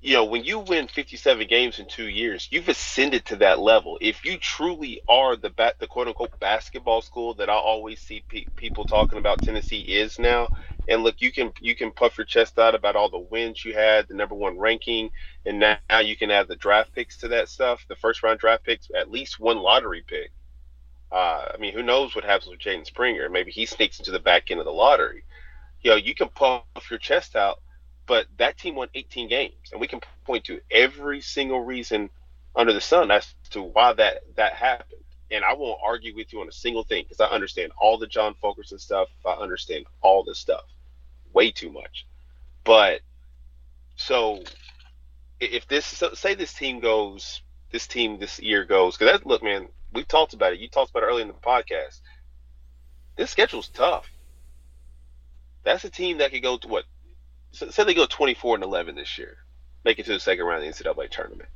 you 0.00 0.14
know, 0.14 0.26
when 0.26 0.44
you 0.44 0.60
win 0.60 0.88
57 0.88 1.48
games 1.48 1.80
in 1.80 1.86
two 1.88 2.08
years, 2.08 2.48
you've 2.52 2.68
ascended 2.70 3.26
to 3.26 3.36
that 3.36 3.60
level. 3.60 3.98
If 4.00 4.24
you 4.24 4.38
truly 4.38 5.02
are 5.08 5.36
the 5.36 5.50
ba- 5.50 5.74
the 5.80 5.88
quote 5.88 6.08
unquote 6.08 6.38
basketball 6.40 7.02
school 7.02 7.34
that 7.36 7.50
I 7.50 7.54
always 7.54 8.00
see 8.00 8.24
pe- 8.30 8.46
people 8.56 8.86
talking 8.86 9.18
about 9.18 9.42
Tennessee 9.42 9.80
is 9.80 10.20
now, 10.20 10.50
and 10.88 11.02
look, 11.02 11.16
you 11.20 11.32
can 11.32 11.52
you 11.60 11.76
can 11.76 11.92
puff 11.92 12.18
your 12.18 12.26
chest 12.26 12.60
out 12.60 12.76
about 12.76 12.96
all 12.96 13.10
the 13.10 13.18
wins 13.32 13.66
you 13.66 13.74
had, 13.74 14.08
the 14.08 14.14
number 14.14 14.36
one 14.36 14.58
ranking, 14.60 15.10
and 15.46 15.60
now 15.60 16.00
you 16.00 16.16
can 16.16 16.30
add 16.30 16.48
the 16.48 16.56
draft 16.56 16.94
picks 16.94 17.18
to 17.18 17.28
that 17.30 17.50
stuff, 17.50 17.84
the 17.90 17.96
first 17.96 18.22
round 18.22 18.38
draft 18.40 18.64
picks, 18.64 18.88
at 18.96 19.10
least 19.10 19.40
one 19.40 19.58
lottery 19.58 20.04
pick. 20.06 20.30
Uh, 21.10 21.46
I 21.54 21.56
mean, 21.58 21.72
who 21.72 21.82
knows 21.82 22.14
what 22.14 22.24
happens 22.24 22.50
with 22.50 22.60
Jaden 22.60 22.86
Springer? 22.86 23.28
Maybe 23.28 23.50
he 23.50 23.66
sneaks 23.66 23.98
into 23.98 24.10
the 24.10 24.18
back 24.18 24.50
end 24.50 24.60
of 24.60 24.66
the 24.66 24.72
lottery. 24.72 25.24
You 25.82 25.90
know, 25.90 25.96
you 25.96 26.14
can 26.14 26.28
puff 26.28 26.64
your 26.90 26.98
chest 26.98 27.36
out 27.36 27.60
but 28.08 28.26
that 28.38 28.56
team 28.56 28.74
won 28.74 28.88
18 28.94 29.28
games, 29.28 29.70
and 29.70 29.80
we 29.80 29.86
can 29.86 30.00
point 30.24 30.44
to 30.44 30.60
every 30.70 31.20
single 31.20 31.60
reason 31.60 32.08
under 32.56 32.72
the 32.72 32.80
sun 32.80 33.10
as 33.10 33.34
to 33.50 33.62
why 33.62 33.92
that 33.92 34.22
that 34.34 34.54
happened. 34.54 35.02
And 35.30 35.44
I 35.44 35.52
won't 35.52 35.78
argue 35.84 36.16
with 36.16 36.32
you 36.32 36.40
on 36.40 36.48
a 36.48 36.52
single 36.52 36.82
thing 36.82 37.04
because 37.04 37.20
I 37.20 37.26
understand 37.26 37.70
all 37.76 37.98
the 37.98 38.06
John 38.06 38.34
Fulkerson 38.40 38.78
stuff. 38.78 39.08
I 39.26 39.32
understand 39.32 39.84
all 40.00 40.24
this 40.24 40.38
stuff, 40.38 40.64
way 41.34 41.50
too 41.50 41.70
much. 41.70 42.06
But 42.64 43.02
so 43.96 44.42
if 45.38 45.68
this 45.68 46.02
say 46.14 46.34
this 46.34 46.54
team 46.54 46.80
goes, 46.80 47.42
this 47.70 47.86
team 47.86 48.18
this 48.18 48.40
year 48.40 48.64
goes 48.64 48.96
because 48.96 49.12
that 49.12 49.26
look, 49.26 49.42
man, 49.42 49.68
we've 49.92 50.08
talked 50.08 50.34
about 50.34 50.52
it. 50.52 50.60
You 50.60 50.68
talked 50.68 50.90
about 50.90 51.02
it 51.02 51.06
earlier 51.06 51.22
in 51.22 51.28
the 51.28 51.34
podcast. 51.34 52.00
This 53.16 53.30
schedule's 53.30 53.68
tough. 53.68 54.08
That's 55.64 55.84
a 55.84 55.90
team 55.90 56.18
that 56.18 56.30
could 56.30 56.42
go 56.42 56.56
to 56.58 56.68
what 56.68 56.84
say 57.52 57.84
they 57.84 57.94
go 57.94 58.06
24 58.06 58.56
and 58.56 58.64
11 58.64 58.94
this 58.94 59.18
year, 59.18 59.38
make 59.84 59.98
it 59.98 60.06
to 60.06 60.12
the 60.12 60.20
second 60.20 60.44
round 60.44 60.64
of 60.64 60.76
the 60.76 60.84
NCAA 60.84 61.10
tournament, 61.10 61.48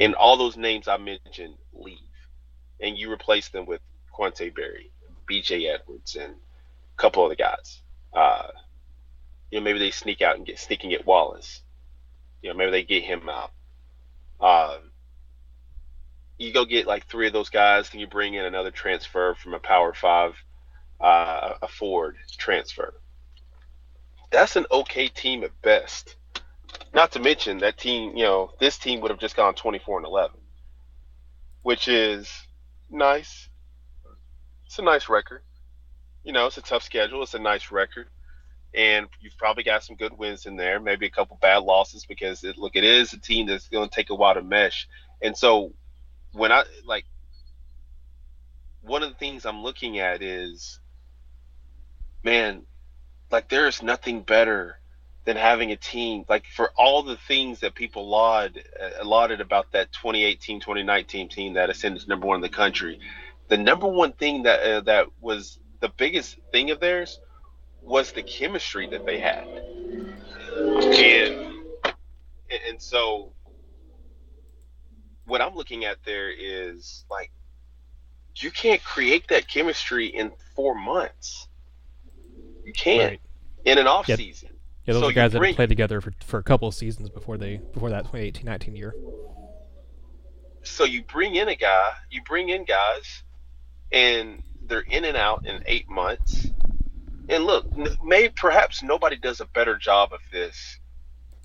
and 0.00 0.14
all 0.14 0.36
those 0.36 0.56
names 0.56 0.88
I 0.88 0.96
mentioned 0.96 1.54
leave, 1.72 1.98
and 2.80 2.96
you 2.96 3.12
replace 3.12 3.48
them 3.48 3.66
with 3.66 3.80
Quante 4.12 4.54
Berry, 4.54 4.90
B.J. 5.26 5.68
Edwards, 5.68 6.16
and 6.16 6.32
a 6.32 6.96
couple 6.96 7.24
other 7.24 7.34
guys. 7.34 7.82
Uh, 8.12 8.48
you 9.50 9.60
know, 9.60 9.64
maybe 9.64 9.78
they 9.78 9.90
sneak 9.90 10.22
out 10.22 10.36
and 10.36 10.46
get 10.46 10.58
sneaking 10.58 10.92
at 10.92 11.06
Wallace. 11.06 11.62
You 12.42 12.50
know, 12.50 12.56
maybe 12.56 12.70
they 12.70 12.82
get 12.82 13.04
him 13.04 13.28
out. 13.28 13.52
Um, 14.40 14.87
you 16.38 16.52
go 16.52 16.64
get 16.64 16.86
like 16.86 17.06
three 17.06 17.26
of 17.26 17.32
those 17.32 17.50
guys, 17.50 17.90
and 17.92 18.00
you 18.00 18.06
bring 18.06 18.34
in 18.34 18.44
another 18.44 18.70
transfer 18.70 19.34
from 19.34 19.54
a 19.54 19.58
Power 19.58 19.92
Five, 19.92 20.34
uh, 21.00 21.54
a 21.62 21.68
Ford 21.68 22.16
transfer 22.38 22.94
that's 24.30 24.56
an 24.56 24.66
okay 24.70 25.08
team 25.08 25.44
at 25.44 25.60
best. 25.62 26.16
Not 26.94 27.12
to 27.12 27.20
mention 27.20 27.58
that 27.58 27.78
team, 27.78 28.16
you 28.16 28.24
know, 28.24 28.50
this 28.60 28.78
team 28.78 29.00
would 29.00 29.10
have 29.10 29.20
just 29.20 29.36
gone 29.36 29.54
24 29.54 29.98
and 29.98 30.06
11, 30.06 30.36
which 31.62 31.88
is 31.88 32.30
nice. 32.90 33.48
It's 34.66 34.78
a 34.78 34.82
nice 34.82 35.08
record. 35.08 35.42
You 36.24 36.32
know, 36.32 36.46
it's 36.46 36.58
a 36.58 36.62
tough 36.62 36.82
schedule. 36.82 37.22
It's 37.22 37.34
a 37.34 37.38
nice 37.38 37.70
record. 37.70 38.08
And 38.74 39.06
you've 39.20 39.36
probably 39.38 39.62
got 39.62 39.82
some 39.82 39.96
good 39.96 40.16
wins 40.16 40.44
in 40.44 40.56
there, 40.56 40.78
maybe 40.78 41.06
a 41.06 41.10
couple 41.10 41.38
bad 41.40 41.62
losses 41.62 42.04
because 42.04 42.44
it, 42.44 42.58
look, 42.58 42.76
it 42.76 42.84
is 42.84 43.12
a 43.14 43.18
team 43.18 43.46
that's 43.46 43.68
going 43.68 43.88
to 43.88 43.94
take 43.94 44.10
a 44.10 44.14
while 44.14 44.34
to 44.34 44.42
mesh. 44.42 44.88
And 45.22 45.36
so 45.36 45.72
when 46.32 46.52
I 46.52 46.64
like 46.86 47.04
one 48.82 49.02
of 49.02 49.10
the 49.10 49.16
things 49.16 49.44
I'm 49.44 49.62
looking 49.62 49.98
at 49.98 50.22
is 50.22 50.80
man, 52.24 52.62
like 53.30 53.48
there 53.48 53.66
is 53.66 53.82
nothing 53.82 54.22
better 54.22 54.78
than 55.24 55.36
having 55.36 55.72
a 55.72 55.76
team 55.76 56.24
like 56.28 56.46
for 56.46 56.70
all 56.76 57.02
the 57.02 57.16
things 57.28 57.60
that 57.60 57.74
people 57.74 58.08
laud 58.08 58.58
uh, 58.80 59.04
lauded 59.04 59.40
about 59.40 59.70
that 59.72 59.92
2018 59.92 60.60
2019 60.60 61.28
team 61.28 61.54
that 61.54 61.68
ascended 61.70 62.02
to 62.02 62.08
number 62.08 62.26
one 62.26 62.36
in 62.36 62.42
the 62.42 62.48
country. 62.48 62.98
The 63.48 63.58
number 63.58 63.86
one 63.86 64.12
thing 64.12 64.44
that 64.44 64.60
uh, 64.60 64.80
that 64.82 65.06
was 65.20 65.58
the 65.80 65.88
biggest 65.90 66.36
thing 66.52 66.70
of 66.70 66.80
theirs 66.80 67.20
was 67.82 68.12
the 68.12 68.22
chemistry 68.22 68.88
that 68.88 69.06
they 69.06 69.18
had. 69.18 69.46
And 72.50 72.60
and 72.68 72.80
so 72.80 73.32
what 75.28 75.40
i'm 75.40 75.54
looking 75.54 75.84
at 75.84 75.96
there 76.04 76.30
is 76.30 77.04
like 77.10 77.30
you 78.36 78.50
can't 78.50 78.82
create 78.82 79.26
that 79.28 79.46
chemistry 79.48 80.06
in 80.06 80.32
four 80.56 80.74
months 80.74 81.46
you 82.64 82.72
can't 82.72 83.12
Right. 83.12 83.20
in 83.64 83.78
an 83.78 83.86
off 83.86 84.08
Yeah. 84.08 84.16
season. 84.16 84.50
Yeah, 84.84 84.94
those 84.94 85.02
So 85.02 85.08
are 85.08 85.12
guys 85.12 85.32
that 85.32 85.38
bring- 85.38 85.50
have 85.52 85.56
played 85.56 85.68
together 85.70 86.00
for, 86.00 86.12
for 86.24 86.38
a 86.38 86.42
couple 86.42 86.68
of 86.68 86.74
seasons 86.74 87.08
before 87.10 87.36
they 87.38 87.56
before 87.72 87.90
that 87.90 88.04
2018-19 88.06 88.76
year. 88.76 88.94
So 90.62 90.84
you 90.84 91.02
bring 91.02 91.34
in 91.34 91.48
a 91.48 91.54
guy, 91.56 91.92
you 92.10 92.22
bring 92.22 92.48
in 92.50 92.64
guys, 92.64 93.22
and 93.92 94.42
they're 94.62 94.80
in 94.80 95.04
and 95.04 95.16
out 95.16 95.46
in 95.46 95.62
eight 95.66 95.88
months. 95.88 96.48
And 97.28 97.44
look, 97.44 97.66
may 98.02 98.28
perhaps 98.28 98.82
nobody 98.82 99.16
does 99.16 99.40
a 99.40 99.46
better 99.46 99.76
job 99.76 100.12
of 100.12 100.20
this 100.30 100.78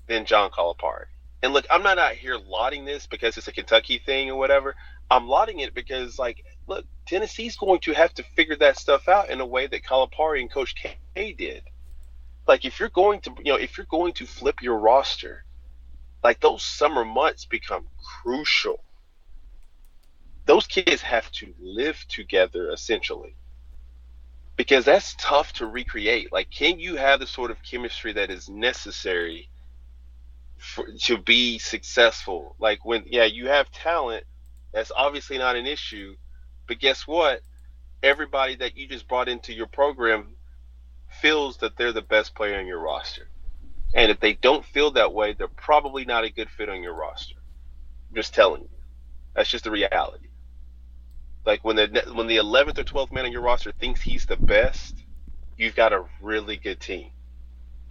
than 0.06 0.24
John 0.26 0.50
Calipari. 0.50 1.06
And 1.44 1.52
look, 1.52 1.66
I'm 1.70 1.82
not 1.82 1.98
out 1.98 2.14
here 2.14 2.38
lauding 2.38 2.86
this 2.86 3.06
because 3.06 3.36
it's 3.36 3.48
a 3.48 3.52
Kentucky 3.52 3.98
thing 3.98 4.30
or 4.30 4.36
whatever. 4.36 4.74
I'm 5.10 5.28
lauding 5.28 5.60
it 5.60 5.74
because, 5.74 6.18
like, 6.18 6.42
look, 6.66 6.86
Tennessee's 7.06 7.54
going 7.54 7.80
to 7.80 7.92
have 7.92 8.14
to 8.14 8.22
figure 8.34 8.56
that 8.56 8.78
stuff 8.78 9.08
out 9.08 9.28
in 9.28 9.42
a 9.42 9.46
way 9.46 9.66
that 9.66 9.84
Calipari 9.84 10.40
and 10.40 10.50
Coach 10.50 10.74
K 10.74 11.32
did. 11.34 11.64
Like, 12.48 12.64
if 12.64 12.80
you're 12.80 12.88
going 12.88 13.20
to, 13.20 13.34
you 13.44 13.52
know, 13.52 13.58
if 13.58 13.76
you're 13.76 13.86
going 13.90 14.14
to 14.14 14.24
flip 14.24 14.62
your 14.62 14.78
roster, 14.78 15.44
like 16.22 16.40
those 16.40 16.62
summer 16.62 17.04
months 17.04 17.44
become 17.44 17.88
crucial. 18.22 18.82
Those 20.46 20.66
kids 20.66 21.02
have 21.02 21.30
to 21.32 21.52
live 21.60 22.02
together 22.08 22.70
essentially. 22.70 23.36
Because 24.56 24.86
that's 24.86 25.14
tough 25.18 25.52
to 25.54 25.66
recreate. 25.66 26.32
Like, 26.32 26.50
can 26.50 26.80
you 26.80 26.96
have 26.96 27.20
the 27.20 27.26
sort 27.26 27.50
of 27.50 27.62
chemistry 27.62 28.14
that 28.14 28.30
is 28.30 28.48
necessary 28.48 29.50
for, 30.64 30.86
to 31.02 31.18
be 31.18 31.58
successful? 31.58 32.56
Like, 32.58 32.84
when, 32.84 33.04
yeah, 33.06 33.24
you 33.24 33.48
have 33.48 33.70
talent, 33.70 34.24
that's 34.72 34.92
obviously 34.94 35.38
not 35.38 35.56
an 35.56 35.66
issue. 35.66 36.16
But 36.66 36.80
guess 36.80 37.06
what? 37.06 37.40
Everybody 38.02 38.56
that 38.56 38.76
you 38.76 38.88
just 38.88 39.08
brought 39.08 39.28
into 39.28 39.52
your 39.52 39.66
program 39.66 40.36
feels 41.20 41.58
that 41.58 41.76
they're 41.76 41.92
the 41.92 42.02
best 42.02 42.34
player 42.34 42.58
in 42.58 42.66
your 42.66 42.80
roster. 42.80 43.28
And 43.94 44.10
if 44.10 44.18
they 44.18 44.32
don't 44.32 44.64
feel 44.64 44.90
that 44.92 45.14
way, 45.14 45.34
they're 45.34 45.48
probably 45.48 46.04
not 46.04 46.24
a 46.24 46.30
good 46.30 46.50
fit 46.50 46.68
on 46.68 46.82
your 46.82 46.94
roster. 46.94 47.36
I'm 48.10 48.16
just 48.16 48.34
telling 48.34 48.62
you. 48.62 48.68
That's 49.34 49.50
just 49.50 49.64
the 49.64 49.70
reality. 49.70 50.28
Like 51.44 51.64
when 51.64 51.76
the 51.76 52.12
when 52.14 52.26
the 52.26 52.38
11th 52.38 52.78
or 52.78 52.84
12th 52.84 53.12
man 53.12 53.26
on 53.26 53.32
your 53.32 53.42
roster 53.42 53.72
thinks 53.72 54.00
he's 54.00 54.26
the 54.26 54.36
best, 54.36 54.96
you've 55.56 55.76
got 55.76 55.92
a 55.92 56.04
really 56.20 56.56
good 56.56 56.80
team. 56.80 57.10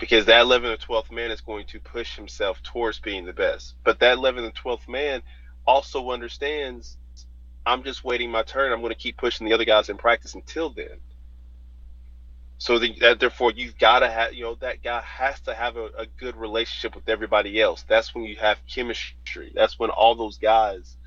Because 0.04 0.26
that 0.26 0.46
11th 0.46 0.74
or 0.74 1.02
12th 1.02 1.12
man 1.14 1.32
is 1.32 1.40
going 1.40 1.66
to 1.68 1.80
push 1.80 2.18
himself 2.18 2.62
towards 2.62 3.00
being 3.00 3.24
the 3.24 3.32
best. 3.32 3.76
But 3.86 4.00
that 4.00 4.18
11th 4.18 4.44
and 4.44 4.54
12th 4.54 4.90
man 4.90 5.22
also 5.66 6.12
understands 6.12 6.98
I'm 7.66 7.84
just 7.84 8.04
waiting 8.04 8.30
my 8.30 8.44
turn. 8.44 8.74
I'm 8.74 8.82
going 8.82 8.92
to 8.92 9.00
keep 9.00 9.16
pushing 9.16 9.48
the 9.48 9.54
other 9.54 9.64
guys 9.64 9.88
in 9.88 9.96
practice 9.96 10.36
until 10.36 10.72
then. 10.72 11.00
So 12.58 12.80
the, 12.80 12.94
that, 13.00 13.22
therefore, 13.22 13.54
you've 13.56 13.78
got 13.78 14.00
to 14.00 14.10
have, 14.10 14.34
you 14.34 14.44
know, 14.44 14.56
that 14.56 14.84
guy 14.84 15.00
has 15.00 15.40
to 15.42 15.54
have 15.54 15.78
a, 15.78 15.86
a 15.98 16.06
good 16.18 16.36
relationship 16.36 16.96
with 16.96 17.08
everybody 17.08 17.62
else. 17.62 17.86
That's 17.88 18.14
when 18.14 18.26
you 18.26 18.36
have 18.42 18.60
chemistry. 18.68 19.54
That's 19.56 19.80
when 19.80 19.90
all 19.90 20.16
those 20.16 20.38
guys 20.38 20.98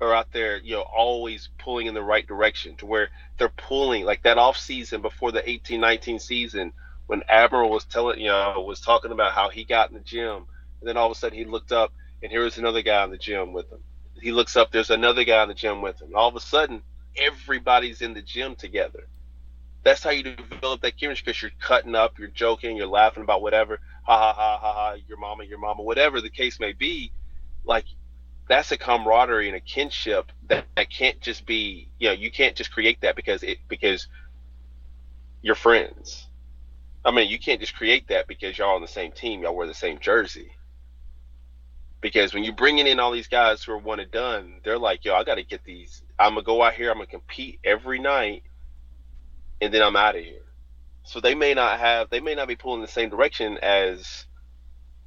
are 0.00 0.14
out 0.14 0.32
there, 0.32 0.56
you 0.56 0.76
know, 0.76 0.86
always 0.90 1.50
pulling 1.58 1.86
in 1.86 1.92
the 1.92 2.02
right 2.02 2.26
direction 2.26 2.76
to 2.76 2.86
where 2.86 3.10
they're 3.36 3.50
pulling 3.50 4.06
like 4.06 4.22
that 4.22 4.38
off 4.38 4.56
season 4.56 5.02
before 5.02 5.32
the 5.32 5.46
18 5.46 5.82
19 5.82 6.18
season 6.18 6.72
when 7.12 7.22
Admiral 7.28 7.68
was 7.68 7.84
telling, 7.84 8.18
you 8.18 8.28
know, 8.28 8.64
was 8.66 8.80
talking 8.80 9.12
about 9.12 9.32
how 9.32 9.50
he 9.50 9.64
got 9.64 9.90
in 9.90 9.94
the 9.94 10.00
gym. 10.00 10.46
And 10.80 10.88
then 10.88 10.96
all 10.96 11.04
of 11.04 11.12
a 11.12 11.14
sudden 11.14 11.36
he 11.36 11.44
looked 11.44 11.70
up 11.70 11.92
and 12.22 12.32
here 12.32 12.42
was 12.42 12.56
another 12.56 12.80
guy 12.80 13.04
in 13.04 13.10
the 13.10 13.18
gym 13.18 13.52
with 13.52 13.70
him. 13.70 13.80
He 14.22 14.32
looks 14.32 14.56
up, 14.56 14.72
there's 14.72 14.88
another 14.88 15.22
guy 15.22 15.42
in 15.42 15.50
the 15.50 15.54
gym 15.54 15.82
with 15.82 16.00
him. 16.00 16.12
All 16.14 16.30
of 16.30 16.36
a 16.36 16.40
sudden, 16.40 16.80
everybody's 17.14 18.00
in 18.00 18.14
the 18.14 18.22
gym 18.22 18.54
together. 18.54 19.08
That's 19.82 20.02
how 20.02 20.08
you 20.08 20.22
develop 20.22 20.80
that 20.80 20.98
chemistry 20.98 21.24
because 21.26 21.42
you're 21.42 21.50
cutting 21.60 21.94
up, 21.94 22.18
you're 22.18 22.28
joking, 22.28 22.78
you're 22.78 22.86
laughing 22.86 23.24
about 23.24 23.42
whatever, 23.42 23.78
ha 24.04 24.16
ha 24.16 24.32
ha 24.32 24.58
ha 24.58 24.72
ha, 24.72 24.96
your 25.06 25.18
mama, 25.18 25.44
your 25.44 25.58
mama, 25.58 25.82
whatever 25.82 26.22
the 26.22 26.30
case 26.30 26.58
may 26.60 26.72
be. 26.72 27.12
Like 27.62 27.84
that's 28.48 28.72
a 28.72 28.78
camaraderie 28.78 29.48
and 29.48 29.56
a 29.56 29.60
kinship 29.60 30.32
that, 30.48 30.64
that 30.76 30.88
can't 30.88 31.20
just 31.20 31.44
be, 31.44 31.90
you 31.98 32.08
know, 32.08 32.14
you 32.14 32.30
can't 32.30 32.56
just 32.56 32.72
create 32.72 33.02
that 33.02 33.16
because 33.16 33.42
it 33.42 33.58
because 33.68 34.08
you're 35.42 35.54
friends. 35.54 36.28
I 37.04 37.10
mean, 37.10 37.28
you 37.28 37.38
can't 37.38 37.60
just 37.60 37.74
create 37.74 38.08
that 38.08 38.28
because 38.28 38.56
y'all 38.56 38.76
on 38.76 38.80
the 38.82 38.88
same 38.88 39.12
team, 39.12 39.42
y'all 39.42 39.56
wear 39.56 39.66
the 39.66 39.74
same 39.74 39.98
jersey. 39.98 40.52
Because 42.00 42.34
when 42.34 42.44
you're 42.44 42.54
bringing 42.54 42.86
in 42.86 43.00
all 43.00 43.12
these 43.12 43.28
guys 43.28 43.62
who 43.62 43.72
are 43.72 43.78
one 43.78 44.00
and 44.00 44.10
done, 44.10 44.60
they're 44.64 44.78
like, 44.78 45.04
yo, 45.04 45.14
I 45.14 45.24
got 45.24 45.36
to 45.36 45.44
get 45.44 45.64
these. 45.64 46.02
I'm 46.18 46.34
gonna 46.34 46.42
go 46.42 46.62
out 46.62 46.74
here. 46.74 46.90
I'm 46.90 46.96
gonna 46.96 47.06
compete 47.06 47.60
every 47.64 47.98
night, 47.98 48.42
and 49.60 49.72
then 49.72 49.82
I'm 49.82 49.96
out 49.96 50.16
of 50.16 50.24
here. 50.24 50.42
So 51.04 51.20
they 51.20 51.34
may 51.34 51.54
not 51.54 51.80
have, 51.80 52.10
they 52.10 52.20
may 52.20 52.34
not 52.34 52.48
be 52.48 52.56
pulling 52.56 52.80
the 52.80 52.88
same 52.88 53.10
direction 53.10 53.58
as, 53.62 54.26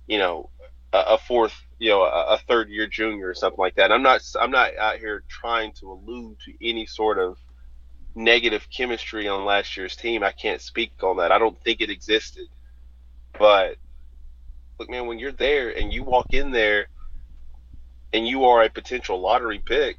you 0.07 0.17
know, 0.17 0.49
a, 0.91 0.99
a 0.99 1.17
fourth, 1.17 1.55
you 1.79 1.89
know, 1.89 2.03
a, 2.03 2.33
a, 2.33 2.37
third 2.37 2.69
year 2.69 2.87
junior 2.87 3.29
or 3.29 3.33
something 3.33 3.59
like 3.59 3.75
that. 3.75 3.91
I'm 3.91 4.03
not, 4.03 4.21
I'm 4.39 4.51
not 4.51 4.75
out 4.77 4.97
here 4.97 5.23
trying 5.29 5.71
to 5.79 5.91
allude 5.91 6.37
to 6.45 6.53
any 6.61 6.85
sort 6.85 7.17
of 7.17 7.37
negative 8.15 8.67
chemistry 8.69 9.27
on 9.27 9.45
last 9.45 9.75
year's 9.75 9.95
team. 9.95 10.23
I 10.23 10.31
can't 10.31 10.61
speak 10.61 10.91
on 11.03 11.17
that. 11.17 11.31
I 11.31 11.37
don't 11.37 11.59
think 11.61 11.81
it 11.81 11.89
existed. 11.89 12.47
But 13.37 13.75
look, 14.79 14.89
man, 14.89 15.07
when 15.07 15.19
you're 15.19 15.31
there 15.31 15.69
and 15.69 15.91
you 15.91 16.03
walk 16.03 16.33
in 16.33 16.51
there 16.51 16.87
and 18.13 18.27
you 18.27 18.45
are 18.45 18.63
a 18.63 18.69
potential 18.69 19.19
lottery 19.19 19.59
pick, 19.59 19.97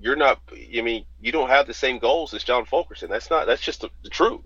you're 0.00 0.16
not. 0.16 0.40
I 0.52 0.80
mean, 0.80 1.04
you 1.20 1.32
don't 1.32 1.50
have 1.50 1.66
the 1.66 1.74
same 1.74 1.98
goals 1.98 2.32
as 2.32 2.44
John 2.44 2.64
Fulkerson. 2.64 3.10
That's 3.10 3.30
not. 3.30 3.46
That's 3.46 3.62
just 3.62 3.80
the, 3.80 3.90
the 4.04 4.10
truth. 4.10 4.42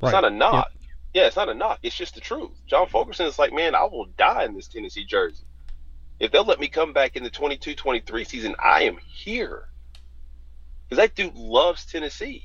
Right. 0.00 0.08
It's 0.08 0.12
not 0.12 0.24
a 0.24 0.30
knock. 0.30 0.72
Yep. 0.72 0.82
Yeah, 1.14 1.26
it's 1.28 1.36
not 1.36 1.48
a 1.48 1.54
knock. 1.54 1.78
It's 1.82 1.96
just 1.96 2.14
the 2.14 2.20
truth. 2.20 2.50
John 2.66 2.88
Fulkerson 2.88 3.26
is 3.26 3.38
like, 3.38 3.52
man, 3.52 3.74
I 3.74 3.84
will 3.84 4.06
die 4.18 4.44
in 4.44 4.54
this 4.54 4.68
Tennessee 4.68 5.04
jersey. 5.04 5.44
If 6.18 6.32
they'll 6.32 6.44
let 6.44 6.60
me 6.60 6.68
come 6.68 6.92
back 6.92 7.16
in 7.16 7.22
the 7.22 7.30
22-23 7.30 8.26
season, 8.26 8.56
I 8.62 8.82
am 8.82 8.98
here. 8.98 9.68
Because 10.88 11.02
that 11.02 11.14
dude 11.14 11.34
loves 11.34 11.84
Tennessee. 11.84 12.44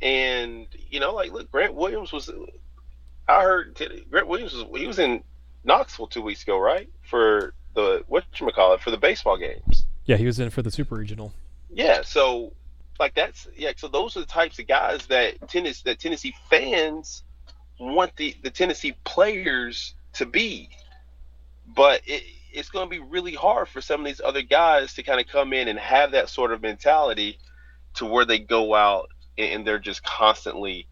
And, 0.00 0.66
you 0.90 1.00
know, 1.00 1.14
like, 1.14 1.32
look, 1.32 1.50
Grant 1.50 1.74
Williams 1.74 2.12
was, 2.12 2.30
I 3.28 3.42
heard 3.42 3.78
Grant 4.10 4.28
Williams 4.28 4.52
was, 4.52 4.66
he 4.80 4.86
was 4.86 4.98
in 4.98 5.22
Knoxville 5.64 6.08
two 6.08 6.22
weeks 6.22 6.42
ago, 6.42 6.58
right? 6.58 6.88
For 7.02 7.54
the, 7.74 8.04
what 8.08 8.24
you 8.38 8.50
call 8.52 8.74
it 8.74 8.80
for 8.80 8.90
the 8.90 8.96
baseball 8.96 9.36
games. 9.36 9.84
Yeah, 10.04 10.16
he 10.16 10.26
was 10.26 10.38
in 10.40 10.50
for 10.50 10.62
the 10.62 10.70
Super 10.70 10.96
Regional. 10.96 11.32
Yeah, 11.70 12.02
so 12.02 12.52
like 12.98 13.14
that's 13.14 13.48
yeah. 13.56 13.72
So 13.76 13.88
those 13.88 14.16
are 14.16 14.20
the 14.20 14.26
types 14.26 14.58
of 14.58 14.66
guys 14.66 15.06
that 15.06 15.48
Tennessee 15.48 15.82
that 15.86 15.98
Tennessee 15.98 16.34
fans 16.50 17.22
want 17.80 18.14
the 18.16 18.36
the 18.42 18.50
Tennessee 18.50 18.94
players 19.04 19.94
to 20.14 20.26
be. 20.26 20.68
But 21.74 22.02
it, 22.06 22.22
it's 22.52 22.70
going 22.70 22.86
to 22.86 22.90
be 22.90 23.00
really 23.00 23.34
hard 23.34 23.68
for 23.68 23.80
some 23.80 24.00
of 24.00 24.06
these 24.06 24.20
other 24.22 24.42
guys 24.42 24.94
to 24.94 25.02
kind 25.02 25.20
of 25.20 25.26
come 25.26 25.52
in 25.52 25.68
and 25.68 25.78
have 25.78 26.12
that 26.12 26.28
sort 26.28 26.52
of 26.52 26.62
mentality 26.62 27.38
to 27.94 28.06
where 28.06 28.24
they 28.24 28.38
go 28.38 28.74
out 28.74 29.08
and 29.38 29.66
they're 29.66 29.78
just 29.78 30.02
constantly 30.02 30.86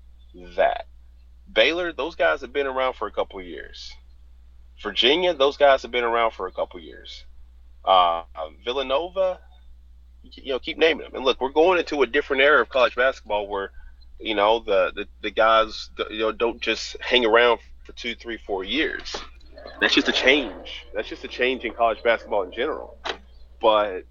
that. 0.57 0.87
Baylor, 1.53 1.93
those 1.93 2.15
guys 2.15 2.41
have 2.41 2.53
been 2.53 2.67
around 2.67 2.95
for 2.95 3.07
a 3.07 3.11
couple 3.11 3.41
years. 3.43 3.93
Virginia, 4.83 5.35
those 5.35 5.57
guys 5.57 5.83
have 5.83 5.91
been 5.91 6.05
around 6.05 6.33
for 6.33 6.47
a 6.47 6.53
couple 6.53 6.81
years. 6.81 7.25
Uh, 7.85 8.23
Villanova, 8.65 9.41
you 10.23 10.53
know, 10.53 10.59
keep 10.59 10.79
naming 10.79 11.05
them. 11.05 11.15
And 11.15 11.25
look, 11.25 11.41
we're 11.41 11.51
going 11.51 11.79
into 11.79 12.03
a 12.03 12.07
different 12.07 12.43
era 12.43 12.63
of 12.63 12.69
college 12.69 12.95
basketball 12.95 13.47
where, 13.49 13.73
you 14.19 14.35
know, 14.35 14.61
the 14.61 14.93
the, 14.95 15.07
the 15.23 15.31
guys, 15.31 15.91
you 16.11 16.21
know, 16.21 16.33
don't 16.33 16.61
just 16.61 16.97
hang 17.01 17.25
around 17.25 17.61
for 17.85 17.93
two, 17.93 18.15
three, 18.15 18.39
four 18.39 18.65
years. 18.65 19.17
That's 19.81 19.95
just 19.95 20.09
a 20.09 20.13
change. 20.13 20.87
That's 20.95 21.09
just 21.09 21.25
a 21.25 21.29
change 21.29 21.65
in 21.65 21.73
college 21.73 22.03
basketball 22.03 22.43
in 22.43 22.53
general. 22.53 22.97
But 23.61 24.05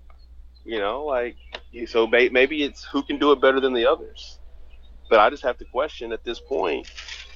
you 0.65 0.79
know, 0.79 1.05
like 1.05 1.35
so 1.87 2.07
maybe 2.07 2.63
it's 2.63 2.83
who 2.83 3.03
can 3.03 3.17
do 3.19 3.31
it 3.31 3.41
better 3.41 3.59
than 3.59 3.73
the 3.73 3.85
others. 3.85 4.39
But 5.09 5.19
I 5.19 5.29
just 5.29 5.43
have 5.43 5.57
to 5.57 5.65
question 5.65 6.11
at 6.13 6.23
this 6.23 6.39
point, 6.39 6.87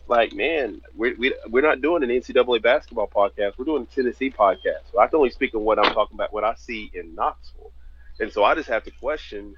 like, 0.07 0.33
man, 0.33 0.81
we're, 0.95 1.15
we, 1.17 1.33
we're 1.49 1.63
not 1.63 1.81
doing 1.81 2.03
an 2.03 2.09
NCAA 2.09 2.61
basketball 2.61 3.07
podcast. 3.07 3.53
We're 3.57 3.65
doing 3.65 3.83
a 3.83 3.95
Tennessee 3.95 4.29
podcast. 4.29 4.91
So 4.91 4.99
I 4.99 5.07
can 5.07 5.17
only 5.17 5.31
speak 5.31 5.55
of 5.55 5.61
what 5.61 5.79
I'm 5.79 5.93
talking 5.93 6.15
about, 6.15 6.33
what 6.33 6.43
I 6.43 6.53
see 6.55 6.91
in 6.93 7.15
Knoxville. 7.15 7.71
And 8.19 8.31
so 8.31 8.43
I 8.43 8.53
just 8.53 8.69
have 8.69 8.83
to 8.83 8.91
question, 8.91 9.55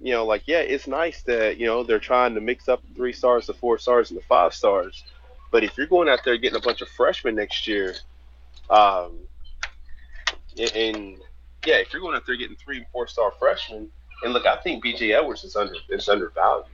you 0.00 0.12
know, 0.12 0.24
like, 0.24 0.44
yeah, 0.46 0.60
it's 0.60 0.86
nice 0.86 1.22
that, 1.24 1.58
you 1.58 1.66
know, 1.66 1.82
they're 1.82 1.98
trying 1.98 2.34
to 2.34 2.40
mix 2.40 2.68
up 2.68 2.82
the 2.88 2.94
three 2.94 3.12
stars, 3.12 3.46
the 3.46 3.54
four 3.54 3.78
stars, 3.78 4.10
and 4.10 4.18
the 4.18 4.24
five 4.24 4.54
stars. 4.54 5.04
But 5.52 5.62
if 5.62 5.76
you're 5.76 5.86
going 5.86 6.08
out 6.08 6.24
there 6.24 6.36
getting 6.38 6.56
a 6.56 6.62
bunch 6.62 6.80
of 6.80 6.88
freshmen 6.88 7.36
next 7.36 7.68
year, 7.68 7.94
um, 8.70 9.18
and 10.58 11.18
yeah, 11.64 11.76
if 11.76 11.92
you're 11.92 12.00
going 12.00 12.16
out 12.16 12.26
there 12.26 12.36
getting 12.36 12.56
three 12.56 12.78
and 12.78 12.86
four 12.90 13.06
star 13.06 13.32
freshmen, 13.38 13.88
and 14.24 14.32
look, 14.32 14.46
I 14.46 14.56
think 14.56 14.82
BJ 14.82 15.14
Edwards 15.14 15.44
is 15.44 15.54
under 15.54 15.74
is 15.90 16.08
undervalued. 16.08 16.66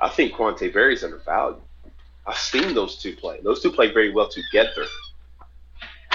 I 0.00 0.08
think 0.08 0.34
Quante 0.34 0.72
Berry's 0.72 1.02
undervalued. 1.02 1.60
I've 2.26 2.38
seen 2.38 2.74
those 2.74 2.96
two 2.96 3.14
play. 3.16 3.40
Those 3.42 3.60
two 3.60 3.72
play 3.72 3.92
very 3.92 4.12
well 4.12 4.28
together. 4.28 4.86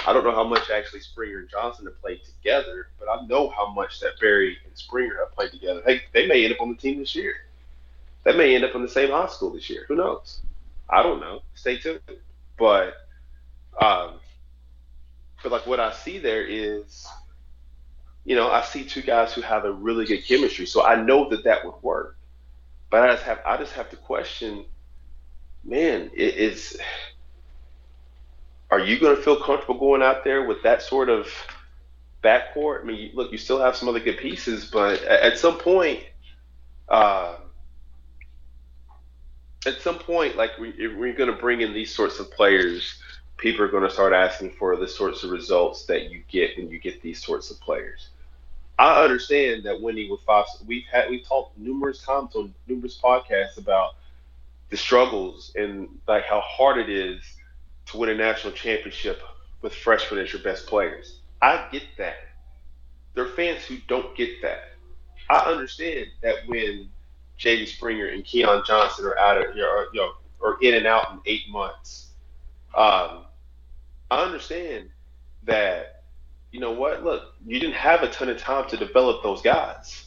I 0.07 0.13
don't 0.13 0.23
know 0.23 0.31
how 0.31 0.47
much 0.47 0.69
actually 0.69 1.01
Springer 1.01 1.39
and 1.39 1.49
Johnson 1.49 1.85
have 1.85 2.01
played 2.01 2.21
together, 2.23 2.87
but 2.99 3.07
I 3.09 3.25
know 3.27 3.49
how 3.49 3.71
much 3.71 3.99
that 3.99 4.19
Berry 4.19 4.57
and 4.65 4.75
Springer 4.75 5.17
have 5.19 5.35
played 5.35 5.51
together. 5.51 5.81
Hey, 5.85 6.01
they 6.13 6.25
may 6.25 6.43
end 6.43 6.53
up 6.53 6.61
on 6.61 6.69
the 6.69 6.75
team 6.75 6.99
this 6.99 7.15
year. 7.15 7.35
They 8.23 8.35
may 8.35 8.55
end 8.55 8.63
up 8.63 8.75
in 8.75 8.81
the 8.81 8.87
same 8.87 9.11
high 9.11 9.27
school 9.27 9.51
this 9.51 9.69
year. 9.69 9.85
Who 9.87 9.95
knows? 9.95 10.41
I 10.91 11.03
don't 11.03 11.19
know. 11.19 11.41
Stay 11.55 11.77
tuned. 11.77 12.01
But, 12.57 12.93
um, 13.81 14.19
but 15.41 15.51
like 15.51 15.65
what 15.65 15.79
I 15.79 15.91
see 15.93 16.19
there 16.19 16.45
is, 16.45 17.07
you 18.25 18.35
know, 18.35 18.51
I 18.51 18.61
see 18.61 18.83
two 18.83 19.01
guys 19.01 19.33
who 19.33 19.41
have 19.41 19.65
a 19.65 19.71
really 19.71 20.05
good 20.05 20.23
chemistry, 20.25 20.65
so 20.65 20.83
I 20.83 21.01
know 21.01 21.29
that 21.29 21.43
that 21.45 21.65
would 21.65 21.81
work. 21.81 22.17
But 22.89 23.09
I 23.09 23.13
just 23.13 23.23
have 23.23 23.39
I 23.45 23.57
just 23.57 23.73
have 23.73 23.89
to 23.91 23.95
question, 23.95 24.65
man, 25.63 26.11
it, 26.13 26.35
it's 26.37 26.77
are 28.69 28.79
you 28.79 28.99
going 28.99 29.15
to 29.15 29.21
feel 29.21 29.41
comfortable 29.41 29.79
going 29.79 30.01
out 30.01 30.23
there 30.23 30.45
with 30.45 30.61
that 30.63 30.81
sort 30.81 31.09
of 31.09 31.27
backcourt? 32.23 32.81
I 32.81 32.83
mean, 32.85 33.11
look, 33.13 33.31
you 33.31 33.37
still 33.37 33.59
have 33.59 33.75
some 33.75 33.89
other 33.89 33.99
good 33.99 34.17
pieces, 34.17 34.65
but 34.65 35.01
at 35.03 35.37
some 35.37 35.57
point, 35.57 36.01
uh, 36.87 37.35
at 39.66 39.82
some 39.82 39.99
point, 39.99 40.36
like 40.36 40.57
we, 40.57 40.74
we're 40.95 41.14
going 41.14 41.30
to 41.30 41.36
bring 41.36 41.62
in 41.62 41.74
these 41.74 41.93
sorts 41.93 42.20
of 42.20 42.32
players, 42.32 42.99
people 43.38 43.64
are 43.64 43.68
going 43.68 43.84
to 43.84 43.89
start 43.89 44.14
asking 44.14 44.51
for 44.51 44.76
the 44.76 44.88
sorts 44.88 45.24
of 45.24 45.32
results 45.32 45.86
that 45.86 46.12
you 46.12 46.24
get 46.28 46.57
when 46.57 46.70
you 46.70 46.80
get 46.80 47.01
these 47.01 47.24
sorts 47.24 47.51
of 47.51 47.59
players. 47.59 48.09
I 48.80 49.03
understand 49.03 49.64
that 49.64 49.80
winning 49.80 50.09
with 50.09 50.22
five, 50.22 50.45
we've 50.66 50.86
had 50.91 51.09
we've 51.09 51.26
talked 51.26 51.57
numerous 51.57 52.01
times 52.01 52.36
on 52.36 52.54
numerous 52.67 53.00
podcasts 53.01 53.58
about 53.58 53.96
the 54.70 54.78
struggles 54.78 55.51
and 55.55 55.88
like 56.08 56.24
how 56.25 56.39
hard 56.42 56.79
it 56.79 56.89
is 56.89 57.21
to 57.88 57.97
win 57.97 58.09
a 58.09 58.16
national 58.16 58.54
championship 58.54 59.21
with 59.62 59.75
freshmen 59.75 60.20
as 60.20 60.33
your 60.33 60.42
best 60.42 60.66
players. 60.66 61.20
I 61.42 61.67
get 61.71 61.83
that. 61.97 62.16
There 63.13 63.25
are 63.25 63.29
fans 63.29 63.63
who 63.66 63.78
don't 63.88 64.16
get 64.16 64.42
that. 64.42 64.71
I 65.29 65.39
understand 65.51 66.08
that 66.24 66.47
when 66.47 66.89
Jaden 67.42 67.68
Springer 67.68 68.08
and 68.08 68.24
Keon 68.24 68.63
Johnson 68.66 69.05
are 69.05 69.18
out 69.18 69.38
of 69.38 69.55
you 69.55 69.62
know, 69.62 69.86
you 69.93 70.00
know 70.00 70.12
or 70.39 70.58
in 70.62 70.76
and 70.76 70.88
out 70.88 71.12
in 71.12 71.20
eight 71.26 71.50
months. 71.50 72.09
Um, 72.76 73.26
I 74.09 74.24
understand 74.24 74.89
that 75.43 76.04
you 76.51 76.59
know 76.59 76.72
what? 76.72 77.04
Look, 77.04 77.36
you 77.46 77.59
didn't 77.59 77.76
have 77.76 78.04
a 78.04 78.09
ton 78.09 78.30
of 78.30 78.38
time 78.38 78.70
to 78.70 78.78
develop 78.78 79.24
those 79.24 79.42
guys. 79.42 80.05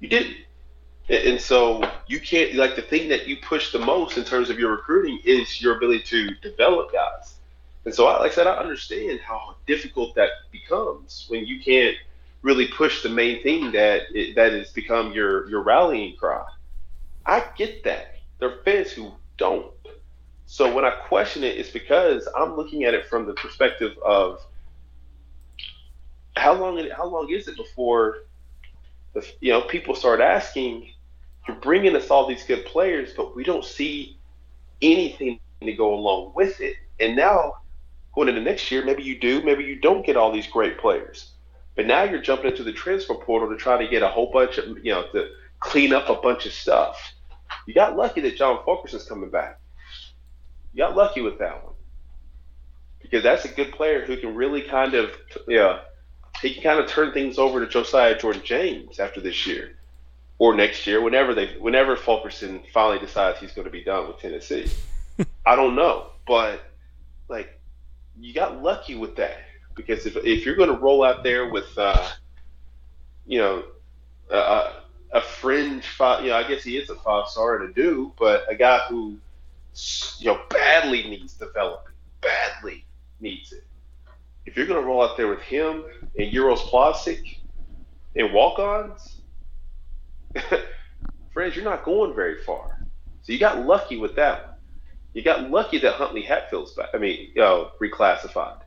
You 0.00 0.08
didn't. 0.08 0.36
And 1.08 1.38
so 1.38 1.82
you 2.06 2.18
can't 2.18 2.54
like 2.54 2.76
the 2.76 2.82
thing 2.82 3.08
that 3.10 3.26
you 3.28 3.36
push 3.36 3.72
the 3.72 3.78
most 3.78 4.16
in 4.16 4.24
terms 4.24 4.48
of 4.48 4.58
your 4.58 4.70
recruiting 4.70 5.20
is 5.24 5.60
your 5.60 5.76
ability 5.76 6.02
to 6.04 6.34
develop 6.36 6.92
guys. 6.92 7.34
And 7.84 7.94
so, 7.94 8.06
I, 8.06 8.18
like 8.18 8.32
I 8.32 8.34
said, 8.34 8.46
I 8.46 8.56
understand 8.56 9.20
how 9.20 9.56
difficult 9.66 10.14
that 10.14 10.30
becomes 10.50 11.26
when 11.28 11.46
you 11.46 11.60
can't 11.60 11.96
really 12.40 12.68
push 12.68 13.02
the 13.02 13.10
main 13.10 13.42
thing 13.42 13.72
that 13.72 14.02
that 14.34 14.52
has 14.52 14.70
become 14.70 15.12
your 15.12 15.48
your 15.50 15.62
rallying 15.62 16.16
cry. 16.16 16.44
I 17.26 17.44
get 17.56 17.84
that. 17.84 18.16
There 18.38 18.50
are 18.50 18.62
fans 18.64 18.90
who 18.90 19.12
don't. 19.36 19.72
So 20.46 20.72
when 20.72 20.84
I 20.84 20.90
question 20.90 21.42
it, 21.42 21.56
it's 21.56 21.70
because 21.70 22.28
I'm 22.36 22.56
looking 22.56 22.84
at 22.84 22.94
it 22.94 23.06
from 23.06 23.26
the 23.26 23.32
perspective 23.34 23.96
of 24.04 24.44
how 26.36 26.52
long 26.52 26.84
how 26.96 27.06
long 27.06 27.30
is 27.30 27.48
it 27.48 27.56
before 27.56 28.24
the, 29.14 29.26
you 29.40 29.52
know 29.52 29.62
people 29.62 29.94
start 29.94 30.20
asking 30.20 30.90
you're 31.46 31.56
bringing 31.58 31.94
us 31.94 32.10
all 32.10 32.26
these 32.26 32.44
good 32.44 32.64
players, 32.64 33.12
but 33.16 33.36
we 33.36 33.44
don't 33.44 33.64
see 33.64 34.18
anything 34.80 35.40
to 35.62 35.72
go 35.72 35.94
along 35.94 36.32
with 36.34 36.60
it. 36.60 36.76
And 37.00 37.16
now, 37.16 37.54
going 38.14 38.28
into 38.28 38.40
next 38.40 38.70
year, 38.70 38.84
maybe 38.84 39.02
you 39.02 39.18
do, 39.18 39.42
maybe 39.42 39.64
you 39.64 39.76
don't 39.76 40.06
get 40.06 40.16
all 40.16 40.32
these 40.32 40.46
great 40.46 40.78
players. 40.78 41.32
But 41.76 41.86
now 41.86 42.04
you're 42.04 42.22
jumping 42.22 42.50
into 42.50 42.62
the 42.62 42.72
transfer 42.72 43.14
portal 43.14 43.48
to 43.50 43.56
try 43.56 43.76
to 43.82 43.88
get 43.88 44.02
a 44.02 44.08
whole 44.08 44.30
bunch 44.32 44.58
of, 44.58 44.78
you 44.84 44.92
know, 44.92 45.06
to 45.12 45.28
clean 45.60 45.92
up 45.92 46.08
a 46.08 46.14
bunch 46.14 46.46
of 46.46 46.52
stuff. 46.52 47.13
You 47.66 47.74
got 47.74 47.96
lucky 47.96 48.20
that 48.22 48.36
John 48.36 48.62
Fulkerson's 48.64 49.04
coming 49.04 49.30
back. 49.30 49.60
You 50.72 50.78
got 50.78 50.96
lucky 50.96 51.20
with 51.20 51.38
that 51.38 51.64
one. 51.64 51.74
Because 53.00 53.22
that's 53.22 53.44
a 53.44 53.48
good 53.48 53.72
player 53.72 54.04
who 54.04 54.16
can 54.16 54.34
really 54.34 54.62
kind 54.62 54.94
of, 54.94 55.10
yeah, 55.46 55.80
he 56.40 56.54
can 56.54 56.62
kind 56.62 56.80
of 56.80 56.88
turn 56.88 57.12
things 57.12 57.38
over 57.38 57.60
to 57.60 57.66
Josiah 57.66 58.18
Jordan 58.18 58.42
James 58.44 58.98
after 58.98 59.20
this 59.20 59.46
year 59.46 59.76
or 60.38 60.54
next 60.54 60.86
year, 60.86 61.00
whenever 61.00 61.34
they, 61.34 61.54
whenever 61.58 61.96
Fulkerson 61.96 62.62
finally 62.72 62.98
decides 62.98 63.38
he's 63.38 63.52
going 63.52 63.66
to 63.66 63.70
be 63.70 63.84
done 63.84 64.08
with 64.08 64.18
Tennessee. 64.18 64.68
I 65.46 65.54
don't 65.54 65.76
know, 65.76 66.10
but 66.26 66.62
like 67.28 67.60
you 68.18 68.34
got 68.34 68.62
lucky 68.62 68.94
with 68.94 69.16
that 69.16 69.38
because 69.74 70.06
if 70.06 70.16
if 70.16 70.44
you're 70.44 70.56
going 70.56 70.70
to 70.70 70.76
roll 70.76 71.04
out 71.04 71.22
there 71.22 71.50
with, 71.50 71.76
uh, 71.78 72.08
you 73.26 73.38
know, 73.38 73.64
a, 74.30 74.72
a 75.14 75.20
fringe 75.20 75.86
five, 75.86 76.24
you 76.24 76.30
know, 76.30 76.36
I 76.36 76.46
guess 76.46 76.64
he 76.64 76.76
is 76.76 76.90
a 76.90 76.96
five 76.96 77.28
star 77.28 77.58
to 77.58 77.72
do, 77.72 78.12
but 78.18 78.44
a 78.50 78.56
guy 78.56 78.80
who, 78.88 79.16
you 80.18 80.26
know, 80.26 80.40
badly 80.50 81.04
needs 81.04 81.34
development, 81.34 81.94
badly 82.20 82.84
needs 83.20 83.52
it. 83.52 83.64
If 84.44 84.56
you're 84.56 84.66
going 84.66 84.80
to 84.80 84.86
roll 84.86 85.02
out 85.02 85.16
there 85.16 85.28
with 85.28 85.40
him 85.40 85.84
and 86.18 86.32
Uros 86.32 86.60
Plavsic 86.68 87.38
and 88.16 88.32
walk-ons, 88.32 89.20
friends, 91.32 91.54
you're 91.54 91.64
not 91.64 91.84
going 91.84 92.14
very 92.14 92.42
far. 92.42 92.84
So 93.22 93.32
you 93.32 93.38
got 93.38 93.64
lucky 93.64 93.96
with 93.96 94.16
that 94.16 94.48
one. 94.48 94.54
You 95.14 95.22
got 95.22 95.48
lucky 95.48 95.78
that 95.78 95.94
Huntley 95.94 96.22
Hatfield's 96.22 96.72
back. 96.72 96.88
I 96.92 96.98
mean, 96.98 97.30
you 97.34 97.40
know, 97.40 97.70
reclassified. 97.80 98.58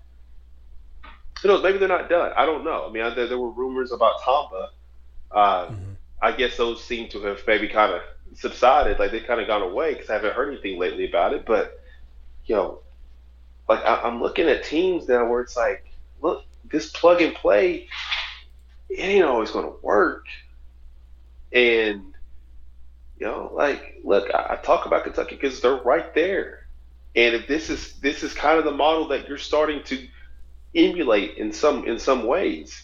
Who 1.41 1.49
knows? 1.49 1.61
Maybe 1.61 1.77
they're 1.77 1.89
not 1.89 2.09
done. 2.09 2.31
I 2.37 2.45
don't 2.45 2.63
know. 2.63 2.87
I 2.87 2.91
mean, 2.91 3.03
there, 3.15 3.27
there 3.27 3.37
were 3.37 3.51
rumors 3.51 3.91
about 3.91 4.21
Tamba. 4.23 4.69
Uh, 5.29 5.65
mm-hmm. 5.65 5.86
I 6.21 6.31
guess 6.31 6.57
those 6.57 6.83
seem 6.83 7.09
to 7.09 7.21
have 7.23 7.41
maybe 7.45 7.67
kind 7.67 7.93
of 7.93 8.01
subsided. 8.35 8.99
Like 8.99 9.11
they've 9.11 9.25
kind 9.25 9.41
of 9.41 9.47
gone 9.47 9.61
away 9.61 9.93
because 9.93 10.09
I 10.09 10.13
haven't 10.13 10.33
heard 10.33 10.51
anything 10.51 10.79
lately 10.79 11.07
about 11.07 11.33
it. 11.33 11.45
But, 11.45 11.79
you 12.45 12.55
know, 12.55 12.79
like 13.69 13.83
I, 13.83 14.01
I'm 14.03 14.21
looking 14.21 14.47
at 14.47 14.63
teams 14.63 15.07
now 15.07 15.29
where 15.29 15.41
it's 15.41 15.55
like, 15.55 15.85
look, 16.21 16.43
this 16.69 16.89
plug 16.89 17.21
and 17.21 17.35
play, 17.35 17.87
it 18.89 18.99
ain't 18.99 19.25
always 19.25 19.51
going 19.51 19.65
to 19.65 19.75
work. 19.81 20.25
And 21.51 22.13
you 23.19 23.25
know, 23.25 23.51
like, 23.53 23.99
look, 24.03 24.29
I, 24.33 24.53
I 24.53 24.55
talk 24.57 24.85
about 24.85 25.03
Kentucky 25.03 25.35
because 25.35 25.59
they're 25.59 25.75
right 25.75 26.13
there. 26.13 26.67
And 27.15 27.33
if 27.33 27.47
this 27.47 27.69
is 27.69 27.93
this 27.99 28.23
is 28.23 28.33
kind 28.33 28.59
of 28.59 28.65
the 28.65 28.71
model 28.71 29.07
that 29.07 29.27
you're 29.27 29.37
starting 29.37 29.83
to 29.85 30.07
emulate 30.75 31.37
in 31.37 31.51
some 31.51 31.87
in 31.87 31.97
some 31.97 32.27
ways, 32.27 32.83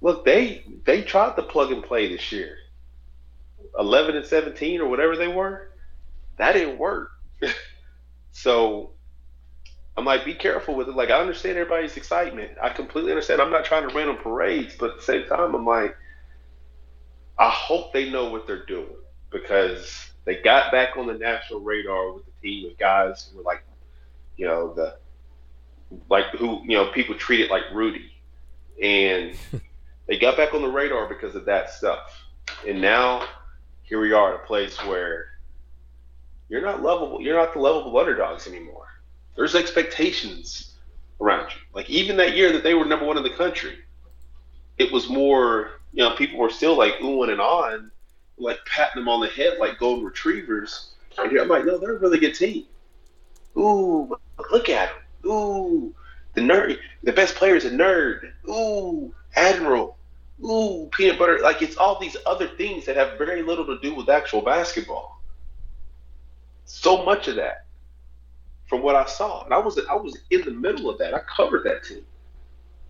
look, 0.00 0.24
they 0.24 0.64
they 0.84 1.02
tried 1.02 1.36
to 1.36 1.42
plug 1.42 1.72
and 1.72 1.82
play 1.82 2.08
this 2.08 2.32
year. 2.32 2.56
11 3.78 4.16
and 4.16 4.26
17 4.26 4.80
or 4.80 4.88
whatever 4.88 5.16
they 5.16 5.28
were, 5.28 5.70
that 6.38 6.52
didn't 6.52 6.78
work. 6.78 7.12
so 8.32 8.90
I'm 9.96 10.04
like, 10.04 10.24
be 10.24 10.34
careful 10.34 10.74
with 10.74 10.88
it. 10.88 10.96
Like, 10.96 11.10
I 11.10 11.20
understand 11.20 11.56
everybody's 11.56 11.96
excitement. 11.96 12.52
I 12.60 12.70
completely 12.70 13.12
understand. 13.12 13.40
I'm 13.40 13.50
not 13.50 13.64
trying 13.64 13.88
to 13.88 13.94
rain 13.94 14.08
on 14.08 14.16
parades, 14.16 14.74
but 14.78 14.90
at 14.90 14.96
the 14.96 15.02
same 15.02 15.26
time, 15.26 15.54
I'm 15.54 15.66
like, 15.66 15.96
I 17.38 17.48
hope 17.50 17.92
they 17.92 18.10
know 18.10 18.30
what 18.30 18.46
they're 18.46 18.66
doing 18.66 18.96
because 19.30 20.10
they 20.24 20.36
got 20.36 20.72
back 20.72 20.96
on 20.96 21.06
the 21.06 21.14
national 21.14 21.60
radar 21.60 22.12
with 22.12 22.24
the 22.26 22.32
team 22.42 22.70
of 22.70 22.78
guys 22.78 23.28
who 23.30 23.38
were 23.38 23.44
like, 23.44 23.62
you 24.36 24.46
know, 24.46 24.74
the 24.74 24.96
like 26.08 26.26
who 26.38 26.62
you 26.64 26.76
know 26.76 26.86
people 26.92 27.14
treated 27.16 27.50
like 27.50 27.64
Rudy, 27.72 28.12
and 28.82 29.34
they 30.10 30.18
got 30.18 30.36
back 30.36 30.54
on 30.54 30.60
the 30.60 30.68
radar 30.68 31.06
because 31.06 31.36
of 31.36 31.44
that 31.44 31.70
stuff. 31.70 32.24
And 32.66 32.80
now 32.80 33.28
here 33.82 34.00
we 34.00 34.12
are 34.12 34.34
at 34.34 34.40
a 34.40 34.44
place 34.44 34.76
where 34.84 35.26
you're 36.48 36.62
not 36.62 36.82
lovable. 36.82 37.20
You're 37.22 37.36
not 37.36 37.52
the 37.54 37.60
lovable 37.60 37.96
underdogs 37.96 38.48
anymore. 38.48 38.88
There's 39.36 39.54
expectations 39.54 40.74
around 41.20 41.52
you. 41.52 41.60
Like 41.72 41.88
even 41.88 42.16
that 42.16 42.34
year 42.34 42.52
that 42.52 42.64
they 42.64 42.74
were 42.74 42.84
number 42.84 43.06
one 43.06 43.18
in 43.18 43.22
the 43.22 43.30
country, 43.30 43.78
it 44.78 44.90
was 44.90 45.08
more. 45.08 45.80
You 45.92 46.02
know, 46.02 46.16
people 46.16 46.40
were 46.40 46.50
still 46.50 46.76
like 46.76 46.94
oohing 46.94 47.30
and 47.30 47.40
on 47.40 47.92
like 48.36 48.58
patting 48.66 49.00
them 49.00 49.08
on 49.08 49.20
the 49.20 49.28
head 49.28 49.58
like 49.60 49.78
golden 49.78 50.04
retrievers. 50.04 50.94
And 51.18 51.38
I'm 51.38 51.48
like, 51.48 51.64
no, 51.64 51.78
they're 51.78 51.96
a 51.96 51.98
really 51.98 52.18
good 52.18 52.34
team. 52.34 52.64
Ooh, 53.56 54.16
look 54.50 54.68
at 54.68 54.88
them. 54.88 55.30
Ooh, 55.30 55.94
the 56.34 56.40
nerd, 56.40 56.78
the 57.04 57.12
best 57.12 57.36
player 57.36 57.54
is 57.54 57.64
a 57.64 57.70
nerd. 57.70 58.32
Ooh, 58.48 59.14
Admiral. 59.36 59.96
Ooh, 60.42 60.88
peanut 60.92 61.18
butter. 61.18 61.40
Like 61.40 61.62
it's 61.62 61.76
all 61.76 61.98
these 62.00 62.16
other 62.26 62.48
things 62.48 62.86
that 62.86 62.96
have 62.96 63.18
very 63.18 63.42
little 63.42 63.66
to 63.66 63.78
do 63.80 63.94
with 63.94 64.08
actual 64.08 64.42
basketball. 64.42 65.20
So 66.64 67.04
much 67.04 67.28
of 67.28 67.36
that, 67.36 67.66
from 68.66 68.82
what 68.82 68.94
I 68.94 69.04
saw, 69.06 69.44
and 69.44 69.52
I 69.52 69.58
was 69.58 69.78
I 69.90 69.94
was 69.94 70.16
in 70.30 70.42
the 70.42 70.52
middle 70.52 70.88
of 70.88 70.98
that. 70.98 71.14
I 71.14 71.20
covered 71.20 71.64
that 71.64 71.84
team. 71.84 72.04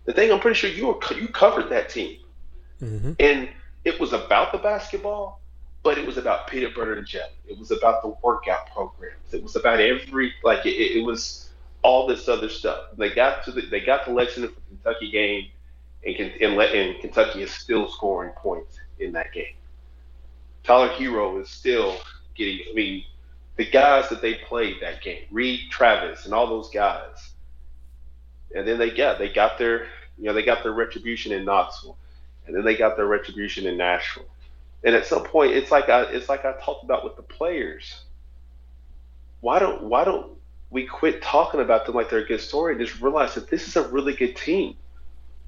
The 0.05 0.13
thing 0.13 0.31
I'm 0.31 0.39
pretty 0.39 0.55
sure 0.55 0.69
you 0.69 0.87
were 0.87 0.99
you 1.15 1.27
covered 1.27 1.69
that 1.69 1.89
team, 1.89 2.19
mm-hmm. 2.81 3.13
and 3.19 3.49
it 3.83 3.99
was 3.99 4.13
about 4.13 4.51
the 4.51 4.59
basketball, 4.59 5.41
but 5.83 5.97
it 5.97 6.05
was 6.05 6.17
about 6.17 6.47
peanut 6.47 6.75
butter 6.75 6.93
and 6.93 7.05
jelly. 7.05 7.33
It 7.47 7.57
was 7.57 7.71
about 7.71 8.01
the 8.01 8.15
workout 8.21 8.71
programs. 8.71 9.33
It 9.33 9.43
was 9.43 9.55
about 9.55 9.79
every 9.79 10.33
like 10.43 10.65
it, 10.65 10.75
it 10.75 11.03
was 11.03 11.49
all 11.81 12.07
this 12.07 12.27
other 12.27 12.49
stuff. 12.49 12.85
They 12.97 13.09
got 13.09 13.43
to 13.45 13.51
the, 13.51 13.61
they 13.61 13.79
got 13.79 14.05
to 14.05 14.11
Lexington 14.11 14.53
for 14.53 14.59
the 14.59 14.75
Kentucky 14.75 15.11
game, 15.11 15.47
and, 16.05 16.31
and, 16.41 16.59
and 16.59 16.99
Kentucky 16.99 17.43
is 17.43 17.51
still 17.51 17.89
scoring 17.89 18.31
points 18.31 18.79
in 18.99 19.11
that 19.13 19.31
game. 19.31 19.55
Tyler 20.63 20.89
Herro 20.89 21.41
is 21.41 21.49
still 21.49 21.97
getting. 22.35 22.59
I 22.69 22.73
mean, 22.73 23.03
the 23.57 23.65
guys 23.65 24.09
that 24.09 24.21
they 24.21 24.35
played 24.35 24.77
that 24.81 25.01
game, 25.01 25.23
Reid 25.31 25.69
Travis, 25.69 26.25
and 26.25 26.33
all 26.33 26.47
those 26.47 26.69
guys, 26.69 27.33
and 28.55 28.67
then 28.67 28.77
they 28.77 28.91
got 28.91 29.19
they 29.19 29.29
got 29.29 29.57
their 29.57 29.87
you 30.17 30.25
know 30.25 30.33
they 30.33 30.43
got 30.43 30.63
their 30.63 30.73
retribution 30.73 31.31
in 31.31 31.45
Knoxville, 31.45 31.97
and 32.45 32.55
then 32.55 32.63
they 32.63 32.75
got 32.75 32.95
their 32.95 33.07
retribution 33.07 33.65
in 33.65 33.77
Nashville 33.77 34.27
and 34.83 34.95
at 34.95 35.05
some 35.05 35.23
point, 35.23 35.53
it's 35.53 35.71
like 35.71 35.89
I 35.89 36.03
it's 36.03 36.29
like 36.29 36.45
I 36.45 36.53
talked 36.53 36.83
about 36.83 37.03
with 37.03 37.15
the 37.15 37.21
players. 37.21 38.01
Why 39.41 39.59
don't 39.59 39.83
why 39.83 40.03
don't 40.03 40.31
we 40.69 40.85
quit 40.85 41.21
talking 41.21 41.59
about 41.59 41.85
them 41.85 41.95
like 41.95 42.09
they're 42.09 42.19
a 42.19 42.27
good 42.27 42.41
story 42.41 42.73
and 42.73 42.85
just 42.85 43.01
realize 43.01 43.35
that 43.35 43.49
this 43.49 43.67
is 43.67 43.75
a 43.75 43.87
really 43.89 44.13
good 44.13 44.35
team? 44.35 44.75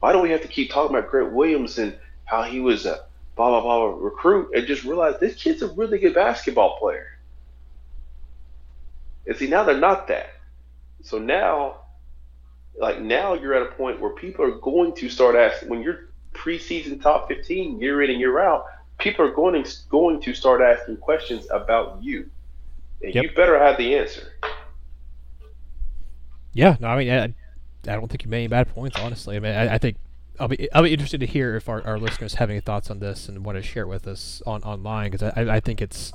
Why 0.04 0.12
do 0.12 0.20
we 0.20 0.32
have 0.32 0.42
to 0.42 0.50
keep 0.50 0.70
talking 0.70 0.94
about 0.94 1.10
Grant 1.10 1.32
Williams 1.32 1.78
and 1.78 1.96
how 2.26 2.44
he 2.44 2.60
was 2.60 2.86
a 2.86 3.06
blah 3.38 3.52
blah 3.52 3.62
blah 3.62 3.86
recruit 3.86 4.54
and 4.54 4.68
just 4.68 4.84
realize 4.84 5.18
this 5.22 5.42
kid's 5.42 5.62
a 5.62 5.68
really 5.70 5.98
good 5.98 6.14
basketball 6.14 6.78
player? 6.78 7.18
And 9.26 9.38
see 9.38 9.48
now 9.48 9.64
they're 9.64 9.78
not 9.78 10.10
that. 10.10 10.32
So 11.04 11.20
now 11.20 11.86
like 12.78 13.00
now 13.00 13.36
you're 13.36 13.54
at 13.54 13.62
a 13.62 13.72
point 13.76 14.02
where 14.02 14.10
people 14.12 14.44
are 14.44 14.60
going 14.60 14.94
to 14.96 15.08
start 15.08 15.38
asking 15.38 15.70
when 15.70 15.82
you're 15.82 16.10
preseason 16.34 17.02
top 17.02 17.30
15 17.30 17.80
year 17.80 18.02
in 18.02 18.10
and 18.10 18.20
year 18.20 18.42
out 18.42 18.66
people 19.00 19.26
are 19.26 19.32
going 19.32 19.64
to, 19.64 19.72
going 19.88 20.20
to 20.20 20.34
start 20.34 20.60
asking 20.60 20.98
questions 20.98 21.48
about 21.50 22.04
you, 22.04 22.30
and 23.02 23.16
yep. 23.16 23.24
you 23.24 23.32
better 23.38 23.58
have 23.58 23.78
the 23.78 23.96
answer. 23.96 24.34
Yeah, 26.52 26.76
no, 26.82 26.90
I 26.90 26.98
mean, 26.98 27.10
uh, 27.10 27.28
I, 27.88 27.96
don't 27.96 28.08
think 28.08 28.24
you 28.24 28.30
made 28.30 28.40
any 28.40 28.48
bad 28.48 28.70
points. 28.70 29.00
Honestly, 29.00 29.36
I 29.36 29.40
mean, 29.40 29.54
I, 29.54 29.76
I, 29.76 29.78
think 29.78 29.98
I'll 30.40 30.48
be 30.48 30.72
I'll 30.72 30.84
be 30.84 30.94
interested 30.94 31.20
to 31.20 31.26
hear 31.26 31.56
if 31.56 31.70
our, 31.70 31.86
our 31.86 32.00
listeners 32.00 32.36
have 32.36 32.50
any 32.50 32.60
thoughts 32.60 32.90
on 32.90 33.00
this 33.00 33.30
and 33.30 33.46
want 33.46 33.58
to 33.58 33.62
share 33.62 33.84
it 33.84 33.88
with 33.88 34.08
us 34.08 34.42
on 34.46 34.64
online 34.64 35.12
because 35.12 35.32
I, 35.36 35.56
I 35.56 35.60
think 35.60 35.82
it's 35.82 36.14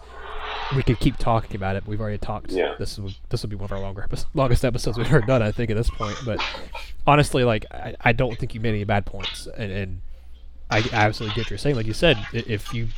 we 0.74 0.82
could 0.82 0.98
keep 0.98 1.16
talking 1.16 1.56
about 1.56 1.76
it. 1.76 1.86
We've 1.86 2.00
already 2.00 2.18
talked. 2.18 2.50
Yeah. 2.50 2.74
This 2.78 2.98
is 2.98 3.20
this 3.28 3.42
will 3.42 3.50
be 3.50 3.56
one 3.56 3.66
of 3.66 3.72
our 3.72 3.80
longer 3.80 4.06
longest 4.34 4.64
episodes 4.64 4.98
we've 4.98 5.06
ever 5.06 5.20
done. 5.20 5.42
I 5.42 5.52
think 5.52 5.70
at 5.70 5.76
this 5.76 5.90
point, 5.90 6.16
but 6.24 6.40
honestly, 7.06 7.44
like 7.44 7.66
I, 7.70 7.94
I 8.00 8.12
don't 8.12 8.36
think 8.38 8.54
you 8.54 8.60
made 8.60 8.70
any 8.70 8.84
bad 8.84 9.06
points, 9.06 9.46
and, 9.56 9.70
and 9.70 10.00
I 10.70 10.78
I 10.78 11.06
absolutely 11.06 11.34
get 11.36 11.46
what 11.46 11.50
you're 11.50 11.58
saying. 11.58 11.76
Like 11.76 11.86
you 11.86 11.94
said, 11.94 12.18
if 12.32 12.74
you 12.74 12.88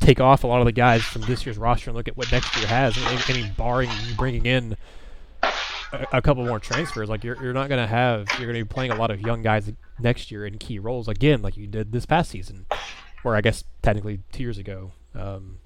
take 0.00 0.20
off 0.20 0.44
a 0.44 0.46
lot 0.46 0.60
of 0.60 0.66
the 0.66 0.72
guys 0.72 1.02
from 1.02 1.22
this 1.22 1.46
year's 1.46 1.58
roster 1.58 1.90
and 1.90 1.96
look 1.96 2.08
at 2.08 2.16
what 2.16 2.30
next 2.30 2.56
year 2.56 2.66
has, 2.66 2.96
I 2.98 3.32
mean, 3.32 3.52
barring 3.56 3.90
bringing 4.16 4.46
in 4.46 4.76
a, 6.12 6.22
couple 6.22 6.44
more 6.44 6.58
transfers, 6.60 7.08
like 7.08 7.24
you're, 7.24 7.42
you're 7.42 7.52
not 7.52 7.68
going 7.68 7.80
to 7.80 7.86
have, 7.86 8.26
you're 8.38 8.46
going 8.46 8.58
to 8.58 8.64
be 8.64 8.68
playing 8.68 8.90
a 8.90 8.96
lot 8.96 9.10
of 9.10 9.20
young 9.20 9.42
guys 9.42 9.70
next 9.98 10.30
year 10.30 10.46
in 10.46 10.58
key 10.58 10.78
roles 10.78 11.08
again, 11.08 11.42
like 11.42 11.56
you 11.56 11.66
did 11.66 11.92
this 11.92 12.06
past 12.06 12.30
season, 12.30 12.66
or 13.24 13.36
I 13.36 13.40
guess 13.40 13.64
technically 13.82 14.20
two 14.32 14.42
years 14.42 14.58
ago. 14.58 14.92
Um, 15.14 15.58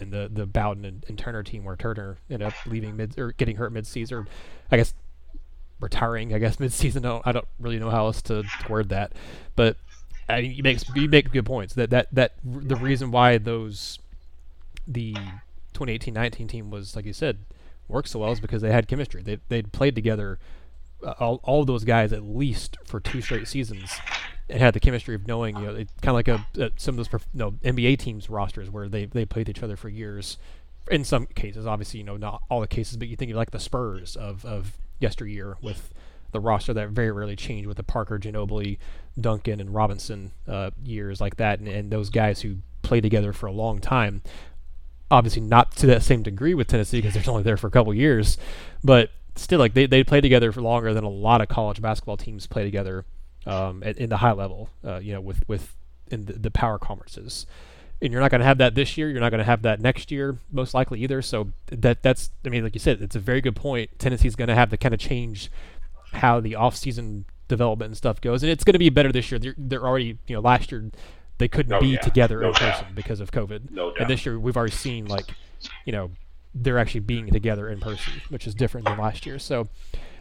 in 0.00 0.10
the 0.10 0.28
the 0.30 0.44
Bowden 0.44 0.84
and, 0.84 1.04
and, 1.08 1.18
Turner 1.18 1.42
team, 1.42 1.64
where 1.64 1.74
Turner 1.74 2.18
ended 2.28 2.48
up 2.48 2.54
leaving 2.66 2.96
mid 2.96 3.18
or 3.18 3.32
getting 3.32 3.56
hurt 3.56 3.72
mid 3.72 3.86
season, 3.86 4.18
or 4.18 4.26
I 4.70 4.76
guess 4.76 4.92
retiring. 5.80 6.34
I 6.34 6.38
guess 6.38 6.60
mid 6.60 6.72
season. 6.72 7.06
I 7.06 7.08
don't, 7.08 7.26
I 7.26 7.32
don't 7.32 7.48
really 7.58 7.78
know 7.78 7.90
how 7.90 8.06
else 8.06 8.20
to 8.22 8.44
word 8.68 8.90
that, 8.90 9.12
but 9.54 9.78
I 10.28 10.42
mean, 10.42 10.52
you 10.52 10.62
make 10.62 10.78
you 10.94 11.08
make 11.08 11.30
good 11.30 11.46
points. 11.46 11.74
That 11.74 11.90
that 11.90 12.08
that 12.12 12.32
the 12.44 12.76
reason 12.76 13.10
why 13.10 13.38
those 13.38 13.98
the 14.86 15.16
2018-19 15.74 16.48
team 16.48 16.70
was 16.70 16.94
like 16.94 17.04
you 17.04 17.12
said 17.12 17.38
worked 17.88 18.08
so 18.08 18.20
well 18.20 18.32
is 18.32 18.40
because 18.40 18.62
they 18.62 18.72
had 18.72 18.88
chemistry. 18.88 19.22
They 19.22 19.38
they'd 19.48 19.72
played 19.72 19.94
together, 19.94 20.38
uh, 21.04 21.14
all 21.18 21.40
all 21.42 21.64
those 21.64 21.84
guys 21.84 22.12
at 22.12 22.22
least 22.22 22.76
for 22.84 23.00
two 23.00 23.20
straight 23.20 23.48
seasons, 23.48 23.92
and 24.48 24.60
had 24.60 24.74
the 24.74 24.80
chemistry 24.80 25.14
of 25.14 25.26
knowing 25.26 25.56
you 25.56 25.66
know 25.66 25.74
kind 25.74 25.88
of 26.08 26.14
like 26.14 26.28
a, 26.28 26.46
a, 26.58 26.70
some 26.76 26.98
of 26.98 27.08
those 27.08 27.22
you 27.32 27.38
know, 27.38 27.52
NBA 27.52 27.98
teams 27.98 28.30
rosters 28.30 28.70
where 28.70 28.88
they 28.88 29.06
they 29.06 29.24
played 29.24 29.48
each 29.48 29.62
other 29.62 29.76
for 29.76 29.88
years. 29.88 30.38
In 30.88 31.04
some 31.04 31.26
cases, 31.26 31.66
obviously, 31.66 31.98
you 31.98 32.04
know 32.04 32.16
not 32.16 32.42
all 32.48 32.60
the 32.60 32.68
cases, 32.68 32.96
but 32.96 33.08
you 33.08 33.16
think 33.16 33.30
of 33.30 33.36
like 33.36 33.50
the 33.50 33.60
Spurs 33.60 34.16
of 34.16 34.44
of 34.44 34.76
yesteryear 35.00 35.56
with 35.60 35.92
the 36.32 36.40
roster 36.40 36.74
that 36.74 36.90
very 36.90 37.10
rarely 37.10 37.36
changed 37.36 37.66
with 37.66 37.76
the 37.76 37.82
Parker, 37.82 38.18
Ginobili, 38.18 38.78
Duncan, 39.18 39.60
and 39.60 39.74
Robinson 39.74 40.32
uh, 40.46 40.70
years 40.84 41.20
like 41.20 41.36
that, 41.36 41.58
and, 41.58 41.68
and 41.68 41.90
those 41.90 42.10
guys 42.10 42.42
who 42.42 42.56
played 42.82 43.02
together 43.02 43.32
for 43.32 43.46
a 43.46 43.52
long 43.52 43.80
time. 43.80 44.22
Obviously, 45.10 45.42
not 45.42 45.76
to 45.76 45.86
that 45.86 46.02
same 46.02 46.22
degree 46.22 46.54
with 46.54 46.68
Tennessee 46.68 47.00
because 47.00 47.14
they're 47.14 47.30
only 47.30 47.42
there 47.42 47.56
for 47.56 47.68
a 47.68 47.70
couple 47.70 47.94
years, 47.94 48.38
but 48.82 49.10
still, 49.36 49.58
like 49.58 49.74
they 49.74 49.86
they 49.86 50.02
play 50.02 50.20
together 50.20 50.50
for 50.52 50.60
longer 50.60 50.92
than 50.92 51.04
a 51.04 51.08
lot 51.08 51.40
of 51.40 51.48
college 51.48 51.80
basketball 51.80 52.16
teams 52.16 52.46
play 52.46 52.64
together 52.64 53.04
um, 53.46 53.82
at, 53.84 53.98
in 53.98 54.10
the 54.10 54.16
high 54.18 54.32
level. 54.32 54.70
Uh, 54.84 54.98
you 54.98 55.12
know, 55.12 55.20
with 55.20 55.48
with 55.48 55.76
in 56.08 56.24
the, 56.24 56.32
the 56.34 56.50
power 56.50 56.78
conferences 56.78 57.46
and 58.00 58.12
you're 58.12 58.20
not 58.20 58.30
going 58.30 58.40
to 58.40 58.46
have 58.46 58.58
that 58.58 58.74
this 58.74 58.96
year. 58.98 59.08
You're 59.08 59.20
not 59.20 59.30
going 59.30 59.38
to 59.38 59.44
have 59.44 59.62
that 59.62 59.80
next 59.80 60.10
year, 60.10 60.38
most 60.52 60.74
likely 60.74 61.00
either. 61.00 61.22
So 61.22 61.52
that 61.68 62.02
that's 62.02 62.30
I 62.44 62.48
mean, 62.48 62.64
like 62.64 62.74
you 62.74 62.80
said, 62.80 63.00
it's 63.00 63.16
a 63.16 63.20
very 63.20 63.40
good 63.40 63.56
point. 63.56 63.98
Tennessee's 63.98 64.36
going 64.36 64.48
to 64.48 64.54
have 64.54 64.70
to 64.70 64.76
kind 64.76 64.94
of 64.94 65.00
change 65.00 65.50
how 66.12 66.40
the 66.40 66.54
off-season 66.54 67.26
development 67.48 67.90
and 67.90 67.96
stuff 67.96 68.20
goes, 68.20 68.42
and 68.42 68.50
it's 68.50 68.64
going 68.64 68.74
to 68.74 68.78
be 68.78 68.90
better 68.90 69.12
this 69.12 69.30
year. 69.30 69.38
They're, 69.38 69.54
they're 69.56 69.86
already 69.86 70.18
you 70.26 70.34
know 70.36 70.40
last 70.40 70.70
year 70.70 70.90
they 71.38 71.48
couldn't 71.48 71.72
Oh, 71.72 71.80
be 71.80 71.88
yeah. 71.88 72.00
together 72.00 72.40
No 72.40 72.48
in 72.48 72.52
doubt. 72.54 72.60
person 72.80 72.86
because 72.94 73.20
of 73.20 73.30
COVID, 73.30 73.70
No 73.70 73.90
doubt. 73.90 74.00
and 74.00 74.10
this 74.10 74.24
year 74.26 74.38
we've 74.38 74.56
already 74.56 74.72
seen 74.72 75.06
like 75.06 75.26
you 75.84 75.92
know 75.92 76.10
they're 76.54 76.78
actually 76.78 77.00
being 77.00 77.26
together 77.30 77.68
in 77.68 77.80
person, 77.80 78.14
which 78.30 78.46
is 78.46 78.54
different 78.54 78.86
than 78.86 78.96
last 78.98 79.26
year. 79.26 79.38
So 79.38 79.68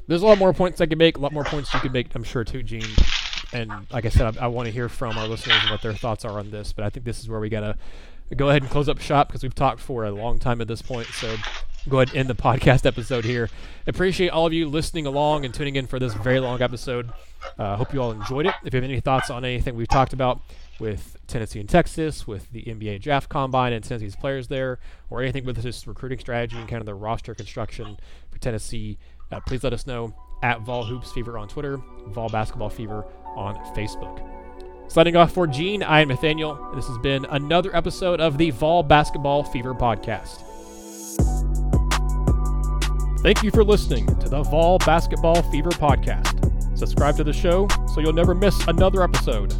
there's 0.08 0.22
a 0.22 0.26
lot 0.26 0.38
more 0.38 0.54
points 0.54 0.82
I 0.82 0.86
could 0.86 0.98
make, 0.98 1.18
a 1.18 1.22
lot 1.22 1.32
more 1.32 1.46
points 1.46 1.74
you 1.74 1.80
could 1.80 1.94
make, 1.94 2.14
I'm 2.14 2.24
sure 2.24 2.44
too, 2.44 2.62
Gene. 2.62 2.84
And 3.54 3.72
like 3.92 4.06
I 4.06 4.10
said, 4.10 4.38
I, 4.38 4.46
I 4.46 4.48
want 4.48 4.66
to 4.66 4.72
hear 4.72 4.90
from 4.90 5.18
our 5.18 5.28
listeners 5.28 5.58
and 5.62 5.72
what 5.72 5.82
their 5.82 5.94
thoughts 5.94 6.26
are 6.26 6.38
on 6.38 6.52
this. 6.52 6.74
But 6.74 6.84
I 6.84 6.90
think 6.90 7.06
this 7.06 7.20
is 7.22 7.30
where 7.30 7.40
we 7.40 7.48
gotta 7.48 7.78
go 8.36 8.50
ahead 8.50 8.64
and 8.64 8.72
close 8.72 8.90
up 8.90 9.00
shop 9.00 9.28
because 9.28 9.44
we've 9.44 9.56
talked 9.56 9.80
for 9.80 10.04
a 10.04 10.12
long 10.12 10.38
time 10.40 10.60
at 10.60 10.68
this 10.68 10.82
point. 10.82 11.08
So 11.08 11.36
go 11.88 12.00
ahead 12.00 12.10
and 12.10 12.18
end 12.18 12.30
the 12.30 12.36
podcast 12.36 12.86
episode 12.86 13.24
here. 13.24 13.50
Appreciate 13.88 14.30
all 14.30 14.46
of 14.46 14.52
you 14.52 14.68
listening 14.68 15.06
along 15.06 15.46
and 15.46 15.54
tuning 15.54 15.76
in 15.78 15.88
for 15.88 16.00
this 16.00 16.14
very 16.16 16.40
long 16.42 16.62
episode. 16.62 17.12
Uh, 17.58 17.78
hope 17.78 17.94
you 17.94 18.02
all 18.02 18.12
enjoyed 18.12 18.48
it. 18.48 18.56
If 18.66 18.74
you 18.74 18.78
have 18.82 18.90
any 18.90 19.00
thoughts 19.00 19.30
on 19.30 19.46
anything 19.46 19.76
we've 19.76 19.88
talked 19.88 20.12
about 20.12 20.42
with 20.80 21.18
Tennessee 21.28 21.60
and 21.60 21.70
Texas, 21.70 22.28
with 22.28 22.52
the 22.52 22.64
NBA 22.64 23.02
draft 23.02 23.30
combine 23.30 23.74
and 23.74 23.84
Tennessee's 23.84 24.16
players 24.16 24.48
there, 24.48 24.80
or 25.10 25.22
anything 25.22 25.46
with 25.46 25.58
this 25.62 25.88
recruiting 25.88 26.20
strategy 26.20 26.58
and 26.58 26.68
kind 26.68 26.82
of 26.82 26.86
the 26.86 26.96
roster 26.96 27.34
construction 27.34 27.98
for 28.30 28.40
Tennessee, 28.40 28.98
uh, 29.32 29.40
please 29.48 29.64
let 29.64 29.74
us 29.74 29.88
know 29.88 30.14
at 30.44 30.62
Vol 30.62 30.86
Hoops 30.86 31.12
Fever 31.12 31.38
on 31.38 31.48
Twitter, 31.48 31.78
Vol 32.08 32.30
Basketball 32.30 32.70
Fever 32.70 33.06
on 33.36 33.56
Facebook. 33.76 34.22
Signing 34.88 35.16
off 35.16 35.32
for 35.32 35.48
Gene, 35.48 35.82
I 35.82 36.02
am 36.02 36.10
Nathanael. 36.10 36.64
and 36.70 36.78
This 36.78 36.88
has 36.88 36.98
been 37.00 37.26
another 37.26 37.76
episode 37.76 38.22
of 38.22 38.38
the 38.38 38.52
Vol 38.52 38.84
Basketball 38.84 39.44
Fever 39.44 39.74
podcast. 39.74 40.44
Thank 43.22 43.42
you 43.42 43.50
for 43.50 43.64
listening 43.64 44.06
to 44.20 44.30
the 44.30 44.44
Vol 44.44 44.78
Basketball 44.80 45.42
Fever 45.44 45.72
podcast. 45.72 46.78
Subscribe 46.78 47.18
to 47.18 47.24
the 47.24 47.34
show 47.34 47.68
so 47.92 48.02
you'll 48.02 48.14
never 48.14 48.36
miss 48.36 48.68
another 48.68 49.02
episode. 49.02 49.52